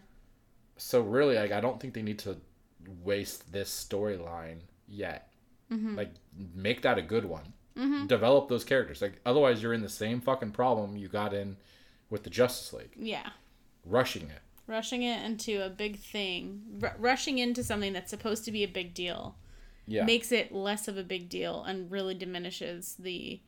[0.77, 2.37] So really, like I don't think they need to
[3.03, 5.29] waste this storyline yet.
[5.71, 5.95] Mm-hmm.
[5.95, 6.11] Like
[6.53, 7.53] make that a good one.
[8.07, 9.01] Develop those characters.
[9.01, 11.57] Like otherwise, you're in the same fucking problem you got in
[12.09, 13.29] with the Justice League, Yeah.
[13.85, 14.39] rushing it.
[14.65, 18.67] Rushing it into a big thing, R- rushing into something that's supposed to be a
[18.67, 19.35] big deal,
[19.87, 20.05] Yeah.
[20.05, 23.41] makes it less of a big deal and really diminishes the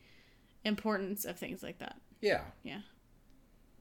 [0.65, 1.95] importance of things like that.
[2.19, 2.41] yeah.
[2.63, 2.81] Yeah.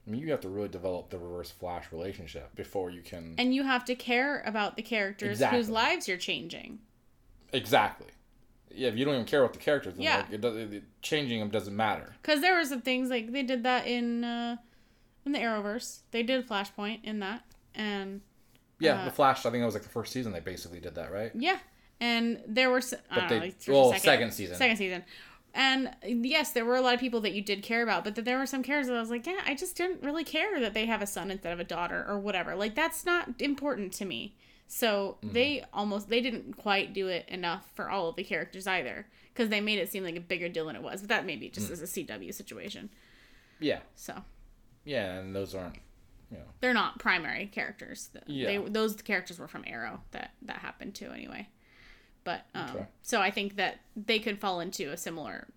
[0.07, 3.35] I mean, you have to really develop the Reverse Flash relationship before you can.
[3.37, 5.57] And you have to care about the characters Exactly.
[5.59, 6.79] whose lives you're changing.
[7.51, 8.07] Exactly.
[8.73, 10.17] Yeah, if you don't even care about the characters, then Yeah.
[10.17, 12.15] like, it does, it, changing them doesn't matter.
[12.21, 14.57] Because there were some things like they did that in uh,
[15.25, 15.99] in the Arrowverse.
[16.11, 17.43] They did Flashpoint in that,
[17.75, 18.21] and
[18.79, 19.39] Yeah, Uh, the Flash.
[19.39, 21.31] I think that was like the first season they basically did that, right?
[21.35, 21.57] yeah,
[21.99, 22.77] and there were.
[22.77, 24.55] s- I But they- know, like, well, second, second season.
[24.57, 25.03] Second season.
[25.59, 28.25] And yes, there were a lot of people that you did care about, but then
[28.25, 30.75] there were some characters that I was like, yeah, I just didn't really care that
[30.75, 32.55] they have a son instead of a daughter or whatever.
[32.55, 34.35] Like that's not important to me.
[34.67, 35.33] So Mm-hmm.
[35.33, 39.49] they almost they didn't quite do it enough for all of the characters either because
[39.49, 41.01] they made it seem like a bigger deal than it was.
[41.01, 41.53] But that maybe Mm.
[41.53, 42.89] just as a CW situation.
[43.59, 44.23] Yeah, So
[44.85, 45.77] yeah, and those aren't.
[46.29, 48.09] You know, they're not primary characters.
[48.27, 48.47] Yeah.
[48.47, 51.47] They, those characters were from Arrow that that happened to anyway.
[52.27, 52.85] But um, Okay.
[53.03, 55.47] so I think that they could fall into a similar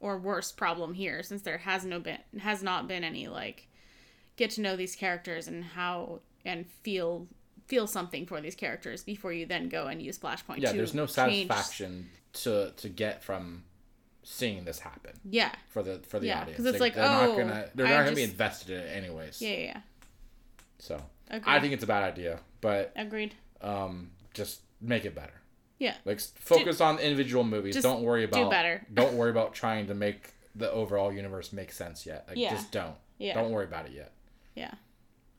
[0.00, 3.68] or worse problem here since there has no been has not been any like
[4.34, 7.28] get to know these characters and how and feel
[7.68, 10.58] feel something for these characters before you then go and use Flashpoint.
[10.58, 10.72] yeah.
[10.72, 12.10] There's no change- satisfaction
[12.42, 13.62] to to get from
[14.24, 15.52] seeing this happen Yeah.
[15.68, 16.56] for the for the Yeah, audience.
[16.56, 18.88] 'cause it's like, they're oh, not gonna they're I not gonna be invested in it
[18.96, 19.40] anyways.
[19.40, 19.50] Yeah.
[19.50, 19.58] Yeah.
[19.60, 19.80] yeah.
[20.80, 21.52] So Agreed.
[21.54, 23.34] I think it's a bad idea, but Agreed.
[23.60, 25.32] um, just make it better.
[25.78, 25.94] Yeah.
[26.04, 27.80] Like focus on individual movies.
[27.82, 28.86] don't worry do about better.
[28.94, 32.24] don't worry about trying to make the overall universe make sense yet.
[32.28, 32.50] Like Yeah.
[32.50, 32.96] just don't.
[33.18, 33.34] Yeah.
[33.34, 34.12] Don't worry about it yet.
[34.54, 34.72] Yeah.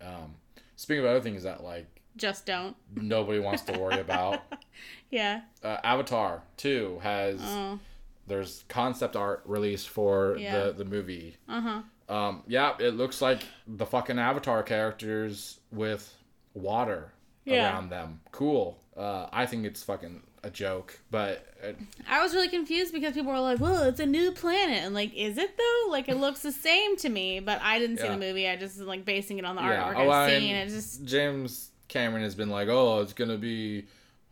[0.01, 0.35] Um,
[0.75, 2.75] speaking of other things that like Just don't.
[2.95, 4.41] nobody wants to worry about,
[5.09, 5.41] Yeah.
[5.63, 7.79] uh, Avatar Two has Oh.
[8.27, 10.65] there's concept art released for Yeah.
[10.65, 11.37] the the movie.
[11.49, 11.81] Uh huh.
[12.09, 16.15] Um, yeah, it looks like the fucking Avatar characters with
[16.53, 17.11] water
[17.43, 17.71] Yeah.
[17.73, 18.21] around them.
[18.31, 18.79] Cool.
[18.95, 21.73] Uh, I think it's fucking a joke, but uh,
[22.09, 25.13] I was really confused because people were like, "Well, it's a new planet," and like,
[25.13, 25.91] is it though?
[25.91, 28.11] Like, it looks the same to me, but I didn't see Yeah.
[28.13, 28.47] the movie.
[28.47, 29.93] I just like basing it on the yeah.
[29.93, 30.55] artwork Oh, I've seen.
[30.55, 33.85] It just James Cameron has been like, oh, it's gonna be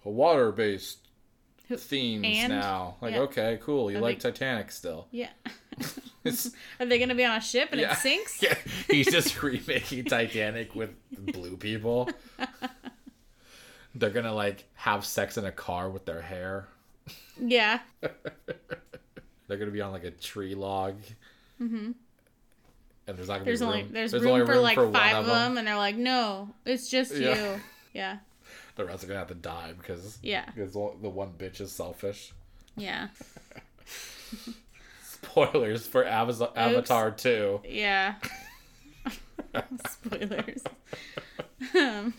[0.05, 0.99] a water based
[1.69, 2.95] themes and- now.
[3.01, 3.21] Like, yeah.
[3.21, 3.91] okay, cool.
[3.91, 5.07] You like Titanic still.
[5.11, 5.29] Yeah.
[6.79, 8.41] Are they gonna be on a ship and it sinks?
[8.41, 8.55] yeah,
[8.89, 12.09] he's just remaking Titanic with blue people.
[13.95, 16.67] They're gonna like have sex in a car with their hair.
[17.39, 17.79] Yeah.
[19.47, 20.95] They're gonna be on like a tree log.
[21.61, 21.91] Mm-hmm.
[23.07, 23.91] And there's not gonna There's be only room.
[23.93, 27.15] there's, only room, for like one five of them, and they're like, no, it's just
[27.15, 27.53] Yeah.
[27.55, 27.61] you.
[27.93, 28.17] Yeah.
[28.75, 30.43] The rest are gonna have to die because Yeah.
[30.53, 32.33] because the one bitch is selfish.
[32.75, 33.07] Yeah.
[35.03, 37.61] Spoilers for Avatar, Avatar 2.
[37.69, 38.15] Yeah.
[39.89, 40.63] Spoilers.
[41.77, 42.13] um,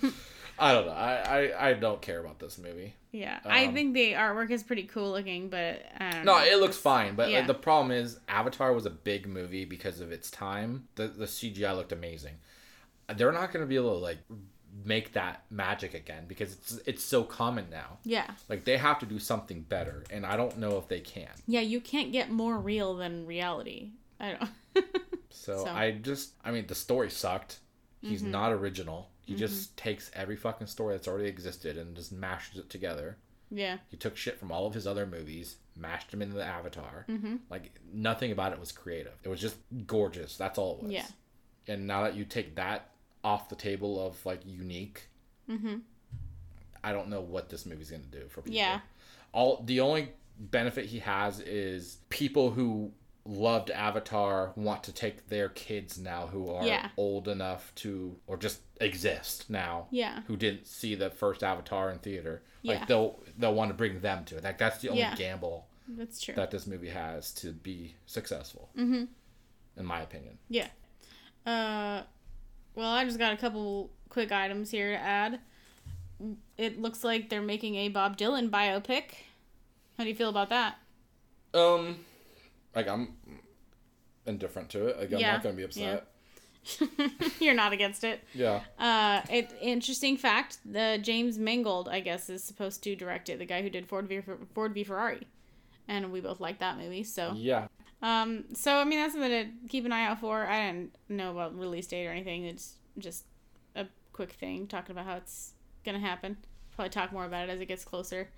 [0.59, 0.93] I don't know.
[0.93, 1.15] I,
[1.51, 2.95] I, I don't care about this movie.
[3.13, 3.41] yeah.
[3.45, 6.45] I Um, think the artwork is pretty cool looking, but I No, know.
[6.45, 7.39] it looks fine, but Yeah.
[7.39, 10.89] like, the problem is Avatar was a big movie because of its time.
[10.95, 12.35] The the CGI looked amazing.
[13.15, 14.19] They're not going to be able to like
[14.85, 17.99] make that magic again because it's it's so common now.
[18.05, 18.31] Yeah.
[18.49, 21.31] Like they have to do something better, and I don't know if they can.
[21.47, 23.91] Yeah, you can't get more real than reality.
[24.21, 24.85] I don't.
[25.31, 25.77] So, So- Mm-hmm.
[25.77, 27.59] I just I mean the story sucked.
[28.01, 29.11] He's not original.
[29.27, 33.19] He just takes every fucking story that's already existed and just mashes it together.
[33.51, 33.79] yeah.
[33.89, 37.05] He took shit from all of his other movies, mashed them into the Avatar.
[37.09, 37.37] Mm-hmm.
[37.51, 39.13] Like nothing about it was creative.
[39.25, 39.57] It was just
[39.87, 40.37] gorgeous.
[40.37, 40.93] That's all it was.
[40.93, 41.07] Yeah.
[41.69, 42.91] And now that you take that
[43.25, 45.09] off the table of like unique,
[45.51, 45.77] Mm-hmm.
[46.83, 48.57] I don't know what this movie's gonna do for people.
[48.57, 48.81] Yeah.
[49.33, 52.93] All the only benefit he has is people who
[53.29, 56.91] loved Avatar want to take their kids now who are Yeah.
[56.97, 60.23] old enough to or just exist now Yeah.
[60.27, 62.43] who didn't see the first Avatar in theater.
[62.63, 62.85] Like Yeah.
[62.87, 64.45] they'll they'll want to bring them to it.
[64.45, 65.15] Like that's the only Yeah.
[65.17, 66.35] gamble That's true.
[66.35, 68.71] that this movie has to be successful.
[68.77, 69.05] mm-hmm.
[69.79, 70.39] In my opinion.
[70.49, 70.69] Yeah.
[71.45, 72.03] Uh,
[72.75, 75.41] well, I just got a couple quick items here to add.
[76.57, 79.13] It looks like they're making a Bob Dylan biopic.
[79.99, 80.79] How do you feel about that?
[81.55, 82.05] Um
[82.77, 83.15] like I'm
[84.27, 84.99] indifferent to it.
[84.99, 86.07] Like I'm Yeah, not gonna be upset.
[87.41, 88.23] You're not against it.
[88.35, 88.61] Yeah.
[88.79, 93.39] Uh, it interesting fact: the James Mangold, I guess, is supposed to direct it.
[93.39, 94.21] The guy who did Ford v
[94.55, 95.27] Ford v Ferrari,
[95.89, 97.05] and we both like that movie.
[97.05, 97.69] So, Yeah.
[98.03, 100.47] um, so I mean that's something to keep an eye out for.
[100.47, 102.45] I didn't know about release date or anything.
[102.45, 103.25] It's just
[103.77, 105.53] a quick thing talking about how it's
[105.85, 106.37] gonna happen.
[106.75, 108.29] Probably talk more about it as it gets closer.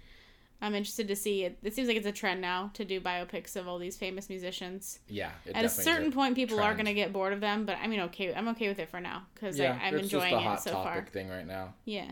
[0.60, 1.58] I'm interested to see it.
[1.62, 4.98] It seems like it's a trend now to do biopics of all these famous musicians.
[5.08, 5.30] Yeah.
[5.46, 8.00] It At a certain point, people are gonna get bored of them, but I mean,
[8.00, 10.58] okay, I'm okay with it for now because yeah, I'm it's enjoying just a hot
[10.58, 11.12] it so topic far.
[11.12, 11.74] thing right now.
[11.84, 12.10] Yeah.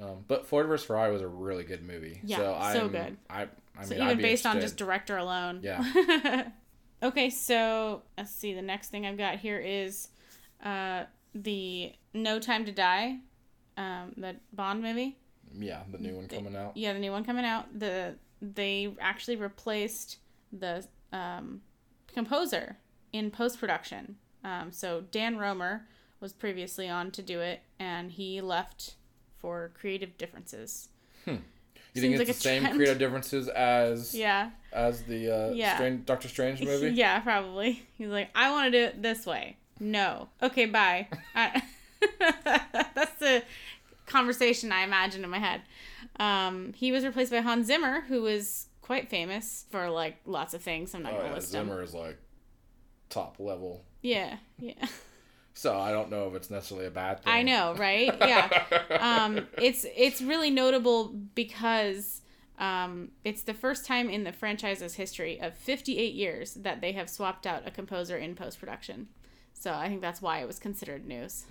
[0.00, 2.20] Um, but Ford vs Ferrari was a really good movie.
[2.22, 3.16] Yeah, so, so I'm, good.
[3.28, 5.60] I, I So mean, I'd even be based on just director alone.
[5.62, 6.48] Yeah.
[7.02, 8.54] okay, so let's see.
[8.54, 10.08] The next thing I've got here is
[10.62, 11.04] uh,
[11.34, 13.18] the No Time to Die,
[13.76, 15.18] um, the Bond movie.
[15.58, 16.76] Yeah, the new one coming out.
[16.76, 17.66] Yeah, the new one coming out.
[17.78, 20.18] The they actually replaced
[20.52, 21.62] the um,
[22.12, 22.76] composer
[23.12, 24.16] in post production.
[24.44, 25.86] Um, so Dan Romer
[26.20, 28.94] was previously on to do it, and he left
[29.38, 30.88] for creative differences.
[31.94, 32.76] You think it's like the same trend.
[32.76, 34.50] creative differences as Yeah.
[34.72, 35.74] as the uh, Yeah.
[35.76, 36.90] Strange, Doctor Strange movie?
[36.90, 37.82] Yeah, probably.
[37.96, 39.56] He's like, I want to do it this way.
[39.80, 40.28] No.
[40.42, 41.08] Okay, bye.
[41.34, 41.62] I...
[42.94, 43.42] That's the
[44.08, 45.62] conversation I imagine in my head.
[46.18, 50.62] Um, he was replaced by Hans Zimmer, who was quite famous for like lots of
[50.62, 50.94] things.
[50.94, 51.68] I'm not Oh gonna yeah, list them.
[51.68, 52.18] Zimmer is like
[53.10, 53.84] top level.
[54.02, 54.86] Yeah, yeah.
[55.54, 57.32] So I don't know if it's necessarily a bad thing.
[57.32, 58.14] I know, right?
[58.20, 58.64] Yeah.
[59.00, 62.22] um, it's it's really notable because
[62.58, 67.10] um, it's the first time in the franchise's history of 58 years that they have
[67.10, 69.08] swapped out a composer in post production.
[69.52, 71.44] So I think that's why it was considered news.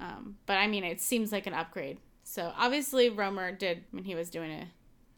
[0.00, 1.98] Um, but I mean, it seems like an upgrade.
[2.22, 4.68] So obviously, Romer did when he was doing it.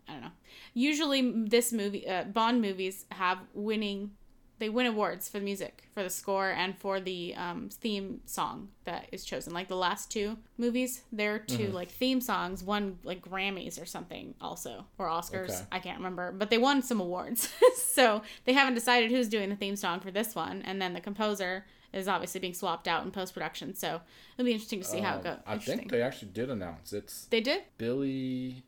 [0.09, 0.31] I don't know.
[0.75, 4.13] Usually, this movie, uh, Bond movies have winning.
[4.59, 8.69] They win awards for the music, for the score, and for the um, theme song
[8.85, 9.55] that is chosen.
[9.55, 14.35] Like the last two movies, their 2 like theme songs won like Grammys or something,
[14.41, 15.49] also or Oscars.
[15.49, 15.63] Okay.
[15.73, 17.49] I can't remember, but they won some awards.
[17.77, 21.01] so they haven't decided who's doing the theme song for this one, and then the
[21.01, 23.75] composer is obviously being swapped out in post production.
[23.75, 24.01] So
[24.37, 25.39] it'll be interesting to see how it Um, goes.
[25.47, 27.63] I think they actually did announce it's They did?
[27.79, 28.63] Billy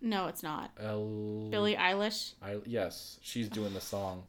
[0.00, 0.70] No, it's not.
[0.78, 1.48] L.
[1.50, 2.34] Billie Eilish.
[2.42, 4.24] I, yes, she's doing the song.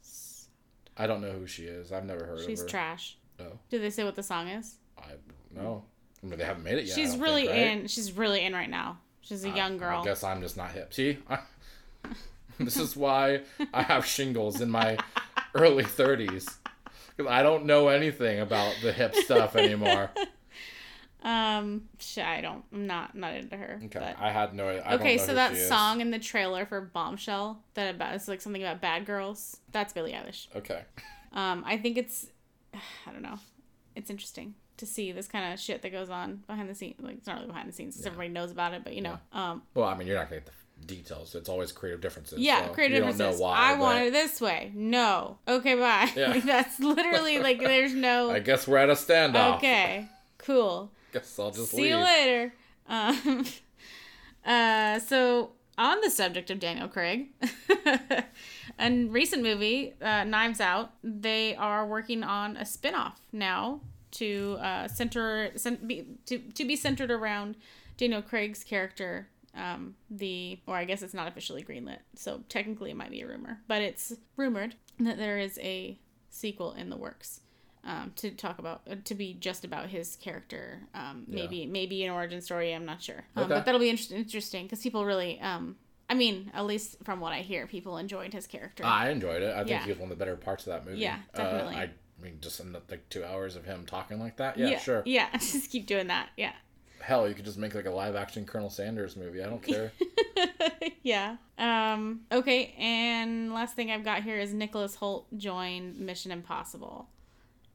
[0.97, 1.91] I don't know who she is.
[1.91, 2.69] I've never heard She's of her.
[2.69, 3.17] trash.
[3.39, 4.75] Oh, Did they say what the song is?
[4.97, 5.11] I
[5.55, 5.85] no.
[6.21, 6.95] I mean, they haven't made it yet.
[6.95, 7.77] She's really think, right?
[7.81, 7.87] in.
[7.87, 8.99] She's really in right now.
[9.21, 10.01] She's a I- young girl.
[10.01, 10.93] I guess I'm just not hip.
[10.93, 11.39] See, I,
[12.59, 13.41] this is why
[13.73, 14.97] I have shingles in my
[15.55, 16.57] early 30s
[17.19, 20.09] because I don't know anything about the hip stuff anymore.
[21.21, 22.63] Um, I don't.
[22.73, 23.81] I'm not not into her.
[23.83, 24.69] Okay, but- I had no.
[24.69, 28.63] I okay, so that song in the trailer for Bombshell that about it's like something
[28.63, 29.57] about bad girls.
[29.73, 30.47] That's Billie Eilish.
[30.55, 30.81] Okay.
[31.33, 32.27] Um, I think it's,
[32.73, 33.37] I don't know,
[33.97, 37.01] it's interesting to see this kind of shit that goes on behind the scenes.
[37.01, 39.17] Like it's not really behind the scenes because everybody knows about it, but you know,
[39.33, 40.53] um, Well, I mean, you're not gonna get the
[40.85, 41.35] details.
[41.35, 42.39] It's always creative differences.
[42.39, 43.39] yeah, so creative you don't differences.
[43.39, 43.57] know why.
[43.57, 44.71] I but want it this way.
[44.73, 45.37] No.
[45.47, 46.11] Okay, bye.
[46.15, 46.29] Yeah.
[46.29, 48.31] like that's literally like there's no.
[48.37, 49.57] I guess we're at a standoff.
[49.57, 50.91] Okay, cool.
[51.13, 51.89] Guess I'll just See leave.
[51.91, 52.53] you later.
[52.87, 53.45] Um,
[54.45, 57.29] uh, so on the subject of Daniel Craig,
[58.79, 64.87] a recent movie, uh, Knives Out, they are working on a spin-off now to uh,
[64.87, 67.55] center to to be centered around
[67.97, 69.27] Daniel Craig's character.
[69.55, 73.27] Um, the or I guess it's not officially greenlit, so technically it might be a
[73.27, 75.97] rumor, but it's rumored that there is a
[76.29, 77.41] sequel in the works
[77.83, 80.81] um, to talk about uh, to be just about his character.
[80.93, 82.73] Um, maybe maybe an origin story.
[82.73, 83.55] I'm not sure, um, Okay.
[83.55, 85.39] but that'll be inter- interesting because people really.
[85.41, 85.77] Um,
[86.11, 88.83] I mean, at least from what I hear, people enjoyed his character.
[88.83, 89.51] I enjoyed it.
[89.53, 89.83] I think Yeah.
[89.83, 91.01] he was one of the better parts of that movie.
[91.01, 91.75] Yeah, Uh, definitely.
[91.75, 94.57] I mean, just in the, like two hours of him talking like that.
[94.57, 95.03] Yeah, sure.
[95.05, 96.29] Yeah, just keep doing that.
[96.35, 96.53] Yeah.
[97.01, 99.41] Hell, you could just make like a live action Colonel Sanders movie.
[99.41, 99.91] I don't care.
[101.03, 101.37] yeah.
[101.57, 102.21] Um.
[102.31, 102.73] Okay.
[102.77, 107.07] And last thing I've got here is Nicholas Hoult joined Mission Impossible.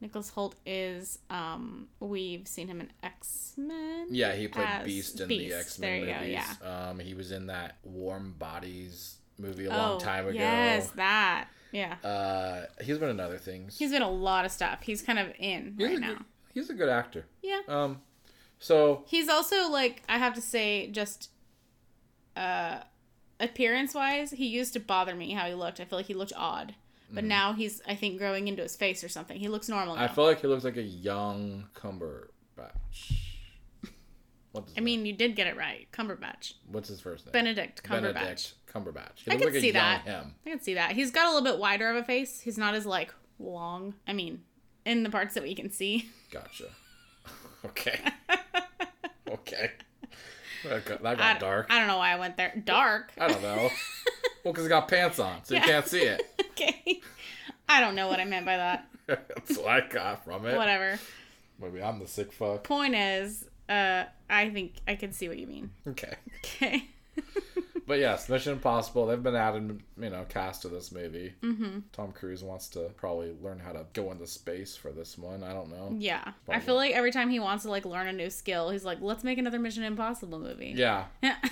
[0.01, 1.87] Nicholas Hoult is um.
[1.99, 4.07] We've seen him in X Men.
[4.09, 5.49] yeah, he played Beast in Beast.
[5.51, 6.31] the X Men you go, movies.
[6.61, 6.89] yeah.
[6.89, 10.37] Um, he was in that Warm Bodies movie a long time ago.
[10.37, 11.47] Oh, Yes, that.
[11.71, 11.95] Yeah.
[12.03, 13.77] Uh, he's been in other things.
[13.77, 14.79] He's been a lot of stuff.
[14.83, 16.17] He's kind of in He's right a now.
[16.53, 17.25] he's a good actor.
[17.41, 17.61] Yeah.
[17.67, 17.99] Um,
[18.59, 21.29] so He's also like I have to say just
[22.35, 22.79] uh
[23.39, 25.79] appearance wise, he used to bother me how he looked.
[25.79, 26.75] I feel like he looked odd.
[27.11, 29.39] But now he's I think growing into his face or something.
[29.39, 30.01] He looks normal now.
[30.01, 30.09] Mm.
[30.09, 33.21] I feel like he looks like a young Cumberbatch.
[34.51, 35.87] What does I mean, you did get it right.
[35.91, 36.53] Cumberbatch.
[36.71, 37.33] what's his first name?
[37.33, 38.13] Benedict Cumberbatch.
[38.13, 39.19] Benedict Cumberbatch.
[39.25, 40.01] He I could like see a young that.
[40.05, 40.35] him.
[40.45, 40.93] I can see that.
[40.93, 42.39] He's got a little bit wider of a face.
[42.39, 43.95] He's not as like long.
[44.07, 44.43] I mean,
[44.85, 46.09] in the parts that we can see.
[46.31, 46.65] Gotcha.
[47.65, 47.99] Okay.
[49.29, 49.71] okay.
[50.63, 51.67] That got, that I, dark.
[51.69, 52.53] I don't know why I went there.
[52.65, 53.11] Dark.
[53.19, 53.69] I don't know.
[54.43, 55.61] well, because he got pants on, so Yeah.
[55.61, 56.21] you can't see it.
[56.51, 57.01] okay.
[57.69, 58.87] I don't know what I meant by that.
[59.07, 60.57] That's what I got from it.
[60.57, 60.99] Whatever.
[61.59, 62.63] Maybe I'm the sick fuck.
[62.63, 65.71] Point is, uh, I think I can see what you mean.
[65.87, 66.15] Okay.
[66.39, 66.85] Okay.
[67.87, 69.05] But yes, Mission Impossible.
[69.05, 71.33] They've been adding, you know, cast to this movie.
[71.43, 71.79] Mm-hmm.
[71.91, 75.43] Tom Cruise wants to probably learn how to go into space for this one.
[75.43, 75.95] I don't know.
[75.97, 76.31] Yeah.
[76.49, 78.99] I feel like every time he wants to like learn a new skill, he's like,
[79.01, 80.73] let's make another Mission Impossible movie.
[80.75, 81.05] Yeah.
[81.21, 81.35] Yeah.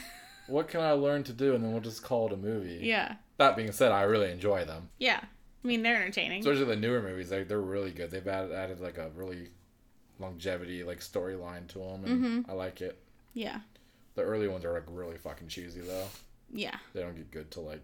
[0.48, 2.80] What can I learn to do, and then we'll just call it a movie.
[2.82, 3.16] yeah.
[3.38, 5.22] That being said, I really enjoy them, Yeah.
[5.24, 6.42] I mean, they're entertaining.
[6.42, 7.32] especially the newer movies.
[7.32, 8.12] Like they're really good.
[8.12, 9.52] They've added, added like a really
[10.20, 12.52] longevity like storyline to them, and Mm-hmm.
[12.52, 13.00] I like it.
[13.34, 13.60] yeah.
[14.16, 16.06] The early ones are like really fucking cheesy though.
[16.51, 16.75] Yeah.
[16.93, 17.82] They don't get good till like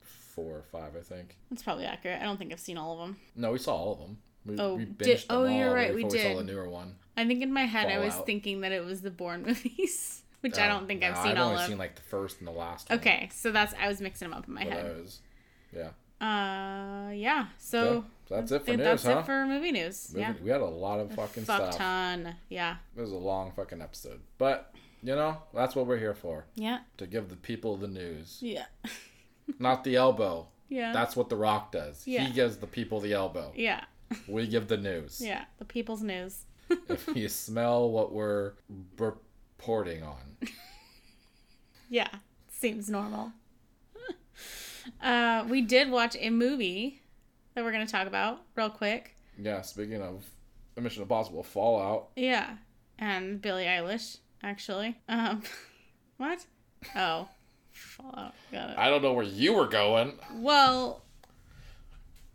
[0.00, 1.36] four or five, I think.
[1.50, 2.20] That's probably accurate.
[2.20, 3.16] I don't think I've seen all of them.
[3.36, 4.18] No, we saw all of them.
[4.46, 5.94] We, Oh, we did- oh, you're right.
[5.94, 6.38] we before we, saw did.
[6.38, 6.96] the newer one.
[7.16, 10.58] I think in my head I was thinking that it was the Bourne movies, which
[10.58, 11.68] I Oh, don't think no, I've seen I've all only of.
[11.68, 12.98] seen like the first and the last one.
[12.98, 14.86] okay, so that's I was mixing them up in my For head.
[14.86, 15.20] those.
[15.76, 15.90] Yeah.
[16.20, 17.46] Uh, yeah.
[17.58, 19.18] So so that's it for news, that's huh?
[19.20, 20.10] it for movie news.
[20.12, 20.34] Movie- Yeah.
[20.42, 21.76] We had a lot of fucking Fuck stuff.
[21.76, 22.34] ton.
[22.48, 22.76] Yeah.
[22.96, 24.20] It was a long fucking episode.
[24.38, 26.44] But, you know, that's what we're here for.
[26.54, 26.80] Yeah.
[26.98, 28.38] To give the people the news.
[28.40, 28.66] Yeah.
[29.58, 30.48] Not the elbow.
[30.68, 30.92] Yeah.
[30.92, 32.06] That's what The Rock does.
[32.06, 32.24] Yeah.
[32.24, 33.52] He gives the people the elbow.
[33.56, 33.84] yeah.
[34.28, 35.20] We give the news.
[35.24, 35.44] Yeah.
[35.58, 36.44] The people's news.
[36.88, 38.52] If you smell what we're
[38.98, 40.36] reporting on.
[41.88, 42.08] Yeah.
[42.48, 43.32] Seems normal.
[45.02, 47.02] uh, we did watch a movie
[47.54, 49.14] that we're gonna talk about real quick.
[49.38, 50.24] Yeah, speaking of
[50.76, 52.08] Mission Impossible Fallout.
[52.16, 52.56] Yeah.
[52.98, 54.98] And Billie Eilish, actually.
[55.08, 55.42] Um,
[56.16, 56.44] what?
[56.96, 57.28] Oh.
[57.72, 58.34] Fallout.
[58.52, 58.78] Got it.
[58.78, 60.14] I don't know where you were going.
[60.34, 61.02] Well,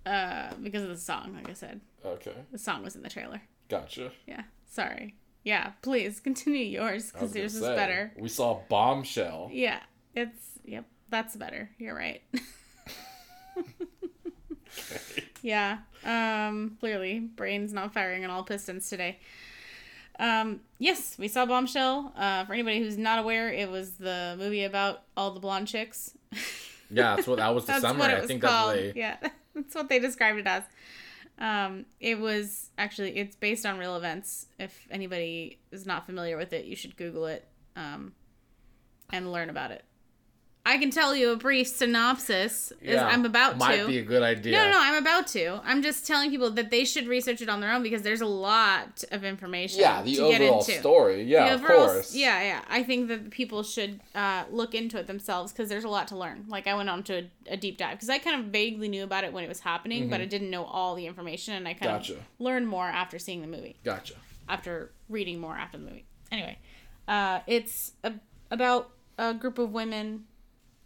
[0.06, 1.82] uh, because of the song, like I said.
[2.06, 2.34] Okay.
[2.52, 3.42] The song was in the trailer.
[3.70, 4.12] Gotcha.
[4.28, 4.44] Yeah.
[4.70, 5.16] Sorry.
[5.44, 8.12] Yeah, please continue yours because yours is better.
[8.18, 9.50] We saw Bombshell.
[9.52, 9.80] Yeah.
[10.16, 11.70] It's, yep, that's better.
[11.78, 12.22] You're right.
[13.58, 15.24] okay.
[15.42, 15.80] yeah.
[16.04, 19.20] Um, clearly, brain's not firing on all pistons today.
[20.20, 22.14] Um, yes, we saw Bombshell.
[22.16, 26.12] Uh, for anybody who's not aware, it was the movie about all the blonde chicks.
[26.90, 28.00] Yeah, that's what that was the summary.
[28.00, 28.76] what I think called.
[28.78, 29.18] that's the Yeah,
[29.56, 30.64] that's what they described it as.
[31.38, 34.48] Um, it was actually it's based on real events.
[34.58, 38.14] If anybody is not familiar with it, you should Google it um,
[39.12, 39.84] and learn about it.
[40.68, 42.74] I can tell you a brief synopsis.
[42.82, 43.84] Is I'm about Might to.
[43.84, 44.54] Might be a good idea.
[44.54, 45.60] No, no, I'm about to.
[45.64, 48.26] I'm just telling people that they should research it on their own because there's a
[48.26, 51.24] lot of information Yeah, the overall story.
[51.24, 52.16] Yeah, The of overall- course.
[52.16, 52.62] Yeah, yeah.
[52.68, 56.18] I think that people should uh, look into it themselves because there's a lot to
[56.18, 56.46] learn.
[56.48, 59.04] Like I went on to a, a deep dive because I kind of vaguely knew
[59.04, 61.74] about it when it was happening, but I didn't know all the information, and I
[61.74, 61.98] kind Mm-hmm.
[62.00, 62.14] Gotcha.
[62.14, 64.16] of learned more after seeing the movie Gotcha.
[64.50, 66.06] after reading more after the movie.
[66.32, 66.58] Anyway,
[67.08, 68.14] uh, it's a,
[68.50, 70.24] about a group of women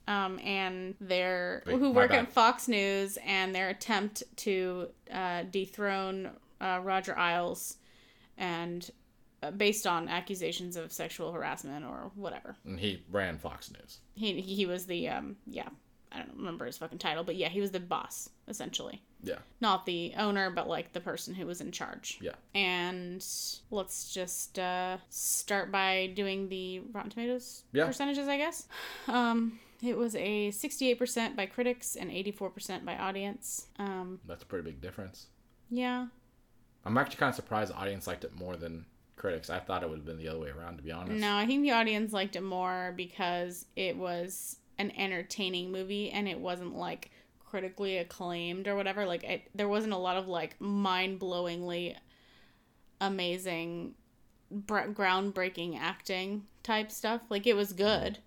[0.10, 2.20] um, and their Wait, who work bad.
[2.26, 7.78] at Fox News and their attempt to uh, dethrone uh, Roger Ailes
[8.38, 8.90] and
[9.42, 12.56] uh, based on accusations of sexual harassment or whatever.
[12.66, 14.00] And he ran Fox News.
[14.16, 15.70] He he was the um yeah
[16.12, 19.38] I don't remember his fucking title, but yeah, he was the boss essentially Yeah.
[19.62, 22.18] not the owner, but like the person who was in charge.
[22.20, 22.32] Yeah.
[22.56, 23.24] And
[23.70, 27.86] let's just uh, start by doing the Rotten Tomatoes Yeah.
[27.86, 28.68] percentages, I guess.
[29.08, 33.68] Um, it was a 68% by critics and 84% by audience.
[33.78, 35.28] Um, That's a pretty big difference.
[35.70, 36.08] yeah.
[36.86, 38.86] I'm actually kind of surprised the audience liked it more than
[39.18, 39.50] critics.
[39.50, 41.20] I thought it would have been the other way around, to be honest.
[41.20, 46.26] No, I think the audience liked it more because it was an entertaining movie and
[46.26, 47.12] it wasn't like
[47.46, 49.06] critically acclaimed or whatever.
[49.06, 51.96] Like it, there wasn't a lot of like mind-blowingly
[53.02, 53.96] amazing
[54.50, 57.22] br- groundbreaking acting type stuff.
[57.30, 58.20] Like it was good.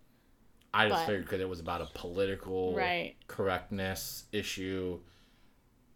[0.75, 3.15] I just but- figured because it was about a political Right.
[3.29, 5.01] correctness issue.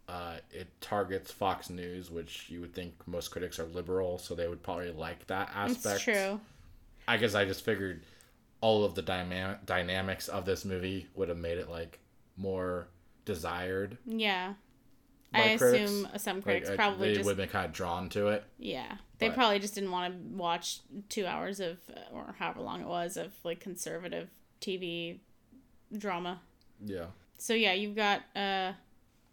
[0.07, 4.47] Uh, it targets Fox News, which you would think most critics are liberal, so they
[4.47, 5.95] would probably like that aspect.
[5.95, 6.39] It's true.
[7.07, 8.03] I guess I just figured
[8.61, 11.99] all of the dyma- dynamics of this movie would have made it like
[12.37, 12.87] more
[13.25, 13.97] desired.
[14.05, 14.53] Yeah.
[15.33, 15.91] I critics.
[15.91, 18.45] assume some critics uh, probably they just would have been kind of drawn to it.
[18.57, 18.97] Yeah.
[19.19, 21.79] They But- probably just didn't want to watch two hours of,
[22.13, 24.29] or however long it was, of like conservative
[24.61, 25.19] TV
[25.97, 26.41] drama.
[26.83, 27.05] Yeah.
[27.37, 28.73] So yeah, you've got uh,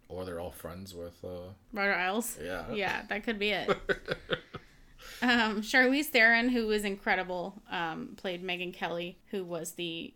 [0.09, 1.23] Or they're all friends with.
[1.23, 2.37] Uh, Roger Ailes.
[2.43, 2.65] yeah.
[2.73, 3.69] Yeah, that could be it.
[5.21, 10.13] um, Charlize Theron, who was incredible, um, played Megyn Kelly, who was the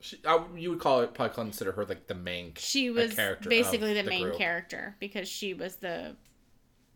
[0.00, 2.52] She, I, you would call it probably consider her like the main.
[2.56, 4.36] she was character basically the, the main group.
[4.38, 6.16] character because she was the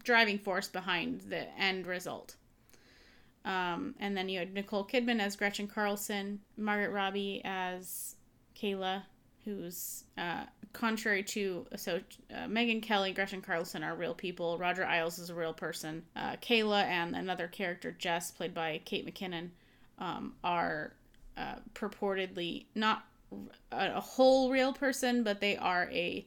[0.05, 2.37] driving force behind the end result.
[3.45, 8.15] Um, and then you had Nicole Kidman as Gretchen Carlson, Margaret Robbie as
[8.57, 9.03] Kayla,
[9.45, 12.01] who's uh, contrary to so
[12.33, 14.59] uh, Megyn Kelly, Gretchen Carlson are real people.
[14.59, 16.05] Roger Ailes is a real person.
[16.15, 19.51] Uh, Kayla and another character Jess, played by Kate McKinnon,
[19.99, 20.93] um, are
[21.37, 23.05] uh, purportedly not
[23.73, 26.25] a whole real person, but they are a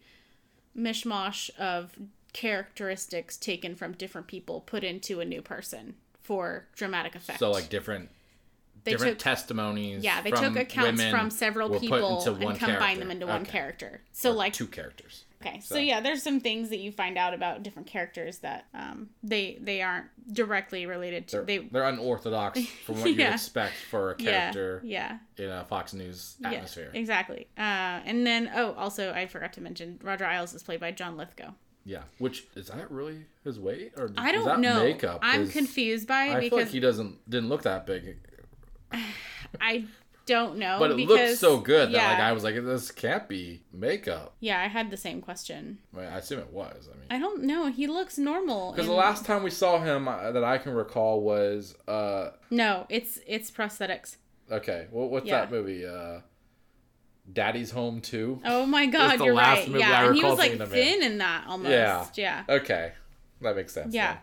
[0.77, 1.97] mishmash of
[2.33, 7.39] characteristics taken from different people put into a new person for dramatic effect.
[7.39, 8.09] So like different.
[8.83, 10.03] They different took- testimonies.
[10.03, 12.99] yeah, they took accounts from several people and combined character.
[12.99, 14.01] them into one character.
[14.11, 15.23] So Or like two characters.
[15.41, 15.73] okay, so.
[15.75, 15.79] so.
[15.81, 19.81] yeah, there's some things that you find out about different characters that um they they
[19.81, 23.33] aren't directly related to They're, they they're unorthodox from what you Yeah.
[23.33, 26.91] expect for a character yeah in a Fox News yeah atmosphere.
[26.93, 27.47] exactly.
[27.57, 31.17] Uh, and then oh also I forgot to mention Roger Ailes is played by John
[31.17, 31.53] Lithgow.
[31.87, 34.83] Yeah, which is that really his weight or I don't that know.
[34.83, 35.19] Makeup?
[35.21, 38.17] I'm 'Cause confused by it I feel because like he doesn't didn't look that big,
[39.61, 39.85] I
[40.25, 40.77] don't know.
[40.79, 43.61] but it because, looked so good yeah, that like I was like, this can't be
[43.71, 44.33] makeup.
[44.39, 45.77] yeah, I had the same question.
[45.93, 46.89] I, mean, I assume it was.
[46.91, 47.67] I mean, I don't know.
[47.67, 48.71] He looks normal.
[48.71, 52.87] because the last time we saw him uh, that I can recall was uh no,
[52.89, 54.17] it's it's prosthetics.
[54.51, 55.41] okay, well, what's Yeah.
[55.41, 55.85] that movie?
[55.85, 56.21] Uh,
[57.31, 58.39] Daddy's Home Two.
[58.45, 59.67] Oh my god, the you're last right.
[59.69, 60.67] movie I Yeah, and he was like him in.
[60.69, 61.71] thin in that almost.
[61.71, 62.05] Yeah.
[62.47, 62.55] Yeah.
[62.57, 62.91] Okay,
[63.41, 63.93] that makes sense.
[63.93, 64.13] Yeah.
[64.13, 64.17] then.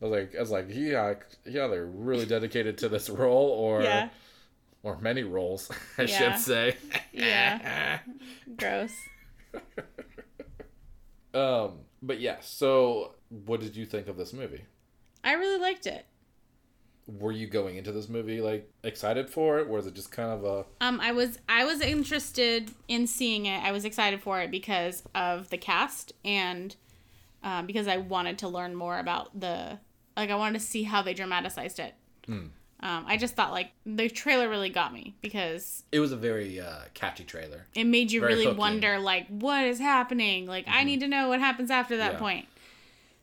[0.00, 3.48] I was like, I was like, he, uh, he either really dedicated to this role
[3.50, 4.10] or Yeah.
[4.84, 6.06] or many roles, I Yeah.
[6.34, 6.76] should say.
[7.12, 7.98] Yeah.
[8.56, 8.92] Gross.
[11.34, 12.36] Um, but yeah.
[12.40, 14.64] So, what did you think of this movie?
[15.24, 16.06] I really liked it.
[17.18, 20.30] Were you going into this movie like excited for it, or was it just kind
[20.30, 23.62] of a Um, I was I was interested in seeing it.
[23.64, 26.76] I was excited for it because of the cast and
[27.42, 29.78] um, because I wanted to learn more about the
[30.18, 31.94] like I wanted to see how they dramatized it.
[32.26, 32.46] Hmm.
[32.80, 36.60] Um, I just thought like the trailer really got me because It was a very
[36.60, 37.66] uh, catchy trailer.
[37.74, 38.52] it made you Very really hooking.
[38.54, 38.60] Mm-hmm.
[38.60, 40.46] wonder like what is happening.
[40.46, 42.18] Like I need to know what happens after that Yeah.
[42.18, 42.46] point.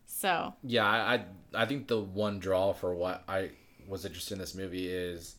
[0.08, 3.52] So Yeah, I, I I think the one draw for what I
[3.88, 5.36] was interested in this movie is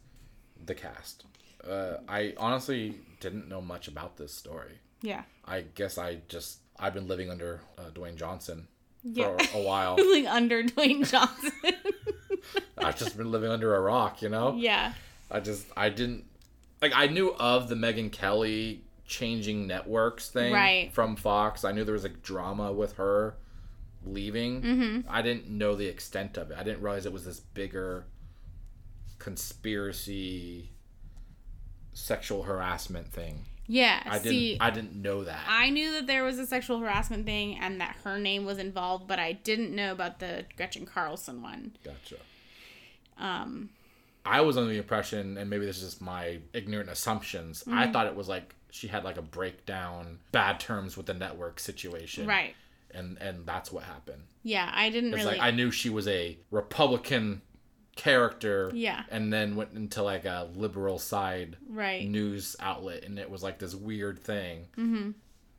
[0.65, 1.25] the cast.
[1.69, 4.79] Uh, I honestly didn't know much about this story.
[5.03, 8.69] yeah, I guess I just I've been living under uh, Dwayne Johnson
[9.15, 9.95] for a while.
[9.99, 11.53] living under Dwayne Johnson.
[12.79, 14.55] I've just been living under a rock, you know.
[14.57, 14.93] yeah,
[15.31, 16.25] I just I didn't
[16.81, 20.93] like I knew of the Megyn Kelly changing networks thing Right.
[20.93, 21.65] from Fox.
[21.65, 23.37] I knew there was like drama with her
[24.05, 24.63] leaving.
[24.63, 25.01] Mm-hmm.
[25.11, 26.57] I didn't know the extent of it.
[26.59, 28.05] I didn't realize it was this bigger
[29.27, 30.71] conspiracy
[31.95, 33.45] sexual harassment thing.
[33.67, 34.01] Yeah.
[34.07, 35.41] I didn't see, I didn't know that.
[35.49, 39.09] I knew that there was a sexual harassment thing and that her name was involved,
[39.09, 41.77] but I didn't know about the Gretchen Carlson one.
[41.83, 42.19] gotcha.
[43.19, 43.71] Um,
[44.25, 47.65] I was under the impression, and maybe this is just my ignorant assumptions.
[47.65, 47.79] Mm-hmm.
[47.79, 51.59] I thought it was like she had like a breakdown, bad terms with the network
[51.59, 52.55] situation, right.
[52.95, 54.23] And and that's what happened.
[54.45, 55.25] Yeah, I didn't really.
[55.25, 57.43] like I knew she was a Republican
[57.97, 59.03] character, Yeah.
[59.11, 62.09] and then went into like a liberal side right.
[62.09, 64.69] news outlet, and it was like this weird thing.
[64.77, 65.11] Mm-hmm.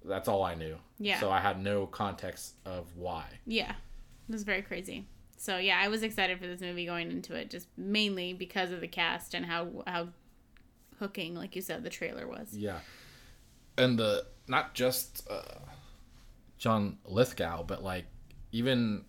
[0.06, 0.78] That's all I knew.
[1.00, 1.20] Yeah.
[1.20, 3.26] So I had no context of why.
[3.46, 5.08] Yeah, it was very crazy.
[5.36, 8.82] So yeah, I was excited for this movie going into it, just mainly because of
[8.82, 10.10] the cast and how how
[11.00, 12.54] hooking, like you said, the trailer was.
[12.54, 12.80] Yeah,
[13.78, 15.42] and the not just uh,
[16.58, 18.06] John Lithgow, but like
[18.52, 19.04] even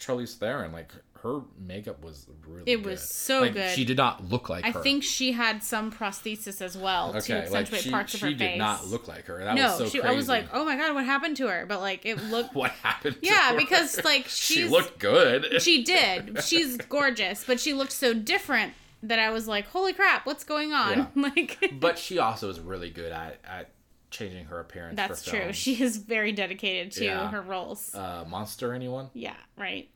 [0.00, 0.92] Charlize Theron, like
[1.24, 2.64] her makeup was really.
[2.64, 2.70] Good.
[2.70, 3.08] It was good.
[3.08, 3.70] so Like, good.
[3.74, 4.68] She did not look like her.
[4.68, 4.82] I her.
[4.82, 8.20] think she had some prosthesis as well to okay, like accentuate she, parts she of
[8.20, 8.38] her face.
[8.38, 9.42] She did not look like her.
[9.42, 10.14] That no, was so she, crazy.
[10.14, 11.64] I was like, oh my god, what happened to her?
[11.66, 12.54] But like, it looked.
[12.54, 13.16] what happened?
[13.22, 15.46] to yeah, because like she looked good.
[15.62, 16.42] she did.
[16.44, 20.72] She's gorgeous, but she looked so different that I was like, holy crap, what's going
[20.74, 21.08] on?
[21.16, 21.72] like.
[21.80, 23.70] but she also is really good at at
[24.10, 24.96] changing her appearance.
[24.96, 25.52] That's for true.
[25.52, 27.30] She is very dedicated to Yeah.
[27.30, 27.94] her roles.
[27.94, 28.72] uh, monster.
[28.72, 29.08] Anyone?
[29.14, 29.88] yeah, right.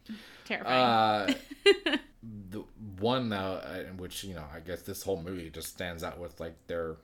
[0.48, 1.34] Terrifying.
[1.34, 1.34] Uh,
[2.50, 2.64] the
[2.98, 3.60] one though,
[3.96, 6.96] which you know, I guess this whole movie just stands out with like their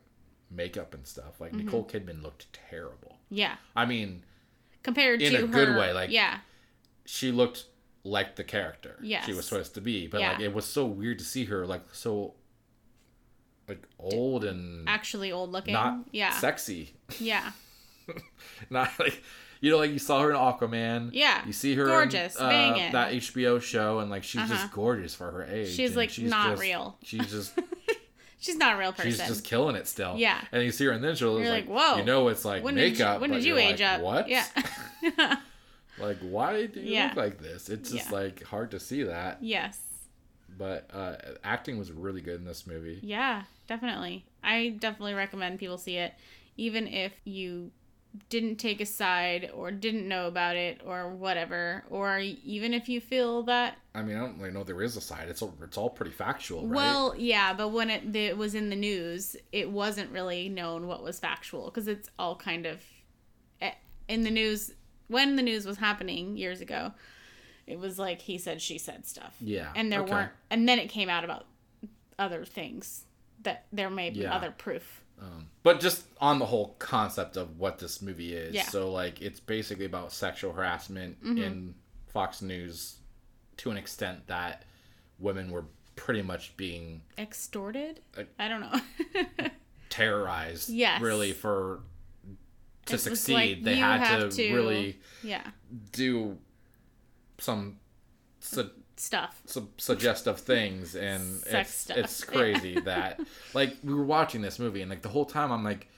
[0.51, 1.41] makeup and stuff.
[1.41, 1.67] Like Mm-hmm.
[1.67, 3.19] Nicole Kidman looked terrible.
[3.31, 4.23] yeah, I mean,
[4.83, 6.39] compared in to a her, good way, like- yeah,
[7.05, 7.67] she looked
[8.07, 9.25] like the character Yes.
[9.25, 10.33] she was supposed to be, but Yeah.
[10.33, 12.35] like it was so weird to see her like so
[13.69, 15.73] like old and actually old looking.
[15.73, 16.95] not yeah, sexy.
[17.19, 17.53] yeah,
[18.71, 19.23] Not like
[19.65, 21.10] you know, like you saw her in Aquaman.
[21.12, 21.44] Yeah.
[21.47, 24.52] You see her Gorgeous, in, uh, that HBO show, and like she's Uh-huh.
[24.55, 25.70] just gorgeous for her age.
[25.75, 26.99] She's, like, not just- real.
[27.02, 27.59] She's just
[28.39, 29.10] she's not a real person.
[29.10, 30.17] she's just killing it still.
[30.18, 30.39] Yeah.
[30.52, 31.97] And you see her in this You're like, whoa.
[31.97, 33.20] You know, it's like when did you, makeup.
[33.23, 34.01] when did you age like, up?
[34.02, 34.28] What?
[34.28, 34.44] Yeah,
[35.99, 37.07] Like, why do you Yeah.
[37.09, 37.68] look like this?
[37.68, 38.17] It's just Yeah.
[38.17, 39.39] like hard to see that.
[39.41, 39.81] yes,
[40.59, 42.99] But uh, acting was really good in this movie.
[43.02, 44.25] yeah, definitely.
[44.43, 46.12] I definitely recommend people see it,
[46.57, 47.70] even if you
[48.28, 53.01] didn't take a side or didn't know about it or whatever, or even if you
[53.01, 55.28] feel that I mean, I don't really know there is a side.
[55.28, 56.76] It's all, it's all pretty factual, right?
[56.76, 61.02] Well, yeah, but when it, it was in the news, it wasn't really known what
[61.02, 62.81] was factual because it's all kind of
[63.60, 63.73] eh,
[64.09, 64.73] in the news
[65.09, 66.93] when the news was happening years ago.
[67.67, 69.34] It was like he said, she said stuff.
[69.41, 70.12] Yeah, and there okay.
[70.12, 71.47] weren't, and then it came out about
[72.18, 73.05] other things
[73.43, 74.34] that there may be Yeah.
[74.34, 75.03] other proof.
[75.20, 78.55] Um, but just on the whole concept of what this movie is.
[78.55, 78.62] Yeah.
[78.62, 78.70] Mm-hmm.
[78.70, 81.75] So, like, it's basically about sexual harassment in
[82.09, 82.97] Fox News
[83.59, 84.65] to an extent that
[85.18, 85.65] women were
[85.97, 88.01] pretty much being Extorted?
[88.17, 88.81] Uh, I don't know.
[89.89, 90.68] terrorized.
[90.68, 91.01] Yes.
[91.01, 91.81] Really, for
[92.86, 95.43] to It succeed, like, they had to, to- really yeah,
[95.93, 96.36] do
[97.39, 97.78] some.
[98.97, 99.41] Stuff.
[99.47, 101.97] some suggestive things and Sex it's stuff.
[101.99, 103.21] it's crazy that
[103.55, 105.89] like we were watching this movie and like the whole time I'm like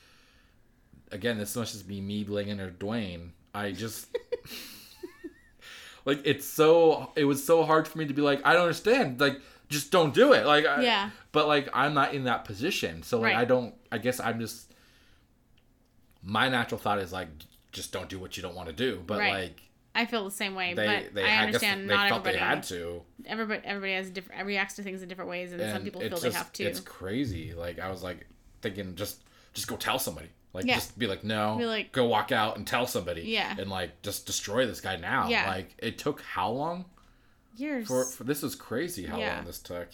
[1.12, 4.08] again this must just be me Blingan or Dwayne I just
[6.04, 9.20] like it's so it was so hard for me to be like I don't understand
[9.20, 11.10] like just don't do it like I, Yeah.
[11.32, 13.40] but like I'm not in that position so like Right.
[13.40, 14.72] I don't I guess I'm just
[16.22, 17.28] my natural thought is like
[17.72, 19.32] just don't do what you don't want to do but Right.
[19.44, 19.62] like
[19.96, 22.36] I feel the same way, they but they I I, understand they not everybody.
[22.38, 26.00] had to everybody everybody has different reacts to things in different ways and, some people
[26.00, 27.54] feel just, they have to It's crazy.
[27.54, 28.26] Like I was like
[28.62, 29.22] thinking, just
[29.54, 30.28] just go tell somebody.
[30.52, 30.74] Like Yeah.
[30.76, 33.22] just be like, no, Be like- go walk out and tell somebody.
[33.22, 33.54] Yeah.
[33.58, 35.28] and like just destroy this guy now.
[35.28, 35.48] Yeah.
[35.48, 36.84] like it took how long
[37.56, 39.36] years for, for this is crazy how Yeah.
[39.36, 39.88] long this took.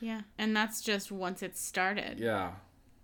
[0.00, 2.52] yeah and that's just once it started Yeah,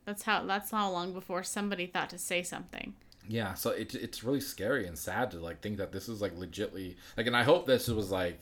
[0.04, 2.94] that's how that's how long before somebody thought to say something
[3.28, 3.54] yeah.
[3.54, 6.96] So it, it's really scary and sad to like think that this is like legitly
[7.16, 8.40] like, and I hope this was like,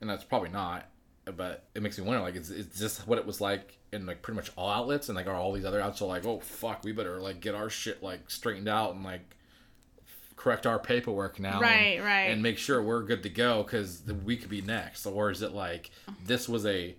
[0.00, 0.86] and that's probably not.
[1.36, 4.22] But it makes me wonder, like, is, is this what it was like in like
[4.22, 6.82] pretty much all outlets, and like are all these other outlets are like, oh fuck,
[6.82, 9.36] we better like get our shit like straightened out and like
[10.36, 12.30] correct our paperwork now, Right, and, right.
[12.30, 15.52] and make sure we're good to go because we could be next, or is it
[15.52, 15.90] like
[16.24, 16.96] this was a,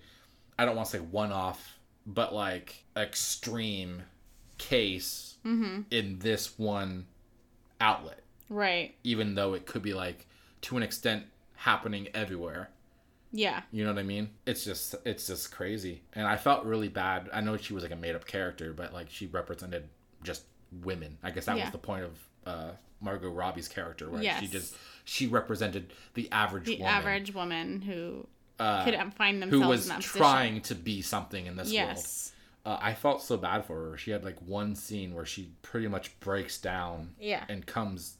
[0.60, 4.03] I don't want to say one off, but like extreme
[4.58, 5.82] case Mm-hmm.
[5.90, 7.08] in this one
[7.82, 8.19] outlet
[8.50, 10.27] right even though it could be like
[10.61, 11.24] to an extent
[11.56, 12.69] happening everywhere
[13.34, 13.61] Yeah.
[13.72, 14.30] You know what I mean?
[14.45, 16.01] It's just it's just crazy.
[16.14, 17.30] And I felt really bad.
[17.34, 19.88] I know she was like a made up character, but like she represented
[20.22, 20.43] just
[20.84, 21.18] women.
[21.24, 21.64] I guess that Yeah.
[21.64, 22.14] was the point of
[22.45, 27.82] uh Margot Robbie's character, where she just she represented the average The woman average woman
[27.82, 28.27] who
[28.60, 31.85] uh, could find themselves who was in that trying to be something in this position.
[31.88, 32.31] world.
[32.66, 33.98] Uh, I felt so bad for her.
[33.98, 37.44] She had like one scene where she pretty much breaks down Yeah.
[37.50, 38.18] and comes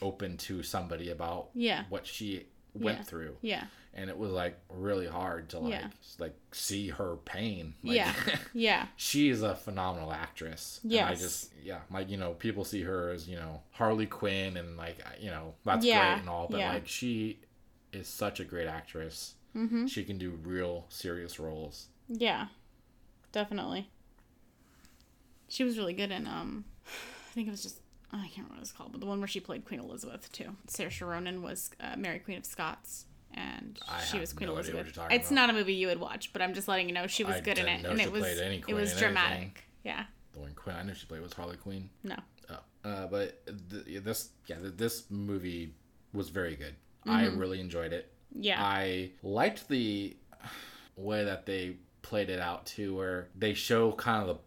[0.00, 1.84] open to somebody about Yeah.
[1.88, 3.04] what she went Yeah.
[3.04, 3.66] through Yeah.
[3.92, 5.88] and it was like really hard to like Yeah.
[6.18, 8.14] like see her pain like, Yeah.
[8.54, 8.86] Yeah.
[8.96, 11.06] she is a phenomenal actress Yeah.
[11.08, 14.76] i just yeah like you know people see her as you know harley quinn and
[14.78, 17.40] like you know that's Yeah, great and all but like she
[17.92, 19.84] is such a great actress Mm-hmm.
[19.84, 22.46] she can do real serious roles Yeah.
[23.32, 23.88] Definitely.
[25.48, 27.78] She was really good in um I think it was just
[28.12, 30.50] I can't remember what it's called, but the one where she played Queen Elizabeth too.
[30.68, 34.88] Saoirse Ronan was uh, Mary Queen of Scots, and I she was Queen no Elizabeth.
[35.10, 35.34] It's about.
[35.34, 37.40] not a movie you would watch, but I'm just letting you know she was I
[37.40, 39.36] good in it, know and she it was it was dramatic.
[39.38, 39.52] anything.
[39.84, 40.04] Yeah.
[40.34, 42.14] the one queen i knew she played was harley quinn No.
[42.50, 45.74] Oh, uh, but th- this, yeah, th- this movie
[46.12, 46.74] was very good.
[47.06, 47.38] I Mm-hmm.
[47.38, 48.12] really enjoyed it.
[48.34, 48.62] Yeah.
[48.62, 50.16] I liked the
[50.96, 54.42] way that they played it out too, where they show kind of the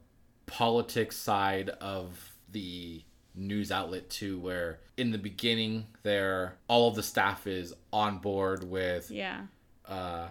[0.51, 3.01] politics side of the
[3.34, 8.64] news outlet too, where in the beginning, there all of the staff is on board
[8.64, 9.42] with yeah.
[9.88, 10.27] uh,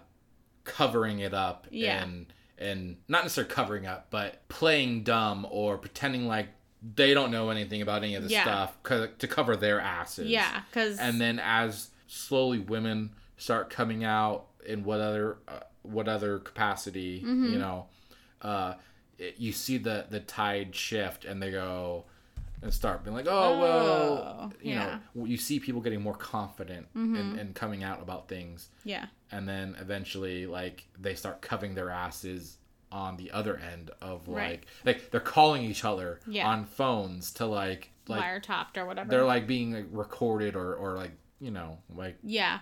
[0.65, 2.03] covering it up Yeah.
[2.03, 6.49] and and not necessarily covering up, but playing dumb or pretending like
[6.95, 8.43] they don't know anything about any of this Yeah.
[8.45, 8.77] stuff
[9.19, 10.29] to cover their asses.
[10.29, 16.09] Yeah, because And then as slowly women start coming out in what other uh, what
[16.09, 17.53] other capacity, Mm-hmm.
[17.53, 17.87] you know,
[18.43, 18.75] uh,
[19.19, 22.05] it, you see the the tide shift and they go
[22.63, 24.99] and start being like, oh, well, Oh, you yeah.
[25.15, 27.39] know, you see people getting more confident Mm-hmm.
[27.39, 32.59] in coming out about things yeah, and then eventually like they start covering their asses
[32.91, 34.65] on the other end of like Right.
[34.85, 36.47] like they're calling each other Yeah.
[36.49, 39.11] on phones to like like wiretapped or whatever.
[39.11, 42.61] they're like being like, recorded or or like you know like yeah,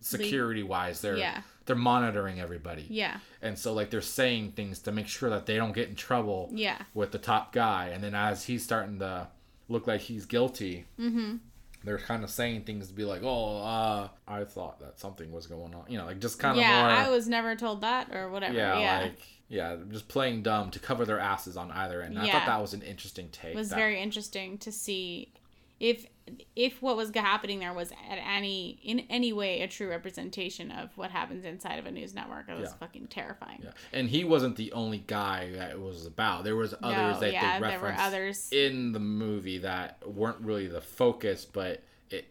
[0.00, 1.42] security wise they're Yeah.
[1.66, 5.56] They're monitoring everybody yeah, and so like they're saying things to make sure that they
[5.56, 9.26] don't get in trouble yeah, with the top guy and then as he's starting to
[9.68, 11.36] look like he's guilty mm-hmm.
[11.84, 15.46] they're kind of saying things to be like oh uh i thought that something was
[15.46, 16.82] going on you know like just kind of yeah.
[16.82, 18.54] more I was never told that or whatever.
[18.54, 19.18] yeah, Yeah, like
[19.48, 22.16] yeah, just playing dumb to cover their asses on either end.
[22.16, 23.52] And I thought that was an interesting take.
[23.52, 25.32] it was that- very interesting to see
[25.80, 26.06] if
[26.56, 30.96] if what was happening there was at any in any way a true representation of
[30.96, 32.48] what happens inside of a news network.
[32.48, 32.76] It was Yeah.
[32.76, 33.60] fucking terrifying.
[33.62, 33.70] Yeah.
[33.92, 36.44] And he wasn't the only guy that it was about.
[36.44, 38.48] There was others no, that yeah, they referenced others.
[38.52, 42.26] in the movie that weren't really the focus, but it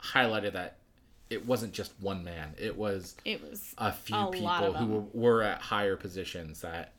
[0.00, 0.78] highlighted that
[1.30, 2.54] it wasn't just one man.
[2.58, 6.92] It was it was a few A people who were, were at higher positions that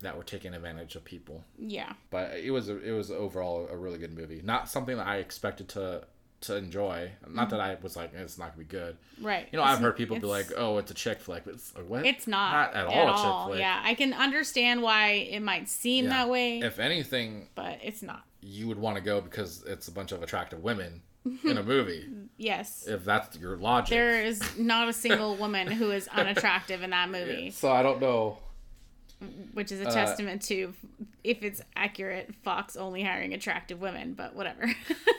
[0.00, 1.44] that were taking advantage of people.
[1.58, 4.40] yeah, but it was a, it was overall a really good movie.
[4.44, 6.04] Not something that I expected to
[6.42, 7.10] to enjoy.
[7.28, 7.56] Not mm-hmm.
[7.56, 8.96] that I was like it's not gonna be good.
[9.20, 9.48] right.
[9.50, 11.88] You know, It's- I've heard people be like, "Oh, it's a chick flick," it's like
[11.88, 12.06] what?
[12.06, 13.12] It's not, Not at all a
[13.42, 13.60] chick flick.
[13.60, 16.10] Yeah, I can understand why it might seem Yeah.
[16.10, 18.22] that way, If anything, but it's not.
[18.40, 21.02] you would want to go because it's a bunch of attractive women
[21.44, 22.06] in a movie.
[22.36, 22.86] Yes.
[22.86, 23.90] if that's your logic.
[23.90, 28.00] There is not a single woman who is unattractive in that movie, so I don't
[28.00, 28.38] know.
[29.52, 30.74] Which is a Uh, testament to,
[31.24, 34.70] if it's accurate, Fox only hiring attractive women, but whatever.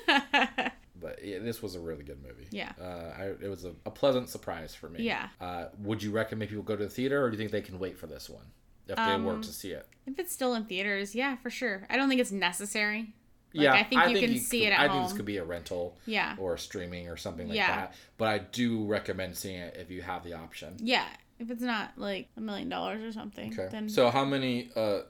[1.01, 2.47] But yeah, this was a really good movie.
[2.51, 2.73] Yeah.
[2.77, 5.03] Uh, I, it was a, a pleasant surprise for me.
[5.03, 5.29] Yeah.
[5.39, 7.79] Uh, would you recommend people go to the theater, or do you think they can
[7.79, 8.43] wait for this one
[8.85, 9.87] if they Um, were to see it?
[10.05, 11.87] if it's still in theaters, yeah, for sure.
[11.89, 13.13] I don't think it's necessary.
[13.53, 14.97] Like, yeah, I think you can see could- it at I home.
[14.97, 16.35] think this could be a rental Yeah.
[16.37, 17.75] or a streaming or something like Yeah.
[17.77, 17.95] that.
[18.17, 20.75] But I do recommend seeing it if you have the option.
[20.79, 21.07] Yeah.
[21.39, 23.69] If it's not like a million dollars or something, Okay.
[23.71, 25.01] then So how many uh,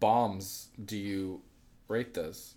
[0.00, 1.42] bombs do you
[1.88, 2.54] rate this?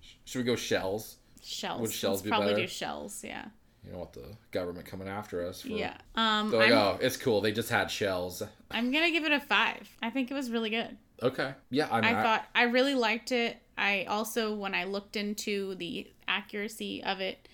[0.00, 1.16] Sh- Should we go shells?
[1.42, 1.80] shells.
[1.80, 2.62] would shells Let's be probably better?
[2.62, 3.46] do shells, yeah.
[3.84, 5.62] You don't want the government coming after us.
[5.62, 5.96] For, Yeah.
[6.14, 7.40] Um They're like, I'm, oh, it's cool.
[7.40, 8.42] They just had shells.
[8.70, 9.88] I'm gonna give it a five.
[10.02, 10.96] I think it was really good.
[11.22, 11.54] Okay.
[11.70, 11.88] Yeah.
[11.90, 13.56] I, mean, I thought I really liked it.
[13.76, 17.48] I also, when I looked into the accuracy of it,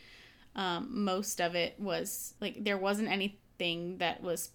[0.56, 4.50] um, most of it was like there wasn't anything that was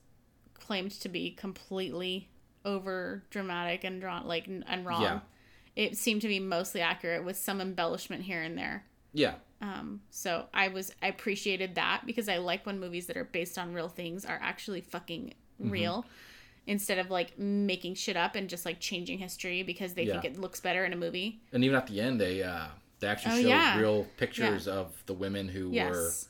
[0.69, 2.29] claimed to be completely
[2.63, 5.01] over dramatic and drawn like and wrong.
[5.01, 5.19] Yeah.
[5.75, 8.85] It seemed to be mostly accurate with some embellishment here and there.
[9.11, 9.33] Yeah.
[9.61, 13.57] Um, so I was I appreciated that because I like when movies that are based
[13.57, 15.71] on real things are actually fucking Mm-hmm.
[15.71, 16.05] real
[16.67, 20.39] instead of like making shit up and just like changing history because they think it
[20.39, 21.41] looks better in a movie.
[21.51, 22.67] And even at the end, they uh,
[22.99, 23.77] they actually Oh, showed yeah.
[23.79, 26.29] real pictures of the women who Yes.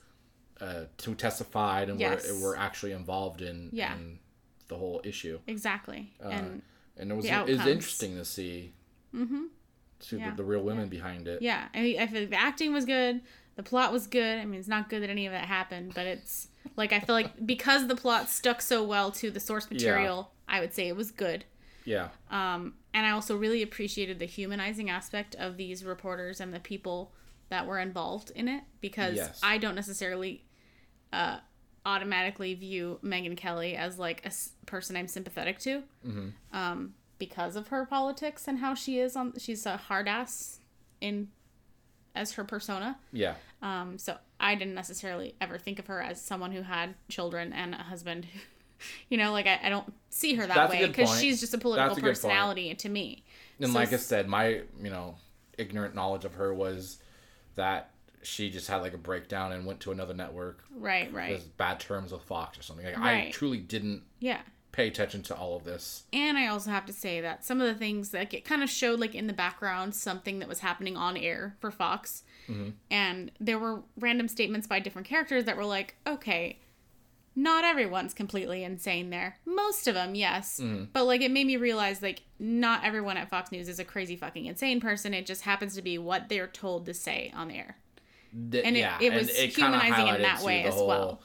[0.61, 2.27] uh, who testified and Yes.
[2.31, 3.93] were were actually involved in Yeah.
[3.95, 4.17] in
[4.69, 5.39] the whole issue.
[5.47, 6.13] Exactly.
[6.23, 6.61] Uh, and
[6.97, 8.73] and it was it was interesting to see
[9.13, 9.43] mm-hmm.
[9.99, 10.31] see Yeah.
[10.31, 11.41] the, the real women behind it.
[11.41, 13.21] Yeah, I mean, I feel like the acting was good.
[13.55, 14.39] The plot was good.
[14.39, 17.15] I mean, it's not good that any of that happened, but it's like I feel
[17.15, 20.95] like because the plot stuck so well to the source material, I would say it
[20.95, 21.43] was good.
[21.83, 22.09] Yeah.
[22.29, 27.11] Um, and I also really appreciated the humanizing aspect of these reporters and the people
[27.49, 29.39] that were involved in it because Yes.
[29.41, 30.45] I don't necessarily
[31.11, 31.39] uh,
[31.85, 34.31] automatically view Megyn Kelly as like a
[34.65, 36.33] person I'm sympathetic to Mhm.
[36.53, 39.33] um, because of her politics and how she is on.
[39.37, 40.59] She's a hard ass
[41.01, 41.29] in
[42.15, 42.97] as her persona.
[43.11, 43.35] Yeah.
[43.61, 47.73] Um, so I didn't necessarily ever think of her as someone who had children and
[47.73, 48.25] a husband.
[49.09, 51.57] you know, like I, I don't see her that That's way because she's just a
[51.57, 53.23] political a personality to me.
[53.59, 55.15] And So like I said, my you know
[55.57, 56.99] ignorant knowledge of her was
[57.55, 57.91] that
[58.21, 61.31] she just had like a breakdown and went to another network Right, right.
[61.33, 62.85] with bad terms with Fox or something.
[62.85, 64.41] Like I truly didn't Yeah.
[64.71, 66.03] pay attention to all of this.
[66.13, 68.69] And I also have to say that some of the things like it kind of
[68.69, 72.23] showed like in the background something that was happening on air for Fox.
[72.47, 72.69] Mm-hmm.
[72.91, 76.59] And there were random statements by different characters that were like, okay,
[77.35, 79.37] not everyone's completely insane there.
[79.45, 80.59] Most of them, yes.
[80.61, 80.85] Mm-hmm.
[80.91, 84.15] But like it made me realize like not everyone at Fox News is a crazy
[84.17, 85.13] fucking insane person.
[85.13, 87.77] It just happens to be what they're told to say on the air.
[88.51, 89.47] Th- And it- it was kinda
[89.79, 91.21] humanizing in that way as well.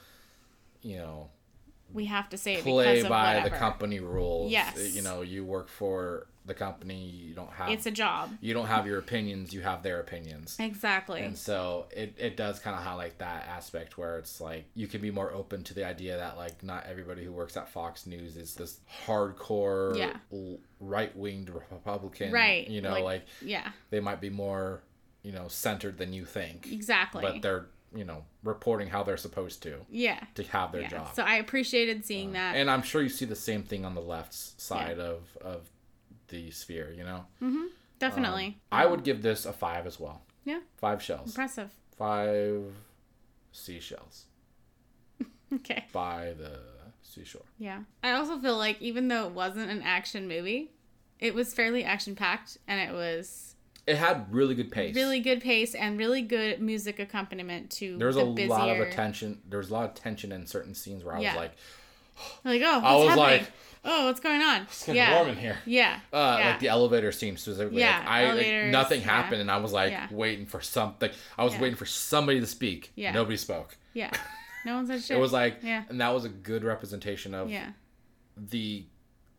[0.82, 1.30] You know,
[1.92, 3.50] We have to say play because of by whatever.
[3.50, 4.50] the company rules.
[4.50, 4.94] Yes.
[4.94, 7.06] You know, you work for the company.
[7.08, 8.36] You don't have It's a job.
[8.42, 9.54] you don't have your opinions.
[9.54, 10.56] You have their opinions.
[10.60, 11.22] Exactly.
[11.22, 15.00] And so it, it does kind of highlight that aspect where it's like you can
[15.00, 18.36] be more open to the idea that like not everybody who works at Fox News
[18.36, 20.16] is this hardcore Yeah.
[20.80, 22.30] right winged Republican.
[22.32, 24.82] Right, You know, like- like, yeah, they might be more,
[25.24, 26.68] you know, centered than you think.
[26.70, 27.22] exactly.
[27.22, 30.20] But they're, you know, reporting how they're supposed to yeah.
[30.36, 30.88] to have their yeah.
[30.88, 31.06] job.
[31.10, 32.54] Uh, So I appreciated seeing that.
[32.54, 35.68] and I'm sure you see the same thing on the left side of, of
[36.28, 37.24] the sphere, you know?
[37.98, 38.60] Definitely.
[38.70, 40.22] I would give this a five as well.
[40.44, 40.60] Yeah.
[40.76, 41.28] Five shells.
[41.28, 41.70] Impressive.
[41.98, 42.74] Five
[43.52, 44.26] seashells.
[45.54, 45.84] Okay.
[45.92, 46.58] by the
[47.04, 47.42] seashore.
[47.58, 47.80] Yeah.
[48.02, 50.72] I also feel like even though it wasn't an action movie,
[51.20, 53.53] it was fairly action packed and it was
[53.86, 54.94] It had really good pace.
[54.94, 58.70] really good pace and really good music accompaniment to There was the a busier, lot
[58.70, 59.40] of attention.
[59.48, 61.32] There was a lot of tension in certain scenes where I Yeah.
[61.34, 61.52] was like,
[62.44, 63.18] Like, oh, what's I was happening?
[63.40, 63.52] like,
[63.84, 64.62] oh, what's going on?
[64.62, 65.14] "It's getting yeah.
[65.16, 65.98] warm in here." Yeah.
[66.12, 66.50] Uh, yeah.
[66.52, 67.80] Like the elevator scene specifically.
[67.80, 71.10] Yeah, like, I like, nothing happened, and I was like waiting for something.
[71.36, 72.92] I was waiting for somebody to speak.
[72.94, 73.12] Yeah.
[73.12, 73.76] Nobody spoke.
[73.92, 74.10] yeah.
[74.66, 75.18] No one said shit.
[75.18, 75.82] It was like, Yeah.
[75.90, 77.72] and that was a good representation of yeah.
[78.34, 78.86] the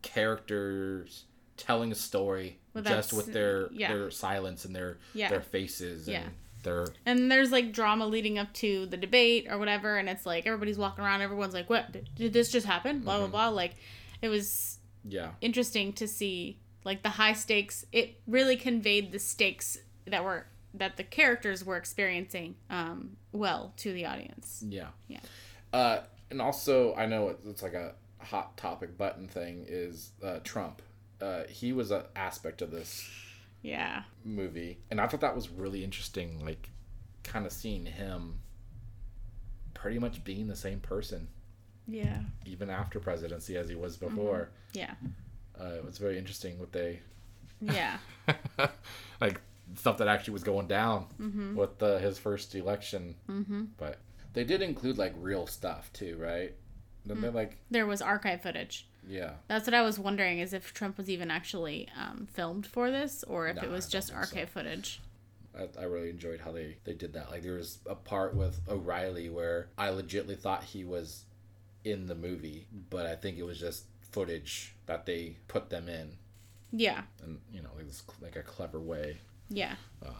[0.02, 1.24] characters
[1.56, 3.92] telling a story Well, just with their yeah.
[3.92, 5.28] their silence and their Yeah.
[5.28, 6.28] their faces and Yeah.
[6.62, 10.46] their And there's like drama leading up to the debate or whatever, and it's like
[10.46, 11.92] everybody's walking around, everyone's like, "What?
[11.92, 13.30] Did, did this just happen?" Blah Mm-hmm.
[13.30, 13.56] blah blah.
[13.56, 13.74] Like,
[14.22, 17.84] it was yeah interesting to see like the high stakes.
[17.92, 23.92] It really conveyed the stakes that were that the characters were experiencing um, well to
[23.92, 24.62] the audience.
[24.68, 24.88] Yeah.
[25.08, 25.20] Yeah.
[25.72, 30.40] Uh, and also, I know it's, it's like a hot topic button thing is uh,
[30.44, 30.82] Trump.
[31.20, 33.08] Uh, he was an aspect of this
[33.62, 34.02] Yeah.
[34.24, 36.44] movie, and I thought that was really interesting.
[36.44, 36.70] Like,
[37.22, 38.40] kind of seeing him
[39.74, 41.28] pretty much being the same person
[41.86, 42.22] Yeah.
[42.44, 44.50] even after presidency as he was before.
[44.72, 44.94] Yeah.
[45.60, 47.00] Uh, it was very interesting what they
[47.60, 47.98] Yeah.
[49.20, 49.40] like
[49.74, 51.56] stuff that actually was going down Mm-hmm.
[51.56, 53.16] with uh, his first election.
[53.28, 53.64] Mm-hmm.
[53.76, 53.98] But
[54.34, 56.54] they did include like real stuff too, right?
[57.06, 57.22] Didn't Mm.
[57.22, 58.86] they like There was archive footage.
[59.08, 59.32] Yeah?
[59.48, 63.22] That's what I was wondering is if Trump was even actually um, filmed for this
[63.24, 64.36] or if Nah, it was just think so.
[64.36, 65.00] archive footage.
[65.58, 67.30] I, I really enjoyed how they they did that.
[67.30, 71.24] Like there was a part with O'Reilly where I legitly thought he was
[71.84, 76.16] in the movie, but I think it was just footage that they put them in,
[76.72, 77.02] Yeah.
[77.22, 79.18] and you know, like this, like a clever way.
[79.48, 79.74] Yeah.
[80.04, 80.10] Uh,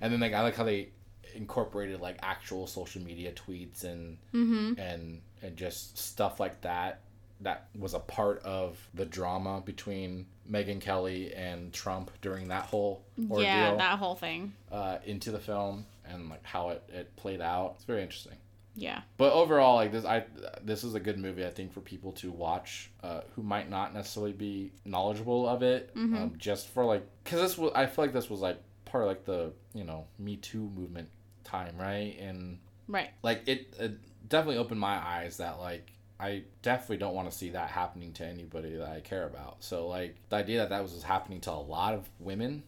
[0.00, 0.88] and then like I like how they
[1.34, 4.80] incorporated like actual social media tweets and Mm-hmm.
[4.80, 7.00] and and just stuff like that
[7.42, 13.02] that was a part of the drama between Megyn Kelly and Trump during that whole
[13.30, 14.52] ordeal Yeah, that whole thing.
[14.70, 17.72] uh, into the film and like how it, it played out.
[17.76, 18.36] It's very interesting.
[18.76, 19.00] Yeah.
[19.16, 20.24] But overall, like this, I
[20.62, 21.44] this is a good movie.
[21.44, 25.90] I think for people to watch uh, who might not necessarily be knowledgeable of it,
[25.96, 29.08] um, just for like, because this was I feel like this was like part of
[29.08, 31.08] like the you know Me Too movement
[31.44, 32.16] time, right?
[32.20, 33.10] And Right.
[33.22, 33.92] like it, it
[34.28, 35.90] definitely opened my eyes that like
[36.20, 39.56] I definitely don't want to see that happening to anybody that I care about.
[39.64, 42.62] So like the idea that that was happening to a lot of women,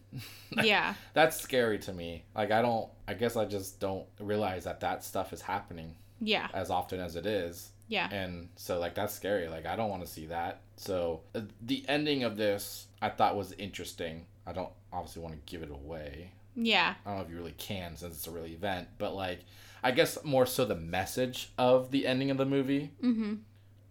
[0.63, 0.95] Yeah.
[1.13, 2.23] that's scary to me.
[2.35, 5.95] Like I don't, I guess I just don't realize that that stuff is happening.
[6.19, 6.47] Yeah.
[6.53, 7.69] as often as it is.
[7.89, 8.07] Yeah.
[8.09, 9.47] And so like that's scary.
[9.49, 10.61] Like I don't want to see that.
[10.77, 14.25] So uh, the ending of this I thought was interesting.
[14.47, 16.31] I don't obviously want to give it away.
[16.55, 16.93] Yeah.
[17.05, 19.39] I don't know if you really can since it's a real event, but like
[19.83, 23.33] I guess more so the message of the ending of the movie Mm-hmm.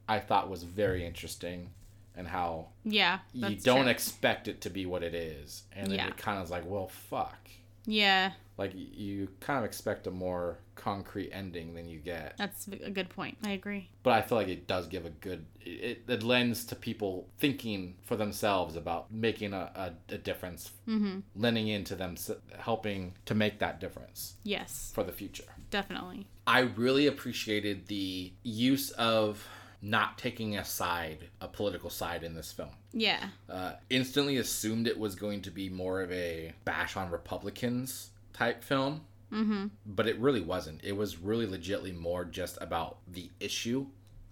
[0.09, 1.71] I thought was very interesting
[2.17, 3.21] and how Yeah.
[3.33, 3.91] you don't true.
[3.91, 5.63] expect it to be what it is.
[5.73, 6.09] And then Yeah.
[6.09, 7.49] it kind of is like, well, fuck.
[7.87, 8.33] yeah.
[8.59, 12.37] Like you kind of expect a more concrete ending than you get.
[12.37, 13.39] That's a good point.
[13.43, 13.89] I agree.
[14.03, 17.97] But I feel like it does give a good it, it lends to people thinking
[18.03, 19.71] for themselves about making a,
[20.11, 21.21] a, a difference, Mm-hmm.
[21.35, 22.17] lending into them
[22.59, 24.91] helping to make that difference Yes.
[24.95, 25.45] for the future.
[25.73, 26.29] Definitely.
[26.47, 29.45] I really appreciated the use of
[29.81, 32.71] not taking a side, a political side in this film.
[32.93, 33.29] Yeah.
[33.51, 38.63] Uh, instantly assumed it was going to be more of a bash on Republicans type
[38.63, 39.01] film,
[39.33, 39.69] Mm-hmm.
[39.87, 40.85] but it really wasn't.
[40.85, 43.87] It was really legitly more just about the issue,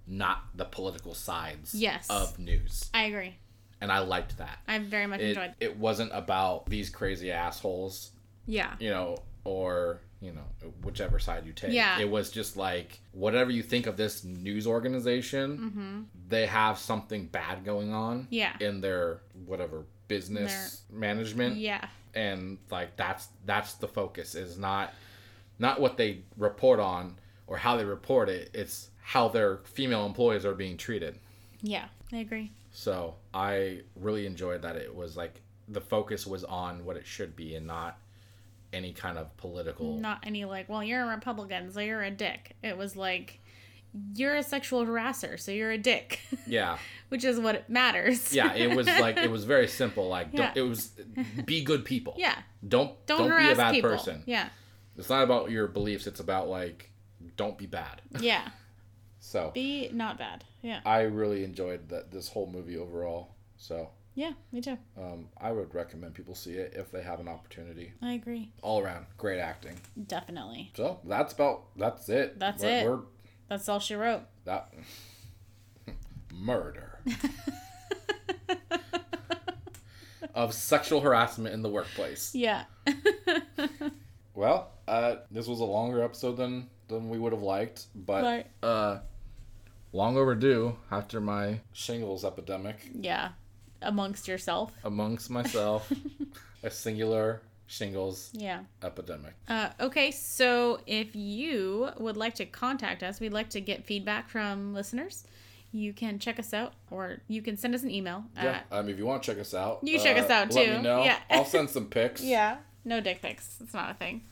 [0.07, 2.07] not the political sides Yes.
[2.11, 2.91] of news.
[2.93, 3.37] I agree.
[3.81, 4.59] And I liked that.
[4.69, 5.55] I very much It, enjoyed.
[5.59, 8.11] it wasn't about these crazy assholes
[8.47, 8.75] Yeah.
[8.79, 10.45] you know, or you know,
[10.83, 11.73] whichever side you take.
[11.73, 11.99] Yeah.
[11.99, 16.01] It was just like whatever you think of this news organization, Mm-hmm.
[16.29, 18.53] they have something bad going on Yeah.
[18.61, 21.87] in their whatever business management Yeah.
[22.15, 24.93] and like that's that's the focus is not
[25.59, 27.17] not what they report on
[27.47, 31.19] or how they report it, it's how their female employees are being treated.
[31.63, 31.87] Yeah.
[32.13, 32.51] I agree.
[32.73, 37.37] So I really enjoyed that it was like the focus was on what it should
[37.37, 37.99] be and not
[38.73, 39.97] any kind of political.
[39.97, 42.57] Not any like, well, you're a Republican, so you're a dick.
[42.63, 43.41] It was like,
[44.15, 46.21] you're a sexual harasser, so you're a dick.
[46.47, 46.79] Yeah,
[47.11, 48.33] Which is what matters.
[48.33, 48.55] yeah.
[48.55, 50.09] It was like it was very simple.
[50.09, 50.53] Like Yeah.
[50.55, 50.93] it was
[51.45, 52.15] be good people.
[52.17, 52.37] yeah.
[52.67, 53.91] Don't Don't, don't, be a bad people.
[53.91, 54.23] person.
[54.27, 54.49] Yeah.
[54.97, 56.07] It's not about your beliefs.
[56.07, 56.91] It's about like
[57.37, 58.03] don't be bad.
[58.21, 58.49] Yeah.
[59.23, 60.45] So Be not bad.
[60.63, 60.81] Yeah.
[60.87, 63.35] I really enjoyed that this whole movie overall.
[63.59, 64.33] So Yeah.
[64.53, 64.77] Me too.
[64.99, 67.93] um, I would recommend people see it if they have an opportunity.
[68.03, 68.51] I agree.
[68.63, 69.77] All around, great acting.
[70.07, 70.73] Definitely.
[70.77, 72.39] So that's about that's it.
[72.39, 72.89] That's We're- it.
[72.89, 73.01] We're
[73.49, 74.23] That's all she wrote.
[74.45, 74.73] that
[76.35, 76.99] murder
[80.35, 82.35] of sexual harassment in the workplace.
[82.35, 82.65] Yeah.
[84.33, 88.47] Well, uh, this was a longer episode than than we would have liked, but Right.
[88.63, 89.01] uh,
[89.93, 93.31] long overdue after my shingles epidemic yeah.
[93.83, 94.73] Amongst yourself.
[94.85, 95.91] amongst myself,
[96.63, 98.61] a singular shingles Yeah.
[98.83, 99.35] epidemic.
[99.49, 104.29] Uh, okay, so if you would like to contact us, we'd like to get feedback
[104.29, 105.25] from listeners.
[105.73, 108.25] You can check us out, or you can send us an email.
[108.37, 110.53] Yeah, At, um, if you want to check us out, You check uh, us out,
[110.53, 110.77] Let too.
[110.79, 111.05] me know.
[111.05, 111.19] Yeah.
[111.31, 112.23] I'll send some pics.
[112.23, 112.57] yeah.
[112.85, 113.59] No dick pics.
[113.63, 114.23] It's not a thing.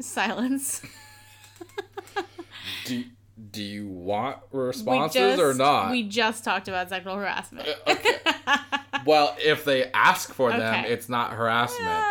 [0.00, 0.82] Silence.
[2.86, 3.04] Do
[3.50, 5.90] Do you want responses just- or not?
[5.90, 7.68] We just talked about sexual harassment.
[7.68, 8.16] Uh, okay.
[9.06, 12.04] well, if they ask for them, it's not harassment.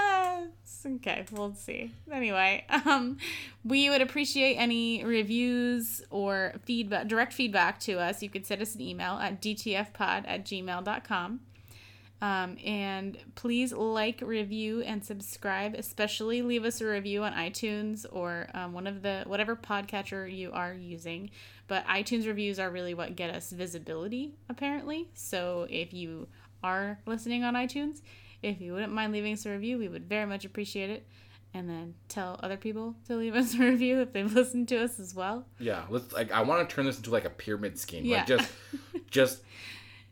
[0.63, 1.91] It's okay, we'll see.
[2.11, 3.17] Anyway, um,
[3.63, 8.21] we would appreciate any reviews or feedback, direct feedback to us.
[8.21, 11.39] You could send us an email at dtfpod at gmail.com.
[12.25, 15.75] Um, and please like, review, and subscribe.
[15.75, 20.51] Especially leave us a review on iTunes or um, one of the whatever podcatcher you
[20.51, 21.29] are using.
[21.67, 25.07] But iTunes reviews are really what get us visibility, apparently.
[25.13, 26.27] So if you
[26.63, 28.01] are listening on iTunes,
[28.41, 31.05] if you wouldn't mind leaving us a review, we would very much appreciate it.
[31.53, 34.99] And then tell other people to leave us a review if they've listened to us
[34.99, 35.45] as well.
[35.59, 36.31] Yeah, let's like.
[36.31, 38.03] I want to turn this into like a pyramid scheme.
[38.03, 38.17] Yeah.
[38.17, 38.51] Like just,
[39.11, 39.41] just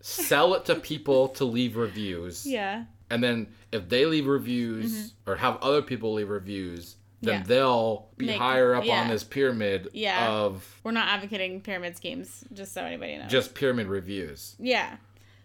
[0.06, 2.83] sell it to people to leave reviews, Yeah.
[3.09, 7.41] and then if they leave reviews or have other people leave reviews, then Mm-hmm.
[7.51, 7.56] Yeah.
[7.57, 8.99] they'll be Make- higher up yeah.
[9.01, 10.30] on this pyramid Yeah.
[10.30, 13.32] of We're not advocating pyramid schemes, just so anybody knows.
[13.32, 14.56] just pyramid reviews.
[14.59, 14.98] Yeah.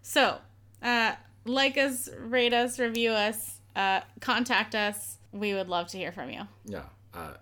[0.03, 0.39] So,
[0.83, 1.15] uh,
[1.45, 5.19] like us, rate us, review us, uh, contact us.
[5.31, 6.43] We would love to hear from you.
[6.65, 6.83] Yeah.
[7.15, 7.35] Uh,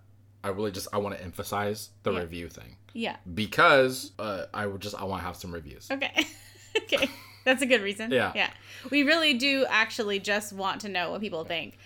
[0.45, 2.21] I really just I want to emphasize the Yeah.
[2.21, 3.17] review thing Yeah.
[3.35, 5.89] because uh, I would just I want to have some reviews.
[5.91, 6.13] Okay.
[6.83, 7.09] okay.
[7.45, 8.11] That's a good reason.
[8.11, 8.33] Yeah.
[8.35, 8.51] Yeah.
[8.91, 11.79] We really do actually just want to know what people think.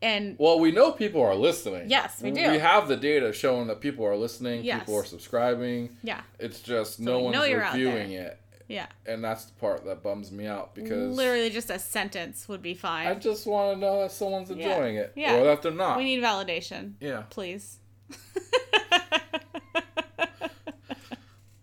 [0.00, 1.90] And Well, we know people are listening.
[1.90, 2.50] Yes, we do.
[2.50, 4.62] We have the data showing that people are listening.
[4.64, 4.80] Yes.
[4.80, 5.96] People are subscribing.
[6.02, 6.20] yeah.
[6.38, 8.86] It's just no one's know you're out reviewing it, Yeah.
[9.06, 12.74] and that's the part that bums me out because Literally just a sentence would be
[12.74, 13.08] fine.
[13.08, 14.56] I just want to know that someone's Yeah.
[14.68, 15.34] enjoying it Yeah.
[15.36, 15.96] or that they're not.
[15.96, 16.92] we need validation.
[17.00, 17.78] yeah, Please.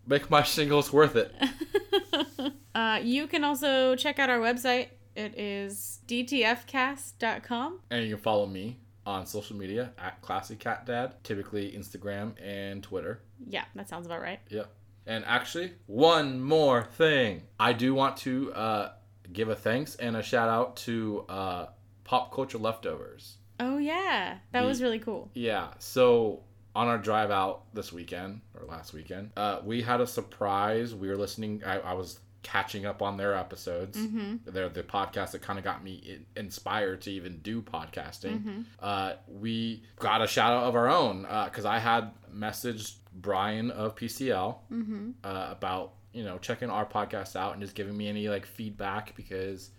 [0.08, 1.34] make my shingles worth it.
[2.76, 4.90] Uh, you can also check out our website.
[5.16, 7.80] It is dtfcast.com.
[7.90, 12.84] And you can follow me on social media at Classy Cat Dad, typically Instagram and
[12.84, 13.22] Twitter.
[13.48, 14.40] Yeah, that sounds about right.
[14.50, 14.64] Yeah.
[15.08, 17.44] And actually, one more thing.
[17.60, 18.92] I do want to uh,
[19.32, 21.68] give a thanks and a shout out to uh,
[22.04, 23.38] Pop Culture Leftovers.
[23.60, 25.30] Oh yeah, that The- was really cool.
[25.34, 25.68] Yeah.
[25.80, 26.42] So
[26.76, 30.94] on our drive out this weekend or last weekend, uh, we had a surprise.
[30.95, 31.62] We were listening.
[31.66, 33.98] I, I was catching up on their episodes.
[33.98, 34.35] Mm-hmm.
[34.45, 38.40] They're the podcast that kind of got me in, inspired to even do podcasting.
[38.40, 38.61] Mm-hmm.
[38.80, 43.95] Uh, we got a shout out of our own because I had messaged Brian of
[43.95, 45.09] PCL Mm-hmm.
[45.24, 49.15] uh, about you know checking our podcast out and just giving me any like feedback
[49.15, 49.72] because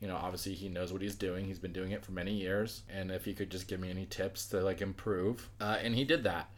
[0.00, 2.82] you know obviously he knows what he's doing he's been doing it for many years
[2.92, 6.04] and if he could just give me any tips to like improve uh, and he
[6.04, 6.50] did that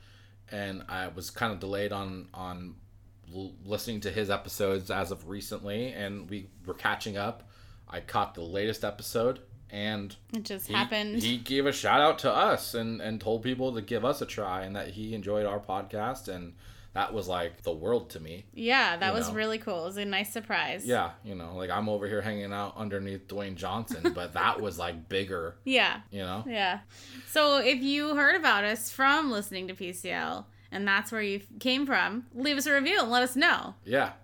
[0.50, 2.74] and i was kind of delayed on on
[3.34, 7.48] l- listening to his episodes as of recently and we were catching up
[7.88, 9.40] i caught the latest episode
[9.70, 11.22] and It just he, happened.
[11.22, 14.26] he gave a shout out to us and and told people to give us a
[14.26, 16.54] try and that he enjoyed our podcast and
[16.94, 19.34] that was like the world to me yeah, that was know.
[19.34, 19.82] really cool.
[19.82, 20.86] It was a nice surprise.
[20.86, 24.78] yeah you know like i'm over here hanging out underneath dwayne johnson but that was
[24.78, 26.00] like bigger Yeah.
[26.10, 26.80] you know Yeah.
[27.30, 31.86] So if you heard about us from listening to PCL and that's where you came
[31.86, 33.74] from, leave us a review and let us know.
[33.84, 34.12] yeah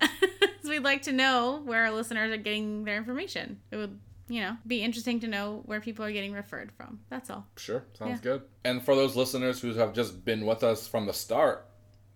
[0.67, 3.59] we'd like to know where our listeners are getting their information.
[3.69, 6.99] It would, you know, be interesting to know where people are getting referred from.
[7.09, 7.45] That's all.
[7.55, 8.31] sure sounds Yeah.
[8.31, 11.67] good and for those listeners who have just been with us from the start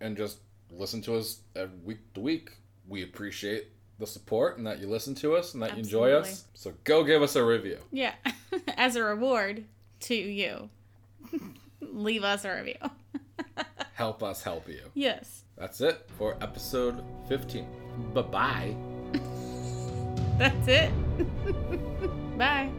[0.01, 0.39] and just
[0.71, 2.49] listen to us every week to week
[2.87, 3.67] we appreciate
[3.99, 7.03] the support and that you listen to us and that you enjoy us so go
[7.03, 8.13] give us a review Yeah.
[8.77, 9.65] As a reward
[10.01, 10.69] to you,
[11.81, 12.75] leave us a review.
[13.93, 15.43] Help us help you yes.
[15.57, 17.67] That's it for episode 15.
[18.13, 18.75] Bye bye.
[20.37, 20.91] That's it.
[22.37, 22.71] Bye.